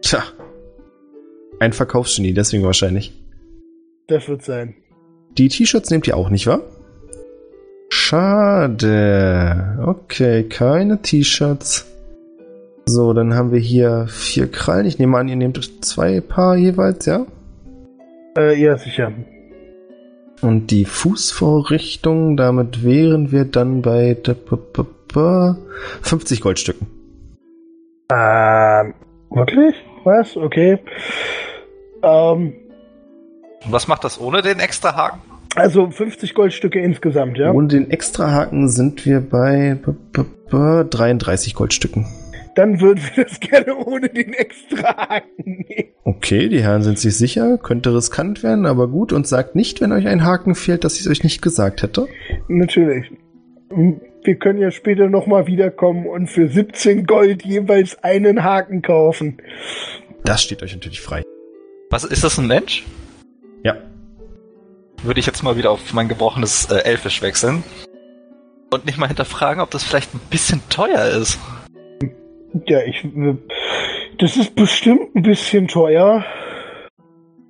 Tja. 0.00 0.22
Ein 1.60 1.72
Verkaufsgenie, 1.72 2.34
deswegen 2.34 2.64
wahrscheinlich. 2.64 3.12
Das 4.08 4.28
wird 4.28 4.42
sein. 4.42 4.74
Die 5.38 5.48
T-Shirts 5.48 5.90
nehmt 5.90 6.06
ihr 6.06 6.16
auch, 6.16 6.30
nicht 6.30 6.46
wahr? 6.46 6.60
Schade. 7.88 9.78
Okay, 9.84 10.44
keine 10.44 11.00
T-Shirts. 11.02 11.86
So, 12.86 13.12
dann 13.12 13.34
haben 13.34 13.52
wir 13.52 13.58
hier 13.58 14.06
vier 14.08 14.50
Krallen. 14.50 14.86
Ich 14.86 14.98
nehme 14.98 15.18
an, 15.18 15.28
ihr 15.28 15.36
nehmt 15.36 15.84
zwei 15.84 16.20
Paar 16.20 16.56
jeweils, 16.56 17.04
ja? 17.06 17.26
Äh, 18.38 18.60
ja, 18.60 18.76
sicher. 18.76 19.12
Und 20.42 20.70
die 20.70 20.84
Fußvorrichtung, 20.84 22.36
damit 22.36 22.84
wären 22.84 23.32
wir 23.32 23.44
dann 23.44 23.82
bei 23.82 24.14
d- 24.14 24.34
b- 24.34 24.56
b- 24.72 24.84
b- 25.12 25.54
50 26.02 26.40
Goldstücken. 26.42 26.86
Ähm, 28.12 28.94
wirklich? 29.30 29.74
Was? 30.04 30.36
Okay. 30.36 30.78
Ähm, 32.02 32.54
Und 33.64 33.72
was 33.72 33.88
macht 33.88 34.04
das 34.04 34.20
ohne 34.20 34.42
den 34.42 34.58
extra 34.60 34.94
Haken? 34.94 35.20
also 35.54 35.90
50 35.90 36.34
Goldstücke 36.34 36.78
insgesamt, 36.80 37.38
ja? 37.38 37.50
Ohne 37.50 37.68
den 37.68 37.90
Extrahaken 37.90 38.68
sind 38.68 39.06
wir 39.06 39.20
bei 39.20 39.74
b- 39.82 39.92
b- 40.12 40.24
b- 40.50 40.84
33 40.90 41.54
Goldstücken. 41.54 42.06
Dann 42.56 42.78
würden 42.82 43.02
wir 43.14 43.24
das 43.24 43.40
gerne 43.40 43.74
ohne 43.74 44.08
den 44.10 44.34
extra 44.34 44.94
Haken 45.08 45.64
nehmen. 45.66 45.88
Okay, 46.04 46.48
die 46.50 46.62
Herren 46.62 46.82
sind 46.82 46.98
sich 46.98 47.16
sicher, 47.16 47.56
könnte 47.56 47.94
riskant 47.94 48.42
werden, 48.42 48.66
aber 48.66 48.86
gut 48.88 49.14
und 49.14 49.26
sagt 49.26 49.54
nicht, 49.56 49.80
wenn 49.80 49.92
euch 49.92 50.06
ein 50.06 50.24
Haken 50.24 50.54
fehlt, 50.54 50.84
dass 50.84 50.96
ich 50.96 51.06
es 51.06 51.08
euch 51.08 51.22
nicht 51.24 51.40
gesagt 51.40 51.82
hätte. 51.82 52.06
Natürlich. 52.48 53.10
Wir 53.70 54.34
können 54.36 54.58
ja 54.58 54.70
später 54.70 55.08
nochmal 55.08 55.46
wiederkommen 55.46 56.06
und 56.06 56.28
für 56.28 56.48
17 56.48 57.06
Gold 57.06 57.44
jeweils 57.46 57.96
einen 58.04 58.44
Haken 58.44 58.82
kaufen. 58.82 59.38
Das 60.24 60.42
steht 60.42 60.62
euch 60.62 60.74
natürlich 60.74 61.00
frei. 61.00 61.22
Was 61.90 62.04
ist 62.04 62.24
das 62.24 62.38
ein 62.38 62.48
Mensch? 62.48 62.84
Ja. 63.62 63.76
Würde 65.02 65.20
ich 65.20 65.26
jetzt 65.26 65.42
mal 65.42 65.56
wieder 65.56 65.70
auf 65.70 65.92
mein 65.92 66.08
gebrochenes 66.08 66.70
äh, 66.70 66.78
Elfisch 66.78 67.22
wechseln. 67.22 67.62
Und 68.72 68.86
nicht 68.86 68.98
mal 68.98 69.06
hinterfragen, 69.06 69.62
ob 69.62 69.70
das 69.70 69.84
vielleicht 69.84 70.12
ein 70.14 70.20
bisschen 70.28 70.60
teuer 70.68 71.04
ist. 71.06 71.38
Ja, 72.66 72.80
ich. 72.80 73.06
Das 74.18 74.36
ist 74.36 74.56
bestimmt 74.56 75.14
ein 75.14 75.22
bisschen 75.22 75.68
teuer. 75.68 76.24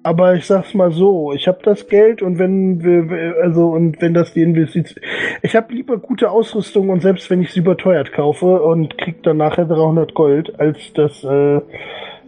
Aber 0.02 0.34
ich 0.34 0.46
sag's 0.46 0.74
mal 0.74 0.92
so, 0.92 1.32
ich 1.32 1.48
habe 1.48 1.58
das 1.64 1.88
Geld 1.88 2.22
und 2.22 2.38
wenn 2.38 2.80
wir, 2.84 3.42
also 3.42 3.70
und 3.70 4.00
wenn 4.00 4.14
das 4.14 4.34
die 4.34 4.42
Investition, 4.42 5.02
ich 5.42 5.56
habe 5.56 5.74
lieber 5.74 5.98
gute 5.98 6.30
Ausrüstung 6.30 6.90
und 6.90 7.00
selbst 7.00 7.28
wenn 7.28 7.42
ich 7.42 7.50
sie 7.50 7.58
überteuert 7.58 8.12
kaufe 8.12 8.62
und 8.62 8.96
krieg 8.98 9.24
dann 9.24 9.38
nachher 9.38 9.64
300 9.64 10.14
Gold, 10.14 10.60
als 10.60 10.92
das, 10.94 11.24
äh, 11.24 11.60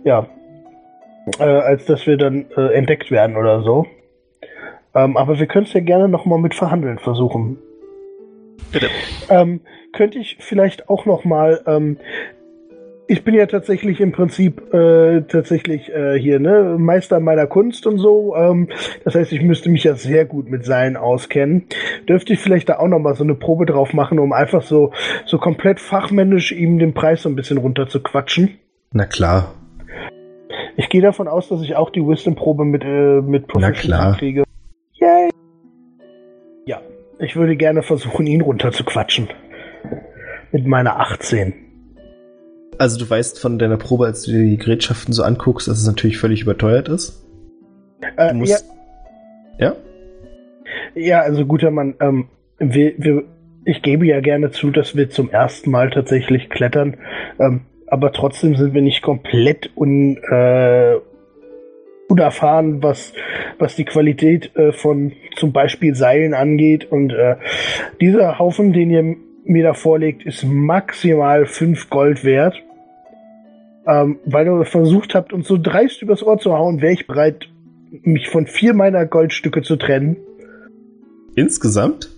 ja, 0.02 0.26
äh, 1.38 1.42
als 1.42 1.84
dass 1.86 2.06
wir 2.06 2.16
dann 2.16 2.46
äh, 2.56 2.72
entdeckt 2.72 3.10
werden 3.10 3.36
oder 3.36 3.62
so. 3.62 3.86
Ähm, 4.94 5.16
aber 5.16 5.38
wir 5.38 5.46
können 5.46 5.66
es 5.66 5.72
ja 5.72 5.80
gerne 5.80 6.08
noch 6.08 6.24
mal 6.24 6.38
mit 6.38 6.54
Verhandeln 6.54 6.98
versuchen. 6.98 7.58
Bitte. 8.72 8.88
Ähm, 9.28 9.60
könnte 9.92 10.18
ich 10.18 10.36
vielleicht 10.40 10.88
auch 10.88 11.06
noch 11.06 11.24
mal, 11.24 11.60
ähm, 11.66 11.98
ich 13.06 13.24
bin 13.24 13.34
ja 13.34 13.46
tatsächlich 13.46 14.00
im 14.00 14.12
Prinzip 14.12 14.72
äh, 14.74 15.22
tatsächlich 15.22 15.88
äh, 15.88 16.18
hier 16.18 16.38
ne 16.38 16.76
Meister 16.78 17.20
meiner 17.20 17.46
Kunst 17.46 17.86
und 17.86 17.98
so. 17.98 18.34
Ähm, 18.36 18.68
das 19.04 19.14
heißt, 19.14 19.32
ich 19.32 19.42
müsste 19.42 19.70
mich 19.70 19.84
ja 19.84 19.94
sehr 19.94 20.26
gut 20.26 20.50
mit 20.50 20.66
Seilen 20.66 20.96
auskennen. 20.96 21.64
Dürfte 22.06 22.34
ich 22.34 22.40
vielleicht 22.40 22.68
da 22.68 22.78
auch 22.78 22.88
noch 22.88 22.98
mal 22.98 23.14
so 23.14 23.24
eine 23.24 23.34
Probe 23.34 23.64
drauf 23.64 23.94
machen, 23.94 24.18
um 24.18 24.32
einfach 24.32 24.62
so 24.62 24.92
so 25.24 25.38
komplett 25.38 25.80
fachmännisch 25.80 26.52
ihm 26.52 26.78
den 26.78 26.92
Preis 26.92 27.22
so 27.22 27.30
ein 27.30 27.36
bisschen 27.36 27.56
runter 27.56 27.88
zu 27.88 28.02
quatschen? 28.02 28.58
Na 28.92 29.06
klar. 29.06 29.54
Ich 30.78 30.88
gehe 30.88 31.02
davon 31.02 31.26
aus, 31.26 31.48
dass 31.48 31.60
ich 31.60 31.74
auch 31.74 31.90
die 31.90 32.06
Wisdom-Probe 32.06 32.64
mit 32.64 32.84
äh, 32.84 33.20
mit 33.20 33.46
Na 33.58 33.72
klar. 33.72 34.16
kriege. 34.16 34.44
Yay! 34.92 35.28
Ja, 36.66 36.80
ich 37.18 37.34
würde 37.34 37.56
gerne 37.56 37.82
versuchen, 37.82 38.28
ihn 38.28 38.40
runter 38.42 38.70
zu 38.70 38.84
quatschen. 38.84 39.28
Mit 40.52 40.66
meiner 40.66 41.00
18. 41.00 41.52
Also 42.78 42.96
du 42.96 43.10
weißt 43.10 43.40
von 43.40 43.58
deiner 43.58 43.76
Probe, 43.76 44.06
als 44.06 44.22
du 44.22 44.30
dir 44.30 44.44
die 44.44 44.56
Gerätschaften 44.56 45.12
so 45.12 45.24
anguckst, 45.24 45.66
dass 45.66 45.80
es 45.80 45.86
natürlich 45.86 46.16
völlig 46.18 46.42
überteuert 46.42 46.88
ist. 46.88 47.26
Äh, 48.16 48.28
Du 48.30 48.36
musst. 48.36 48.64
Ja? 49.58 49.74
Ja, 50.94 51.20
also 51.22 51.44
guter 51.44 51.72
Mann, 51.72 51.96
ähm, 52.00 52.28
wir, 52.58 52.92
wir, 52.98 53.24
ich 53.64 53.82
gebe 53.82 54.06
ja 54.06 54.20
gerne 54.20 54.52
zu, 54.52 54.70
dass 54.70 54.94
wir 54.94 55.10
zum 55.10 55.28
ersten 55.28 55.72
Mal 55.72 55.90
tatsächlich 55.90 56.50
klettern, 56.50 56.98
ähm, 57.40 57.62
aber 57.90 58.12
trotzdem 58.12 58.56
sind 58.56 58.74
wir 58.74 58.82
nicht 58.82 59.02
komplett 59.02 59.70
un, 59.76 60.16
äh, 60.16 60.96
unerfahren, 62.08 62.82
was, 62.82 63.12
was 63.58 63.76
die 63.76 63.84
Qualität 63.84 64.54
äh, 64.56 64.72
von 64.72 65.12
zum 65.36 65.52
Beispiel 65.52 65.94
Seilen 65.94 66.34
angeht. 66.34 66.90
Und 66.90 67.12
äh, 67.12 67.36
dieser 68.00 68.38
Haufen, 68.38 68.72
den 68.72 68.90
ihr 68.90 69.16
mir 69.44 69.62
da 69.62 69.74
vorlegt, 69.74 70.24
ist 70.24 70.44
maximal 70.44 71.46
5 71.46 71.90
Gold 71.90 72.24
wert. 72.24 72.56
Ähm, 73.86 74.18
weil 74.24 74.46
ihr 74.46 74.64
versucht 74.64 75.14
habt, 75.14 75.32
uns 75.32 75.48
so 75.48 75.56
dreist 75.56 76.02
übers 76.02 76.22
Ohr 76.22 76.38
zu 76.38 76.52
hauen, 76.52 76.82
wäre 76.82 76.92
ich 76.92 77.06
bereit, 77.06 77.48
mich 78.02 78.28
von 78.28 78.46
vier 78.46 78.74
meiner 78.74 79.06
Goldstücke 79.06 79.62
zu 79.62 79.76
trennen. 79.76 80.16
Insgesamt? 81.34 82.10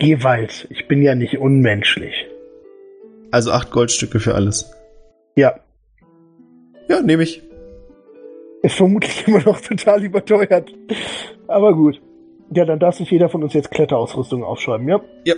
Jeweils. 0.00 0.68
Ich 0.70 0.86
bin 0.86 1.02
ja 1.02 1.14
nicht 1.14 1.38
unmenschlich. 1.38 2.26
Also 3.32 3.50
acht 3.50 3.70
Goldstücke 3.72 4.20
für 4.20 4.34
alles. 4.34 4.70
Ja. 5.36 5.54
Ja, 6.88 7.00
nehme 7.00 7.24
ich. 7.24 7.42
Ist 8.62 8.76
vermutlich 8.76 9.26
immer 9.26 9.40
noch 9.42 9.60
total 9.60 10.04
überteuert. 10.04 10.70
Aber 11.48 11.74
gut. 11.74 12.00
Ja, 12.54 12.64
dann 12.66 12.78
darf 12.78 12.96
sich 12.96 13.10
jeder 13.10 13.28
von 13.30 13.42
uns 13.42 13.54
jetzt 13.54 13.70
Kletterausrüstung 13.70 14.44
aufschreiben, 14.44 14.86
ja? 14.88 15.00
Ja. 15.24 15.34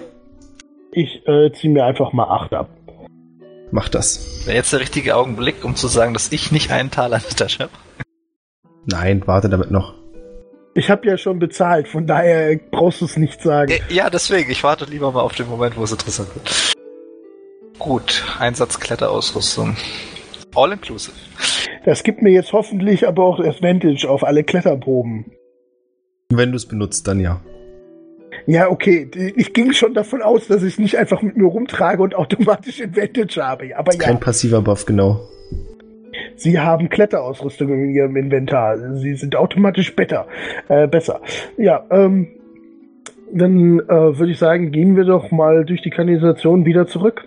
Ich 0.90 1.22
äh, 1.26 1.50
ziehe 1.52 1.72
mir 1.72 1.84
einfach 1.84 2.12
mal 2.12 2.24
acht 2.24 2.52
ab. 2.52 2.68
Mach 3.70 3.88
das. 3.88 4.44
Wäre 4.46 4.56
jetzt 4.56 4.72
der 4.72 4.80
richtige 4.80 5.16
Augenblick, 5.16 5.64
um 5.64 5.76
zu 5.76 5.86
sagen, 5.86 6.12
dass 6.12 6.30
ich 6.32 6.52
nicht 6.52 6.70
einen 6.72 6.90
Taler 6.90 7.16
in 7.16 7.22
der 7.22 7.36
Tasche 7.36 7.62
habe. 7.64 7.72
Nein, 8.86 9.22
warte 9.26 9.48
damit 9.48 9.70
noch. 9.70 9.94
Ich 10.74 10.90
habe 10.90 11.06
ja 11.06 11.16
schon 11.16 11.38
bezahlt, 11.38 11.86
von 11.86 12.06
daher 12.06 12.58
brauchst 12.72 13.00
du 13.00 13.04
es 13.04 13.16
nicht 13.16 13.40
sagen. 13.40 13.70
Äh, 13.70 13.80
Ja, 13.94 14.10
deswegen. 14.10 14.50
Ich 14.50 14.64
warte 14.64 14.84
lieber 14.86 15.12
mal 15.12 15.20
auf 15.22 15.34
den 15.34 15.48
Moment, 15.48 15.76
wo 15.76 15.84
es 15.84 15.92
interessant 15.92 16.34
wird. 16.34 16.73
Gut, 17.78 18.24
Einsatz 18.38 18.78
Kletterausrüstung. 18.78 19.76
All 20.54 20.72
inclusive. 20.72 21.14
Das 21.84 22.02
gibt 22.02 22.22
mir 22.22 22.30
jetzt 22.30 22.52
hoffentlich 22.52 23.06
aber 23.06 23.24
auch 23.24 23.40
Advantage 23.40 24.08
auf 24.08 24.24
alle 24.24 24.44
Kletterproben. 24.44 25.26
Wenn 26.30 26.50
du 26.50 26.56
es 26.56 26.66
benutzt, 26.66 27.06
dann 27.08 27.20
ja. 27.20 27.40
Ja, 28.46 28.70
okay. 28.70 29.08
Ich 29.36 29.52
ging 29.52 29.72
schon 29.72 29.94
davon 29.94 30.22
aus, 30.22 30.48
dass 30.48 30.62
ich 30.62 30.78
nicht 30.78 30.96
einfach 30.96 31.22
mit 31.22 31.36
mir 31.36 31.46
rumtrage 31.46 32.02
und 32.02 32.14
automatisch 32.14 32.80
Advantage 32.82 33.42
habe. 33.42 33.76
Aber 33.76 33.92
Ist 33.92 34.00
ja, 34.00 34.08
kein 34.08 34.20
passiver 34.20 34.62
Buff, 34.62 34.86
genau. 34.86 35.20
Sie 36.36 36.58
haben 36.58 36.88
Kletterausrüstung 36.88 37.68
in 37.72 37.90
Ihrem 37.90 38.16
Inventar. 38.16 38.78
Sie 38.96 39.14
sind 39.14 39.36
automatisch 39.36 39.94
better, 39.94 40.26
äh, 40.68 40.86
besser. 40.86 41.20
Ja, 41.56 41.84
ähm, 41.90 42.28
dann 43.32 43.80
äh, 43.80 44.18
würde 44.18 44.32
ich 44.32 44.38
sagen, 44.38 44.70
gehen 44.70 44.96
wir 44.96 45.04
doch 45.04 45.30
mal 45.30 45.64
durch 45.64 45.82
die 45.82 45.90
Kanalisation 45.90 46.64
wieder 46.64 46.86
zurück. 46.86 47.24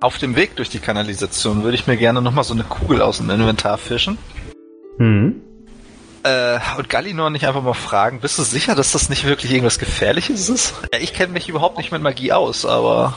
Auf 0.00 0.18
dem 0.18 0.36
Weg 0.36 0.54
durch 0.54 0.68
die 0.68 0.78
Kanalisation 0.78 1.64
würde 1.64 1.74
ich 1.74 1.88
mir 1.88 1.96
gerne 1.96 2.22
nochmal 2.22 2.44
so 2.44 2.54
eine 2.54 2.62
Kugel 2.62 3.02
aus 3.02 3.16
dem 3.18 3.30
Inventar 3.30 3.78
fischen. 3.78 4.16
Hm. 4.98 5.42
Äh, 6.22 6.58
und 6.78 6.88
Gallinor 6.88 7.30
nicht 7.30 7.46
einfach 7.46 7.62
mal 7.62 7.74
fragen, 7.74 8.20
bist 8.20 8.38
du 8.38 8.42
sicher, 8.42 8.76
dass 8.76 8.92
das 8.92 9.08
nicht 9.08 9.26
wirklich 9.26 9.50
irgendwas 9.50 9.80
Gefährliches 9.80 10.48
ist? 10.48 10.74
Ja, 10.92 11.00
ich 11.00 11.14
kenne 11.14 11.32
mich 11.32 11.48
überhaupt 11.48 11.78
nicht 11.78 11.90
mit 11.90 12.00
Magie 12.00 12.32
aus, 12.32 12.64
aber 12.64 13.16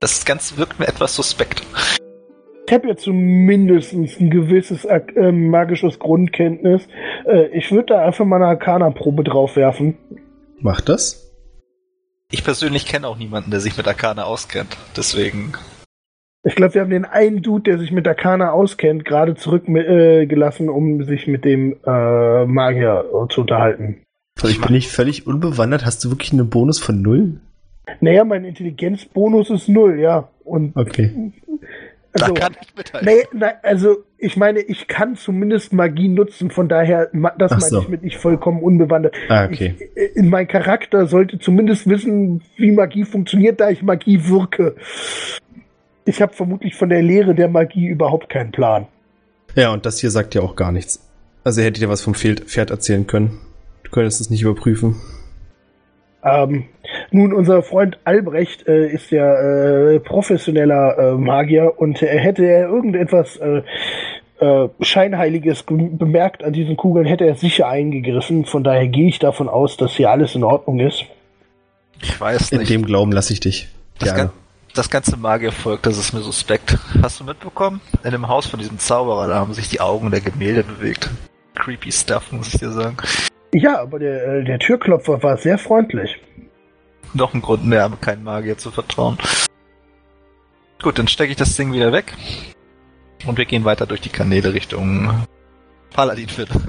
das 0.00 0.24
Ganze 0.24 0.56
wirkt 0.56 0.80
mir 0.80 0.88
etwas 0.88 1.14
suspekt. 1.14 1.62
Ich 2.66 2.74
habe 2.74 2.88
ja 2.88 2.96
zumindest 2.96 3.92
ein 3.92 4.30
gewisses 4.30 4.84
äh, 4.84 5.32
magisches 5.32 6.00
Grundkenntnis. 6.00 6.88
Äh, 7.26 7.46
ich 7.56 7.70
würde 7.70 7.94
da 7.94 8.04
einfach 8.04 8.24
mal 8.24 8.36
eine 8.36 8.46
Arcana-Probe 8.46 9.22
drauf 9.22 9.54
werfen. 9.54 9.96
Mach 10.60 10.80
das. 10.80 11.32
Ich 12.30 12.42
persönlich 12.42 12.86
kenne 12.86 13.06
auch 13.06 13.16
niemanden, 13.16 13.52
der 13.52 13.60
sich 13.60 13.76
mit 13.76 13.86
Arcana 13.86 14.24
auskennt. 14.24 14.76
Deswegen. 14.96 15.54
Ich 16.44 16.54
glaube, 16.54 16.74
wir 16.74 16.82
haben 16.82 16.90
den 16.90 17.04
einen 17.04 17.42
Dude, 17.42 17.64
der 17.64 17.78
sich 17.78 17.90
mit 17.90 18.06
Arcana 18.06 18.52
auskennt, 18.52 19.04
gerade 19.04 19.34
zurückgelassen, 19.34 20.68
äh, 20.68 20.70
um 20.70 21.02
sich 21.04 21.26
mit 21.26 21.44
dem 21.44 21.76
äh, 21.84 22.44
Magier 22.46 23.04
äh, 23.08 23.28
zu 23.28 23.40
unterhalten. 23.42 24.02
Ich 24.44 24.60
bin 24.60 24.72
nicht 24.72 24.88
völlig 24.88 25.26
unbewandert. 25.26 25.84
Hast 25.84 26.04
du 26.04 26.10
wirklich 26.10 26.32
einen 26.32 26.48
Bonus 26.48 26.78
von 26.78 27.02
null? 27.02 27.40
Naja, 28.00 28.24
mein 28.24 28.44
Intelligenzbonus 28.44 29.50
ist 29.50 29.68
null, 29.68 29.98
ja. 29.98 30.28
Und 30.44 30.76
Okay. 30.76 31.32
also, 32.12 32.34
da 32.34 32.40
kann 32.40 32.56
ich 32.62 32.76
mithalten. 32.76 33.08
nee, 33.08 33.24
nee, 33.32 33.46
also 33.62 33.96
ich 34.16 34.36
meine, 34.36 34.60
ich 34.60 34.86
kann 34.86 35.16
zumindest 35.16 35.72
Magie 35.72 36.08
nutzen, 36.08 36.50
von 36.50 36.68
daher, 36.68 37.10
das 37.38 37.52
Ach 37.52 37.60
meine 37.60 37.70
so. 37.70 37.80
ich 37.82 37.88
mit 37.88 38.02
nicht 38.02 38.18
vollkommen 38.18 38.62
unbewandert. 38.62 39.14
Ah, 39.28 39.44
okay. 39.46 39.74
Ich, 39.78 40.16
in 40.16 40.28
mein 40.28 40.46
Charakter 40.46 41.06
sollte 41.06 41.38
zumindest 41.40 41.88
wissen, 41.88 42.42
wie 42.56 42.70
Magie 42.70 43.04
funktioniert, 43.04 43.60
da 43.60 43.70
ich 43.70 43.82
Magie 43.82 44.28
wirke. 44.28 44.76
Ich 46.08 46.22
habe 46.22 46.32
vermutlich 46.32 46.74
von 46.74 46.88
der 46.88 47.02
Lehre 47.02 47.34
der 47.34 47.48
Magie 47.48 47.86
überhaupt 47.86 48.30
keinen 48.30 48.50
Plan. 48.50 48.86
Ja, 49.54 49.72
und 49.72 49.84
das 49.84 49.98
hier 49.98 50.10
sagt 50.10 50.34
ja 50.34 50.40
auch 50.42 50.56
gar 50.56 50.72
nichts. 50.72 51.06
Also 51.44 51.60
er 51.60 51.66
hätte 51.66 51.80
dir 51.80 51.88
was 51.88 52.00
vom 52.02 52.14
Pferd 52.14 52.40
Pferd 52.40 52.70
erzählen 52.70 53.06
können. 53.06 53.38
Du 53.84 53.90
könntest 53.90 54.20
es 54.20 54.30
nicht 54.30 54.42
überprüfen. 54.42 54.96
Ähm, 56.24 56.64
nun, 57.10 57.32
unser 57.32 57.62
Freund 57.62 57.98
Albrecht 58.04 58.66
äh, 58.66 58.88
ist 58.88 59.10
ja 59.10 59.34
äh, 59.34 60.00
professioneller 60.00 60.98
äh, 60.98 61.12
Magier 61.12 61.74
und 61.76 62.02
äh, 62.02 62.06
hätte 62.18 62.44
er 62.44 62.68
irgendetwas 62.68 63.36
äh, 63.36 63.62
äh, 64.40 64.68
Scheinheiliges 64.80 65.66
ge- 65.66 65.90
bemerkt 65.92 66.42
an 66.42 66.52
diesen 66.52 66.76
Kugeln, 66.76 67.06
hätte 67.06 67.24
er 67.26 67.34
sicher 67.34 67.68
eingegriffen. 67.68 68.44
Von 68.46 68.64
daher 68.64 68.88
gehe 68.88 69.08
ich 69.08 69.18
davon 69.18 69.48
aus, 69.48 69.76
dass 69.76 69.92
hier 69.92 70.10
alles 70.10 70.34
in 70.34 70.42
Ordnung 70.44 70.80
ist. 70.80 71.04
Ich 72.02 72.20
weiß 72.20 72.52
In 72.52 72.58
nicht. 72.60 72.70
dem 72.70 72.84
Glauben 72.84 73.12
lasse 73.12 73.32
ich 73.32 73.40
dich. 73.40 73.68
das, 73.98 74.08
Gerne. 74.08 74.22
gan 74.24 74.30
das 74.74 74.90
ganze 74.90 75.16
Magiervolk, 75.16 75.82
das 75.82 75.98
ist 75.98 76.12
mir 76.12 76.20
suspekt. 76.20 76.78
Hast 77.02 77.20
du 77.20 77.24
mitbekommen? 77.24 77.80
In 78.04 78.12
dem 78.12 78.28
Haus 78.28 78.46
von 78.46 78.58
diesem 78.58 78.78
Zauberer, 78.78 79.28
da 79.28 79.36
haben 79.36 79.52
sich 79.54 79.68
die 79.68 79.80
Augen 79.80 80.10
der 80.10 80.20
Gemälde 80.20 80.62
bewegt. 80.62 81.08
Creepy 81.54 81.90
Stuff, 81.90 82.32
muss 82.32 82.54
ich 82.54 82.60
dir 82.60 82.70
sagen. 82.70 82.96
Ja, 83.52 83.80
aber 83.80 83.98
der, 83.98 84.26
äh, 84.26 84.44
der 84.44 84.58
Türklopfer 84.58 85.22
war 85.22 85.36
sehr 85.36 85.58
freundlich. 85.58 86.20
Noch 87.14 87.34
ein 87.34 87.40
Grund 87.40 87.64
mehr, 87.64 87.90
keinem 88.00 88.24
Magier 88.24 88.58
zu 88.58 88.70
vertrauen. 88.70 89.18
Gut, 90.82 90.98
dann 90.98 91.08
stecke 91.08 91.30
ich 91.30 91.36
das 91.36 91.56
Ding 91.56 91.72
wieder 91.72 91.92
weg. 91.92 92.14
Und 93.26 93.38
wir 93.38 93.46
gehen 93.46 93.64
weiter 93.64 93.86
durch 93.86 94.00
die 94.00 94.10
Kanäle 94.10 94.54
Richtung 94.54 95.26
Paladinviertel. 95.92 96.60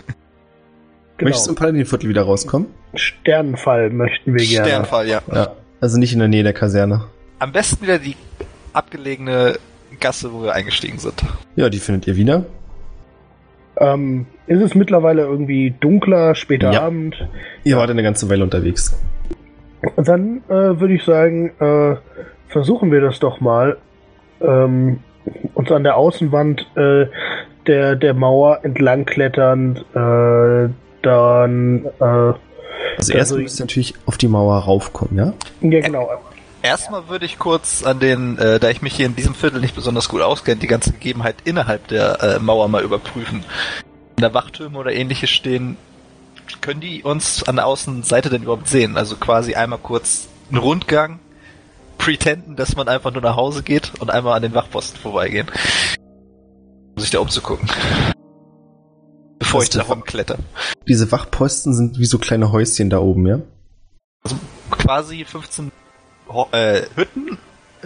Genau. 1.17 1.29
Möchtest 1.29 1.47
du 1.47 1.51
im 1.51 1.55
Paladinviertel 1.57 2.09
wieder 2.09 2.23
rauskommen? 2.23 2.67
Sternenfall 2.95 3.89
möchten 3.89 4.33
wir 4.33 4.45
gerne. 4.45 4.67
Sternfall, 4.67 5.07
ja. 5.07 5.21
Ja. 5.31 5.51
Also 5.81 5.97
nicht 5.97 6.13
in 6.13 6.19
der 6.19 6.29
Nähe 6.29 6.43
der 6.43 6.53
Kaserne. 6.53 7.09
Am 7.39 7.51
besten 7.51 7.81
wieder 7.83 7.99
die 7.99 8.15
abgelegene 8.73 9.55
Gasse, 9.99 10.31
wo 10.33 10.43
wir 10.43 10.53
eingestiegen 10.53 10.99
sind. 10.99 11.23
Ja, 11.55 11.69
die 11.69 11.79
findet 11.79 12.07
ihr 12.07 12.15
wieder. 12.15 12.45
Ähm, 13.77 14.25
ist 14.47 14.61
es 14.61 14.75
mittlerweile 14.75 15.21
irgendwie 15.23 15.71
dunkler, 15.79 16.35
später 16.35 16.71
Ja. 16.71 16.81
Abend? 16.83 17.27
Ihr 17.63 17.77
wart 17.77 17.89
eine 17.89 18.03
ganze 18.03 18.29
Weile 18.29 18.43
unterwegs. 18.43 18.97
Dann 19.95 20.41
äh, 20.49 20.51
würde 20.79 20.93
ich 20.93 21.03
sagen, 21.05 21.51
äh, 21.59 21.95
versuchen 22.49 22.91
wir 22.91 22.99
das 22.99 23.19
doch 23.19 23.39
mal, 23.39 23.77
ähm, 24.41 24.99
uns 25.53 25.71
an 25.71 25.83
der 25.83 25.95
Außenwand 25.95 26.67
äh, 26.75 27.05
der, 27.67 27.95
der 27.95 28.13
Mauer 28.13 28.59
entlang 28.63 29.05
kletternd, 29.05 29.79
äh, 29.95 30.69
dann, 31.01 31.85
äh, 31.85 32.03
Also 32.03 32.33
Also- 32.97 33.13
erstmal 33.13 33.41
müsst 33.43 33.59
ihr 33.59 33.63
natürlich 33.63 33.93
auf 34.05 34.17
die 34.17 34.27
Mauer 34.27 34.57
raufkommen, 34.57 35.17
ja? 35.17 35.33
ja 35.61 35.79
genau, 35.79 36.09
Erstmal 36.61 37.07
würde 37.07 37.25
ich 37.25 37.39
kurz 37.39 37.83
an 37.83 37.99
den, 37.99 38.37
äh, 38.37 38.59
da 38.59 38.69
ich 38.69 38.81
mich 38.81 38.95
hier 38.95 39.05
in 39.05 39.15
diesem 39.15 39.33
Viertel 39.33 39.61
nicht 39.61 39.75
besonders 39.75 40.09
gut 40.09 40.21
auskenne, 40.21 40.59
die 40.59 40.67
ganze 40.67 40.91
Gegebenheit 40.91 41.37
innerhalb 41.45 41.87
der 41.87 42.21
äh, 42.21 42.39
Mauer 42.39 42.67
mal 42.67 42.83
überprüfen. 42.83 43.45
Wenn 44.15 44.23
da 44.23 44.33
Wachtürme 44.33 44.77
oder 44.77 44.91
ähnliches 44.91 45.29
stehen, 45.29 45.77
können 46.61 46.81
die 46.81 47.03
uns 47.03 47.43
an 47.43 47.55
der 47.55 47.65
Außenseite 47.65 48.29
denn 48.29 48.43
überhaupt 48.43 48.67
sehen? 48.67 48.97
Also 48.97 49.15
quasi 49.15 49.55
einmal 49.55 49.79
kurz 49.79 50.27
einen 50.49 50.59
Rundgang, 50.59 51.19
pretenden, 51.97 52.57
dass 52.57 52.75
man 52.75 52.89
einfach 52.89 53.13
nur 53.13 53.21
nach 53.21 53.37
Hause 53.37 53.63
geht 53.63 53.93
und 53.99 54.09
einmal 54.09 54.35
an 54.35 54.41
den 54.41 54.53
Wachposten 54.53 54.99
vorbeigehen. 54.99 55.47
Um 56.95 57.01
sich 57.01 57.11
da 57.11 57.19
umzugucken. 57.19 57.69
Bevor 59.37 59.63
ich 59.63 59.69
da 59.69 59.83
rumkletter. 59.83 60.37
Diese 60.87 61.09
Wachposten 61.11 61.73
sind 61.73 61.99
wie 61.99 62.05
so 62.05 62.17
kleine 62.17 62.51
Häuschen 62.51 62.89
da 62.89 62.99
oben, 62.99 63.25
ja? 63.25 63.39
Also 64.23 64.35
quasi 64.71 65.23
15 65.23 65.67
Ho 65.67 65.78
äh, 66.51 66.81
Hütten, 66.95 67.37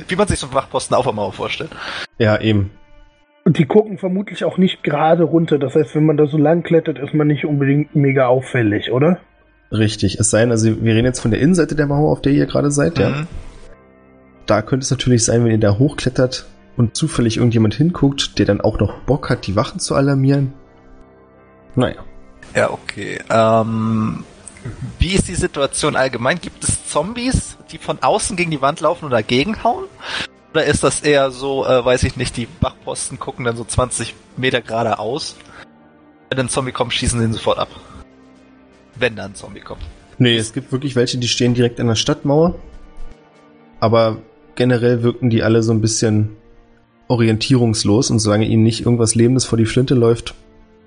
wie 0.07 0.15
man 0.15 0.27
sich 0.27 0.39
so 0.39 0.47
einen 0.47 0.55
Wachposten 0.55 0.95
auf 0.95 1.05
der 1.05 1.13
Mauer 1.13 1.33
vorstellt. 1.33 1.71
Ja, 2.17 2.39
eben. 2.39 2.71
Und 3.45 3.57
die 3.57 3.65
gucken 3.65 3.97
vermutlich 3.97 4.45
auch 4.45 4.57
nicht 4.57 4.83
gerade 4.83 5.23
runter. 5.23 5.59
Das 5.59 5.75
heißt, 5.75 5.95
wenn 5.95 6.05
man 6.05 6.17
da 6.17 6.27
so 6.27 6.37
lang 6.37 6.63
klettert, 6.63 6.97
ist 6.97 7.13
man 7.13 7.27
nicht 7.27 7.45
unbedingt 7.45 7.95
mega 7.95 8.27
auffällig, 8.27 8.91
oder? 8.91 9.19
Richtig. 9.71 10.19
Es 10.19 10.29
sei 10.29 10.41
denn, 10.41 10.51
also 10.51 10.81
wir 10.81 10.95
reden 10.95 11.05
jetzt 11.05 11.19
von 11.19 11.31
der 11.31 11.41
Innenseite 11.41 11.75
der 11.75 11.87
Mauer, 11.87 12.11
auf 12.11 12.21
der 12.21 12.31
ihr 12.31 12.45
gerade 12.45 12.71
seid, 12.71 12.99
ja. 12.99 13.09
Mhm. 13.09 13.27
Da 14.45 14.61
könnte 14.61 14.83
es 14.83 14.91
natürlich 14.91 15.25
sein, 15.25 15.43
wenn 15.43 15.51
ihr 15.51 15.57
da 15.57 15.77
hochklettert 15.77 16.45
und 16.77 16.95
zufällig 16.95 17.37
irgendjemand 17.37 17.73
hinguckt, 17.73 18.37
der 18.39 18.45
dann 18.45 18.61
auch 18.61 18.79
noch 18.79 18.99
Bock 19.05 19.29
hat, 19.29 19.47
die 19.47 19.55
Wachen 19.55 19.79
zu 19.79 19.95
alarmieren. 19.95 20.53
Naja. 21.75 22.03
Ja, 22.55 22.69
okay. 22.69 23.19
Ähm, 23.29 24.23
wie 24.99 25.13
ist 25.13 25.27
die 25.27 25.35
Situation 25.35 25.95
allgemein? 25.95 26.39
Gibt 26.39 26.63
es 26.63 26.87
Zombies, 26.87 27.57
die 27.71 27.77
von 27.77 27.99
außen 28.01 28.37
gegen 28.37 28.51
die 28.51 28.61
Wand 28.61 28.79
laufen 28.81 29.05
und 29.05 29.11
dagegen 29.11 29.63
hauen? 29.63 29.85
Oder 30.51 30.65
ist 30.65 30.83
das 30.83 31.01
eher 31.01 31.31
so, 31.31 31.65
äh, 31.65 31.83
weiß 31.83 32.03
ich 32.03 32.15
nicht, 32.15 32.37
die 32.37 32.47
Wachposten 32.61 33.19
gucken 33.19 33.45
dann 33.45 33.57
so 33.57 33.63
20 33.63 34.13
Meter 34.37 34.61
geradeaus? 34.61 35.35
Wenn 36.29 36.39
ein 36.39 36.49
Zombie 36.49 36.71
kommt, 36.71 36.93
schießen 36.93 37.19
sie 37.19 37.25
ihn 37.25 37.33
sofort 37.33 37.57
ab. 37.57 37.69
Wenn 38.95 39.15
da 39.15 39.25
ein 39.25 39.35
Zombie 39.35 39.61
kommt. 39.61 39.81
Nee, 40.19 40.37
es 40.37 40.53
gibt 40.53 40.71
wirklich 40.71 40.95
welche, 40.95 41.17
die 41.17 41.27
stehen 41.27 41.55
direkt 41.55 41.79
an 41.79 41.87
der 41.87 41.95
Stadtmauer. 41.95 42.55
Aber 43.79 44.19
generell 44.55 45.01
wirken 45.03 45.29
die 45.29 45.43
alle 45.43 45.63
so 45.63 45.73
ein 45.73 45.81
bisschen 45.81 46.35
orientierungslos 47.07 48.11
und 48.11 48.19
solange 48.19 48.45
ihnen 48.45 48.63
nicht 48.63 48.81
irgendwas 48.81 49.15
Lebendes 49.15 49.45
vor 49.45 49.57
die 49.57 49.65
Flinte 49.65 49.95
läuft, 49.95 50.35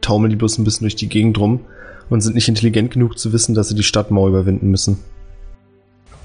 taumeln 0.01 0.31
die 0.31 0.37
bloß 0.37 0.59
ein 0.59 0.65
bisschen 0.65 0.85
durch 0.85 0.97
die 0.97 1.09
Gegend 1.09 1.39
rum 1.39 1.61
und 2.11 2.21
sind 2.21 2.35
nicht 2.35 2.49
intelligent 2.49 2.93
genug 2.93 3.19
zu 3.19 3.33
wissen, 3.33 3.55
dass 3.55 3.69
sie 3.69 3.75
die 3.75 3.83
Stadtmauer 3.83 4.29
überwinden 4.29 4.71
müssen. 4.71 5.03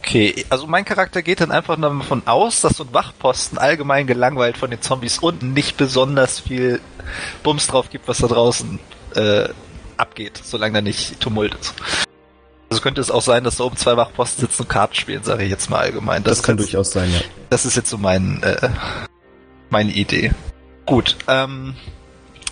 Okay, 0.03 0.45
also 0.49 0.66
mein 0.66 0.84
Charakter 0.84 1.22
geht 1.22 1.41
dann 1.41 1.52
einfach 1.52 1.80
davon 1.80 2.24
aus, 2.26 2.62
dass 2.62 2.78
so 2.78 2.84
ein 2.84 2.94
Wachposten 2.94 3.60
allgemein 3.60 4.08
gelangweilt 4.08 4.58
von 4.58 4.72
den 4.72 4.82
Zombies 4.82 5.20
unten 5.20 5.53
nicht 5.53 5.78
besonders 5.78 6.40
viel 6.40 6.82
Bums 7.44 7.68
drauf 7.68 7.90
gibt, 7.90 8.08
was 8.08 8.18
da 8.18 8.28
draußen 8.28 8.80
äh, 9.16 9.49
abgeht, 9.98 10.41
solange 10.44 10.74
da 10.74 10.82
nicht 10.82 11.20
Tumult 11.20 11.56
ist. 11.56 11.76
Also 12.70 12.82
könnte 12.82 12.99
es 12.99 13.12
auch 13.12 13.22
sein, 13.22 13.44
dass 13.44 13.58
da 13.58 13.66
oben 13.66 13.78
zwei 13.78 13.95
Wachposten 13.95 14.48
sitzen 14.48 14.64
und 14.64 14.70
Karten 14.70 14.95
spielen, 14.95 15.24
sage 15.24 15.44
ich 15.44 15.52
jetzt 15.52 15.70
mal 15.70 15.80
allgemein. 15.80 16.24
Das, 16.24 16.38
ist 16.38 16.44
kann 16.44 16.58
jetzt, 16.58 16.68
durchaus 16.68 16.91
sein, 16.91 17.12
ja. 17.12 17.20
Das 17.49 17.66
ist 17.66 17.76
jetzt 17.76 17.90
so 17.90 17.98
mein, 17.98 18.41
äh, 18.44 18.70
meine 19.70 19.91
Idee. 19.91 20.32
Gut, 20.86 21.16
ähm, 21.28 21.76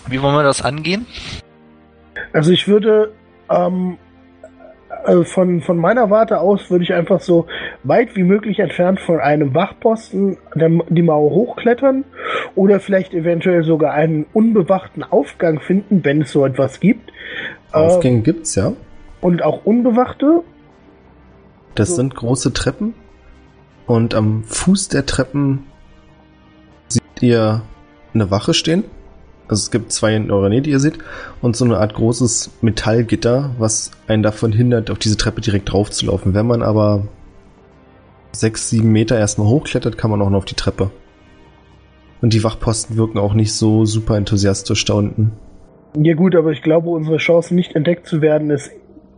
wie 0.08 0.22
wollen 0.22 0.36
wir 0.36 0.44
das 0.44 0.62
angehen? 0.62 1.08
Also 2.34 2.52
ich 2.52 2.68
würde 2.68 3.14
ähm, 3.50 3.98
äh, 5.06 5.24
von, 5.24 5.62
von 5.62 5.78
meiner 5.78 6.10
Warte 6.10 6.40
aus 6.40 6.70
würde 6.70 6.84
ich 6.84 6.94
einfach 6.94 7.22
so 7.22 7.48
weit 7.84 8.16
wie 8.16 8.24
möglich 8.24 8.60
entfernt 8.60 9.00
von 9.00 9.20
einem 9.20 9.54
Wachposten 9.54 10.38
der, 10.56 10.70
die 10.90 11.02
Mauer 11.02 11.32
hochklettern 11.32 12.06
oder 12.56 12.80
vielleicht 12.80 13.14
eventuell 13.14 13.64
sogar 13.64 13.94
einen 13.94 14.26
unbewachten 14.34 15.04
Aufgang 15.04 15.60
finden, 15.60 16.04
wenn 16.04 16.22
es 16.22 16.32
so 16.32 16.46
etwas 16.46 16.80
gibt. 16.80 17.12
Aufgänge 17.72 18.22
gibt's 18.22 18.56
ja. 18.56 18.74
Und 19.22 19.44
auch 19.44 19.66
unbewachte. 19.66 20.44
Das 21.76 21.90
So. 21.90 21.96
sind 21.96 22.16
große 22.16 22.54
Treppen. 22.54 22.94
Und 23.86 24.14
am 24.14 24.44
Fuß 24.44 24.90
der 24.90 25.06
Treppen 25.06 25.66
seht 26.88 27.02
ihr 27.22 27.62
eine 28.14 28.32
Wache 28.32 28.54
stehen. 28.54 28.84
Also 29.50 29.64
es 29.64 29.72
gibt 29.72 29.92
zwei 29.92 30.16
in 30.16 30.30
eurer 30.30 30.48
Nähe, 30.50 30.62
die 30.62 30.70
ihr 30.70 30.80
seht. 30.80 31.00
Und 31.42 31.56
so 31.56 31.66
eine 31.66 31.80
Art 31.80 31.96
großes 31.96 32.52
Metallgitter, 32.62 33.56
was 33.58 33.92
einen 34.08 34.22
davon 34.22 34.54
hindert, 34.54 34.92
auf 34.92 35.00
diese 35.00 35.18
Treppe 35.18 35.42
direkt 35.42 35.72
drauf 35.72 35.90
zu 35.90 36.06
laufen. 36.06 36.36
Wenn 36.36 36.46
man 36.46 36.62
aber 36.62 37.08
sechs, 38.32 38.70
sieben 38.70 38.92
Meter 38.92 39.18
erstmal 39.18 39.48
hochklettert, 39.48 39.98
kann 39.98 40.12
man 40.12 40.22
auch 40.22 40.30
noch 40.30 40.38
auf 40.38 40.46
die 40.46 40.56
Treppe. 40.56 40.92
Und 42.22 42.34
die 42.34 42.44
Wachposten 42.44 42.96
wirken 42.96 43.18
auch 43.18 43.34
nicht 43.34 43.54
so 43.54 43.86
super 43.86 44.18
enthusiastisch 44.18 44.86
da 44.86 44.94
unten. 44.94 45.32
Ja 45.98 46.14
gut, 46.14 46.36
aber 46.36 46.52
ich 46.52 46.62
glaube, 46.62 46.90
unsere 46.90 47.18
Chance 47.18 47.56
nicht 47.56 47.76
entdeckt 47.76 48.06
zu 48.06 48.22
werden 48.22 48.52
ist 48.52 48.72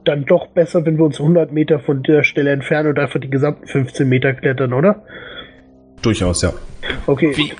dann 0.05 0.23
doch 0.25 0.47
besser, 0.47 0.85
wenn 0.85 0.97
wir 0.97 1.03
uns 1.03 1.19
100 1.19 1.51
Meter 1.51 1.79
von 1.79 2.03
der 2.03 2.23
Stelle 2.23 2.51
entfernen 2.51 2.89
und 2.89 2.99
einfach 2.99 3.19
die 3.19 3.29
gesamten 3.29 3.67
15 3.67 4.07
Meter 4.07 4.33
klettern, 4.33 4.71
oder? 4.71 5.03
Durchaus, 6.01 6.41
ja. 6.41 6.53
Okay. 7.05 7.33
Wie, 7.35 7.51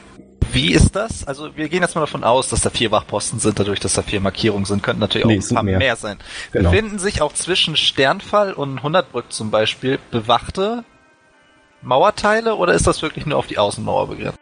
wie 0.53 0.71
ist 0.71 0.95
das? 0.95 1.25
Also 1.27 1.55
wir 1.55 1.69
gehen 1.69 1.81
jetzt 1.81 1.95
mal 1.95 2.01
davon 2.01 2.23
aus, 2.23 2.49
dass 2.49 2.61
da 2.61 2.69
vier 2.69 2.91
Wachposten 2.91 3.39
sind, 3.39 3.59
dadurch, 3.59 3.79
dass 3.79 3.93
da 3.93 4.01
vier 4.01 4.21
Markierungen 4.21 4.65
sind, 4.65 4.83
könnten 4.83 4.99
natürlich 4.99 5.25
auch 5.25 5.49
ein 5.49 5.55
paar 5.55 5.63
mehr. 5.63 5.77
mehr. 5.77 5.95
sein. 5.95 6.17
Genau. 6.51 6.69
Befinden 6.69 6.99
sich 6.99 7.21
auch 7.21 7.33
zwischen 7.33 7.75
Sternfall 7.75 8.53
und 8.53 8.83
Hundertbrück 8.83 9.31
zum 9.31 9.51
Beispiel 9.51 9.99
bewachte 10.11 10.83
Mauerteile 11.81 12.55
oder 12.55 12.73
ist 12.73 12.87
das 12.87 13.01
wirklich 13.01 13.25
nur 13.25 13.37
auf 13.37 13.47
die 13.47 13.57
Außenmauer 13.57 14.07
begrenzt? 14.07 14.37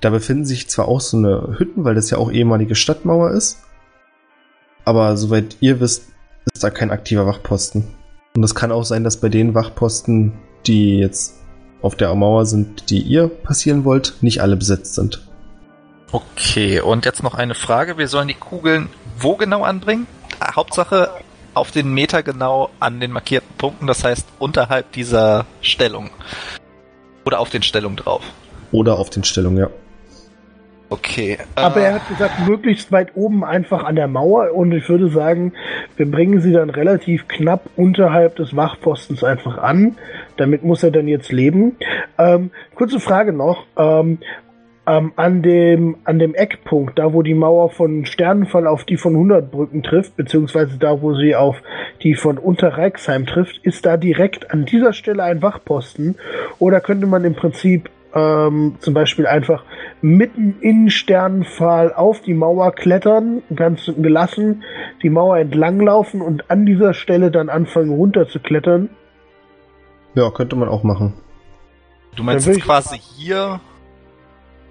Da 0.00 0.10
befinden 0.10 0.44
sich 0.44 0.68
zwar 0.68 0.86
auch 0.86 1.00
so 1.00 1.16
eine 1.16 1.56
Hütten, 1.58 1.84
weil 1.84 1.94
das 1.94 2.10
ja 2.10 2.18
auch 2.18 2.30
ehemalige 2.30 2.76
Stadtmauer 2.76 3.32
ist, 3.32 3.58
aber 4.84 5.16
soweit 5.16 5.56
ihr 5.60 5.80
wisst, 5.80 6.04
ist 6.54 6.62
da 6.62 6.70
kein 6.70 6.90
aktiver 6.90 7.26
Wachposten. 7.26 7.88
Und 8.36 8.44
es 8.44 8.54
kann 8.54 8.72
auch 8.72 8.84
sein, 8.84 9.04
dass 9.04 9.16
bei 9.16 9.28
den 9.28 9.54
Wachposten, 9.54 10.34
die 10.66 10.98
jetzt 10.98 11.34
auf 11.82 11.96
der 11.96 12.14
Mauer 12.14 12.46
sind, 12.46 12.90
die 12.90 13.00
ihr 13.00 13.28
passieren 13.28 13.84
wollt, 13.84 14.14
nicht 14.20 14.40
alle 14.40 14.56
besetzt 14.56 14.94
sind. 14.94 15.27
Okay, 16.10 16.80
und 16.80 17.04
jetzt 17.04 17.22
noch 17.22 17.34
eine 17.34 17.54
Frage. 17.54 17.98
Wir 17.98 18.08
sollen 18.08 18.28
die 18.28 18.34
Kugeln 18.34 18.88
wo 19.20 19.36
genau 19.36 19.62
anbringen? 19.62 20.06
Ah, 20.40 20.54
Hauptsache 20.54 21.10
auf 21.54 21.70
den 21.70 21.92
Meter 21.92 22.22
genau 22.22 22.70
an 22.78 23.00
den 23.00 23.10
markierten 23.10 23.56
Punkten, 23.56 23.86
das 23.86 24.04
heißt 24.04 24.26
unterhalb 24.38 24.92
dieser 24.92 25.44
Stellung. 25.60 26.10
Oder 27.24 27.40
auf 27.40 27.50
den 27.50 27.62
Stellungen 27.62 27.96
drauf. 27.96 28.22
Oder 28.70 28.98
auf 28.98 29.10
den 29.10 29.24
Stellungen, 29.24 29.58
ja. 29.58 29.70
Okay. 30.90 31.36
Aber 31.54 31.80
äh, 31.80 31.84
er 31.84 31.94
hat 31.94 32.08
gesagt, 32.08 32.46
möglichst 32.46 32.90
weit 32.92 33.10
oben 33.14 33.44
einfach 33.44 33.84
an 33.84 33.96
der 33.96 34.08
Mauer 34.08 34.54
und 34.54 34.72
ich 34.72 34.88
würde 34.88 35.10
sagen, 35.10 35.52
wir 35.96 36.10
bringen 36.10 36.40
sie 36.40 36.52
dann 36.52 36.70
relativ 36.70 37.28
knapp 37.28 37.68
unterhalb 37.76 38.36
des 38.36 38.56
Wachpostens 38.56 39.22
einfach 39.22 39.58
an. 39.58 39.96
Damit 40.38 40.62
muss 40.62 40.82
er 40.82 40.90
dann 40.90 41.06
jetzt 41.06 41.30
leben. 41.30 41.76
Ähm, 42.16 42.50
kurze 42.74 43.00
Frage 43.00 43.34
noch. 43.34 43.66
Ähm, 43.76 44.18
ähm, 44.88 45.12
an, 45.16 45.42
dem, 45.42 45.96
an 46.04 46.18
dem 46.18 46.34
Eckpunkt, 46.34 46.98
da 46.98 47.12
wo 47.12 47.22
die 47.22 47.34
Mauer 47.34 47.68
von 47.68 48.06
Sternenfall 48.06 48.66
auf 48.66 48.84
die 48.84 48.96
von 48.96 49.14
Hundertbrücken 49.14 49.82
trifft, 49.82 50.16
beziehungsweise 50.16 50.78
da 50.78 51.02
wo 51.02 51.14
sie 51.14 51.36
auf 51.36 51.56
die 52.02 52.14
von 52.14 52.38
Unterreichsheim 52.38 53.26
trifft, 53.26 53.58
ist 53.62 53.84
da 53.84 53.98
direkt 53.98 54.50
an 54.50 54.64
dieser 54.64 54.94
Stelle 54.94 55.22
ein 55.24 55.42
Wachposten? 55.42 56.16
Oder 56.58 56.80
könnte 56.80 57.06
man 57.06 57.24
im 57.24 57.34
Prinzip 57.34 57.90
ähm, 58.14 58.76
zum 58.80 58.94
Beispiel 58.94 59.26
einfach 59.26 59.62
mitten 60.00 60.56
in 60.62 60.88
Sternenpfahl 60.88 61.92
auf 61.92 62.22
die 62.22 62.32
Mauer 62.32 62.72
klettern, 62.72 63.42
ganz 63.54 63.92
gelassen, 63.98 64.62
die 65.02 65.10
Mauer 65.10 65.36
entlanglaufen 65.36 66.22
und 66.22 66.50
an 66.50 66.64
dieser 66.64 66.94
Stelle 66.94 67.30
dann 67.30 67.50
anfangen 67.50 67.90
runter 67.90 68.26
zu 68.26 68.40
klettern. 68.40 68.88
Ja, 70.14 70.30
könnte 70.30 70.56
man 70.56 70.68
auch 70.70 70.82
machen. 70.82 71.12
du 72.16 72.22
meinst 72.22 72.46
jetzt 72.46 72.56
ich- 72.56 72.64
quasi 72.64 72.96
hier. 72.98 73.60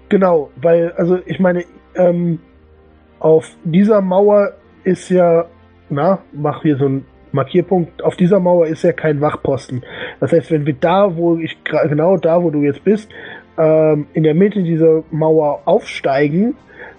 Genau, 0.08 0.50
weil, 0.56 0.92
also 0.92 1.18
ich 1.26 1.38
meine, 1.38 1.64
ähm, 1.94 2.38
auf 3.18 3.50
dieser 3.64 4.00
Mauer 4.00 4.52
ist 4.84 5.10
ja, 5.10 5.46
na, 5.90 6.20
mach 6.32 6.62
hier 6.62 6.76
so 6.76 6.86
einen 6.86 7.04
Markierpunkt, 7.32 8.02
auf 8.02 8.16
dieser 8.16 8.40
Mauer 8.40 8.66
ist 8.66 8.82
ja 8.82 8.92
kein 8.92 9.20
Wachposten. 9.20 9.82
Das 10.20 10.32
heißt, 10.32 10.50
wenn 10.50 10.64
wir 10.64 10.74
da, 10.74 11.14
wo 11.16 11.36
ich 11.36 11.58
genau 11.64 12.16
da, 12.16 12.42
wo 12.42 12.50
du 12.50 12.62
jetzt 12.62 12.84
bist, 12.84 13.10
ähm, 13.58 14.06
in 14.14 14.22
der 14.22 14.34
Mitte 14.34 14.62
dieser 14.62 15.02
Mauer 15.10 15.62
aufsteigen, 15.66 16.54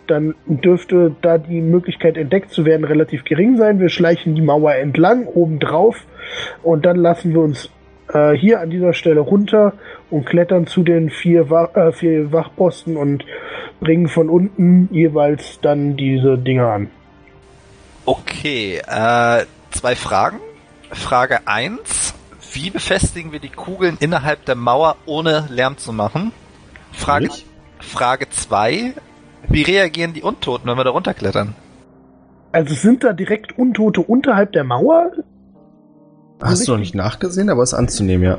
dann 0.06 0.36
dürfte 0.46 1.16
da 1.22 1.38
die 1.38 1.62
Möglichkeit 1.62 2.18
entdeckt 2.18 2.52
zu 2.52 2.66
werden 2.66 2.84
relativ 2.84 3.24
gering 3.24 3.58
sein. 3.58 3.80
Wir 3.80 3.90
schleichen 3.90 4.36
die 4.36 4.42
Mauer 4.42 4.74
entlang, 4.74 5.26
oben 5.28 5.60
drauf 5.60 5.96
und 6.64 6.86
dann 6.86 6.98
lassen 6.98 7.34
wir 7.34 7.42
uns 7.42 7.72
äh, 8.14 8.34
hier 8.34 8.60
an 8.60 8.70
dieser 8.70 8.94
Stelle 8.94 9.22
runter 9.22 9.74
und 10.10 10.26
klettern 10.26 10.68
zu 10.68 10.84
den 10.84 11.10
vier, 11.10 11.50
Wa 11.50 11.70
äh, 11.74 11.92
vier 11.92 12.32
Wachposten 12.32 12.98
und 12.98 13.26
bringen 13.80 14.08
von 14.08 14.30
unten 14.30 14.90
jeweils 14.92 15.60
dann 15.62 15.96
diese 15.96 16.38
Dinger 16.38 16.68
an. 16.68 16.92
Okay, 18.06 18.82
äh, 18.88 19.46
zwei 19.72 19.96
Fragen. 19.96 20.40
Frage 20.92 21.48
eins: 21.48 22.14
Wie 22.54 22.70
befestigen 22.70 23.32
wir 23.32 23.40
die 23.40 23.50
Kugeln 23.50 23.98
innerhalb 24.00 24.46
der 24.46 24.56
Mauer, 24.56 24.96
ohne 25.06 25.48
Lärm 25.50 25.78
zu 25.78 25.94
machen? 25.94 26.32
Frage, 26.92 27.26
Nicht? 27.26 27.46
Frage 27.80 28.30
zwei: 28.30 28.94
Wie 29.48 29.62
reagieren 29.62 30.14
die 30.14 30.24
Untoten, 30.24 30.68
wenn 30.68 30.78
wir 30.78 30.84
da 30.84 30.90
runterklettern? 30.90 31.54
Also 32.52 32.74
sind 32.74 33.04
da 33.04 33.14
direkt 33.14 33.58
Untote 33.60 34.02
unterhalb 34.02 34.54
der 34.54 34.64
Mauer? 34.64 35.12
Hast 36.42 36.68
du 36.68 36.72
noch 36.72 36.80
nicht 36.80 36.96
nachgesehen, 36.96 37.50
aber 37.50 37.64
ist 37.64 37.74
anzunehmen, 37.74 38.24
ja. 38.24 38.38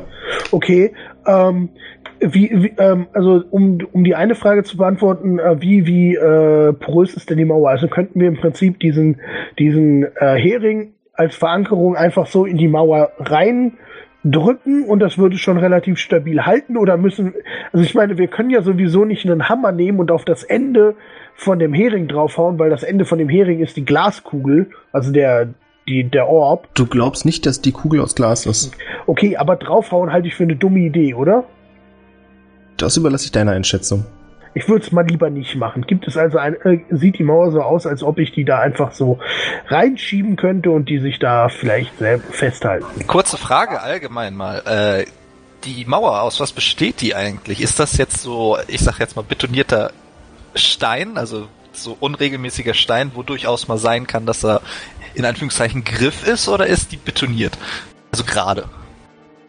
Okay, 0.53 0.93
ähm, 1.27 1.71
wie, 2.21 2.51
wie 2.51 2.73
ähm, 2.79 3.07
also 3.13 3.43
um, 3.51 3.79
um 3.93 4.05
die 4.05 4.15
eine 4.15 4.35
Frage 4.35 4.63
zu 4.63 4.77
beantworten, 4.77 5.39
äh, 5.39 5.61
wie, 5.61 5.87
wie 5.87 6.15
äh, 6.15 6.73
porös 6.73 7.15
ist 7.15 7.31
denn 7.31 7.39
die 7.39 7.45
Mauer? 7.45 7.71
Also 7.71 7.89
könnten 7.89 8.21
wir 8.21 8.29
im 8.29 8.37
Prinzip 8.37 8.79
diesen, 8.81 9.21
diesen 9.59 10.05
äh, 10.17 10.37
Hering 10.37 10.95
als 11.15 11.37
Verankerung 11.37 11.97
einfach 11.97 12.27
so 12.27 12.45
in 12.45 12.57
die 12.57 12.69
Mauer 12.69 13.11
reindrücken 13.19 14.85
und 14.85 15.01
das 15.01 15.19
würde 15.19 15.37
schon 15.37 15.59
relativ 15.59 15.99
stabil 15.99 16.45
halten 16.47 16.77
oder 16.77 16.97
müssen, 16.97 17.35
also 17.73 17.85
ich 17.85 17.95
meine, 17.95 18.17
wir 18.17 18.29
können 18.29 18.51
ja 18.51 18.63
sowieso 18.63 19.05
nicht 19.05 19.27
einen 19.27 19.49
Hammer 19.49 19.73
nehmen 19.73 20.01
und 20.01 20.11
auf 20.11 20.25
das 20.25 20.45
Ende 20.45 20.95
von 21.35 21.59
dem 21.59 21.73
Hering 21.73 22.09
draufhauen, 22.09 22.59
weil 22.59 22.71
das 22.71 22.83
Ende 22.83 23.05
von 23.05 23.19
dem 23.19 23.29
Hering 23.29 23.61
ist 23.61 23.77
die 23.77 23.85
Glaskugel, 23.85 24.71
also 24.93 25.13
der, 25.13 25.49
die, 25.91 26.05
der 26.05 26.29
Orb. 26.29 26.69
Du 26.75 26.87
glaubst 26.87 27.25
nicht, 27.25 27.45
dass 27.47 27.61
die 27.61 27.73
Kugel 27.73 28.01
aus 28.01 28.15
Glas 28.15 28.47
ist. 28.47 28.73
Okay, 29.07 29.37
aber 29.37 29.57
draufhauen 29.57 30.13
halte 30.13 30.29
ich 30.29 30.35
für 30.35 30.45
eine 30.45 30.57
dumme 30.57 30.81
Idee, 30.81 31.15
oder? 31.15 31.45
Das 32.77 32.97
überlasse 32.97 33.27
ich 33.27 33.33
deiner 33.33 33.53
Einschätzung. 33.53 34.07
Ich 34.53 34.69
würde 34.69 34.85
es 34.85 34.91
mal 34.91 35.07
lieber 35.07 35.31
nicht 35.31 35.55
machen. 35.57 35.87
Gibt 35.87 36.09
es 36.09 36.17
also 36.17 36.39
ein, 36.39 36.55
äh, 36.63 36.81
sieht 36.91 37.19
die 37.19 37.23
Mauer 37.23 37.53
so 37.53 37.63
aus, 37.63 37.87
als 37.87 38.03
ob 38.03 38.19
ich 38.19 38.33
die 38.33 38.45
da 38.45 38.59
einfach 38.59 38.93
so 38.93 39.19
reinschieben 39.69 40.37
könnte 40.37 40.71
und 40.71 40.89
die 40.89 40.99
sich 40.99 41.19
da 41.19 41.49
vielleicht 41.49 41.99
selber 41.99 42.25
festhalten? 42.33 43.07
Kurze 43.07 43.37
Frage 43.37 43.81
allgemein 43.81 44.35
mal. 44.35 44.63
Äh, 44.67 45.07
die 45.65 45.85
Mauer, 45.85 46.23
aus 46.23 46.41
was 46.41 46.53
besteht 46.53 47.01
die 47.01 47.15
eigentlich? 47.15 47.61
Ist 47.61 47.79
das 47.79 47.97
jetzt 47.97 48.23
so, 48.23 48.57
ich 48.67 48.81
sag 48.81 48.99
jetzt 48.99 49.15
mal, 49.15 49.23
betonierter 49.23 49.93
Stein, 50.55 51.17
also 51.17 51.47
so 51.73 51.97
unregelmäßiger 52.01 52.75
Stein, 52.75 53.13
wo 53.15 53.23
durchaus 53.23 53.69
mal 53.69 53.79
sein 53.79 54.07
kann, 54.07 54.27
dass 54.27 54.45
er 54.45 54.63
in 55.15 55.25
Anführungszeichen 55.25 55.85
Griff 55.85 56.27
ist, 56.27 56.49
oder 56.49 56.67
ist 56.67 56.93
die 56.93 56.97
betoniert? 56.97 57.57
Also 58.13 58.25
gerade. 58.25 58.65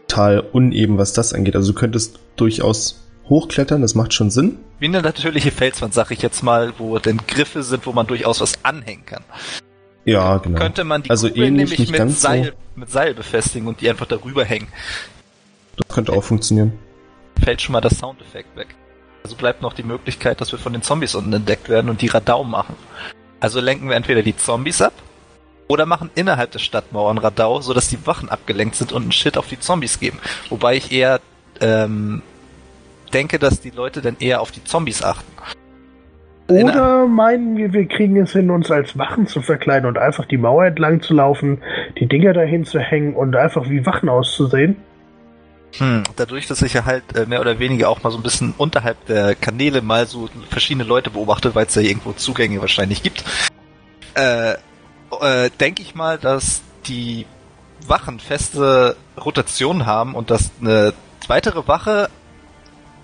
Total 0.08 0.40
uneben, 0.40 0.98
was 0.98 1.14
das 1.14 1.34
angeht. 1.34 1.56
Also 1.56 1.74
du 1.74 1.80
könntest 1.80 2.20
durchaus 2.36 3.08
hochklettern, 3.30 3.82
das 3.82 3.96
macht 3.96 4.14
schon 4.14 4.30
Sinn. 4.30 4.60
Wie 4.80 4.88
eine 4.88 5.02
natürliche 5.02 5.52
Felswand, 5.52 5.94
sag 5.94 6.12
ich 6.12 6.22
jetzt 6.22 6.44
mal, 6.44 6.74
wo 6.78 7.00
denn 7.00 7.18
Griffe 7.28 7.64
sind, 7.64 7.86
wo 7.86 7.94
man 7.94 8.08
durchaus 8.08 8.42
was 8.42 8.64
anhängen 8.64 9.06
kann. 9.06 9.24
Ja, 10.04 10.38
genau. 10.38 10.60
Könnte 10.60 10.84
man 10.84 11.04
die 11.04 11.10
Also 11.10 11.30
Kugel 11.30 11.46
ähnlich, 11.46 11.70
nämlich 11.70 11.92
mit 11.92 11.98
ganz 11.98 12.22
Seil, 12.22 12.46
so. 12.46 12.52
mit 12.76 12.90
Seil 12.90 13.14
befestigen 13.14 13.68
und 13.68 13.82
die 13.82 13.90
einfach 13.90 14.08
darüber 14.08 14.44
hängen. 14.44 14.68
Das 15.78 15.88
könnte 15.96 16.12
auch 16.14 16.24
funktionieren. 16.24 16.74
Fällt 17.42 17.62
schon 17.62 17.74
mal 17.74 17.82
das 17.82 17.98
Soundeffekt 18.00 18.56
weg. 18.56 18.76
Also 19.24 19.36
bleibt 19.36 19.62
noch 19.62 19.74
die 19.74 19.84
Möglichkeit, 19.84 20.42
dass 20.42 20.52
wir 20.52 20.60
von 20.60 20.74
den 20.74 20.82
Zombies 20.82 21.16
unten 21.16 21.32
entdeckt 21.32 21.70
werden 21.70 21.90
und 21.90 22.02
die 22.02 22.08
Radau 22.08 22.44
machen. 22.44 22.76
Also 23.40 23.60
lenken 23.60 23.88
wir 23.88 23.96
entweder 23.96 24.24
die 24.24 24.36
Zombies 24.36 24.82
ab 24.82 24.94
oder 25.72 25.85
machen 25.85 26.10
innerhalb 26.15 26.52
der 26.52 26.60
Stadtmauern 26.60 27.18
Radau, 27.18 27.61
sodass 27.61 27.88
die 27.88 28.06
Wachen 28.06 28.27
abgelenkt 28.27 28.76
sind 28.76 28.91
und 28.91 29.03
einen 29.03 29.11
Shit 29.14 29.38
auf 29.38 29.48
die 29.48 29.60
Zombies 29.60 30.02
geben. 30.02 30.19
Wobei 30.49 30.76
ich 30.76 30.91
eher 30.91 31.22
ähm, 31.61 32.22
denke, 33.14 33.39
dass 33.39 33.61
die 33.61 33.69
Leute 33.69 34.02
dann 34.02 34.18
eher 34.19 34.41
auf 34.41 34.52
die 34.52 34.64
Zombies 34.65 35.02
achten. 35.02 35.31
Oder 36.49 37.07
meinen 37.07 37.56
wir, 37.56 37.72
wir 37.72 37.88
kriegen 37.88 38.18
es 38.18 38.34
hin, 38.34 38.52
uns 38.52 38.69
als 38.69 38.98
Wachen 38.98 39.27
zu 39.27 39.41
verkleiden 39.41 39.88
und 39.88 39.98
einfach 39.98 40.26
die 40.26 40.38
Mauer 40.38 40.65
entlang 40.65 41.02
zu 41.02 41.14
laufen, 41.14 41.60
die 41.98 42.07
Dinger 42.07 42.34
dahin 42.34 42.65
zu 42.65 42.80
hängen 42.80 43.15
und 43.15 43.38
einfach 43.38 43.69
wie 43.69 43.85
Wachen 43.85 44.10
auszusehen? 44.10 44.76
Hm, 45.77 46.03
dadurch, 46.18 46.48
dass 46.48 46.61
ich 46.64 46.73
ja 46.73 46.84
halt 46.84 47.03
äh, 47.15 47.26
mehr 47.26 47.39
oder 47.39 47.60
weniger 47.60 47.88
auch 47.88 48.03
mal 48.03 48.11
so 48.11 48.18
ein 48.18 48.23
bisschen 48.23 48.53
unterhalb 48.57 49.06
der 49.06 49.35
Kanäle 49.35 49.81
mal 49.81 50.06
so 50.06 50.27
verschiedene 50.49 50.84
Leute 50.84 51.11
beobachte, 51.11 51.56
weil 51.56 51.68
es 51.68 51.76
ja 51.76 51.81
irgendwo 51.81 52.11
Zugänge 52.11 52.60
wahrscheinlich 52.60 53.02
gibt, 53.02 53.23
äh, 54.15 54.56
äh, 55.22 55.50
denke 55.60 55.82
ich 55.82 55.96
mal, 55.96 56.18
dass 56.18 56.62
die 56.88 57.26
Wachen 57.88 58.20
feste 58.20 58.96
Rotation 59.24 59.86
haben 59.86 60.16
und 60.16 60.30
dass 60.32 60.52
eine 60.62 60.94
weitere 61.28 61.68
Wache 61.68 62.10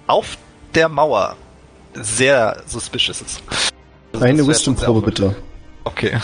auf 0.07 0.37
der 0.75 0.89
Mauer 0.89 1.35
sehr 1.93 2.61
suspicious 2.67 3.21
ist. 3.21 3.41
Also 4.13 4.25
Eine 4.25 4.47
Wisdom-Probe 4.47 5.01
bitte. 5.01 5.35
Okay. 5.83 6.17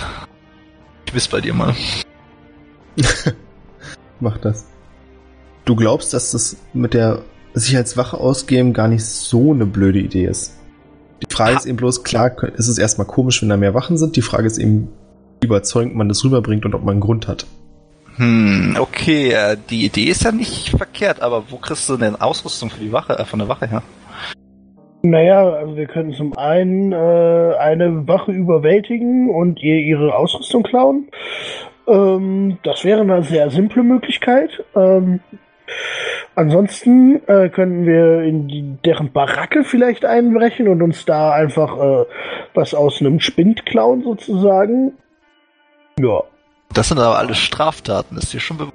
Ich 1.05 1.13
wiss 1.13 1.27
bei 1.27 1.41
dir 1.41 1.53
mal. 1.53 1.75
Mach 4.19 4.37
das. 4.37 4.65
Du 5.65 5.75
glaubst, 5.75 6.13
dass 6.13 6.31
das 6.31 6.57
mit 6.73 6.93
der 6.93 7.21
sich 7.53 7.75
als 7.77 7.97
Wache 7.97 8.17
ausgeben 8.17 8.73
gar 8.73 8.87
nicht 8.87 9.05
so 9.05 9.51
eine 9.53 9.65
blöde 9.65 9.99
Idee 9.99 10.25
ist. 10.25 10.53
Die 11.21 11.33
Frage 11.33 11.53
Ha- 11.55 11.57
ist 11.59 11.65
eben 11.65 11.77
bloß, 11.77 12.03
klar, 12.03 12.31
ist 12.55 12.67
es 12.67 12.77
erstmal 12.77 13.07
komisch, 13.07 13.41
wenn 13.41 13.49
da 13.49 13.57
mehr 13.57 13.73
Wachen 13.73 13.97
sind. 13.97 14.15
Die 14.15 14.21
Frage 14.21 14.47
ist 14.47 14.57
eben, 14.57 14.89
überzeugend 15.43 15.95
man 15.95 16.09
das 16.09 16.23
rüberbringt 16.23 16.65
und 16.65 16.75
ob 16.75 16.83
man 16.83 16.93
einen 16.93 17.01
Grund 17.01 17.27
hat. 17.27 17.45
Hm, 18.17 18.77
okay, 18.79 19.31
äh, 19.31 19.57
die 19.69 19.85
Idee 19.85 20.05
ist 20.05 20.23
ja 20.23 20.31
nicht 20.31 20.69
verkehrt, 20.69 21.21
aber 21.21 21.43
wo 21.49 21.57
kriegst 21.57 21.89
du 21.89 21.97
denn 21.97 22.15
Ausrüstung 22.15 22.69
für 22.69 22.79
die 22.79 22.91
Wache, 22.91 23.17
äh, 23.17 23.25
von 23.25 23.39
der 23.39 23.47
Wache 23.47 23.67
her? 23.67 23.81
Naja, 25.01 25.49
also 25.49 25.75
wir 25.75 25.87
können 25.87 26.13
zum 26.13 26.37
einen 26.37 26.93
äh, 26.93 27.55
eine 27.59 28.07
Wache 28.07 28.31
überwältigen 28.31 29.29
und 29.29 29.61
ihr 29.61 29.75
ihre 29.75 30.15
Ausrüstung 30.15 30.63
klauen. 30.63 31.09
Ähm, 31.87 32.57
das 32.63 32.85
wäre 32.85 33.01
eine 33.01 33.23
sehr 33.23 33.49
simple 33.49 33.83
Möglichkeit. 33.83 34.63
Ähm, 34.75 35.19
ansonsten 36.35 37.21
äh, 37.27 37.49
können 37.49 37.85
wir 37.85 38.21
in 38.21 38.47
die, 38.47 38.77
deren 38.85 39.11
Baracke 39.11 39.65
vielleicht 39.65 40.05
einbrechen 40.05 40.69
und 40.69 40.81
uns 40.81 41.03
da 41.03 41.31
einfach 41.31 41.77
äh, 41.77 42.05
was 42.53 42.73
aus 42.73 43.01
einem 43.01 43.19
Spind 43.19 43.65
klauen 43.65 44.03
sozusagen. 44.03 44.93
Ja. 45.99 46.23
Das 46.73 46.89
sind 46.89 46.99
aber 46.99 47.17
alles 47.17 47.37
Straftaten, 47.37 48.17
ist 48.17 48.33
dir 48.33 48.39
schon 48.39 48.57
bewusst? 48.57 48.73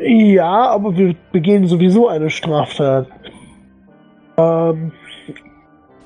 Ja, 0.00 0.70
aber 0.70 0.96
wir 0.96 1.14
begehen 1.32 1.66
sowieso 1.66 2.08
eine 2.08 2.30
Straftat. 2.30 3.08
Ähm, 4.36 4.92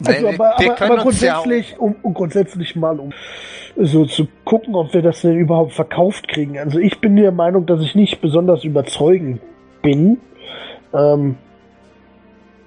also, 0.04 0.28
aber, 0.28 0.58
aber, 0.58 0.82
aber 0.82 0.96
grundsätzlich, 0.98 1.78
um, 1.78 1.96
um 2.02 2.14
grundsätzlich 2.14 2.76
mal 2.76 2.98
um 2.98 3.12
so 3.76 4.04
zu 4.06 4.28
gucken, 4.44 4.74
ob 4.74 4.94
wir 4.94 5.02
das 5.02 5.22
denn 5.22 5.36
überhaupt 5.36 5.72
verkauft 5.72 6.28
kriegen. 6.28 6.58
Also 6.58 6.78
ich 6.78 7.00
bin 7.00 7.16
der 7.16 7.32
Meinung, 7.32 7.66
dass 7.66 7.80
ich 7.80 7.94
nicht 7.94 8.20
besonders 8.20 8.64
überzeugend 8.64 9.40
bin. 9.82 10.18
Ähm, 10.94 11.36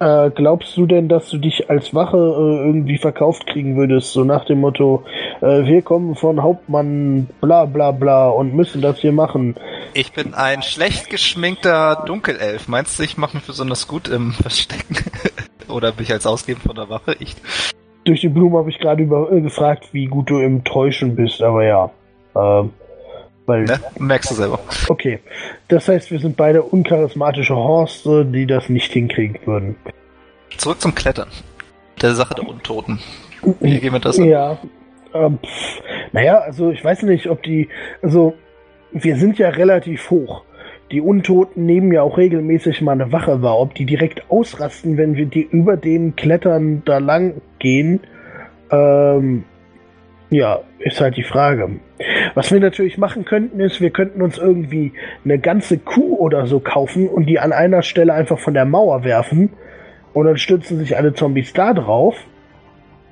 äh, 0.00 0.30
glaubst 0.30 0.76
du 0.76 0.86
denn, 0.86 1.08
dass 1.08 1.28
du 1.28 1.38
dich 1.38 1.68
als 1.68 1.94
Wache 1.94 2.16
äh, 2.16 2.66
irgendwie 2.66 2.98
verkauft 2.98 3.46
kriegen 3.46 3.76
würdest? 3.76 4.12
So 4.12 4.24
nach 4.24 4.46
dem 4.46 4.60
Motto, 4.60 5.04
äh, 5.40 5.64
wir 5.64 5.82
kommen 5.82 6.16
von 6.16 6.42
Hauptmann 6.42 7.28
bla 7.40 7.66
bla 7.66 7.92
bla 7.92 8.30
und 8.30 8.54
müssen 8.54 8.80
das 8.80 8.98
hier 8.98 9.12
machen. 9.12 9.56
Ich 9.92 10.12
bin 10.12 10.32
ein 10.34 10.62
schlecht 10.62 11.10
geschminkter 11.10 12.02
Dunkelelf. 12.06 12.66
Meinst 12.66 12.98
du, 12.98 13.02
ich 13.02 13.18
mache 13.18 13.36
mich 13.36 13.46
besonders 13.46 13.86
gut 13.86 14.08
im 14.08 14.32
Verstecken? 14.42 14.96
Oder 15.68 15.92
bin 15.92 16.04
ich 16.04 16.12
als 16.12 16.26
Ausgeben 16.26 16.60
von 16.60 16.74
der 16.74 16.88
Wache? 16.88 17.14
Ich. 17.20 17.36
Durch 18.04 18.22
die 18.22 18.28
Blume 18.28 18.58
habe 18.58 18.70
ich 18.70 18.78
gerade 18.78 19.02
über 19.02 19.30
äh, 19.30 19.42
gefragt, 19.42 19.90
wie 19.92 20.06
gut 20.06 20.30
du 20.30 20.38
im 20.38 20.64
Täuschen 20.64 21.14
bist, 21.14 21.42
aber 21.42 21.64
ja. 21.64 21.90
Ähm, 22.34 22.70
weil, 23.50 23.64
Ne? 23.64 23.80
Merkst 23.98 24.30
du 24.30 24.34
selber. 24.36 24.60
okay. 24.88 25.18
Das 25.68 25.88
heißt, 25.88 26.10
wir 26.10 26.20
sind 26.20 26.36
beide 26.36 26.62
uncharismatische 26.62 27.56
Horste, 27.56 28.24
die 28.24 28.46
das 28.46 28.68
nicht 28.68 28.92
hinkriegen 28.92 29.38
würden. 29.44 29.76
Zurück 30.56 30.80
zum 30.80 30.94
Klettern. 30.94 31.28
Der 32.00 32.14
Sache 32.14 32.34
der 32.34 32.48
Untoten. 32.48 33.00
Wie 33.60 33.78
gehen 33.80 33.92
wir 33.92 34.00
das 34.00 34.18
an? 34.18 34.24
Ja. 34.24 34.58
Ähm, 35.12 35.38
naja, 36.12 36.38
also 36.38 36.70
ich 36.70 36.84
weiß 36.84 37.02
nicht, 37.02 37.28
ob 37.28 37.42
die. 37.42 37.68
Also, 38.02 38.34
wir 38.92 39.16
sind 39.16 39.38
ja 39.38 39.48
relativ 39.48 40.10
hoch. 40.10 40.44
Die 40.92 41.00
Untoten 41.00 41.66
nehmen 41.66 41.92
ja 41.92 42.02
auch 42.02 42.16
regelmäßig 42.18 42.80
mal 42.80 42.92
eine 42.92 43.12
Wache 43.12 43.42
wahr. 43.42 43.58
Ob 43.58 43.74
die 43.74 43.86
direkt 43.86 44.30
ausrasten, 44.30 44.96
wenn 44.96 45.14
wir 45.16 45.26
die 45.26 45.42
über 45.42 45.76
den 45.76 46.16
Klettern 46.16 46.82
da 46.84 46.98
lang 46.98 47.40
gehen, 47.58 48.00
ähm, 48.70 49.44
ja, 50.30 50.60
ist 50.78 51.00
halt 51.00 51.16
die 51.16 51.24
Frage. 51.24 51.68
Was 52.34 52.52
wir 52.52 52.60
natürlich 52.60 52.96
machen 52.98 53.24
könnten, 53.24 53.60
ist, 53.60 53.80
wir 53.80 53.90
könnten 53.90 54.22
uns 54.22 54.38
irgendwie 54.38 54.92
eine 55.24 55.38
ganze 55.38 55.78
Kuh 55.78 56.16
oder 56.16 56.46
so 56.46 56.60
kaufen 56.60 57.08
und 57.08 57.26
die 57.26 57.38
an 57.38 57.52
einer 57.52 57.82
Stelle 57.82 58.14
einfach 58.14 58.38
von 58.38 58.54
der 58.54 58.64
Mauer 58.64 59.04
werfen. 59.04 59.50
Und 60.12 60.26
dann 60.26 60.38
stürzen 60.38 60.78
sich 60.78 60.96
alle 60.96 61.14
Zombies 61.14 61.52
da 61.52 61.74
drauf. 61.74 62.16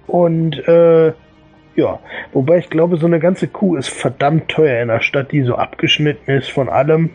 Und 0.06 0.56
äh, 0.66 1.12
ja, 1.76 2.00
wobei 2.32 2.58
ich 2.58 2.70
glaube, 2.70 2.96
so 2.96 3.06
eine 3.06 3.20
ganze 3.20 3.48
Kuh 3.48 3.76
ist 3.76 3.88
verdammt 3.88 4.48
teuer 4.48 4.82
in 4.82 4.90
einer 4.90 5.00
Stadt, 5.00 5.32
die 5.32 5.42
so 5.42 5.54
abgeschnitten 5.54 6.30
ist 6.32 6.50
von 6.50 6.68
allem. 6.68 7.10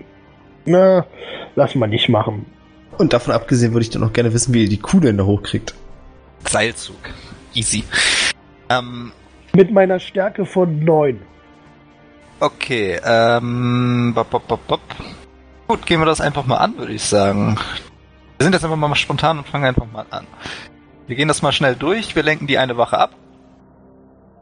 Na, 0.65 1.05
lass 1.55 1.75
mal 1.75 1.87
nicht 1.87 2.07
machen. 2.09 2.45
Und 2.97 3.13
davon 3.13 3.33
abgesehen 3.33 3.73
würde 3.73 3.83
ich 3.83 3.89
dann 3.89 4.01
noch 4.01 4.13
gerne 4.13 4.33
wissen, 4.33 4.53
wie 4.53 4.63
ihr 4.63 4.69
die 4.69 4.79
Kuh 4.79 4.99
denn 4.99 5.17
da 5.17 5.25
hochkriegt. 5.25 5.73
Seilzug. 6.47 6.97
Easy. 7.53 7.83
Ähm, 8.69 9.11
Mit 9.55 9.71
meiner 9.71 9.99
Stärke 9.99 10.47
von 10.47 10.83
9. 10.83 11.21
okay, 12.39 12.99
ähm, 13.05 14.11
bop, 14.15 14.31
bop, 14.31 14.47
bop, 14.47 14.67
bop. 14.67 14.81
Gut, 15.67 15.85
gehen 15.85 16.01
wir 16.01 16.07
das 16.07 16.21
einfach 16.21 16.47
mal 16.47 16.57
an, 16.57 16.75
würde 16.77 16.93
ich 16.93 17.03
sagen. 17.03 17.55
Wir 18.37 18.45
sind 18.45 18.53
jetzt 18.53 18.63
einfach 18.65 18.77
mal 18.77 18.95
spontan 18.95 19.37
und 19.37 19.47
fangen 19.47 19.65
einfach 19.65 19.85
mal 19.91 20.07
an. 20.09 20.25
Wir 21.05 21.15
gehen 21.15 21.27
das 21.27 21.43
mal 21.43 21.51
schnell 21.51 21.75
durch, 21.75 22.15
wir 22.15 22.23
lenken 22.23 22.47
die 22.47 22.57
eine 22.57 22.77
Wache 22.77 22.97
ab. 22.97 23.11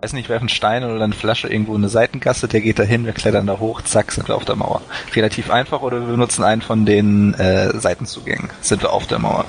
weiß 0.01 0.13
nicht, 0.13 0.29
werfen 0.29 0.47
Steine 0.47 0.93
oder 0.93 1.03
eine 1.03 1.13
Flasche 1.13 1.49
irgendwo 1.49 1.75
in 1.75 1.81
eine 1.81 1.89
Seitengasse, 1.89 2.47
der 2.47 2.61
geht 2.61 2.79
da 2.79 2.83
hin, 2.83 3.05
wir 3.05 3.11
klettern 3.11 3.47
da 3.47 3.59
hoch, 3.59 3.81
zack, 3.81 4.13
sind 4.13 4.29
wir 4.29 4.35
auf 4.35 4.45
der 4.45 4.55
Mauer. 4.55 4.81
Relativ 5.13 5.51
einfach 5.51 5.81
oder 5.81 5.99
wir 5.99 6.07
benutzen 6.07 6.45
einen 6.45 6.61
von 6.61 6.85
den 6.85 7.33
äh, 7.33 7.77
Seitenzugängen, 7.77 8.49
sind 8.61 8.81
wir 8.81 8.93
auf 8.93 9.07
der 9.07 9.19
Mauer. 9.19 9.43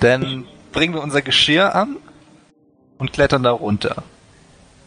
Dann 0.00 0.44
bringen 0.72 0.92
wir 0.92 1.02
unser 1.02 1.22
Geschirr 1.22 1.72
an 1.72 1.98
und 2.98 3.12
klettern 3.12 3.44
da 3.44 3.52
runter. 3.52 4.02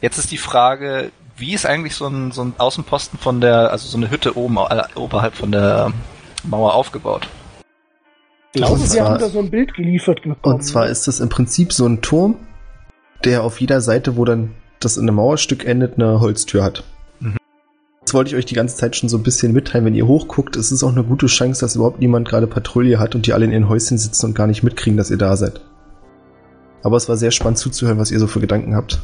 Jetzt 0.02 0.18
ist 0.18 0.32
die 0.32 0.38
Frage, 0.38 1.12
wie 1.38 1.54
ist 1.54 1.66
eigentlich 1.66 1.96
so 1.96 2.08
ein, 2.08 2.32
so 2.32 2.44
ein 2.44 2.54
Außenposten 2.58 3.20
von 3.20 3.42
der, 3.42 3.72
also 3.72 3.88
so 3.88 3.98
eine 3.98 4.10
Hütte 4.12 4.38
oben 4.38 4.58
äh, 4.58 4.84
oberhalb 4.96 5.36
von 5.36 5.52
der 5.52 5.92
Mauer 6.44 6.74
aufgebaut? 6.74 7.28
Ich 8.54 8.62
glaube, 8.62 8.80
zwar- 8.82 9.10
haben 9.12 9.20
da 9.20 9.30
so 9.30 9.40
ein 9.40 9.50
Bild 9.50 9.74
geliefert 9.74 10.22
bekommen. 10.24 10.56
Und 10.56 10.62
zwar 10.62 10.88
ist 10.88 11.08
das 11.08 11.20
im 11.20 11.30
Prinzip 11.30 11.74
so 11.74 11.86
ein 11.86 12.02
Turm, 12.02 12.38
der 13.24 13.44
auf 13.44 13.60
jeder 13.60 13.82
Seite, 13.82 14.18
wo 14.18 14.26
dann 14.26 14.54
das 14.80 14.98
in 14.98 15.04
einem 15.04 15.16
Mauerstück 15.16 15.66
endet, 15.66 15.96
eine 15.96 16.20
Holztür 16.20 16.64
hat. 16.64 16.84
Mhm. 17.20 17.38
Das 18.02 18.14
wollte 18.14 18.30
ich 18.32 18.36
euch 18.38 18.46
die 18.46 18.56
ganze 18.56 18.78
Zeit 18.78 18.96
schon 18.96 19.10
so 19.10 19.18
ein 19.18 19.24
bisschen 19.24 19.54
mitteilen. 19.54 19.86
Wenn 19.86 19.96
ihr 19.96 20.08
hochguckt, 20.08 20.56
ist 20.56 20.72
es 20.72 20.84
auch 20.84 20.92
eine 20.92 21.04
gute 21.04 21.26
Chance, 21.28 21.62
dass 21.62 21.76
überhaupt 21.76 22.00
niemand 22.00 22.28
gerade 22.28 22.48
Patrouille 22.48 23.00
hat 23.00 23.16
und 23.16 23.26
die 23.28 23.34
alle 23.34 23.46
in 23.46 23.52
ihren 23.52 23.70
Häuschen 23.70 23.98
sitzen 23.98 24.28
und 24.28 24.36
gar 24.36 24.48
nicht 24.48 24.64
mitkriegen, 24.64 24.98
dass 24.98 25.12
ihr 25.12 25.18
da 25.18 25.36
seid. 25.36 25.62
Aber 26.84 26.96
es 26.98 27.10
war 27.10 27.18
sehr 27.18 27.32
spannend 27.32 27.58
zuzuhören, 27.58 28.00
was 28.00 28.12
ihr 28.12 28.20
so 28.20 28.28
für 28.28 28.40
Gedanken 28.40 28.76
habt. 28.76 29.02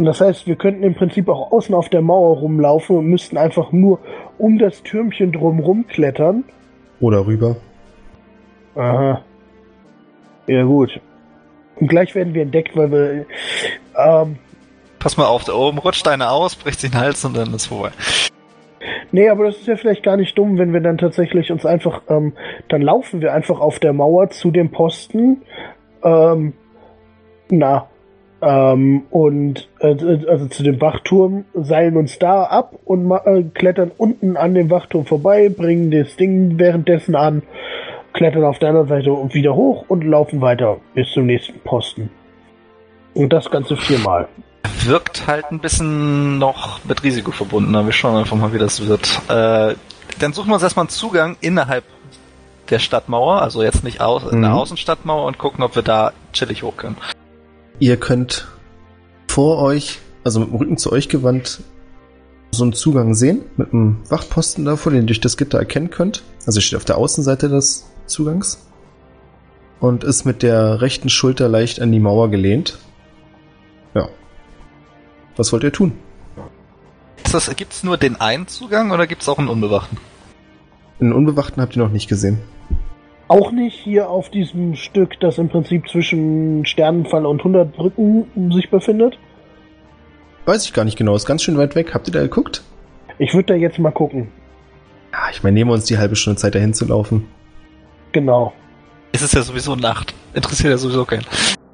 Und 0.00 0.06
das 0.06 0.22
heißt, 0.22 0.46
wir 0.46 0.56
könnten 0.56 0.82
im 0.82 0.94
Prinzip 0.94 1.28
auch 1.28 1.52
außen 1.52 1.74
auf 1.74 1.90
der 1.90 2.00
Mauer 2.00 2.38
rumlaufen 2.38 2.96
und 2.96 3.08
müssten 3.08 3.36
einfach 3.36 3.70
nur 3.70 3.98
um 4.38 4.58
das 4.58 4.82
Türmchen 4.82 5.30
drumrum 5.30 5.86
klettern. 5.88 6.42
Oder 7.00 7.26
rüber. 7.26 7.56
Aha. 8.76 9.20
Ja, 10.46 10.62
gut. 10.62 10.98
Und 11.76 11.88
gleich 11.88 12.14
werden 12.14 12.32
wir 12.32 12.40
entdeckt, 12.40 12.74
weil 12.78 12.90
wir. 12.90 13.26
Ähm, 13.94 14.38
Pass 14.98 15.18
mal 15.18 15.26
auf, 15.26 15.44
da 15.44 15.52
oben 15.52 15.76
rutscht 15.76 16.08
einer 16.08 16.32
aus, 16.32 16.56
bricht 16.56 16.80
sich 16.80 16.90
den 16.90 16.98
Hals 16.98 17.22
und 17.26 17.36
dann 17.36 17.52
ist 17.52 17.66
vorbei. 17.66 17.90
nee, 19.12 19.28
aber 19.28 19.44
das 19.44 19.58
ist 19.58 19.66
ja 19.66 19.76
vielleicht 19.76 20.02
gar 20.02 20.16
nicht 20.16 20.38
dumm, 20.38 20.56
wenn 20.56 20.72
wir 20.72 20.80
dann 20.80 20.96
tatsächlich 20.96 21.52
uns 21.52 21.66
einfach. 21.66 22.00
Ähm, 22.08 22.32
dann 22.68 22.80
laufen 22.80 23.20
wir 23.20 23.34
einfach 23.34 23.60
auf 23.60 23.78
der 23.78 23.92
Mauer 23.92 24.30
zu 24.30 24.50
dem 24.50 24.70
Posten. 24.70 25.42
Ähm, 26.02 26.54
na. 27.50 27.89
Ähm, 28.42 29.02
und 29.10 29.68
äh, 29.80 29.94
also 30.28 30.46
zu 30.46 30.62
dem 30.62 30.80
Wachturm, 30.80 31.44
seilen 31.54 31.96
uns 31.96 32.18
da 32.18 32.44
ab 32.44 32.72
und 32.84 33.04
ma- 33.06 33.22
äh, 33.26 33.42
klettern 33.42 33.90
unten 33.98 34.36
an 34.36 34.54
dem 34.54 34.70
Wachturm 34.70 35.04
vorbei, 35.04 35.50
bringen 35.50 35.90
das 35.90 36.16
Ding 36.16 36.58
währenddessen 36.58 37.14
an, 37.16 37.42
klettern 38.14 38.44
auf 38.44 38.58
der 38.58 38.70
anderen 38.70 38.88
Seite 38.88 39.10
wieder 39.34 39.54
hoch 39.54 39.84
und 39.88 40.04
laufen 40.04 40.40
weiter 40.40 40.78
bis 40.94 41.10
zum 41.12 41.26
nächsten 41.26 41.60
Posten. 41.60 42.10
Und 43.14 43.32
das 43.32 43.50
Ganze 43.50 43.76
viermal. 43.76 44.26
Wirkt 44.84 45.26
halt 45.26 45.44
ein 45.50 45.58
bisschen 45.58 46.38
noch 46.38 46.82
mit 46.84 47.02
Risiko 47.02 47.32
verbunden, 47.32 47.74
aber 47.74 47.86
wir 47.86 47.92
schauen 47.92 48.16
einfach 48.16 48.36
mal, 48.36 48.54
wie 48.54 48.58
das 48.58 48.86
wird. 48.88 49.20
Äh, 49.28 49.74
dann 50.18 50.32
suchen 50.32 50.48
wir 50.48 50.54
uns 50.54 50.62
erstmal 50.62 50.84
einen 50.84 50.90
Zugang 50.90 51.36
innerhalb 51.42 51.84
der 52.70 52.78
Stadtmauer, 52.78 53.42
also 53.42 53.62
jetzt 53.62 53.84
nicht 53.84 54.00
aus, 54.00 54.22
in 54.32 54.40
der 54.40 54.50
Mhm. 54.52 54.56
Außenstadtmauer 54.56 55.26
und 55.26 55.38
gucken, 55.38 55.62
ob 55.62 55.74
wir 55.76 55.82
da 55.82 56.12
chillig 56.32 56.62
hoch 56.62 56.76
können. 56.76 56.96
Ihr 57.80 57.96
könnt 57.96 58.46
vor 59.26 59.58
euch, 59.58 60.00
also 60.22 60.40
mit 60.40 60.50
dem 60.50 60.56
Rücken 60.56 60.76
zu 60.76 60.92
euch 60.92 61.08
gewandt, 61.08 61.62
so 62.50 62.62
einen 62.62 62.74
Zugang 62.74 63.14
sehen, 63.14 63.40
mit 63.56 63.72
einem 63.72 63.98
Wachposten 64.10 64.66
davor, 64.66 64.92
den 64.92 65.02
ihr 65.02 65.06
durch 65.06 65.20
das 65.20 65.38
Gitter 65.38 65.58
erkennen 65.58 65.88
könnt. 65.88 66.22
Also 66.46 66.58
ihr 66.58 66.62
steht 66.62 66.76
auf 66.76 66.84
der 66.84 66.98
Außenseite 66.98 67.48
des 67.48 67.90
Zugangs 68.04 68.66
und 69.80 70.04
ist 70.04 70.26
mit 70.26 70.42
der 70.42 70.82
rechten 70.82 71.08
Schulter 71.08 71.48
leicht 71.48 71.80
an 71.80 71.90
die 71.90 72.00
Mauer 72.00 72.28
gelehnt. 72.28 72.78
Ja. 73.94 74.08
Was 75.36 75.50
wollt 75.52 75.64
ihr 75.64 75.72
tun? 75.72 75.92
Das, 77.32 77.54
gibt's 77.56 77.82
nur 77.82 77.96
den 77.96 78.20
einen 78.20 78.46
Zugang 78.46 78.90
oder 78.90 79.06
gibt's 79.06 79.28
auch 79.28 79.38
einen 79.38 79.48
unbewachten? 79.48 79.96
Den 81.00 81.14
Unbewachten 81.14 81.62
habt 81.62 81.76
ihr 81.76 81.82
noch 81.82 81.92
nicht 81.92 82.08
gesehen. 82.08 82.40
Auch 83.30 83.52
nicht 83.52 83.78
hier 83.78 84.10
auf 84.10 84.28
diesem 84.28 84.74
Stück, 84.74 85.20
das 85.20 85.38
im 85.38 85.48
Prinzip 85.48 85.88
zwischen 85.88 86.66
Sternenfall 86.66 87.24
und 87.26 87.38
100 87.38 87.72
Brücken 87.76 88.50
sich 88.52 88.68
befindet. 88.70 89.18
Weiß 90.46 90.64
ich 90.64 90.72
gar 90.72 90.84
nicht 90.84 90.98
genau, 90.98 91.14
ist 91.14 91.26
ganz 91.26 91.44
schön 91.44 91.56
weit 91.56 91.76
weg. 91.76 91.94
Habt 91.94 92.08
ihr 92.08 92.12
da 92.12 92.22
geguckt? 92.22 92.64
Ich 93.18 93.32
würde 93.32 93.46
da 93.46 93.54
jetzt 93.54 93.78
mal 93.78 93.92
gucken. 93.92 94.32
Ja, 95.12 95.30
ich 95.30 95.44
meine, 95.44 95.54
nehmen 95.54 95.70
wir 95.70 95.74
uns 95.74 95.84
die 95.84 95.96
halbe 95.96 96.16
Stunde 96.16 96.40
Zeit 96.40 96.56
dahin 96.56 96.74
zu 96.74 96.86
laufen. 96.86 97.28
Genau. 98.10 98.52
Es 99.12 99.22
ist 99.22 99.32
ja 99.32 99.42
sowieso 99.42 99.76
Nacht. 99.76 100.12
Interessiert 100.34 100.72
ja 100.72 100.76
sowieso 100.76 101.04
keinen. 101.04 101.24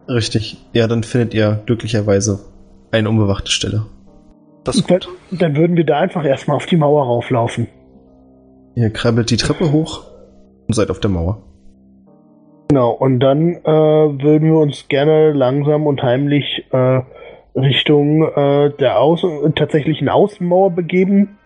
Richtig. 0.09 0.59
Ja, 0.75 0.87
dann 0.89 1.05
findet 1.05 1.33
ihr 1.33 1.63
glücklicherweise 1.65 2.39
eine 2.91 3.09
unbewachte 3.09 3.51
Stelle. 3.51 3.87
Das 4.63 4.77
ist 4.77 4.91
Dann, 4.91 5.01
gut. 5.01 5.09
dann 5.31 5.57
würden 5.57 5.75
wir 5.79 5.87
da 5.87 6.01
einfach 6.01 6.27
erstmal 6.27 6.59
auf 6.59 6.67
die 6.67 6.77
Mauer 6.77 7.07
rauflaufen. 7.07 7.67
Ihr 8.75 8.91
krabbelt 8.91 9.31
die 9.31 9.39
Treppe 9.39 9.73
hoch 9.73 10.05
und 10.69 10.75
seid 10.75 10.91
auf 10.91 11.01
der 11.01 11.09
Mauer. 11.11 11.43
Genau, 12.69 12.91
und 12.91 13.21
dann 13.21 13.55
äh, 13.55 13.65
würden 13.65 14.49
wir 14.53 14.59
uns 14.59 14.89
gerne 14.89 15.33
langsam 15.33 15.87
und 15.87 16.03
heimlich 16.03 16.65
äh, 16.73 17.01
Richtung 17.55 18.23
äh, 18.23 18.71
der 18.79 18.99
Außen 19.01 19.55
tatsächlichen 19.55 20.09
Außenmauer 20.09 20.71
begeben 20.73 21.39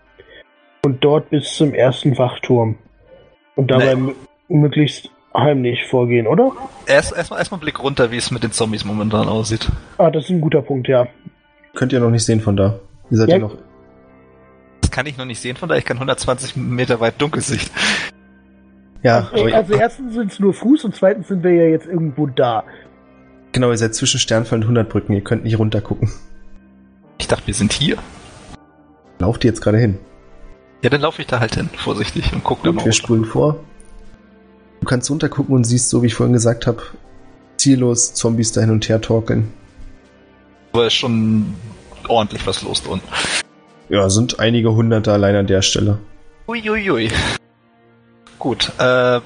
und 0.83 1.03
dort 1.03 1.29
bis 1.29 1.53
zum 1.53 1.73
ersten 1.73 2.17
Wachturm. 2.17 2.77
Und 3.55 3.69
dabei 3.69 3.95
Nee. 3.95 4.13
möglichst 4.49 5.11
heimlich 5.33 5.85
vorgehen, 5.85 6.25
oder? 6.27 6.51
Erst, 6.87 7.15
erstmal, 7.15 7.39
erstmal 7.39 7.57
einen 7.59 7.63
Blick 7.65 7.81
runter, 7.83 8.11
wie 8.11 8.17
es 8.17 8.31
mit 8.31 8.43
den 8.43 8.51
Zombies 8.51 8.83
momentan 8.83 9.29
aussieht. 9.29 9.69
Ah, 9.97 10.09
das 10.09 10.25
ist 10.25 10.29
ein 10.31 10.41
guter 10.41 10.61
Punkt, 10.61 10.87
ja. 10.87 11.07
Könnt 11.75 11.93
ihr 11.93 11.99
noch 11.99 12.09
nicht 12.09 12.25
sehen 12.25 12.41
von 12.41 12.57
da. 12.57 12.79
Ihr 13.11 13.17
seid 13.17 13.29
Ja. 13.29 13.35
ja 13.35 13.41
noch. 13.43 13.55
Das 14.81 14.89
kann 14.91 15.05
ich 15.05 15.17
noch 15.17 15.25
nicht 15.25 15.39
sehen, 15.39 15.55
von 15.55 15.69
daher 15.69 15.79
ich 15.79 15.85
kann 15.85 15.97
120 15.97 16.55
Meter 16.57 16.99
weit 16.99 17.21
Dunkelsicht. 17.21 17.71
Ja, 19.03 19.29
Also, 19.31 19.45
aber 19.45 19.55
also 19.55 19.73
erstens 19.73 20.13
sind 20.13 20.31
es 20.31 20.39
nur 20.39 20.53
Fuß 20.53 20.85
und 20.85 20.95
zweitens 20.95 21.27
sind 21.27 21.43
wir 21.43 21.53
ja 21.53 21.65
jetzt 21.69 21.87
irgendwo 21.87 22.27
da. 22.27 22.63
genau, 23.51 23.71
ihr 23.71 23.77
seid 23.77 23.95
zwischen 23.95 24.19
Sternfall 24.19 24.59
und 24.59 24.63
100 24.63 24.87
Brücken. 24.89 25.13
Ihr 25.13 25.21
könnt 25.23 25.43
nicht 25.43 25.57
runter 25.59 25.81
gucken. 25.81 26.11
Ich 27.17 27.27
dachte, 27.27 27.47
wir 27.47 27.53
sind 27.53 27.73
hier. 27.73 27.97
Lauft 29.19 29.43
ihr 29.43 29.49
jetzt 29.49 29.61
gerade 29.61 29.77
hin? 29.77 29.97
Ja, 30.83 30.89
dann 30.89 31.01
laufe 31.01 31.21
ich 31.21 31.27
da 31.27 31.39
halt 31.39 31.55
hin, 31.55 31.69
vorsichtig, 31.77 32.33
und 32.33 32.43
guck 32.43 32.63
da 32.63 32.71
mal 32.71 32.83
wir 32.83 32.91
spulen 32.91 33.25
vor. 33.25 33.59
Du 34.79 34.87
kannst 34.87 35.11
runtergucken 35.11 35.53
und 35.53 35.63
siehst, 35.63 35.89
so 35.89 36.01
wie 36.01 36.07
ich 36.07 36.15
vorhin 36.15 36.33
gesagt 36.33 36.65
habe, 36.65 36.81
ziellos 37.57 38.15
Zombies 38.15 38.51
da 38.51 38.61
hin 38.61 38.71
und 38.71 38.89
her 38.89 38.99
torkeln. 38.99 39.53
Aber 40.73 40.87
ist 40.87 40.93
schon 40.95 41.53
ordentlich 42.07 42.47
was 42.47 42.63
los 42.63 42.81
unten. 42.87 43.07
Ja, 43.89 44.09
sind 44.09 44.39
einige 44.39 44.73
Hunderte 44.73 45.11
allein 45.13 45.35
an 45.35 45.45
der 45.45 45.61
Stelle. 45.61 45.99
Uiuiui. 46.47 47.11
Gut, 48.41 48.71
äh, 48.79 49.19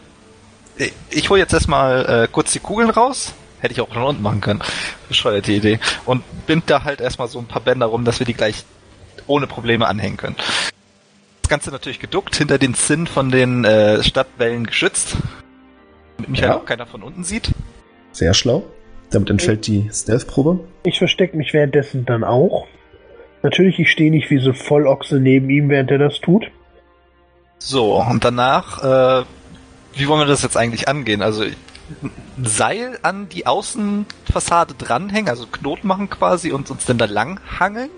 ich 1.09 1.29
hole 1.29 1.39
jetzt 1.39 1.53
erstmal 1.53 2.23
äh, 2.23 2.27
kurz 2.29 2.51
die 2.51 2.59
Kugeln 2.59 2.89
raus. 2.89 3.33
Hätte 3.61 3.73
ich 3.73 3.79
auch 3.79 3.87
von 3.87 4.03
unten 4.03 4.21
machen 4.21 4.41
können. 4.41 4.61
Bescheuerte 5.07 5.53
Idee. 5.53 5.79
Und 6.05 6.21
bind 6.45 6.69
da 6.69 6.83
halt 6.83 6.99
erstmal 6.99 7.29
so 7.29 7.39
ein 7.39 7.45
paar 7.45 7.61
Bänder 7.61 7.85
rum, 7.85 8.03
dass 8.03 8.19
wir 8.19 8.25
die 8.25 8.33
gleich 8.33 8.65
ohne 9.25 9.47
Probleme 9.47 9.87
anhängen 9.87 10.17
können. 10.17 10.35
Das 11.41 11.49
Ganze 11.49 11.71
natürlich 11.71 11.99
geduckt, 11.99 12.35
hinter 12.35 12.57
den 12.57 12.73
Zinn 12.73 13.07
von 13.07 13.31
den 13.31 13.63
äh, 13.63 14.03
Stadtwällen 14.03 14.67
geschützt. 14.67 15.15
Damit 16.17 16.31
mich 16.31 16.41
Ja. 16.41 16.49
halt 16.49 16.57
auch 16.59 16.65
keiner 16.65 16.85
von 16.85 17.01
unten 17.01 17.23
sieht. 17.23 17.51
Sehr 18.11 18.33
schlau. 18.33 18.63
Damit 19.11 19.29
entfällt 19.29 19.65
die 19.65 19.89
Stealth-Probe. 19.93 20.59
Ich 20.83 20.97
verstecke 20.97 21.37
mich 21.37 21.53
währenddessen 21.53 22.05
dann 22.05 22.25
auch. 22.25 22.67
Natürlich, 23.43 23.79
ich 23.79 23.89
stehe 23.91 24.11
nicht 24.11 24.29
wie 24.29 24.39
so 24.39 24.51
Vollochse 24.51 25.21
neben 25.21 25.49
ihm, 25.49 25.69
während 25.69 25.89
er 25.89 25.99
das 25.99 26.19
tut. 26.19 26.51
So, 27.57 27.95
und 28.01 28.23
danach, 28.23 28.83
äh, 28.83 29.25
wie 29.93 30.07
wollen 30.07 30.21
wir 30.21 30.27
das 30.27 30.43
jetzt 30.43 30.57
eigentlich 30.57 30.87
angehen? 30.87 31.21
Also 31.21 31.43
ein 31.43 32.11
Seil 32.43 32.99
an 33.01 33.29
die 33.29 33.47
Außenfassade 33.47 34.73
dranhängen, 34.73 35.29
also 35.29 35.45
Knoten 35.47 35.87
machen 35.87 36.09
quasi 36.09 36.51
und 36.51 36.69
uns 36.71 36.85
dann 36.85 36.97
da 36.97 37.05
lang 37.05 37.39
hangeln 37.59 37.89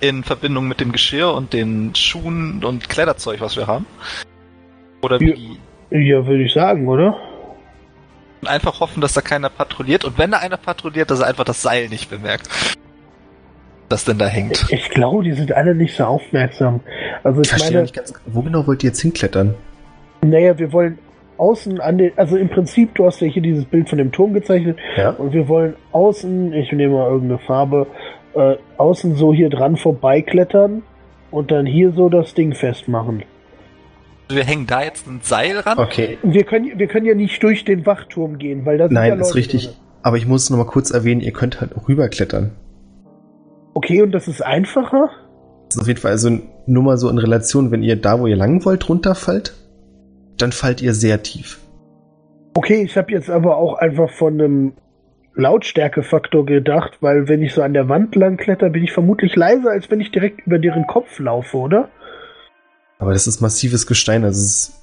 in 0.00 0.22
Verbindung 0.22 0.68
mit 0.68 0.80
dem 0.80 0.92
Geschirr 0.92 1.32
und 1.32 1.52
den 1.52 1.94
Schuhen 1.94 2.62
und 2.64 2.88
Kletterzeug, 2.88 3.40
was 3.40 3.56
wir 3.56 3.66
haben. 3.66 3.86
Oder 5.02 5.20
wie? 5.20 5.58
Ja, 5.90 6.26
würde 6.26 6.44
ich 6.44 6.52
sagen, 6.52 6.86
oder? 6.88 7.16
Und 8.42 8.48
einfach 8.48 8.80
hoffen, 8.80 9.00
dass 9.00 9.14
da 9.14 9.20
keiner 9.20 9.48
patrouilliert 9.48 10.04
und 10.04 10.18
wenn 10.18 10.30
da 10.30 10.38
einer 10.38 10.58
patrouilliert, 10.58 11.10
dass 11.10 11.20
er 11.20 11.26
einfach 11.26 11.44
das 11.44 11.62
Seil 11.62 11.88
nicht 11.88 12.10
bemerkt. 12.10 12.48
Das 13.88 14.04
denn 14.04 14.18
da 14.18 14.26
hängt. 14.26 14.66
Ich 14.70 14.90
glaube, 14.90 15.22
die 15.22 15.32
sind 15.32 15.52
alle 15.52 15.74
nicht 15.74 15.94
so 15.94 16.04
aufmerksam. 16.04 16.80
Also 17.22 17.40
ich 17.42 17.48
Verstehe 17.48 17.70
meine, 17.72 17.82
nicht 17.82 17.94
ganz. 17.94 18.12
Wo 18.26 18.42
genau 18.42 18.66
wollt 18.66 18.82
ihr 18.82 18.88
jetzt 18.88 19.00
hinklettern? 19.00 19.54
naja, 20.24 20.58
wir 20.58 20.72
wollen 20.72 20.98
außen 21.38 21.80
an 21.80 21.98
den, 21.98 22.12
also 22.16 22.36
im 22.36 22.48
Prinzip, 22.48 22.94
du 22.96 23.04
hast 23.06 23.20
ja 23.20 23.28
hier 23.28 23.42
dieses 23.42 23.64
Bild 23.66 23.88
von 23.88 23.98
dem 23.98 24.10
Turm 24.10 24.32
gezeichnet 24.34 24.78
Ja. 24.96 25.10
und 25.10 25.32
wir 25.32 25.46
wollen 25.48 25.74
außen, 25.92 26.52
ich 26.54 26.72
nehme 26.72 26.94
mal 26.94 27.08
irgendeine 27.10 27.38
Farbe, 27.40 27.86
äh, 28.34 28.56
außen 28.78 29.14
so 29.16 29.32
hier 29.32 29.50
dran 29.50 29.76
vorbeiklettern 29.76 30.82
und 31.30 31.50
dann 31.52 31.66
hier 31.66 31.92
so 31.92 32.08
das 32.08 32.34
Ding 32.34 32.54
festmachen. 32.54 33.22
Wir 34.28 34.42
hängen 34.44 34.66
da 34.66 34.82
jetzt 34.82 35.06
ein 35.06 35.20
Seil 35.22 35.58
ran. 35.58 35.78
Okay. 35.78 36.18
Wir 36.24 36.42
können, 36.44 36.76
wir 36.76 36.86
können 36.88 37.06
ja 37.06 37.14
nicht 37.14 37.40
durch 37.42 37.64
den 37.64 37.86
Wachturm 37.86 38.38
gehen, 38.38 38.66
weil 38.66 38.78
da 38.78 38.88
sind 38.88 38.96
ja 38.96 39.00
Nein, 39.02 39.10
Leute 39.10 39.22
ist 39.22 39.34
richtig. 39.36 39.66
drin. 39.66 39.76
Aber 40.02 40.16
ich 40.16 40.26
muss 40.26 40.50
noch 40.50 40.56
mal 40.56 40.64
kurz 40.66 40.90
erwähnen, 40.90 41.20
ihr 41.20 41.32
könnt 41.32 41.60
halt 41.60 41.76
auch 41.76 41.88
rüberklettern. 41.88 42.50
Okay, 43.76 44.00
und 44.00 44.12
das 44.12 44.26
ist 44.26 44.40
einfacher? 44.40 45.10
Das 45.66 45.76
ist 45.76 45.82
auf 45.82 45.86
jeden 45.86 46.00
Fall 46.00 46.12
also 46.12 46.30
nur 46.66 46.82
mal 46.82 46.96
so 46.96 47.10
in 47.10 47.18
Relation, 47.18 47.70
wenn 47.70 47.82
ihr 47.82 47.96
da, 47.96 48.18
wo 48.18 48.26
ihr 48.26 48.34
lang 48.34 48.64
wollt, 48.64 48.88
runterfallt, 48.88 49.54
dann 50.38 50.50
fallt 50.50 50.80
ihr 50.80 50.94
sehr 50.94 51.22
tief. 51.22 51.60
Okay, 52.54 52.82
ich 52.82 52.96
habe 52.96 53.12
jetzt 53.12 53.28
aber 53.28 53.58
auch 53.58 53.74
einfach 53.74 54.08
von 54.08 54.40
einem 54.40 54.72
Lautstärkefaktor 55.34 56.46
gedacht, 56.46 56.96
weil 57.02 57.28
wenn 57.28 57.42
ich 57.42 57.52
so 57.52 57.60
an 57.60 57.74
der 57.74 57.90
Wand 57.90 58.16
lang 58.16 58.38
kletter, 58.38 58.70
bin 58.70 58.82
ich 58.82 58.92
vermutlich 58.92 59.36
leiser, 59.36 59.72
als 59.72 59.90
wenn 59.90 60.00
ich 60.00 60.10
direkt 60.10 60.46
über 60.46 60.58
deren 60.58 60.86
Kopf 60.86 61.18
laufe, 61.18 61.58
oder? 61.58 61.90
Aber 62.98 63.12
das 63.12 63.26
ist 63.26 63.42
massives 63.42 63.86
Gestein, 63.86 64.24
also 64.24 64.40
es 64.40 64.82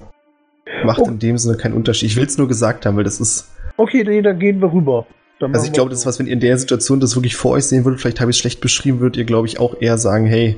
macht 0.86 0.99
Oh. 0.99 1.07
in 1.07 1.18
dem 1.18 1.40
Sinne 1.40 1.57
keinen 1.57 1.74
Unterschied. 1.74 2.11
Ich 2.11 2.15
will 2.15 2.26
es 2.26 2.38
nur 2.38 2.48
gesagt 2.48 2.86
haben, 2.86 2.95
weil 2.95 3.03
das 3.06 3.20
ist. 3.20 3.52
Okay, 3.78 4.03
nee, 4.07 4.22
dann 4.22 4.38
gehen 4.38 4.61
wir 4.61 4.72
rüber. 4.72 5.07
Dann 5.44 5.53
Also 5.53 5.68
ich 5.68 5.74
glaube, 5.74 5.90
das 5.90 5.99
ist 5.99 6.06
was, 6.06 6.20
wenn 6.20 6.28
ihr 6.28 6.34
in 6.34 6.40
der 6.40 6.57
Situation 6.57 6.99
das 6.99 7.15
wirklich 7.15 7.36
vor 7.36 7.52
euch 7.52 7.65
sehen 7.65 7.86
würdet, 7.86 7.99
vielleicht 8.02 8.22
habe 8.22 8.32
ich 8.32 8.38
es 8.38 8.41
schlecht 8.41 8.61
beschrieben, 8.61 8.99
würdet 8.99 9.18
ihr, 9.18 9.26
glaube 9.26 9.48
ich, 9.48 9.60
auch 9.60 9.76
eher 9.80 9.98
sagen, 9.98 10.26
hey, 10.26 10.57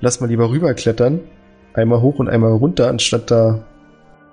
lass 0.00 0.20
mal 0.20 0.28
lieber 0.28 0.50
rüberklettern. 0.50 1.20
Einmal 1.74 2.00
hoch 2.00 2.18
und 2.18 2.28
einmal 2.28 2.52
runter, 2.52 2.88
anstatt 2.88 3.30
da. 3.30 3.64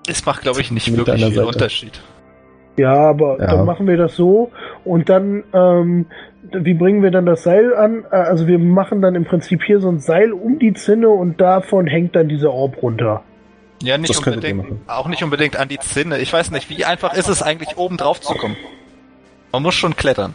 Es 0.07 0.25
macht, 0.25 0.41
glaube 0.43 0.61
ich, 0.61 0.71
nicht 0.71 0.95
wirklich 0.95 1.23
viel 1.25 1.33
Seite. 1.35 1.47
Unterschied. 1.47 2.01
Ja, 2.77 2.93
aber 2.93 3.39
Ja. 3.39 3.47
dann 3.47 3.65
machen 3.65 3.87
wir 3.87 3.97
das 3.97 4.15
so 4.15 4.51
und 4.83 5.09
dann, 5.09 5.43
ähm, 5.53 6.05
wie 6.51 6.73
bringen 6.73 7.01
wir 7.03 7.09
dann 7.11 7.25
das 7.25 7.43
Seil 7.43 7.73
an? 7.73 8.03
Äh, 8.11 8.15
Also 8.15 8.47
wir 8.47 8.59
machen 8.59 9.01
dann 9.01 9.15
im 9.15 9.25
Prinzip 9.25 9.63
hier 9.63 9.79
so 9.79 9.89
ein 9.89 9.99
Seil 9.99 10.31
um 10.33 10.59
die 10.59 10.73
Zinne 10.73 11.09
und 11.09 11.39
davon 11.39 11.87
hängt 11.87 12.15
dann 12.15 12.27
dieser 12.27 12.51
Orb 12.51 12.81
runter. 12.83 13.23
Ja, 13.81 13.97
nicht 13.97 14.09
Das 14.09 14.19
unbedingt, 14.19 14.65
auch 14.87 15.07
nicht 15.07 15.23
unbedingt 15.23 15.57
an 15.57 15.67
die 15.69 15.79
Zinne. 15.79 16.19
Ich 16.19 16.31
weiß 16.31 16.51
nicht, 16.51 16.69
wie 16.69 16.85
einfach 16.85 17.13
ist 17.13 17.29
es 17.29 17.41
eigentlich, 17.41 17.77
oben 17.77 17.97
drauf 17.97 18.19
zu 18.21 18.33
kommen? 18.35 18.55
Man 19.51 19.63
muss 19.63 19.75
schon 19.75 19.95
klettern. 19.95 20.33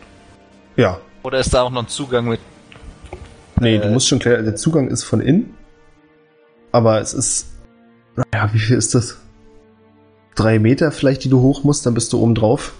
Ja. 0.76 0.98
Oder 1.22 1.38
ist 1.40 1.52
da 1.52 1.62
auch 1.62 1.70
noch 1.70 1.82
ein 1.82 1.88
Zugang 1.88 2.26
mit? 2.26 2.40
Nee, 3.60 3.76
Äh. 3.76 3.80
du 3.80 3.88
musst 3.88 4.08
schon 4.08 4.18
klar, 4.18 4.38
der 4.38 4.56
Zugang 4.56 4.88
ist 4.88 5.04
von 5.04 5.20
innen. 5.20 5.54
Aber 6.72 7.00
es 7.00 7.12
ist. 7.14 7.48
Ja, 8.34 8.52
wie 8.52 8.58
viel 8.58 8.76
ist 8.76 8.94
das? 8.94 9.18
Drei 10.34 10.58
Meter 10.58 10.92
vielleicht, 10.92 11.24
die 11.24 11.28
du 11.28 11.40
hoch 11.40 11.64
musst, 11.64 11.84
dann 11.84 11.94
bist 11.94 12.12
du 12.12 12.20
oben 12.20 12.34
drauf. 12.34 12.72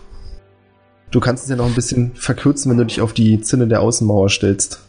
Du 1.10 1.20
kannst 1.20 1.44
es 1.44 1.50
ja 1.50 1.56
noch 1.56 1.66
ein 1.66 1.74
bisschen 1.74 2.14
verkürzen, 2.14 2.70
wenn 2.70 2.78
du 2.78 2.86
dich 2.86 3.00
auf 3.00 3.12
die 3.12 3.40
Zinne 3.40 3.66
der 3.66 3.80
Außenmauer 3.80 4.28
stellst. 4.28 4.80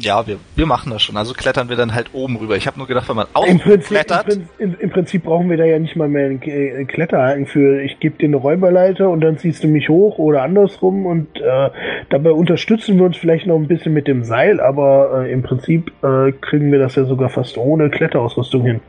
Ja, 0.00 0.26
wir, 0.26 0.36
wir 0.56 0.66
machen 0.66 0.90
das 0.90 1.02
schon. 1.02 1.16
Also 1.16 1.34
klettern 1.34 1.68
wir 1.68 1.76
dann 1.76 1.94
halt 1.94 2.10
oben 2.12 2.36
rüber. 2.36 2.56
Ich 2.56 2.66
habe 2.66 2.78
nur 2.78 2.86
gedacht, 2.86 3.08
wenn 3.08 3.16
man 3.16 3.26
Im 3.46 3.58
Prinzip, 3.58 3.90
im, 3.90 3.96
klettert, 3.96 4.24
Prinzip, 4.26 4.48
im, 4.58 4.76
Im 4.80 4.90
Prinzip 4.90 5.24
brauchen 5.24 5.50
wir 5.50 5.56
da 5.56 5.64
ja 5.64 5.78
nicht 5.78 5.96
mal 5.96 6.08
mehr 6.08 6.26
einen 6.26 6.40
K- 6.40 6.84
Kletterhaken 6.86 7.46
für. 7.46 7.82
Ich 7.82 8.00
gebe 8.00 8.16
dir 8.16 8.26
eine 8.26 8.36
Räuberleiter 8.36 9.08
und 9.10 9.20
dann 9.20 9.38
ziehst 9.38 9.62
du 9.62 9.68
mich 9.68 9.88
hoch 9.88 10.18
oder 10.18 10.42
andersrum 10.42 11.06
und 11.06 11.28
äh, 11.40 11.70
dabei 12.08 12.32
unterstützen 12.32 12.96
wir 12.98 13.04
uns 13.04 13.16
vielleicht 13.16 13.46
noch 13.46 13.56
ein 13.56 13.68
bisschen 13.68 13.92
mit 13.92 14.06
dem 14.08 14.24
Seil, 14.24 14.60
aber 14.60 15.24
äh, 15.24 15.32
im 15.32 15.42
Prinzip 15.42 15.92
äh, 16.02 16.32
kriegen 16.32 16.72
wir 16.72 16.78
das 16.78 16.94
ja 16.96 17.04
sogar 17.04 17.28
fast 17.28 17.58
ohne 17.58 17.90
Kletterausrüstung 17.90 18.64
hin. 18.64 18.80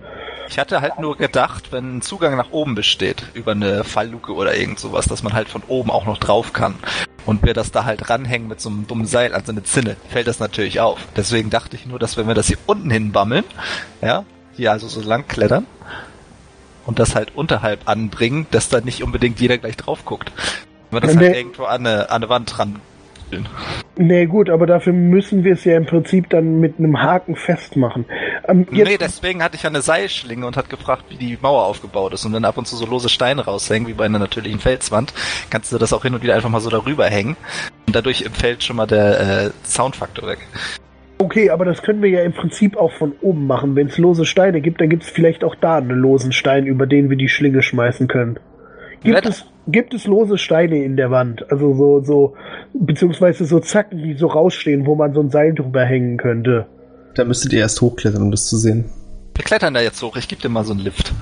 Ich 0.51 0.59
hatte 0.59 0.81
halt 0.81 0.99
nur 0.99 1.15
gedacht, 1.15 1.71
wenn 1.71 1.97
ein 1.97 2.01
Zugang 2.01 2.35
nach 2.35 2.51
oben 2.51 2.75
besteht, 2.75 3.23
über 3.33 3.53
eine 3.53 3.85
Fallluke 3.85 4.33
oder 4.33 4.53
irgend 4.57 4.79
sowas, 4.79 5.05
dass 5.05 5.23
man 5.23 5.31
halt 5.31 5.47
von 5.47 5.63
oben 5.69 5.89
auch 5.89 6.05
noch 6.05 6.17
drauf 6.17 6.51
kann. 6.51 6.75
Und 7.25 7.43
wir 7.43 7.53
das 7.53 7.71
da 7.71 7.85
halt 7.85 8.09
ranhängen 8.09 8.49
mit 8.49 8.59
so 8.59 8.67
einem 8.67 8.85
dummen 8.85 9.05
Seil 9.05 9.33
an 9.33 9.45
so 9.45 9.53
eine 9.53 9.63
Zinne, 9.63 9.95
fällt 10.09 10.27
das 10.27 10.39
natürlich 10.39 10.81
auf. 10.81 10.99
Deswegen 11.15 11.49
dachte 11.49 11.77
ich 11.77 11.85
nur, 11.85 11.99
dass 11.99 12.17
wenn 12.17 12.27
wir 12.27 12.33
das 12.33 12.47
hier 12.47 12.57
unten 12.65 12.91
hinbammeln, 12.91 13.45
ja, 14.01 14.25
hier 14.53 14.73
also 14.73 14.89
so 14.89 14.99
lang 14.99 15.25
klettern 15.25 15.65
und 16.85 16.99
das 16.99 17.15
halt 17.15 17.33
unterhalb 17.33 17.87
anbringen, 17.87 18.45
dass 18.51 18.67
da 18.67 18.81
nicht 18.81 19.03
unbedingt 19.03 19.39
jeder 19.39 19.57
gleich 19.57 19.77
drauf 19.77 20.03
guckt. 20.03 20.33
Wenn 20.89 21.01
wir 21.01 21.07
das 21.07 21.15
Nee. 21.15 21.27
halt 21.27 21.37
irgendwo 21.37 21.63
an 21.63 21.87
eine, 21.87 22.09
an 22.09 22.17
eine 22.17 22.27
Wand 22.29 22.49
ran. 23.31 23.47
Nee, 23.97 24.25
gut, 24.25 24.49
aber 24.49 24.65
dafür 24.65 24.93
müssen 24.93 25.43
wir 25.43 25.53
es 25.53 25.63
ja 25.65 25.77
im 25.77 25.85
Prinzip 25.85 26.29
dann 26.29 26.59
mit 26.59 26.79
einem 26.79 27.01
Haken 27.01 27.35
festmachen. 27.35 28.05
Ähm, 28.47 28.65
Nee, 28.71 28.97
deswegen 28.97 29.43
hatte 29.43 29.55
ich 29.55 29.63
ja 29.63 29.69
eine 29.69 29.81
Seilschlinge 29.81 30.45
und 30.45 30.57
hat 30.57 30.69
gefragt, 30.69 31.05
wie 31.09 31.15
die 31.15 31.37
Mauer 31.41 31.65
aufgebaut 31.65 32.13
ist. 32.13 32.25
Und 32.25 32.33
wenn 32.33 32.45
ab 32.45 32.57
und 32.57 32.67
zu 32.67 32.75
so 32.75 32.85
lose 32.85 33.09
Steine 33.09 33.45
raushängen, 33.45 33.87
wie 33.87 33.93
bei 33.93 34.05
einer 34.05 34.19
natürlichen 34.19 34.59
Felswand, 34.59 35.13
kannst 35.49 35.71
du 35.71 35.77
das 35.77 35.93
auch 35.93 36.03
hin 36.03 36.13
und 36.13 36.23
wieder 36.23 36.35
einfach 36.35 36.49
mal 36.49 36.61
so 36.61 36.69
darüber 36.69 37.05
hängen. 37.05 37.35
Und 37.87 37.95
dadurch 37.95 38.25
fällt 38.33 38.63
schon 38.63 38.77
mal 38.77 38.87
der 38.87 39.19
äh, 39.19 39.51
Soundfaktor 39.63 40.27
weg. 40.27 40.39
okay, 41.17 41.49
aber 41.49 41.65
das 41.65 41.81
können 41.83 42.01
wir 42.01 42.09
ja 42.09 42.23
im 42.23 42.33
Prinzip 42.33 42.77
auch 42.77 42.91
von 42.93 43.13
oben 43.21 43.45
machen. 43.47 43.75
Wenn 43.75 43.87
es 43.87 43.97
lose 43.97 44.25
Steine 44.25 44.61
gibt, 44.61 44.81
dann 44.81 44.89
gibt 44.89 45.03
es 45.03 45.09
vielleicht 45.09 45.43
auch 45.43 45.55
da 45.55 45.77
einen 45.77 45.91
losen 45.91 46.31
Stein, 46.31 46.65
über 46.65 46.87
den 46.87 47.09
wir 47.09 47.17
die 47.17 47.29
Schlinge 47.29 47.61
schmeißen 47.61 48.07
können. 48.07 48.39
Gibt 49.03 49.25
es, 49.25 49.45
gibt 49.67 49.93
es 49.93 50.05
lose 50.05 50.37
Steine 50.37 50.83
in 50.83 50.97
der 50.97 51.11
Wand? 51.11 51.49
Also 51.51 51.73
so, 51.73 52.03
so, 52.03 52.35
beziehungsweise 52.73 53.45
so 53.45 53.59
Zacken, 53.59 54.03
die 54.03 54.15
so 54.15 54.27
rausstehen, 54.27 54.85
wo 54.85 54.95
man 54.95 55.13
so 55.13 55.21
ein 55.21 55.29
Seil 55.29 55.53
drüber 55.53 55.83
hängen 55.83 56.17
könnte. 56.17 56.67
Da 57.15 57.25
müsstet 57.25 57.53
ihr 57.53 57.59
erst 57.59 57.81
hochklettern, 57.81 58.21
um 58.21 58.31
das 58.31 58.47
zu 58.47 58.57
sehen. 58.57 58.85
Wir 59.35 59.43
klettern 59.43 59.73
da 59.73 59.81
jetzt 59.81 60.01
hoch, 60.01 60.15
ich 60.17 60.27
gebe 60.27 60.41
dir 60.41 60.49
mal 60.49 60.63
so 60.63 60.73
einen 60.73 60.81
Lift. 60.81 61.13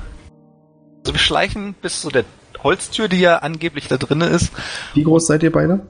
Also 1.03 1.13
wir 1.13 1.19
schleichen 1.19 1.75
bis 1.81 2.01
zu 2.01 2.09
der 2.09 2.25
Holztür, 2.63 3.07
die 3.07 3.19
ja 3.19 3.37
angeblich 3.37 3.87
da 3.87 3.97
drinne 3.97 4.27
ist. 4.27 4.51
Wie 4.93 5.03
groß 5.03 5.27
seid 5.27 5.43
ihr 5.43 5.51
beide? 5.51 5.81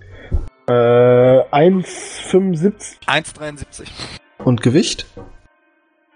Äh, 0.67 0.71
1,75. 0.71 2.99
1,73. 3.07 3.87
Und 4.43 4.61
Gewicht? 4.61 5.07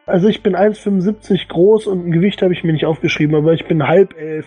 Also 0.06 0.28
ich 0.28 0.44
bin 0.44 0.56
1,75 0.56 1.48
groß 1.48 1.88
und 1.88 2.08
ein 2.08 2.12
Gewicht 2.12 2.42
habe 2.42 2.54
ich 2.54 2.64
mir 2.64 2.74
nicht 2.74 2.86
aufgeschrieben, 2.86 3.36
aber 3.36 3.54
ich 3.54 3.66
bin 3.68 3.88
halb 3.88 4.18
elf. 4.18 4.46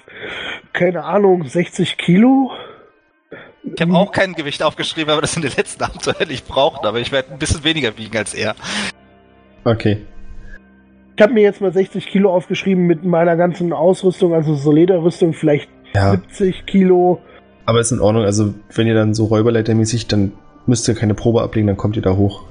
Keine 0.73 1.05
Ahnung, 1.05 1.45
60 1.45 1.97
Kilo? 1.97 2.51
Ich 3.62 3.81
habe 3.81 3.95
auch 3.95 4.12
kein 4.12 4.35
Gewicht 4.35 4.62
aufgeschrieben, 4.62 5.11
aber 5.11 5.23
das 5.23 5.33
sind 5.33 5.45
die 5.45 5.57
letzten 5.57 5.83
Abenteuer, 5.83 6.27
die 6.27 6.35
ich 6.35 6.45
brauchte. 6.45 6.87
Aber 6.87 7.01
ich 7.01 7.11
werde 7.11 7.33
ein 7.33 7.39
bisschen 7.39 7.65
weniger 7.65 7.97
wiegen 7.97 8.16
als 8.16 8.35
er. 8.35 8.55
Okay. 9.65 9.99
Ich 11.16 11.23
habe 11.23 11.33
mir 11.33 11.43
jetzt 11.43 11.62
mal 11.62 11.73
60 11.73 12.07
Kilo 12.07 12.33
aufgeschrieben 12.33 12.85
mit 12.85 13.05
meiner 13.05 13.37
ganzen 13.37 13.73
Ausrüstung, 13.73 14.35
also 14.35 14.55
so 14.55 14.70
Lederrüstung, 14.70 15.33
vielleicht 15.33 15.70
Ja, 15.95 16.11
70 16.11 16.66
Kilo. 16.66 17.20
aber 17.65 17.81
ist 17.81 17.91
in 17.91 18.01
Ordnung. 18.01 18.24
Also, 18.24 18.53
wenn 18.74 18.87
ihr 18.87 18.95
dann 18.95 19.15
so 19.15 19.24
räuberleitermäßig, 19.24 20.07
dann 20.07 20.33
müsst 20.66 20.87
ihr 20.87 20.95
keine 20.95 21.15
Probe 21.15 21.41
ablegen, 21.43 21.66
dann 21.66 21.78
kommt 21.78 21.97
ihr 21.97 22.03
da 22.03 22.15
hoch. 22.16 22.45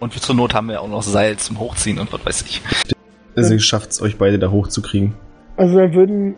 Und 0.00 0.14
zur 0.14 0.34
Not 0.34 0.54
haben 0.54 0.68
wir 0.68 0.80
auch 0.80 0.88
noch 0.88 1.02
Seil 1.02 1.36
zum 1.36 1.60
Hochziehen 1.60 1.98
und 1.98 2.12
was 2.12 2.24
weiß 2.24 2.42
ich. 2.42 2.62
Also, 3.36 3.54
ihr 3.54 3.60
schafft 3.60 3.90
es 3.90 4.02
euch 4.02 4.16
beide 4.16 4.38
da 4.38 4.50
hochzukriegen. 4.50 5.14
Also 5.56 5.78
da 5.78 5.92
würden, 5.92 6.36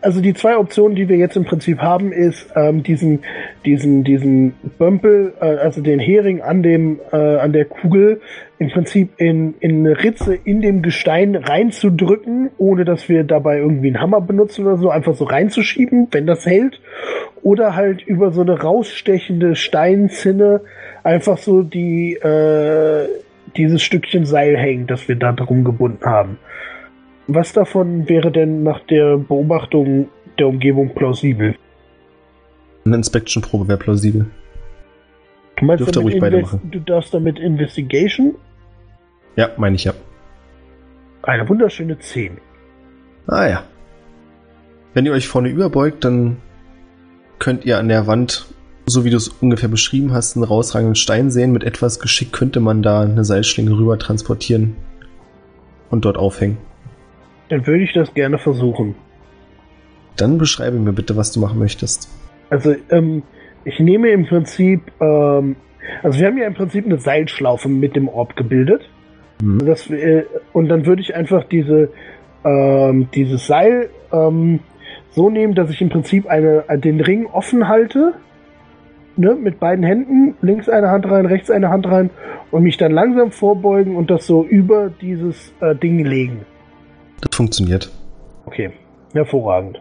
also 0.00 0.22
die 0.22 0.32
zwei 0.32 0.56
Optionen, 0.56 0.96
die 0.96 1.08
wir 1.08 1.18
jetzt 1.18 1.36
im 1.36 1.44
Prinzip 1.44 1.78
haben, 1.78 2.10
ist 2.10 2.48
ähm, 2.56 2.82
diesen, 2.82 3.20
diesen, 3.66 4.02
diesen 4.02 4.54
Bömpel, 4.78 5.34
äh, 5.40 5.44
also 5.44 5.82
den 5.82 6.00
Hering 6.00 6.40
an 6.40 6.62
dem, 6.62 7.00
äh, 7.12 7.16
an 7.16 7.52
der 7.52 7.66
Kugel, 7.66 8.22
im 8.58 8.70
Prinzip 8.70 9.10
in, 9.18 9.54
in 9.60 9.86
eine 9.86 10.02
Ritze 10.02 10.34
in 10.34 10.62
dem 10.62 10.80
Gestein 10.80 11.36
reinzudrücken, 11.36 12.50
ohne 12.56 12.86
dass 12.86 13.10
wir 13.10 13.24
dabei 13.24 13.58
irgendwie 13.58 13.88
einen 13.88 14.00
Hammer 14.00 14.22
benutzen 14.22 14.66
oder 14.66 14.78
so, 14.78 14.88
einfach 14.88 15.14
so 15.14 15.24
reinzuschieben, 15.24 16.08
wenn 16.12 16.26
das 16.26 16.46
hält. 16.46 16.80
Oder 17.42 17.74
halt 17.74 18.02
über 18.02 18.30
so 18.30 18.42
eine 18.42 18.60
rausstechende 18.60 19.56
Steinzinne 19.56 20.60
einfach 21.02 21.38
so 21.38 21.62
die, 21.62 22.14
äh, 22.14 23.08
dieses 23.56 23.82
Stückchen 23.82 24.24
Seil 24.24 24.56
hängen, 24.56 24.86
das 24.86 25.08
wir 25.08 25.16
da 25.16 25.32
drum 25.32 25.64
gebunden 25.64 26.04
haben. 26.04 26.38
Was 27.26 27.52
davon 27.52 28.08
wäre 28.08 28.30
denn 28.30 28.62
nach 28.62 28.80
der 28.80 29.16
Beobachtung 29.16 30.08
der 30.38 30.48
Umgebung 30.48 30.94
plausibel? 30.94 31.56
Eine 32.84 32.96
Inspection-Probe 32.96 33.68
wäre 33.68 33.78
plausibel. 33.78 34.26
Du 35.56 35.64
meinst 35.64 35.80
Dürft 35.80 35.96
ihr 35.96 36.00
damit 36.00 36.14
ruhig 36.14 36.20
beide 36.20 36.40
machen. 36.40 36.60
Du 36.70 36.80
darfst 36.80 37.14
damit 37.14 37.38
Investigation 37.38 38.34
Ja, 39.36 39.50
meine 39.56 39.76
ich 39.76 39.84
ja. 39.84 39.92
eine 41.22 41.48
wunderschöne 41.48 41.98
10. 41.98 42.38
Ah 43.28 43.46
ja. 43.46 43.64
Wenn 44.94 45.06
ihr 45.06 45.12
euch 45.12 45.28
vorne 45.28 45.48
überbeugt, 45.48 46.04
dann 46.04 46.38
könnt 47.42 47.64
ihr 47.64 47.76
an 47.76 47.88
der 47.88 48.06
Wand, 48.06 48.46
so 48.86 49.04
wie 49.04 49.10
du 49.10 49.16
es 49.16 49.26
ungefähr 49.26 49.68
beschrieben 49.68 50.12
hast, 50.12 50.36
einen 50.36 50.44
rausragenden 50.44 50.94
Stein 50.94 51.28
sehen. 51.28 51.50
Mit 51.50 51.64
etwas 51.64 51.98
Geschick 51.98 52.32
könnte 52.32 52.60
man 52.60 52.82
da 52.82 53.00
eine 53.00 53.24
Seilschlinge 53.24 53.72
rüber 53.72 53.98
transportieren 53.98 54.76
und 55.90 56.04
dort 56.04 56.16
aufhängen. 56.16 56.58
Dann 57.48 57.66
würde 57.66 57.82
ich 57.82 57.92
das 57.94 58.14
gerne 58.14 58.38
versuchen. 58.38 58.94
Dann 60.16 60.38
beschreibe 60.38 60.78
mir 60.78 60.92
bitte, 60.92 61.16
was 61.16 61.32
du 61.32 61.40
machen 61.40 61.58
möchtest. 61.58 62.08
Also, 62.48 62.76
ähm, 62.90 63.24
ich 63.64 63.80
nehme 63.80 64.10
im 64.10 64.24
Prinzip, 64.24 64.92
ähm, 65.00 65.56
also 66.04 66.20
wir 66.20 66.28
haben 66.28 66.38
ja 66.38 66.46
im 66.46 66.54
Prinzip 66.54 66.86
eine 66.86 66.98
Seilschlaufe 66.98 67.68
mit 67.68 67.96
dem 67.96 68.08
Orb 68.08 68.36
gebildet. 68.36 68.82
Hm. 69.40 69.66
Das, 69.66 69.90
äh, 69.90 70.26
und 70.52 70.68
dann 70.68 70.86
würde 70.86 71.02
ich 71.02 71.16
einfach 71.16 71.42
diese, 71.48 71.90
ähm, 72.44 73.08
dieses 73.12 73.48
Seil 73.48 73.90
ähm, 74.12 74.60
so 75.12 75.30
nehmen, 75.30 75.54
dass 75.54 75.70
ich 75.70 75.80
im 75.80 75.88
Prinzip 75.88 76.26
eine, 76.26 76.64
den 76.78 77.00
Ring 77.00 77.26
offen 77.26 77.68
halte, 77.68 78.14
ne, 79.16 79.34
mit 79.34 79.60
beiden 79.60 79.84
Händen, 79.84 80.36
links 80.42 80.68
eine 80.68 80.90
Hand 80.90 81.06
rein, 81.06 81.26
rechts 81.26 81.50
eine 81.50 81.70
Hand 81.70 81.86
rein 81.86 82.10
und 82.50 82.62
mich 82.62 82.76
dann 82.76 82.92
langsam 82.92 83.30
vorbeugen 83.30 83.96
und 83.96 84.10
das 84.10 84.26
so 84.26 84.44
über 84.44 84.90
dieses 84.90 85.52
äh, 85.60 85.74
Ding 85.74 86.04
legen. 86.04 86.44
Das 87.20 87.36
funktioniert. 87.36 87.90
Okay, 88.46 88.72
hervorragend. 89.12 89.80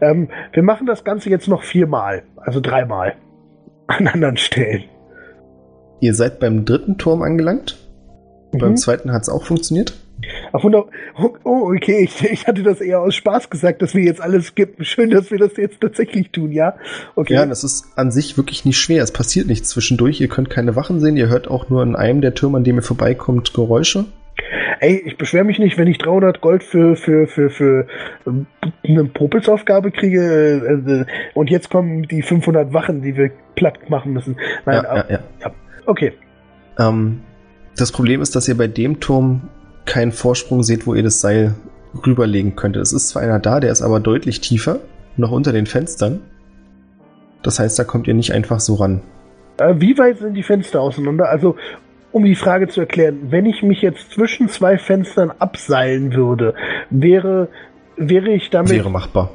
Ähm, 0.00 0.28
wir 0.52 0.62
machen 0.62 0.86
das 0.86 1.04
Ganze 1.04 1.30
jetzt 1.30 1.48
noch 1.48 1.62
viermal, 1.62 2.22
also 2.36 2.60
dreimal 2.60 3.14
an 3.86 4.06
anderen 4.06 4.36
Stellen. 4.36 4.84
Ihr 6.00 6.14
seid 6.14 6.40
beim 6.40 6.64
dritten 6.64 6.98
Turm 6.98 7.22
angelangt. 7.22 7.78
Mhm. 8.52 8.58
Beim 8.58 8.76
zweiten 8.76 9.12
hat 9.12 9.22
es 9.22 9.28
auch 9.28 9.44
funktioniert. 9.44 9.94
Ach, 10.52 10.62
wunder 10.62 10.86
oh, 11.44 11.72
okay, 11.74 12.04
ich, 12.04 12.22
ich 12.30 12.46
hatte 12.46 12.62
das 12.62 12.80
eher 12.80 13.00
aus 13.00 13.14
Spaß 13.14 13.50
gesagt, 13.50 13.82
dass 13.82 13.94
wir 13.94 14.02
jetzt 14.02 14.20
alles 14.20 14.48
skippen. 14.48 14.84
Schön, 14.84 15.10
dass 15.10 15.30
wir 15.30 15.38
das 15.38 15.56
jetzt 15.56 15.80
tatsächlich 15.80 16.30
tun, 16.30 16.52
ja? 16.52 16.74
Okay. 17.14 17.34
Ja, 17.34 17.46
das 17.46 17.64
ist 17.64 17.86
an 17.96 18.10
sich 18.10 18.36
wirklich 18.36 18.64
nicht 18.64 18.78
schwer. 18.78 19.02
Es 19.02 19.12
passiert 19.12 19.46
nichts 19.46 19.70
zwischendurch. 19.70 20.20
Ihr 20.20 20.28
könnt 20.28 20.50
keine 20.50 20.76
Wachen 20.76 21.00
sehen. 21.00 21.16
Ihr 21.16 21.28
hört 21.28 21.48
auch 21.48 21.70
nur 21.70 21.82
in 21.82 21.96
einem 21.96 22.20
der 22.20 22.34
Türme, 22.34 22.58
an 22.58 22.64
dem 22.64 22.76
ihr 22.76 22.82
vorbeikommt, 22.82 23.54
Geräusche. 23.54 24.06
Ey, 24.80 25.00
ich 25.06 25.16
beschwere 25.16 25.44
mich 25.44 25.58
nicht, 25.58 25.78
wenn 25.78 25.86
ich 25.86 25.98
300 25.98 26.40
Gold 26.40 26.64
für, 26.64 26.96
für, 26.96 27.26
für, 27.28 27.50
für 27.50 27.86
ähm, 28.26 28.46
eine 28.84 29.04
Popelsaufgabe 29.04 29.92
kriege 29.92 30.20
äh, 30.20 31.00
äh, 31.02 31.04
und 31.34 31.50
jetzt 31.50 31.70
kommen 31.70 32.02
die 32.02 32.22
500 32.22 32.72
Wachen, 32.72 33.00
die 33.02 33.16
wir 33.16 33.30
platt 33.54 33.88
machen 33.88 34.12
müssen. 34.12 34.36
Nein, 34.66 34.82
ja, 34.82 34.96
ja, 34.96 35.04
ja. 35.08 35.18
ja. 35.40 35.52
Okay. 35.86 36.12
Ähm, 36.78 37.20
das 37.76 37.92
Problem 37.92 38.20
ist, 38.22 38.34
dass 38.34 38.48
ihr 38.48 38.56
bei 38.56 38.66
dem 38.66 38.98
Turm 38.98 39.48
keinen 39.86 40.12
Vorsprung 40.12 40.62
seht, 40.62 40.86
wo 40.86 40.94
ihr 40.94 41.02
das 41.02 41.20
Seil 41.20 41.54
rüberlegen 42.06 42.56
könntet. 42.56 42.82
Es 42.82 42.92
ist 42.92 43.08
zwar 43.10 43.22
einer 43.22 43.38
da, 43.38 43.60
der 43.60 43.70
ist 43.72 43.82
aber 43.82 44.00
deutlich 44.00 44.40
tiefer, 44.40 44.78
noch 45.16 45.30
unter 45.30 45.52
den 45.52 45.66
Fenstern. 45.66 46.20
Das 47.42 47.58
heißt, 47.58 47.78
da 47.78 47.84
kommt 47.84 48.06
ihr 48.08 48.14
nicht 48.14 48.32
einfach 48.32 48.60
so 48.60 48.74
ran. 48.74 49.00
Äh, 49.58 49.74
wie 49.78 49.98
weit 49.98 50.18
sind 50.18 50.34
die 50.34 50.42
Fenster 50.42 50.80
auseinander? 50.80 51.28
Also, 51.28 51.56
um 52.12 52.24
die 52.24 52.34
Frage 52.34 52.68
zu 52.68 52.80
erklären, 52.80 53.18
wenn 53.30 53.46
ich 53.46 53.62
mich 53.62 53.82
jetzt 53.82 54.12
zwischen 54.12 54.48
zwei 54.48 54.78
Fenstern 54.78 55.30
abseilen 55.38 56.14
würde, 56.14 56.54
wäre 56.90 57.48
wäre 57.98 58.30
ich 58.30 58.48
damit 58.48 58.70
Wäre 58.70 58.90
machbar. 58.90 59.30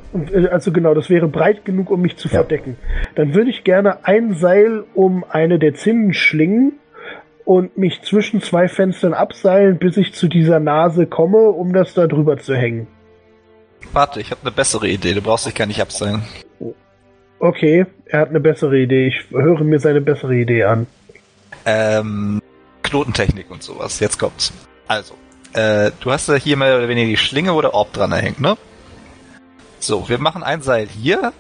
also 0.52 0.72
genau, 0.72 0.96
das 0.96 1.12
wäre 1.12 1.28
breit 1.28 1.64
genug, 1.64 1.92
um 1.92 2.02
mich 2.02 2.18
zu 2.18 2.28
Ja. 2.28 2.40
verdecken. 2.40 2.76
Dann 3.14 3.36
würde 3.36 3.52
ich 3.52 3.64
gerne 3.64 4.04
ein 4.06 4.34
Seil 4.34 4.84
um 4.96 5.24
eine 5.30 5.60
der 5.60 5.76
Zinnen 5.76 6.14
schlingen 6.14 6.74
und 7.48 7.78
mich 7.78 8.02
zwischen 8.02 8.42
zwei 8.42 8.68
Fenstern 8.68 9.14
abseilen, 9.14 9.78
bis 9.78 9.96
ich 9.96 10.14
zu 10.14 10.28
dieser 10.28 10.60
Nase 10.60 11.08
komme, 11.08 11.38
um 11.38 11.72
das 11.72 11.94
da 11.94 12.06
drüber 12.06 12.38
zu 12.38 12.54
hängen. 12.54 12.88
Warte, 13.94 14.20
ich 14.20 14.32
habe 14.32 14.42
eine 14.42 14.52
bessere 14.52 14.90
Idee. 14.90 15.14
Du 15.14 15.22
brauchst 15.22 15.46
dich 15.46 15.56
gar 15.56 15.66
nicht 15.66 15.82
abseilen. 15.82 16.24
Okay, 17.40 17.86
er 18.06 18.20
hat 18.20 18.30
eine 18.30 18.42
bessere 18.42 18.78
Idee. 18.78 19.08
Ich 19.08 19.32
höre 19.32 19.64
mir 19.64 19.80
seine 19.80 20.02
bessere 20.02 20.36
Idee 20.36 20.66
an. 20.66 20.88
Ähm, 21.66 22.42
Knotentechnik 22.84 23.50
und 23.50 23.64
sowas. 23.64 24.02
Jetzt 24.02 24.20
kommt's. 24.20 24.52
Also, 24.90 25.14
äh, 25.54 25.92
du 26.02 26.12
hast 26.12 26.28
ja 26.28 26.36
hier 26.36 26.58
mehr 26.58 26.78
oder 26.78 26.90
weniger 26.90 27.08
die 27.08 27.16
Schlinge, 27.16 27.54
wo 27.54 27.62
der 27.62 27.74
Orb 27.74 27.94
dran 27.94 28.12
hängt, 28.12 28.42
ne? 28.42 28.58
So, 29.80 30.10
wir 30.10 30.18
machen 30.18 30.44
ein 30.44 30.62
Seil 30.62 30.88
hier 30.88 31.32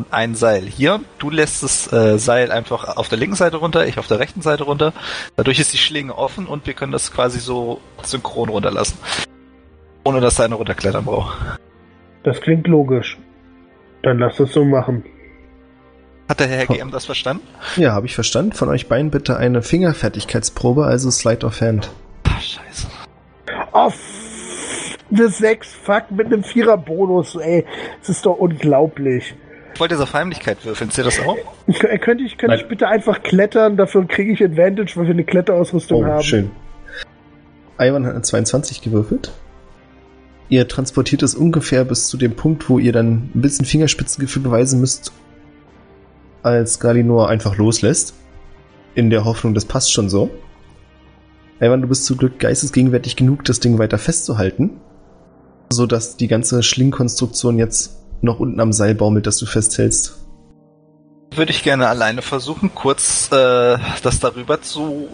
und 0.00 0.12
ein 0.12 0.34
Seil 0.34 0.62
hier. 0.62 1.00
Du 1.18 1.30
lässt 1.30 1.62
das 1.62 1.92
äh, 1.92 2.18
Seil 2.18 2.50
einfach 2.52 2.96
auf 2.96 3.08
der 3.08 3.18
linken 3.18 3.36
Seite 3.36 3.56
runter, 3.58 3.86
ich 3.86 3.98
auf 3.98 4.06
der 4.06 4.18
rechten 4.18 4.42
Seite 4.42 4.64
runter. 4.64 4.92
Dadurch 5.36 5.58
ist 5.60 5.72
die 5.72 5.78
Schlinge 5.78 6.16
offen 6.16 6.46
und 6.46 6.66
wir 6.66 6.74
können 6.74 6.92
das 6.92 7.12
quasi 7.12 7.38
so 7.38 7.80
synchron 8.02 8.48
runterlassen. 8.48 8.98
Ohne 10.04 10.20
dass 10.20 10.36
da 10.36 10.44
einer 10.44 10.56
runterklettern 10.56 11.04
braucht. 11.04 11.36
Das 12.24 12.40
klingt 12.40 12.66
logisch. 12.66 13.18
Dann 14.02 14.18
lass 14.18 14.40
es 14.40 14.52
so 14.52 14.64
machen. 14.64 15.04
Hat 16.28 16.40
der 16.40 16.46
Herr 16.46 16.66
GM 16.66 16.90
das 16.90 17.06
verstanden? 17.06 17.46
Ja, 17.76 17.92
habe 17.92 18.06
ich 18.06 18.14
verstanden. 18.14 18.52
Von 18.52 18.68
euch 18.68 18.88
beiden 18.88 19.10
bitte 19.10 19.36
eine 19.36 19.62
Fingerfertigkeitsprobe, 19.62 20.84
also 20.86 21.10
Slide 21.10 21.44
of 21.44 21.60
Hand. 21.60 21.90
Ah, 22.24 22.40
scheiße. 22.40 22.86
Oh, 23.72 23.88
f- 23.88 24.96
eine 25.12 25.28
6, 25.28 25.74
fuck, 25.82 26.10
mit 26.12 26.26
einem 26.26 26.44
Vierer-Bonus, 26.44 27.34
ey. 27.34 27.66
Das 27.98 28.10
ist 28.10 28.24
doch 28.26 28.36
unglaublich. 28.36 29.34
Ich 29.80 29.82
wollte 29.82 29.94
jetzt 29.94 30.02
auf 30.02 30.12
Heimlichkeit 30.12 30.62
würfeln. 30.66 30.90
Seht 30.90 30.98
ihr 30.98 31.04
das 31.04 31.20
auch? 31.20 31.38
Kö- 31.66 31.98
Könnte 32.00 32.22
ich, 32.22 32.36
könnte 32.36 32.54
ich 32.56 32.68
bitte 32.68 32.86
einfach 32.86 33.22
klettern? 33.22 33.78
Dafür 33.78 34.06
kriege 34.06 34.30
ich 34.30 34.44
Advantage, 34.44 34.92
weil 34.96 35.06
wir 35.06 35.14
eine 35.14 35.24
Kletterausrüstung 35.24 36.02
Oh, 36.02 36.06
haben. 36.06 36.22
schön. 36.22 36.50
Ivan 37.78 38.04
hat 38.04 38.12
eine 38.12 38.20
22 38.20 38.82
gewürfelt. 38.82 39.32
Ihr 40.50 40.68
transportiert 40.68 41.22
es 41.22 41.34
ungefähr 41.34 41.86
bis 41.86 42.08
zu 42.08 42.18
dem 42.18 42.36
Punkt, 42.36 42.68
wo 42.68 42.78
ihr 42.78 42.92
dann 42.92 43.30
ein 43.34 43.40
bisschen 43.40 43.64
Fingerspitzengefühl 43.64 44.42
beweisen 44.42 44.80
müsst, 44.80 45.12
als 46.42 46.78
Galinor 46.78 47.30
einfach 47.30 47.56
loslässt. 47.56 48.12
In 48.94 49.08
der 49.08 49.24
Hoffnung, 49.24 49.54
das 49.54 49.64
passt 49.64 49.94
schon 49.94 50.10
so. 50.10 50.28
Ivan, 51.58 51.80
du 51.80 51.88
bist 51.88 52.04
zum 52.04 52.18
Glück 52.18 52.38
geistesgegenwärtig 52.38 53.16
genug, 53.16 53.44
das 53.46 53.60
Ding 53.60 53.78
weiter 53.78 53.96
festzuhalten, 53.96 54.78
sodass 55.70 56.18
die 56.18 56.28
ganze 56.28 56.62
Schlingkonstruktion 56.62 57.56
jetzt 57.56 57.96
noch 58.22 58.40
unten 58.40 58.60
am 58.60 58.72
Seil 58.72 58.94
baumelt, 58.94 59.26
das 59.26 59.38
du 59.38 59.46
festhältst. 59.46 60.16
Würde 61.32 61.52
ich 61.52 61.62
gerne 61.62 61.88
alleine 61.88 62.22
versuchen, 62.22 62.74
kurz 62.74 63.30
äh, 63.30 63.78
das 64.02 64.20
darüber 64.20 64.62
zu 64.62 65.08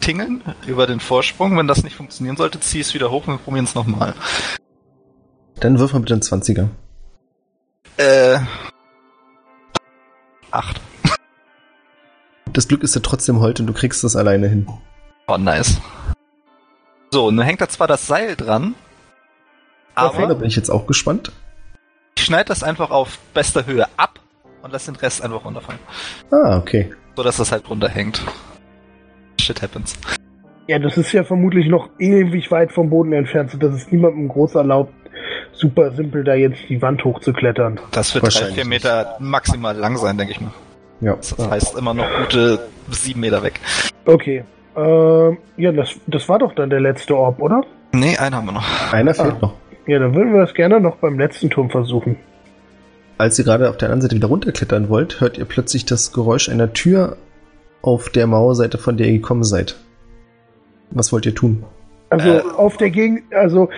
tingeln, 0.00 0.42
über 0.66 0.86
den 0.86 1.00
Vorsprung. 1.00 1.56
Wenn 1.58 1.68
das 1.68 1.82
nicht 1.84 1.96
funktionieren 1.96 2.36
sollte, 2.36 2.58
zieh 2.60 2.80
es 2.80 2.94
wieder 2.94 3.10
hoch 3.10 3.26
und 3.26 3.34
wir 3.34 3.38
probieren 3.38 3.64
es 3.64 3.74
nochmal. 3.74 4.14
Dann 5.60 5.78
wirf 5.78 5.92
mal 5.92 6.00
bitte 6.00 6.14
einen 6.14 6.22
20er. 6.22 6.68
Äh. 7.98 8.38
Acht. 10.50 10.80
Das 12.52 12.68
Glück 12.68 12.82
ist 12.82 12.94
ja 12.94 13.02
trotzdem 13.02 13.40
heute 13.40 13.62
und 13.62 13.66
du 13.66 13.72
kriegst 13.74 14.02
das 14.04 14.16
alleine 14.16 14.48
hin. 14.48 14.66
Oh, 15.26 15.36
nice. 15.36 15.78
So, 17.10 17.26
und 17.26 17.36
dann 17.36 17.44
hängt 17.44 17.60
da 17.60 17.68
zwar 17.68 17.86
das 17.86 18.06
Seil 18.06 18.36
dran, 18.36 18.74
Okay, 20.06 20.18
da 20.18 20.24
aber 20.24 20.34
bin 20.36 20.48
ich 20.48 20.56
jetzt 20.56 20.70
auch 20.70 20.86
gespannt. 20.86 21.32
Ich 22.18 22.24
schneide 22.24 22.46
das 22.46 22.62
einfach 22.64 22.90
auf 22.90 23.18
bester 23.32 23.64
Höhe 23.64 23.86
ab 23.96 24.18
und 24.62 24.72
lass 24.72 24.86
den 24.86 24.96
Rest 24.96 25.22
einfach 25.22 25.44
runterfallen. 25.44 25.80
Ah, 26.32 26.56
okay. 26.58 26.90
So 27.16 27.22
dass 27.22 27.36
das 27.36 27.52
halt 27.52 27.68
runterhängt. 27.70 28.20
Shit 29.40 29.62
happens. 29.62 29.94
Ja, 30.66 30.78
das 30.78 30.98
ist 30.98 31.12
ja 31.12 31.22
vermutlich 31.24 31.68
noch 31.68 31.88
ewig 31.98 32.50
weit 32.50 32.72
vom 32.72 32.90
Boden 32.90 33.12
entfernt, 33.12 33.50
sodass 33.52 33.72
es 33.74 33.90
niemandem 33.90 34.28
groß 34.28 34.56
erlaubt, 34.56 34.92
super 35.52 35.92
simpel 35.92 36.24
da 36.24 36.34
jetzt 36.34 36.60
die 36.68 36.82
Wand 36.82 37.04
hochzuklettern. 37.04 37.80
Das 37.92 38.12
wird 38.14 38.22
drei, 38.22 38.26
Wahrscheinlich 38.26 38.54
vier 38.56 38.66
Meter 38.66 39.16
maximal 39.20 39.76
lang 39.76 39.96
sein, 39.96 40.18
denke 40.18 40.32
ich 40.32 40.40
mal. 40.40 40.50
Ja. 41.00 41.14
Das 41.14 41.36
heißt 41.38 41.78
immer 41.78 41.94
noch 41.94 42.06
gute 42.22 42.58
sieben 42.90 43.20
Meter 43.20 43.42
weg. 43.44 43.60
Okay. 44.04 44.44
Ähm, 44.76 45.38
ja, 45.56 45.70
das, 45.72 45.94
das 46.08 46.28
war 46.28 46.38
doch 46.40 46.54
dann 46.54 46.68
der 46.68 46.80
letzte 46.80 47.16
Orb, 47.16 47.40
oder? 47.40 47.62
Nee, 47.92 48.16
einen 48.18 48.34
haben 48.34 48.46
wir 48.46 48.52
noch. 48.52 48.92
Einer 48.92 49.14
fehlt 49.14 49.34
Ah. 49.34 49.38
noch. 49.40 49.54
Ja, 49.88 49.98
dann 49.98 50.14
würden 50.14 50.32
wir 50.34 50.40
das 50.42 50.54
gerne 50.54 50.80
noch 50.80 50.96
beim 50.96 51.18
letzten 51.18 51.50
Turm 51.50 51.70
versuchen. 51.70 52.16
Als 53.16 53.38
ihr 53.38 53.44
gerade 53.44 53.68
auf 53.68 53.76
der 53.78 53.88
anderen 53.88 54.02
Seite 54.02 54.14
wieder 54.16 54.28
runterklettern 54.28 54.88
wollt, 54.88 55.20
hört 55.20 55.38
ihr 55.38 55.44
plötzlich 55.44 55.86
das 55.86 56.12
Geräusch 56.12 56.48
einer 56.48 56.72
Tür 56.72 57.16
auf 57.82 58.10
der 58.10 58.26
Mauerseite, 58.26 58.78
von 58.78 58.96
der 58.96 59.06
ihr 59.08 59.14
gekommen 59.14 59.44
seid. 59.44 59.76
Was 60.90 61.12
wollt 61.12 61.26
ihr 61.26 61.34
tun? 61.34 61.64
Also 62.10 62.28
Äh. 62.28 62.40
auf 62.56 62.76
der 62.76 62.90
Gegend, 62.90 63.22
also 63.34 63.68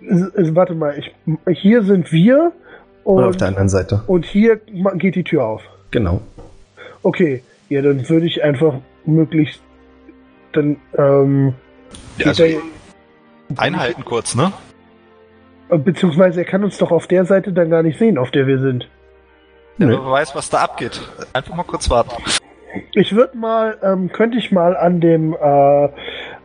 warte 0.00 0.74
mal, 0.74 0.98
ich, 0.98 1.14
hier 1.60 1.82
sind 1.84 2.12
wir 2.12 2.52
Oder 3.04 3.28
auf 3.28 3.36
der 3.36 3.46
und, 3.48 3.54
anderen 3.54 3.68
Seite. 3.68 4.02
und 4.06 4.24
hier 4.26 4.56
geht 4.96 5.14
die 5.14 5.24
Tür 5.24 5.44
auf. 5.46 5.62
Genau. 5.92 6.20
Okay, 7.02 7.42
ja, 7.68 7.80
dann 7.80 8.08
würde 8.08 8.26
ich 8.26 8.42
einfach 8.42 8.74
möglichst 9.06 9.60
dann 10.52 10.76
ähm, 10.98 11.54
Ja, 12.18 12.26
also 12.26 12.44
einhalten 13.56 14.04
kurz, 14.04 14.34
ne? 14.34 14.52
Beziehungsweise 15.78 16.40
er 16.40 16.46
kann 16.46 16.64
uns 16.64 16.78
doch 16.78 16.90
auf 16.90 17.06
der 17.06 17.24
Seite 17.24 17.52
dann 17.52 17.70
gar 17.70 17.82
nicht 17.82 17.98
sehen, 17.98 18.18
auf 18.18 18.30
der 18.30 18.46
wir 18.46 18.58
sind. 18.58 18.88
Der 19.78 19.88
Nö. 19.88 19.98
weiß, 19.98 20.34
was 20.34 20.50
da 20.50 20.58
abgeht. 20.58 21.00
Einfach 21.32 21.54
mal 21.54 21.64
kurz 21.64 21.88
warten. 21.88 22.22
Ich 22.92 23.14
würde 23.14 23.36
mal, 23.36 23.78
ähm, 23.82 24.12
könnte 24.12 24.38
ich 24.38 24.52
mal 24.52 24.76
an 24.76 25.00
dem, 25.00 25.32
äh, 25.34 25.88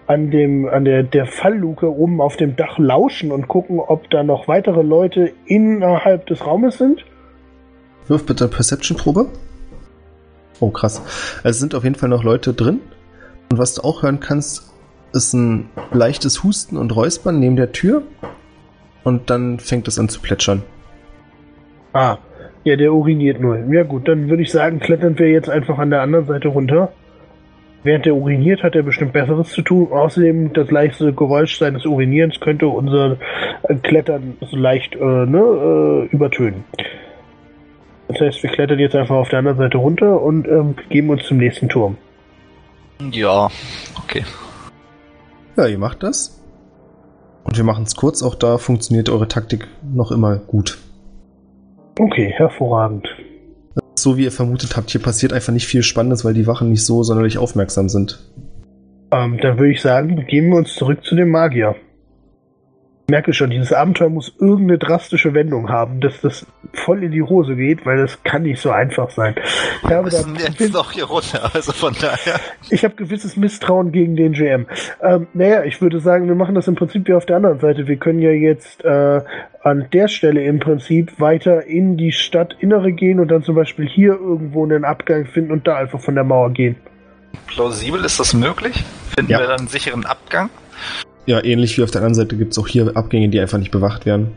an 0.08 0.32
dem, 0.32 0.68
an 0.68 0.86
der, 0.86 1.04
der 1.04 1.26
Fallluke 1.26 1.92
oben 1.92 2.22
auf 2.22 2.38
dem 2.38 2.56
Dach 2.56 2.78
lauschen 2.78 3.32
und 3.32 3.48
gucken, 3.48 3.80
ob 3.80 4.10
da 4.10 4.24
noch 4.24 4.48
weitere 4.48 4.82
Leute 4.82 5.34
innerhalb 5.46 6.28
des 6.28 6.46
Raumes 6.46 6.78
sind? 6.78 7.04
Wirf 8.08 8.26
bitte 8.26 8.48
Perception-Probe. 8.48 9.28
Oh, 10.60 10.70
krass. 10.70 11.02
Also 11.38 11.50
es 11.50 11.60
sind 11.60 11.76
auf 11.76 11.84
jeden 11.84 11.96
Fall 11.96 12.10
noch 12.10 12.24
Leute 12.24 12.54
drin. 12.54 12.80
Und 13.52 13.58
was 13.58 13.76
du 13.76 13.84
auch 13.84 14.04
hören 14.04 14.20
kannst, 14.20 14.72
ist 15.14 15.34
ein 15.34 15.70
leichtes 15.92 16.44
Husten 16.44 16.78
und 16.78 16.96
Räuspern 16.96 17.40
neben 17.40 17.56
der 17.56 17.72
Tür. 17.72 18.04
Und 19.06 19.30
dann 19.30 19.60
fängt 19.60 19.88
es 19.88 19.98
an 19.98 20.10
zu 20.10 20.20
plätschern. 20.20 20.64
Ah, 21.94 22.18
ja, 22.66 22.76
der 22.76 22.92
uriniert 22.94 23.40
nur. 23.40 23.58
Ja 23.72 23.84
gut, 23.84 24.08
dann 24.08 24.28
würde 24.28 24.44
ich 24.44 24.52
sagen, 24.52 24.80
klettern 24.80 25.18
wir 25.18 25.30
jetzt 25.30 25.50
einfach 25.50 25.78
an 25.78 25.92
der 25.92 26.02
anderen 26.02 26.26
Seite 26.26 26.50
runter. 26.50 26.92
Während 27.84 28.08
er 28.08 28.16
uriniert, 28.16 28.64
hat 28.64 28.74
er 28.74 28.82
bestimmt 28.82 29.14
Besseres 29.14 29.50
zu 29.50 29.62
tun. 29.62 29.92
Außerdem, 29.92 30.54
das 30.54 30.72
leichte 30.72 31.14
Geräusch 31.14 31.60
seines 31.60 31.86
Urinierens 31.86 32.40
könnte 32.40 32.68
unser 32.68 33.18
Klettern 33.84 34.38
so 34.42 34.58
leicht 34.58 34.96
äh, 34.96 34.98
ne, 34.98 35.38
äh, 35.38 36.06
übertönen. 36.08 36.64
Das 38.08 38.20
heißt, 38.20 38.42
wir 38.42 38.50
klettern 38.50 38.80
jetzt 38.80 38.96
einfach 38.96 39.16
auf 39.16 39.30
der 39.30 39.40
anderen 39.40 39.58
Seite 39.58 39.78
runter 39.78 40.20
und 40.20 40.48
ähm, 40.48 40.74
begeben 40.74 41.12
uns 41.12 41.24
zum 41.26 41.38
nächsten 41.38 41.70
Turm. 41.70 41.98
Ja, 43.12 43.50
okay. 44.04 44.24
Ja, 45.56 45.68
ihr 45.68 45.78
macht 45.78 46.02
das. 46.02 46.42
Und 47.46 47.56
wir 47.56 47.64
machen 47.64 47.86
es 47.86 47.96
kurz. 47.96 48.22
Auch 48.22 48.36
da 48.36 48.58
funktioniert 48.58 49.10
eure 49.10 49.28
Taktik 49.28 49.68
noch 49.94 50.12
immer 50.12 50.36
gut. 50.36 50.78
Okay, 51.98 52.34
hervorragend. 52.36 53.08
So 53.98 54.18
wie 54.18 54.26
ihr 54.26 54.32
vermutet 54.32 54.76
habt, 54.76 54.90
hier 54.90 55.02
passiert 55.02 55.32
einfach 55.32 55.54
nicht 55.54 55.68
viel 55.68 55.82
Spannendes, 55.82 56.26
weil 56.26 56.34
die 56.34 56.48
Wachen 56.48 56.70
nicht 56.70 56.84
so 56.84 57.04
sonderlich 57.04 57.38
aufmerksam 57.38 57.88
sind. 57.88 58.20
Ähm, 59.12 59.38
dann 59.42 59.58
würde 59.58 59.72
ich 59.72 59.82
sagen, 59.82 60.16
begeben 60.16 60.50
wir 60.50 60.58
uns 60.58 60.74
zurück 60.74 61.06
zu 61.06 61.16
dem 61.16 61.30
Magier. 61.30 61.76
Ich 63.08 63.12
merke 63.12 63.34
schon, 63.34 63.52
dieses 63.52 63.72
Abenteuer 63.72 64.10
muss 64.10 64.34
irgendeine 64.40 64.80
drastische 64.80 65.36
Wendung 65.36 65.70
haben, 65.70 66.02
dass 66.02 66.22
das 66.22 66.48
voll 66.74 67.04
in 67.04 67.12
die 67.12 67.22
Hose 67.22 67.56
geht, 67.56 67.86
weil 67.86 67.98
das 67.98 68.24
kann 68.24 68.42
nicht 68.42 68.60
so 68.60 68.72
einfach 68.72 69.12
sein. 69.12 69.36
Ich 69.84 69.92
habe, 69.92 70.12
Wir 70.12 70.22
da, 70.22 70.28
müssen 70.28 70.54
jetzt 70.58 70.74
noch 70.74 70.92
hier 70.92 71.04
runter, 71.04 71.52
also 71.54 71.72
von 71.72 71.94
daher. 72.02 72.40
ich 72.72 72.84
habe 72.84 72.96
gewisses 72.96 73.38
Misstrauen 73.38 73.92
gegen 73.92 74.16
den 74.16 74.32
GM. 74.34 74.66
Ähm, 75.04 75.28
naja, 75.36 75.64
ich 75.66 75.80
würde 75.84 76.00
sagen, 76.00 76.28
wir 76.28 76.34
machen 76.34 76.56
das 76.56 76.68
im 76.68 76.74
Prinzip 76.74 77.08
wie 77.08 77.14
auf 77.14 77.28
der 77.28 77.36
anderen 77.36 77.60
Seite. 77.60 77.88
Wir 77.88 77.98
können 77.98 78.18
ja 78.18 78.32
jetzt 78.32 78.84
äh, 78.84 79.22
an 79.62 79.86
der 79.94 80.08
Stelle 80.08 80.44
im 80.44 80.60
Prinzip 80.60 81.20
weiter 81.20 81.64
in 81.64 81.98
die 81.98 82.12
Stadtinnere 82.12 82.92
gehen 82.92 83.20
und 83.20 83.28
dann 83.28 83.44
zum 83.44 83.54
Beispiel 83.54 83.88
hier 83.88 84.14
irgendwo 84.14 84.64
einen 84.66 84.84
Abgang 84.84 85.28
finden 85.28 85.52
und 85.52 85.68
da 85.68 85.76
einfach 85.76 86.00
von 86.02 86.16
der 86.16 86.24
Mauer 86.24 86.50
gehen. 86.50 86.76
Plausibel 87.46 88.04
ist 88.04 88.20
das 88.20 88.34
möglich? 88.34 88.84
Finden 89.16 89.32
Ja. 89.32 89.42
wir 89.42 89.46
dann 89.48 89.60
einen 89.60 89.68
sicheren 89.68 90.08
Abgang? 90.08 90.50
Ja, 91.26 91.44
ähnlich 91.44 91.78
wie 91.78 91.84
auf 91.84 91.92
der 91.92 92.02
anderen 92.02 92.16
Seite 92.16 92.38
gibt 92.38 92.52
es 92.52 92.60
auch 92.60 92.68
hier 92.68 92.96
Abgänge, 92.96 93.30
die 93.30 93.40
einfach 93.40 93.58
nicht 93.58 93.72
bewacht 93.72 94.06
werden. 94.06 94.32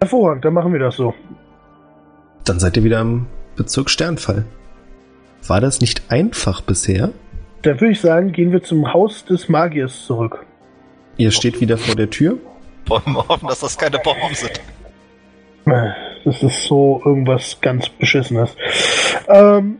Hervorragend, 0.00 0.44
dann 0.44 0.54
machen 0.54 0.72
wir 0.72 0.80
das 0.80 0.96
so. 0.96 1.14
Dann 2.44 2.60
seid 2.60 2.76
ihr 2.76 2.84
wieder 2.84 3.00
im 3.00 3.26
Bezirk 3.56 3.90
Sternfall. 3.90 4.44
War 5.46 5.60
das 5.60 5.80
nicht 5.80 6.10
einfach 6.10 6.60
bisher? 6.60 7.10
Dann 7.62 7.80
würde 7.80 7.92
ich 7.92 8.00
sagen, 8.00 8.32
gehen 8.32 8.52
wir 8.52 8.62
zum 8.62 8.92
Haus 8.92 9.24
des 9.24 9.48
Magiers 9.48 10.06
zurück. 10.06 10.44
Ihr 11.16 11.30
steht 11.30 11.60
wieder 11.60 11.78
vor 11.78 11.96
der 11.96 12.10
Tür. 12.10 12.38
Wollen 12.86 13.02
wir 13.06 13.26
hoffen, 13.26 13.48
dass 13.48 13.60
das 13.60 13.76
keine 13.76 13.98
Bomben 13.98 14.34
sind. 14.34 14.60
Das 16.24 16.42
ist 16.42 16.64
so 16.64 17.02
irgendwas 17.04 17.60
ganz 17.60 17.88
Beschissenes. 17.88 18.54
Ähm, 19.26 19.78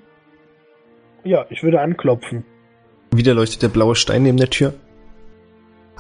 ja, 1.23 1.47
ich 1.51 1.63
würde 1.63 1.81
anklopfen. 1.81 2.45
Wieder 3.13 3.35
leuchtet 3.35 3.63
der 3.63 3.69
blaue 3.69 3.95
Stein 3.95 4.25
neben 4.25 4.37
der 4.39 4.51
Tür. 4.51 4.75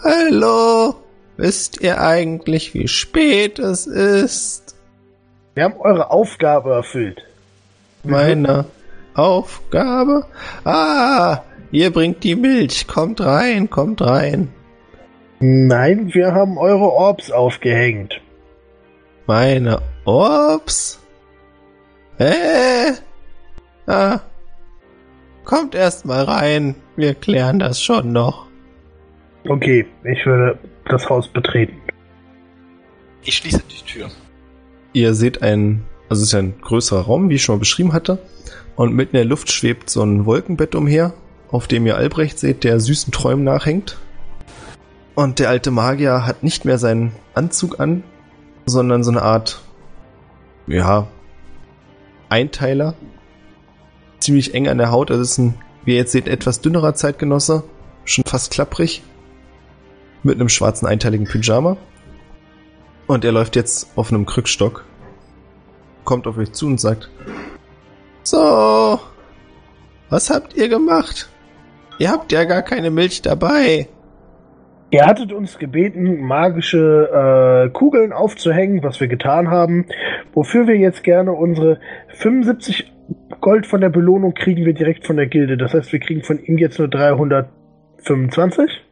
Hallo, 0.04 0.94
wisst 1.36 1.80
ihr 1.80 2.00
eigentlich, 2.00 2.74
wie 2.74 2.86
spät 2.86 3.58
es 3.58 3.86
ist? 3.86 4.76
Wir 5.54 5.64
haben 5.64 5.80
eure 5.80 6.10
Aufgabe 6.10 6.74
erfüllt. 6.74 7.22
Meine 8.04 8.66
Aufgabe? 9.14 10.26
Ah, 10.64 11.40
ihr 11.70 11.90
bringt 11.92 12.22
die 12.24 12.36
Milch. 12.36 12.86
Kommt 12.86 13.22
rein, 13.22 13.70
kommt 13.70 14.02
rein. 14.02 14.52
Nein, 15.40 16.12
wir 16.12 16.34
haben 16.34 16.58
eure 16.58 16.92
Orbs 16.92 17.30
aufgehängt. 17.30 18.20
Meine 19.26 19.80
Orbs? 20.04 21.00
Äh? 22.18 22.92
Ah. 23.86 24.20
Kommt 25.44 25.74
erst 25.74 26.04
mal 26.04 26.24
rein. 26.24 26.74
Wir 26.96 27.14
klären 27.14 27.58
das 27.58 27.80
schon 27.80 28.12
noch. 28.12 28.45
Okay, 29.48 29.86
ich 30.04 30.26
würde 30.26 30.58
das 30.86 31.08
Haus 31.08 31.28
betreten. 31.28 31.76
Ich 33.22 33.36
schließe 33.36 33.62
die 33.70 33.84
Tür. 33.84 34.08
Ihr 34.92 35.14
seht 35.14 35.42
ein, 35.42 35.84
also 36.08 36.22
es 36.22 36.28
ist 36.28 36.32
ja 36.32 36.40
ein 36.40 36.60
größerer 36.60 37.02
Raum, 37.02 37.28
wie 37.28 37.34
ich 37.34 37.42
schon 37.42 37.56
mal 37.56 37.60
beschrieben 37.60 37.92
hatte. 37.92 38.18
Und 38.76 38.94
mitten 38.94 39.16
in 39.16 39.22
der 39.22 39.28
Luft 39.28 39.50
schwebt 39.50 39.88
so 39.88 40.02
ein 40.02 40.26
Wolkenbett 40.26 40.74
umher, 40.74 41.14
auf 41.50 41.66
dem 41.66 41.86
ihr 41.86 41.96
Albrecht 41.96 42.38
seht, 42.38 42.64
der 42.64 42.80
süßen 42.80 43.12
Träumen 43.12 43.44
nachhängt. 43.44 43.96
Und 45.14 45.38
der 45.38 45.48
alte 45.48 45.70
Magier 45.70 46.26
hat 46.26 46.42
nicht 46.42 46.64
mehr 46.64 46.78
seinen 46.78 47.12
Anzug 47.34 47.80
an, 47.80 48.02
sondern 48.66 49.02
so 49.02 49.10
eine 49.10 49.22
Art, 49.22 49.62
ja, 50.66 51.08
Einteiler. 52.28 52.94
Ziemlich 54.18 54.54
eng 54.54 54.68
an 54.68 54.78
der 54.78 54.90
Haut. 54.90 55.10
Also 55.10 55.22
es 55.22 55.32
ist 55.32 55.38
ein, 55.38 55.54
wie 55.84 55.92
ihr 55.92 55.98
jetzt 55.98 56.12
seht, 56.12 56.28
etwas 56.28 56.60
dünnerer 56.60 56.94
Zeitgenosse. 56.94 57.64
Schon 58.04 58.24
fast 58.24 58.52
klapprig. 58.52 59.02
Mit 60.26 60.40
einem 60.40 60.48
schwarzen 60.48 60.88
einteiligen 60.88 61.26
Pyjama. 61.28 61.76
Und 63.06 63.24
er 63.24 63.30
läuft 63.30 63.54
jetzt 63.54 63.96
auf 63.96 64.10
einem 64.10 64.26
Krückstock. 64.26 64.84
Kommt 66.02 66.26
auf 66.26 66.36
euch 66.36 66.50
zu 66.50 66.66
und 66.66 66.80
sagt: 66.80 67.08
So, 68.24 68.98
was 70.10 70.28
habt 70.28 70.56
ihr 70.56 70.68
gemacht? 70.68 71.28
Ihr 72.00 72.10
habt 72.10 72.32
ja 72.32 72.42
gar 72.42 72.62
keine 72.62 72.90
Milch 72.90 73.22
dabei. 73.22 73.86
Ihr 74.90 75.06
hattet 75.06 75.32
uns 75.32 75.58
gebeten, 75.58 76.22
magische 76.22 77.68
äh, 77.68 77.70
Kugeln 77.70 78.12
aufzuhängen, 78.12 78.82
was 78.82 78.98
wir 78.98 79.06
getan 79.06 79.48
haben. 79.48 79.86
Wofür 80.32 80.66
wir 80.66 80.76
jetzt 80.76 81.04
gerne 81.04 81.30
unsere 81.30 81.78
75 82.14 82.92
Gold 83.40 83.64
von 83.64 83.80
der 83.80 83.90
Belohnung 83.90 84.34
kriegen 84.34 84.64
wir 84.64 84.74
direkt 84.74 85.06
von 85.06 85.16
der 85.18 85.28
Gilde. 85.28 85.56
Das 85.56 85.72
heißt, 85.72 85.92
wir 85.92 86.00
kriegen 86.00 86.24
von 86.24 86.42
ihm 86.42 86.58
jetzt 86.58 86.80
nur 86.80 86.88
325? 86.88 88.82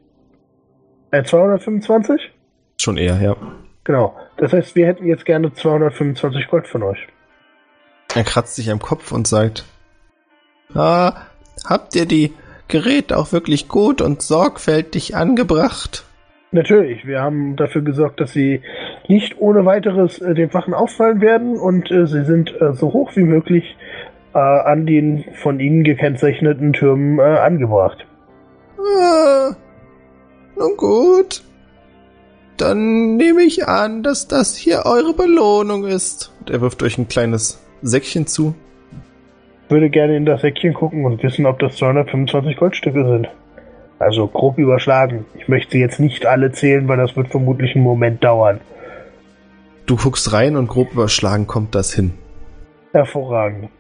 Äh, 1.15 1.23
225? 1.23 2.32
Schon 2.81 2.97
eher, 2.97 3.20
ja. 3.20 3.36
Genau. 3.85 4.16
Das 4.36 4.53
heißt, 4.53 4.74
wir 4.74 4.86
hätten 4.86 5.07
jetzt 5.07 5.24
gerne 5.24 5.53
225 5.53 6.49
Gold 6.49 6.66
von 6.66 6.82
euch. 6.82 7.07
Er 8.15 8.24
kratzt 8.24 8.57
sich 8.57 8.70
am 8.70 8.81
Kopf 8.81 9.12
und 9.12 9.28
sagt: 9.28 9.65
Ah, 10.74 11.12
habt 11.69 11.95
ihr 11.95 12.07
die 12.07 12.32
Geräte 12.66 13.16
auch 13.16 13.31
wirklich 13.31 13.69
gut 13.69 14.03
und 14.03 14.23
sorgfältig 14.23 15.15
angebracht? 15.15 16.05
Natürlich, 16.51 17.07
wir 17.07 17.20
haben 17.20 17.55
dafür 17.57 17.82
gesorgt, 17.82 18.20
dass 18.20 18.32
sie 18.32 18.62
nicht 19.07 19.39
ohne 19.39 19.65
weiteres 19.65 20.20
äh, 20.20 20.35
den 20.35 20.53
Wachen 20.53 20.74
auffallen 20.74 21.20
werden 21.20 21.57
und 21.57 21.91
äh, 21.93 22.07
sie 22.07 22.24
sind 22.24 22.61
äh, 22.61 22.73
so 22.73 22.93
hoch 22.93 23.15
wie 23.15 23.23
möglich 23.23 23.77
äh, 24.35 24.39
an 24.39 24.86
den 24.86 25.24
von 25.35 25.61
ihnen 25.61 25.85
gekennzeichneten 25.85 26.73
Türmen 26.73 27.19
äh, 27.20 27.23
angebracht. 27.23 28.05
Ah, 28.78 29.55
nun 30.56 30.76
gut. 30.76 31.43
Dann 32.56 33.16
nehme 33.16 33.43
ich 33.43 33.66
an, 33.66 34.02
dass 34.02 34.28
das 34.28 34.56
hier 34.56 34.82
eure 34.85 35.12
Belohnung 35.14 35.85
ist. 35.85 36.32
Und 36.40 36.51
er 36.51 36.60
wirft 36.60 36.82
euch 36.82 36.98
ein 36.98 37.09
kleines 37.09 37.60
Säckchen 37.82 38.26
zu. 38.26 38.55
Ich 39.64 39.70
würde 39.70 39.90
gerne 39.90 40.16
in 40.16 40.26
das 40.26 40.43
Säckchen 40.43 40.74
gucken 40.74 41.05
und 41.05 41.22
wissen, 41.22 41.47
ob 41.47 41.59
das 41.59 41.76
225 41.76 42.56
Goldstücke 42.56 43.05
sind. 43.05 43.28
Also 43.98 44.26
grob 44.28 44.59
überschlagen. 44.59 45.24
Ich 45.36 45.48
möchte 45.48 45.72
sie 45.72 45.81
jetzt 45.81 45.98
nicht 45.98 46.26
alle 46.26 46.52
zählen, 46.52 46.86
weil 46.86 46.98
das 46.98 47.16
wird 47.16 47.28
vermutlich 47.28 47.74
einen 47.74 47.85
Moment 47.85 48.22
dauern. 48.22 48.60
Du 49.86 49.97
guckst 49.97 50.32
rein 50.32 50.56
und 50.56 50.68
grob 50.68 50.93
überschlagen 50.93 51.47
kommt 51.47 51.74
das 51.74 51.93
hin. 51.93 52.12
Hervorragend. 52.93 53.70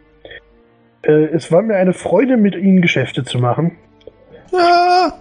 Äh, 1.02 1.26
es 1.26 1.52
war 1.52 1.62
mir 1.62 1.76
eine 1.76 1.92
Freude, 1.92 2.36
mit 2.36 2.54
Ihnen 2.56 2.82
Geschäfte 2.82 3.24
zu 3.24 3.38
machen. 3.38 3.72
Ja, 4.52 5.12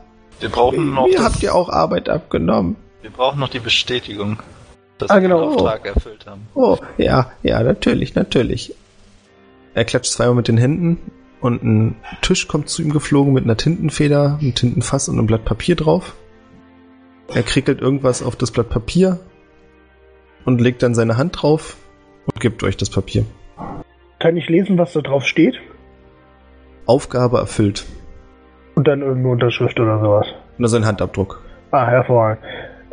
Wir 0.43 0.49
brauchen 0.49 0.93
noch, 0.93 1.07
mir 1.07 1.23
habt 1.23 1.41
ihr 1.41 1.55
auch 1.55 1.69
Arbeit 1.69 2.09
abgenommen. 2.09 2.75
wir 3.01 3.11
brauchen 3.11 3.39
noch 3.39 3.47
die 3.47 3.59
Bestätigung, 3.59 4.39
dass 4.97 5.09
Ah, 5.09 5.15
wir 5.15 5.21
genau. 5.21 5.39
den 5.39 5.49
Auftrag 5.51 5.85
erfüllt 5.85 6.25
haben. 6.25 6.47
Oh, 6.53 6.77
ja, 6.97 7.31
ja, 7.43 7.63
natürlich, 7.63 8.13
natürlich. 8.13 8.75
Er 9.73 9.85
klatscht 9.85 10.11
zweimal 10.11 10.35
mit 10.35 10.49
den 10.49 10.57
Händen 10.57 10.99
und 11.39 11.63
ein 11.63 11.95
Tisch 12.21 12.49
kommt 12.49 12.67
zu 12.67 12.81
ihm 12.81 12.91
geflogen 12.91 13.31
mit 13.31 13.45
einer 13.45 13.55
Tintenfeder, 13.55 14.37
einem 14.41 14.53
Tintenfass 14.53 15.07
und 15.07 15.17
einem 15.17 15.27
Blatt 15.27 15.45
Papier 15.45 15.77
drauf. 15.77 16.13
Er 17.33 17.43
krickelt 17.43 17.79
irgendwas 17.79 18.21
auf 18.21 18.35
das 18.35 18.51
Blatt 18.51 18.67
Papier 18.69 19.21
und 20.43 20.59
legt 20.59 20.83
dann 20.83 20.93
seine 20.93 21.15
Hand 21.15 21.41
drauf 21.41 21.77
und 22.25 22.41
gibt 22.41 22.63
euch 22.63 22.75
das 22.75 22.89
Papier. 22.89 23.25
Kann 24.19 24.35
ich 24.35 24.49
lesen, 24.49 24.77
was 24.77 24.91
da 24.91 24.99
drauf 24.99 25.25
steht? 25.25 25.55
Aufgabe 26.85 27.37
erfüllt. 27.37 27.85
Und 28.75 28.87
dann 28.87 29.01
irgendeine 29.01 29.29
Unterschrift 29.29 29.79
oder 29.79 29.99
sowas. 29.99 30.27
Also 30.59 30.77
ein 30.77 30.85
Handabdruck. 30.85 31.41
Ah, 31.71 31.85
hervorragend. 31.87 32.43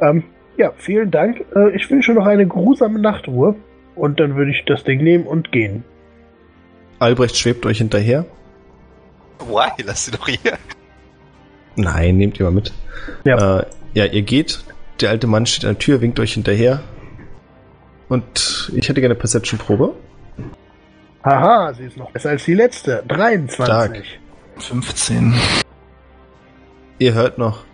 Ähm, 0.00 0.24
ja, 0.56 0.72
vielen 0.76 1.10
Dank. 1.10 1.44
Äh, 1.54 1.74
ich 1.74 1.90
wünsche 1.90 2.12
noch 2.12 2.26
eine 2.26 2.46
geruhsame 2.46 2.98
Nachtruhe. 2.98 3.54
Und 3.94 4.20
dann 4.20 4.36
würde 4.36 4.50
ich 4.50 4.64
das 4.66 4.84
Ding 4.84 5.02
nehmen 5.02 5.26
und 5.26 5.52
gehen. 5.52 5.84
Albrecht 6.98 7.36
schwebt 7.36 7.64
euch 7.66 7.78
hinterher. 7.78 8.24
Why? 9.40 9.82
Lass 9.84 10.04
sie 10.06 10.10
doch 10.10 10.28
hier. 10.28 10.58
Nein, 11.76 12.18
nehmt 12.18 12.38
ihr 12.38 12.44
mal 12.44 12.52
mit. 12.52 12.72
Ja. 13.24 13.60
Äh, 13.60 13.66
ja, 13.94 14.04
ihr 14.04 14.22
geht. 14.22 14.62
Der 15.00 15.10
alte 15.10 15.26
Mann 15.26 15.46
steht 15.46 15.64
an 15.64 15.74
der 15.74 15.78
Tür, 15.78 16.00
winkt 16.00 16.20
euch 16.20 16.34
hinterher. 16.34 16.80
Und 18.08 18.70
ich 18.74 18.88
hätte 18.88 19.00
gerne 19.00 19.14
Perception-Probe. 19.14 19.94
Haha, 21.24 21.72
sie 21.74 21.84
ist 21.84 21.96
noch 21.96 22.10
besser 22.10 22.30
als 22.30 22.44
die 22.44 22.54
letzte. 22.54 23.02
23. 23.06 23.66
Stark. 23.66 24.02
15. 24.58 25.34
Ihr 27.00 27.14
hört 27.14 27.38
noch. 27.38 27.64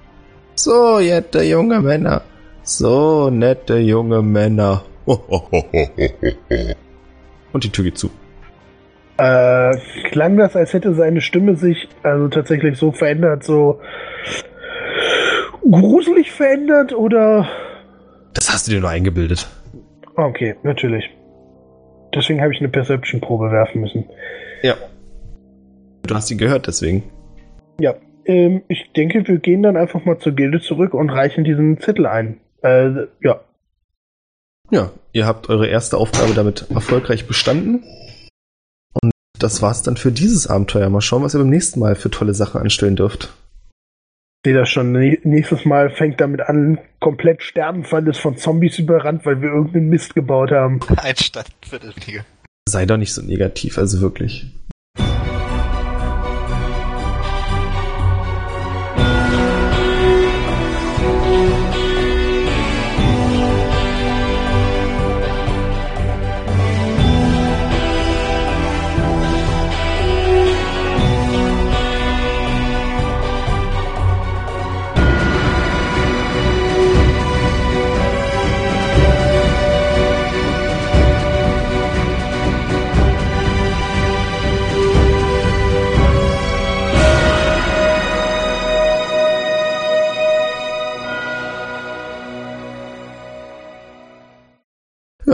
So 0.55 1.01
nette 1.01 1.43
junge 1.43 1.81
Männer. 1.81 2.23
So 2.63 3.29
nette 3.29 3.79
junge 3.79 4.23
Männer. 4.23 4.85
Und 7.53 7.65
die 7.65 7.71
Tür 7.71 7.85
geht 7.87 7.99
zu. 7.99 8.09
Äh, 9.19 9.77
klang 10.13 10.37
das, 10.37 10.55
als 10.55 10.73
hätte 10.73 10.95
seine 10.95 11.21
Stimme 11.21 11.57
sich 11.57 11.89
also 12.05 12.29
tatsächlich 12.29 12.79
so 12.79 12.93
verändert, 12.93 13.43
so 13.43 13.81
gruselig 15.69 16.31
verändert 16.31 16.93
oder? 16.95 17.49
Das 18.33 18.53
hast 18.53 18.69
du 18.69 18.73
dir 18.73 18.81
nur 18.81 18.91
eingebildet. 18.91 19.49
Okay, 20.15 20.55
natürlich. 20.63 21.11
deswegen 22.15 22.41
habe 22.41 22.53
ich 22.53 22.61
eine 22.61 22.69
Perception-Probe 22.69 23.51
werfen 23.51 23.81
müssen. 23.81 24.05
Ja. 24.63 24.75
Du 26.07 26.15
hast 26.15 26.29
sie 26.29 26.37
gehört, 26.37 26.69
deswegen. 26.69 27.03
Ja, 27.81 27.95
ähm, 28.27 28.63
ich 28.69 28.93
denke, 28.95 29.27
wir 29.27 29.39
gehen 29.39 29.63
dann 29.63 29.77
einfach 29.77 30.05
mal 30.05 30.19
zur 30.19 30.33
Gilde 30.33 30.61
zurück 30.61 30.95
und 30.95 31.11
reichen 31.11 31.45
diesen 31.45 31.81
Zettel 31.81 32.07
ein. 32.07 32.41
Äh, 32.63 33.07
ja. 33.23 33.41
Ja, 34.71 34.91
ihr 35.13 35.27
habt 35.27 35.49
eure 35.49 35.69
erste 35.69 35.97
Aufgabe 35.97 36.35
damit 36.35 36.67
erfolgreich 36.71 37.27
bestanden. 37.27 37.85
Und 39.01 39.13
das 39.39 39.63
war's 39.63 39.83
dann 39.83 39.97
für 39.97 40.11
dieses 40.11 40.49
Abenteuer. 40.49 40.91
Mal 40.91 41.01
schauen, 41.01 41.23
was 41.23 41.35
ihr 41.35 41.39
beim 41.39 41.51
nächsten 41.51 41.79
Mal 41.79 41.95
für 41.95 42.11
tolle 42.11 42.35
Sachen 42.35 42.61
anstellen 42.61 42.97
dürft. 42.97 43.33
Ich 44.45 44.51
sehe 44.51 44.55
das 44.59 44.69
schon. 44.69 44.93
Nächstes 44.93 45.65
Mal 45.65 45.91
fängt 45.91 46.21
damit 46.21 46.41
an, 46.41 46.79
komplett 47.01 47.43
Sterbenfall 47.43 48.07
ist 48.09 48.19
von 48.19 48.37
Zombies 48.37 48.79
überrannt, 48.79 49.25
weil 49.25 49.41
wir 49.41 49.51
irgendeinen 49.51 49.89
Mist 49.89 50.15
gebaut 50.15 50.51
haben. 50.51 50.81
Ein 50.97 51.17
Stadtviertel. 51.17 51.95
Sei 52.69 52.87
doch 52.87 52.97
nicht 52.97 53.13
so 53.13 53.23
negativ, 53.23 53.79
also 53.79 54.01
wirklich. 54.01 54.47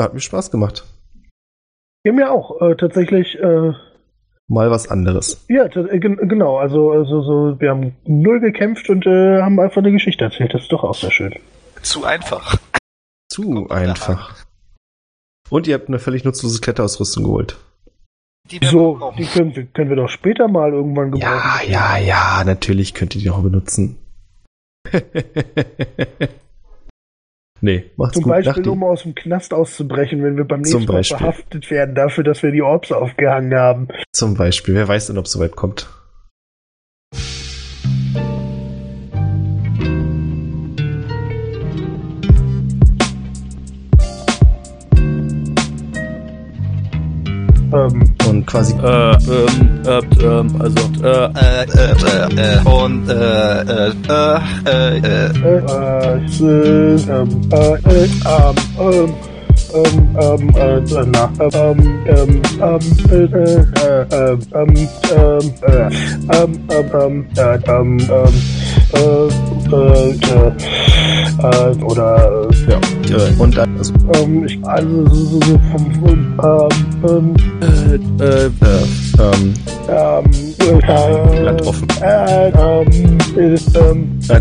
Ja, 0.02 0.06
hat 0.06 0.14
mir 0.14 0.20
Spaß 0.20 0.50
gemacht. 0.50 0.84
Ja, 2.04 2.12
mir 2.12 2.32
auch. 2.32 2.60
Äh, 2.60 2.74
tatsächlich. 2.74 3.38
Äh, 3.38 3.72
Mal 4.48 4.72
was 4.72 4.88
anderes. 4.88 5.44
Ja, 5.48 5.66
äh, 5.66 6.00
genau. 6.00 6.56
Also, 6.56 6.90
also 6.90 7.22
so, 7.22 7.60
wir 7.60 7.70
haben 7.70 7.94
null 8.04 8.40
gekämpft 8.40 8.90
und 8.90 9.06
äh, 9.06 9.40
haben 9.40 9.60
einfach 9.60 9.76
eine 9.76 9.92
Geschichte 9.92 10.24
erzählt. 10.24 10.52
Das 10.54 10.62
ist 10.62 10.72
doch 10.72 10.82
auch 10.82 10.96
sehr 10.96 11.12
schön. 11.12 11.32
Zu 11.82 12.04
einfach. 12.04 12.56
Zu 13.30 13.68
einfach. 13.70 14.44
Und 15.48 15.68
ihr 15.68 15.74
habt 15.74 15.86
eine 15.86 16.00
völlig 16.00 16.24
nutzlose 16.24 16.60
Kletterausrüstung 16.60 17.22
geholt. 17.22 17.56
Die 18.50 18.58
so, 18.66 19.12
die 19.16 19.26
können 19.26 19.54
wir, 19.54 19.66
können 19.66 19.88
wir 19.88 19.96
doch 19.96 20.08
später 20.08 20.48
mal 20.48 20.72
irgendwann 20.72 21.12
gebrauchen. 21.12 21.70
Ja, 21.70 21.96
ja, 21.96 21.96
ja, 21.98 22.42
natürlich 22.44 22.92
könnt 22.92 23.14
ihr 23.14 23.20
die 23.20 23.30
auch 23.30 23.42
benutzen. 23.42 23.98
Nee, 27.64 27.84
macht's 27.96 28.14
Zum 28.14 28.24
gut. 28.24 28.32
Beispiel, 28.32 28.68
um 28.68 28.82
aus 28.82 29.04
dem 29.04 29.14
Knast 29.14 29.54
auszubrechen, 29.54 30.20
wenn 30.24 30.36
wir 30.36 30.44
beim 30.44 30.62
nächsten 30.62 30.84
Mal 30.84 31.04
verhaftet 31.04 31.70
werden 31.70 31.94
dafür, 31.94 32.24
dass 32.24 32.42
wir 32.42 32.50
die 32.50 32.60
Orbs 32.60 32.90
aufgehangen 32.90 33.54
haben. 33.54 33.86
Zum 34.10 34.34
Beispiel. 34.34 34.74
Wer 34.74 34.88
weiß 34.88 35.06
denn, 35.06 35.16
ob 35.16 35.26
es 35.26 35.32
soweit 35.32 35.54
kommt. 35.54 35.88
Ähm, 47.72 48.14
und 48.28 48.46
quasi. 48.46 48.74
Äh, 48.74 49.12
ähm, 49.12 49.82
äh, 49.86 50.00
ähm, 50.24 50.60
also, 50.60 50.90
äh, 51.02 51.08
äh, 51.32 51.64
äh, 51.64 52.28
äh, 52.36 52.68
und, 52.68 53.08
äh, 53.08 53.62
äh, 53.62 53.92
äh, 54.08 54.40
äh, 54.66 54.92
äh, 55.42 55.58
äh, 55.58 56.20
ähm, 57.08 57.48
äh, 57.50 57.74
äh, 57.84 58.08
ähm, 58.78 59.14
ähm, 59.74 60.14
ähm, 60.20 60.50
äh, 60.54 60.80
na, 61.06 61.30
ähm, 61.54 62.04
ähm, 62.06 62.42
ähm, 62.60 62.80
äh, 63.10 63.24
äh, 63.24 63.64
äh, 63.80 64.36
ähm, 64.54 64.72
ähm, 65.10 65.54
äh, 65.62 65.88
ähm, 66.36 66.52
ähm, 66.68 67.26
äh, 67.36 67.56
ähm, 67.68 67.98
ähm, 68.10 68.36
äh, 68.92 69.28
äh, 69.72 70.12
äh, 71.42 71.84
oder, 71.84 72.48
ja, 72.68 72.78
äh, 73.12 73.32
und 73.38 73.56
dann, 73.56 73.76
also, 73.78 73.92
ähm, 74.14 74.44
ich, 74.44 74.58
also, 74.64 75.06
so, 75.06 75.40
so, 75.40 75.60
vom, 75.70 76.02
ähm, 77.04 77.36
äh, 77.60 78.24
äh, 78.24 78.46
äh, 78.46 78.50
ähm, 79.18 79.54
ähm, 79.88 80.24
äh, 80.58 81.42
Land 81.42 81.62
offen. 81.66 81.88
Äh, 82.00 82.48
ähm, 82.50 83.18
ist, 83.36 83.76
ähm, 83.76 84.18
äh, 84.28 84.40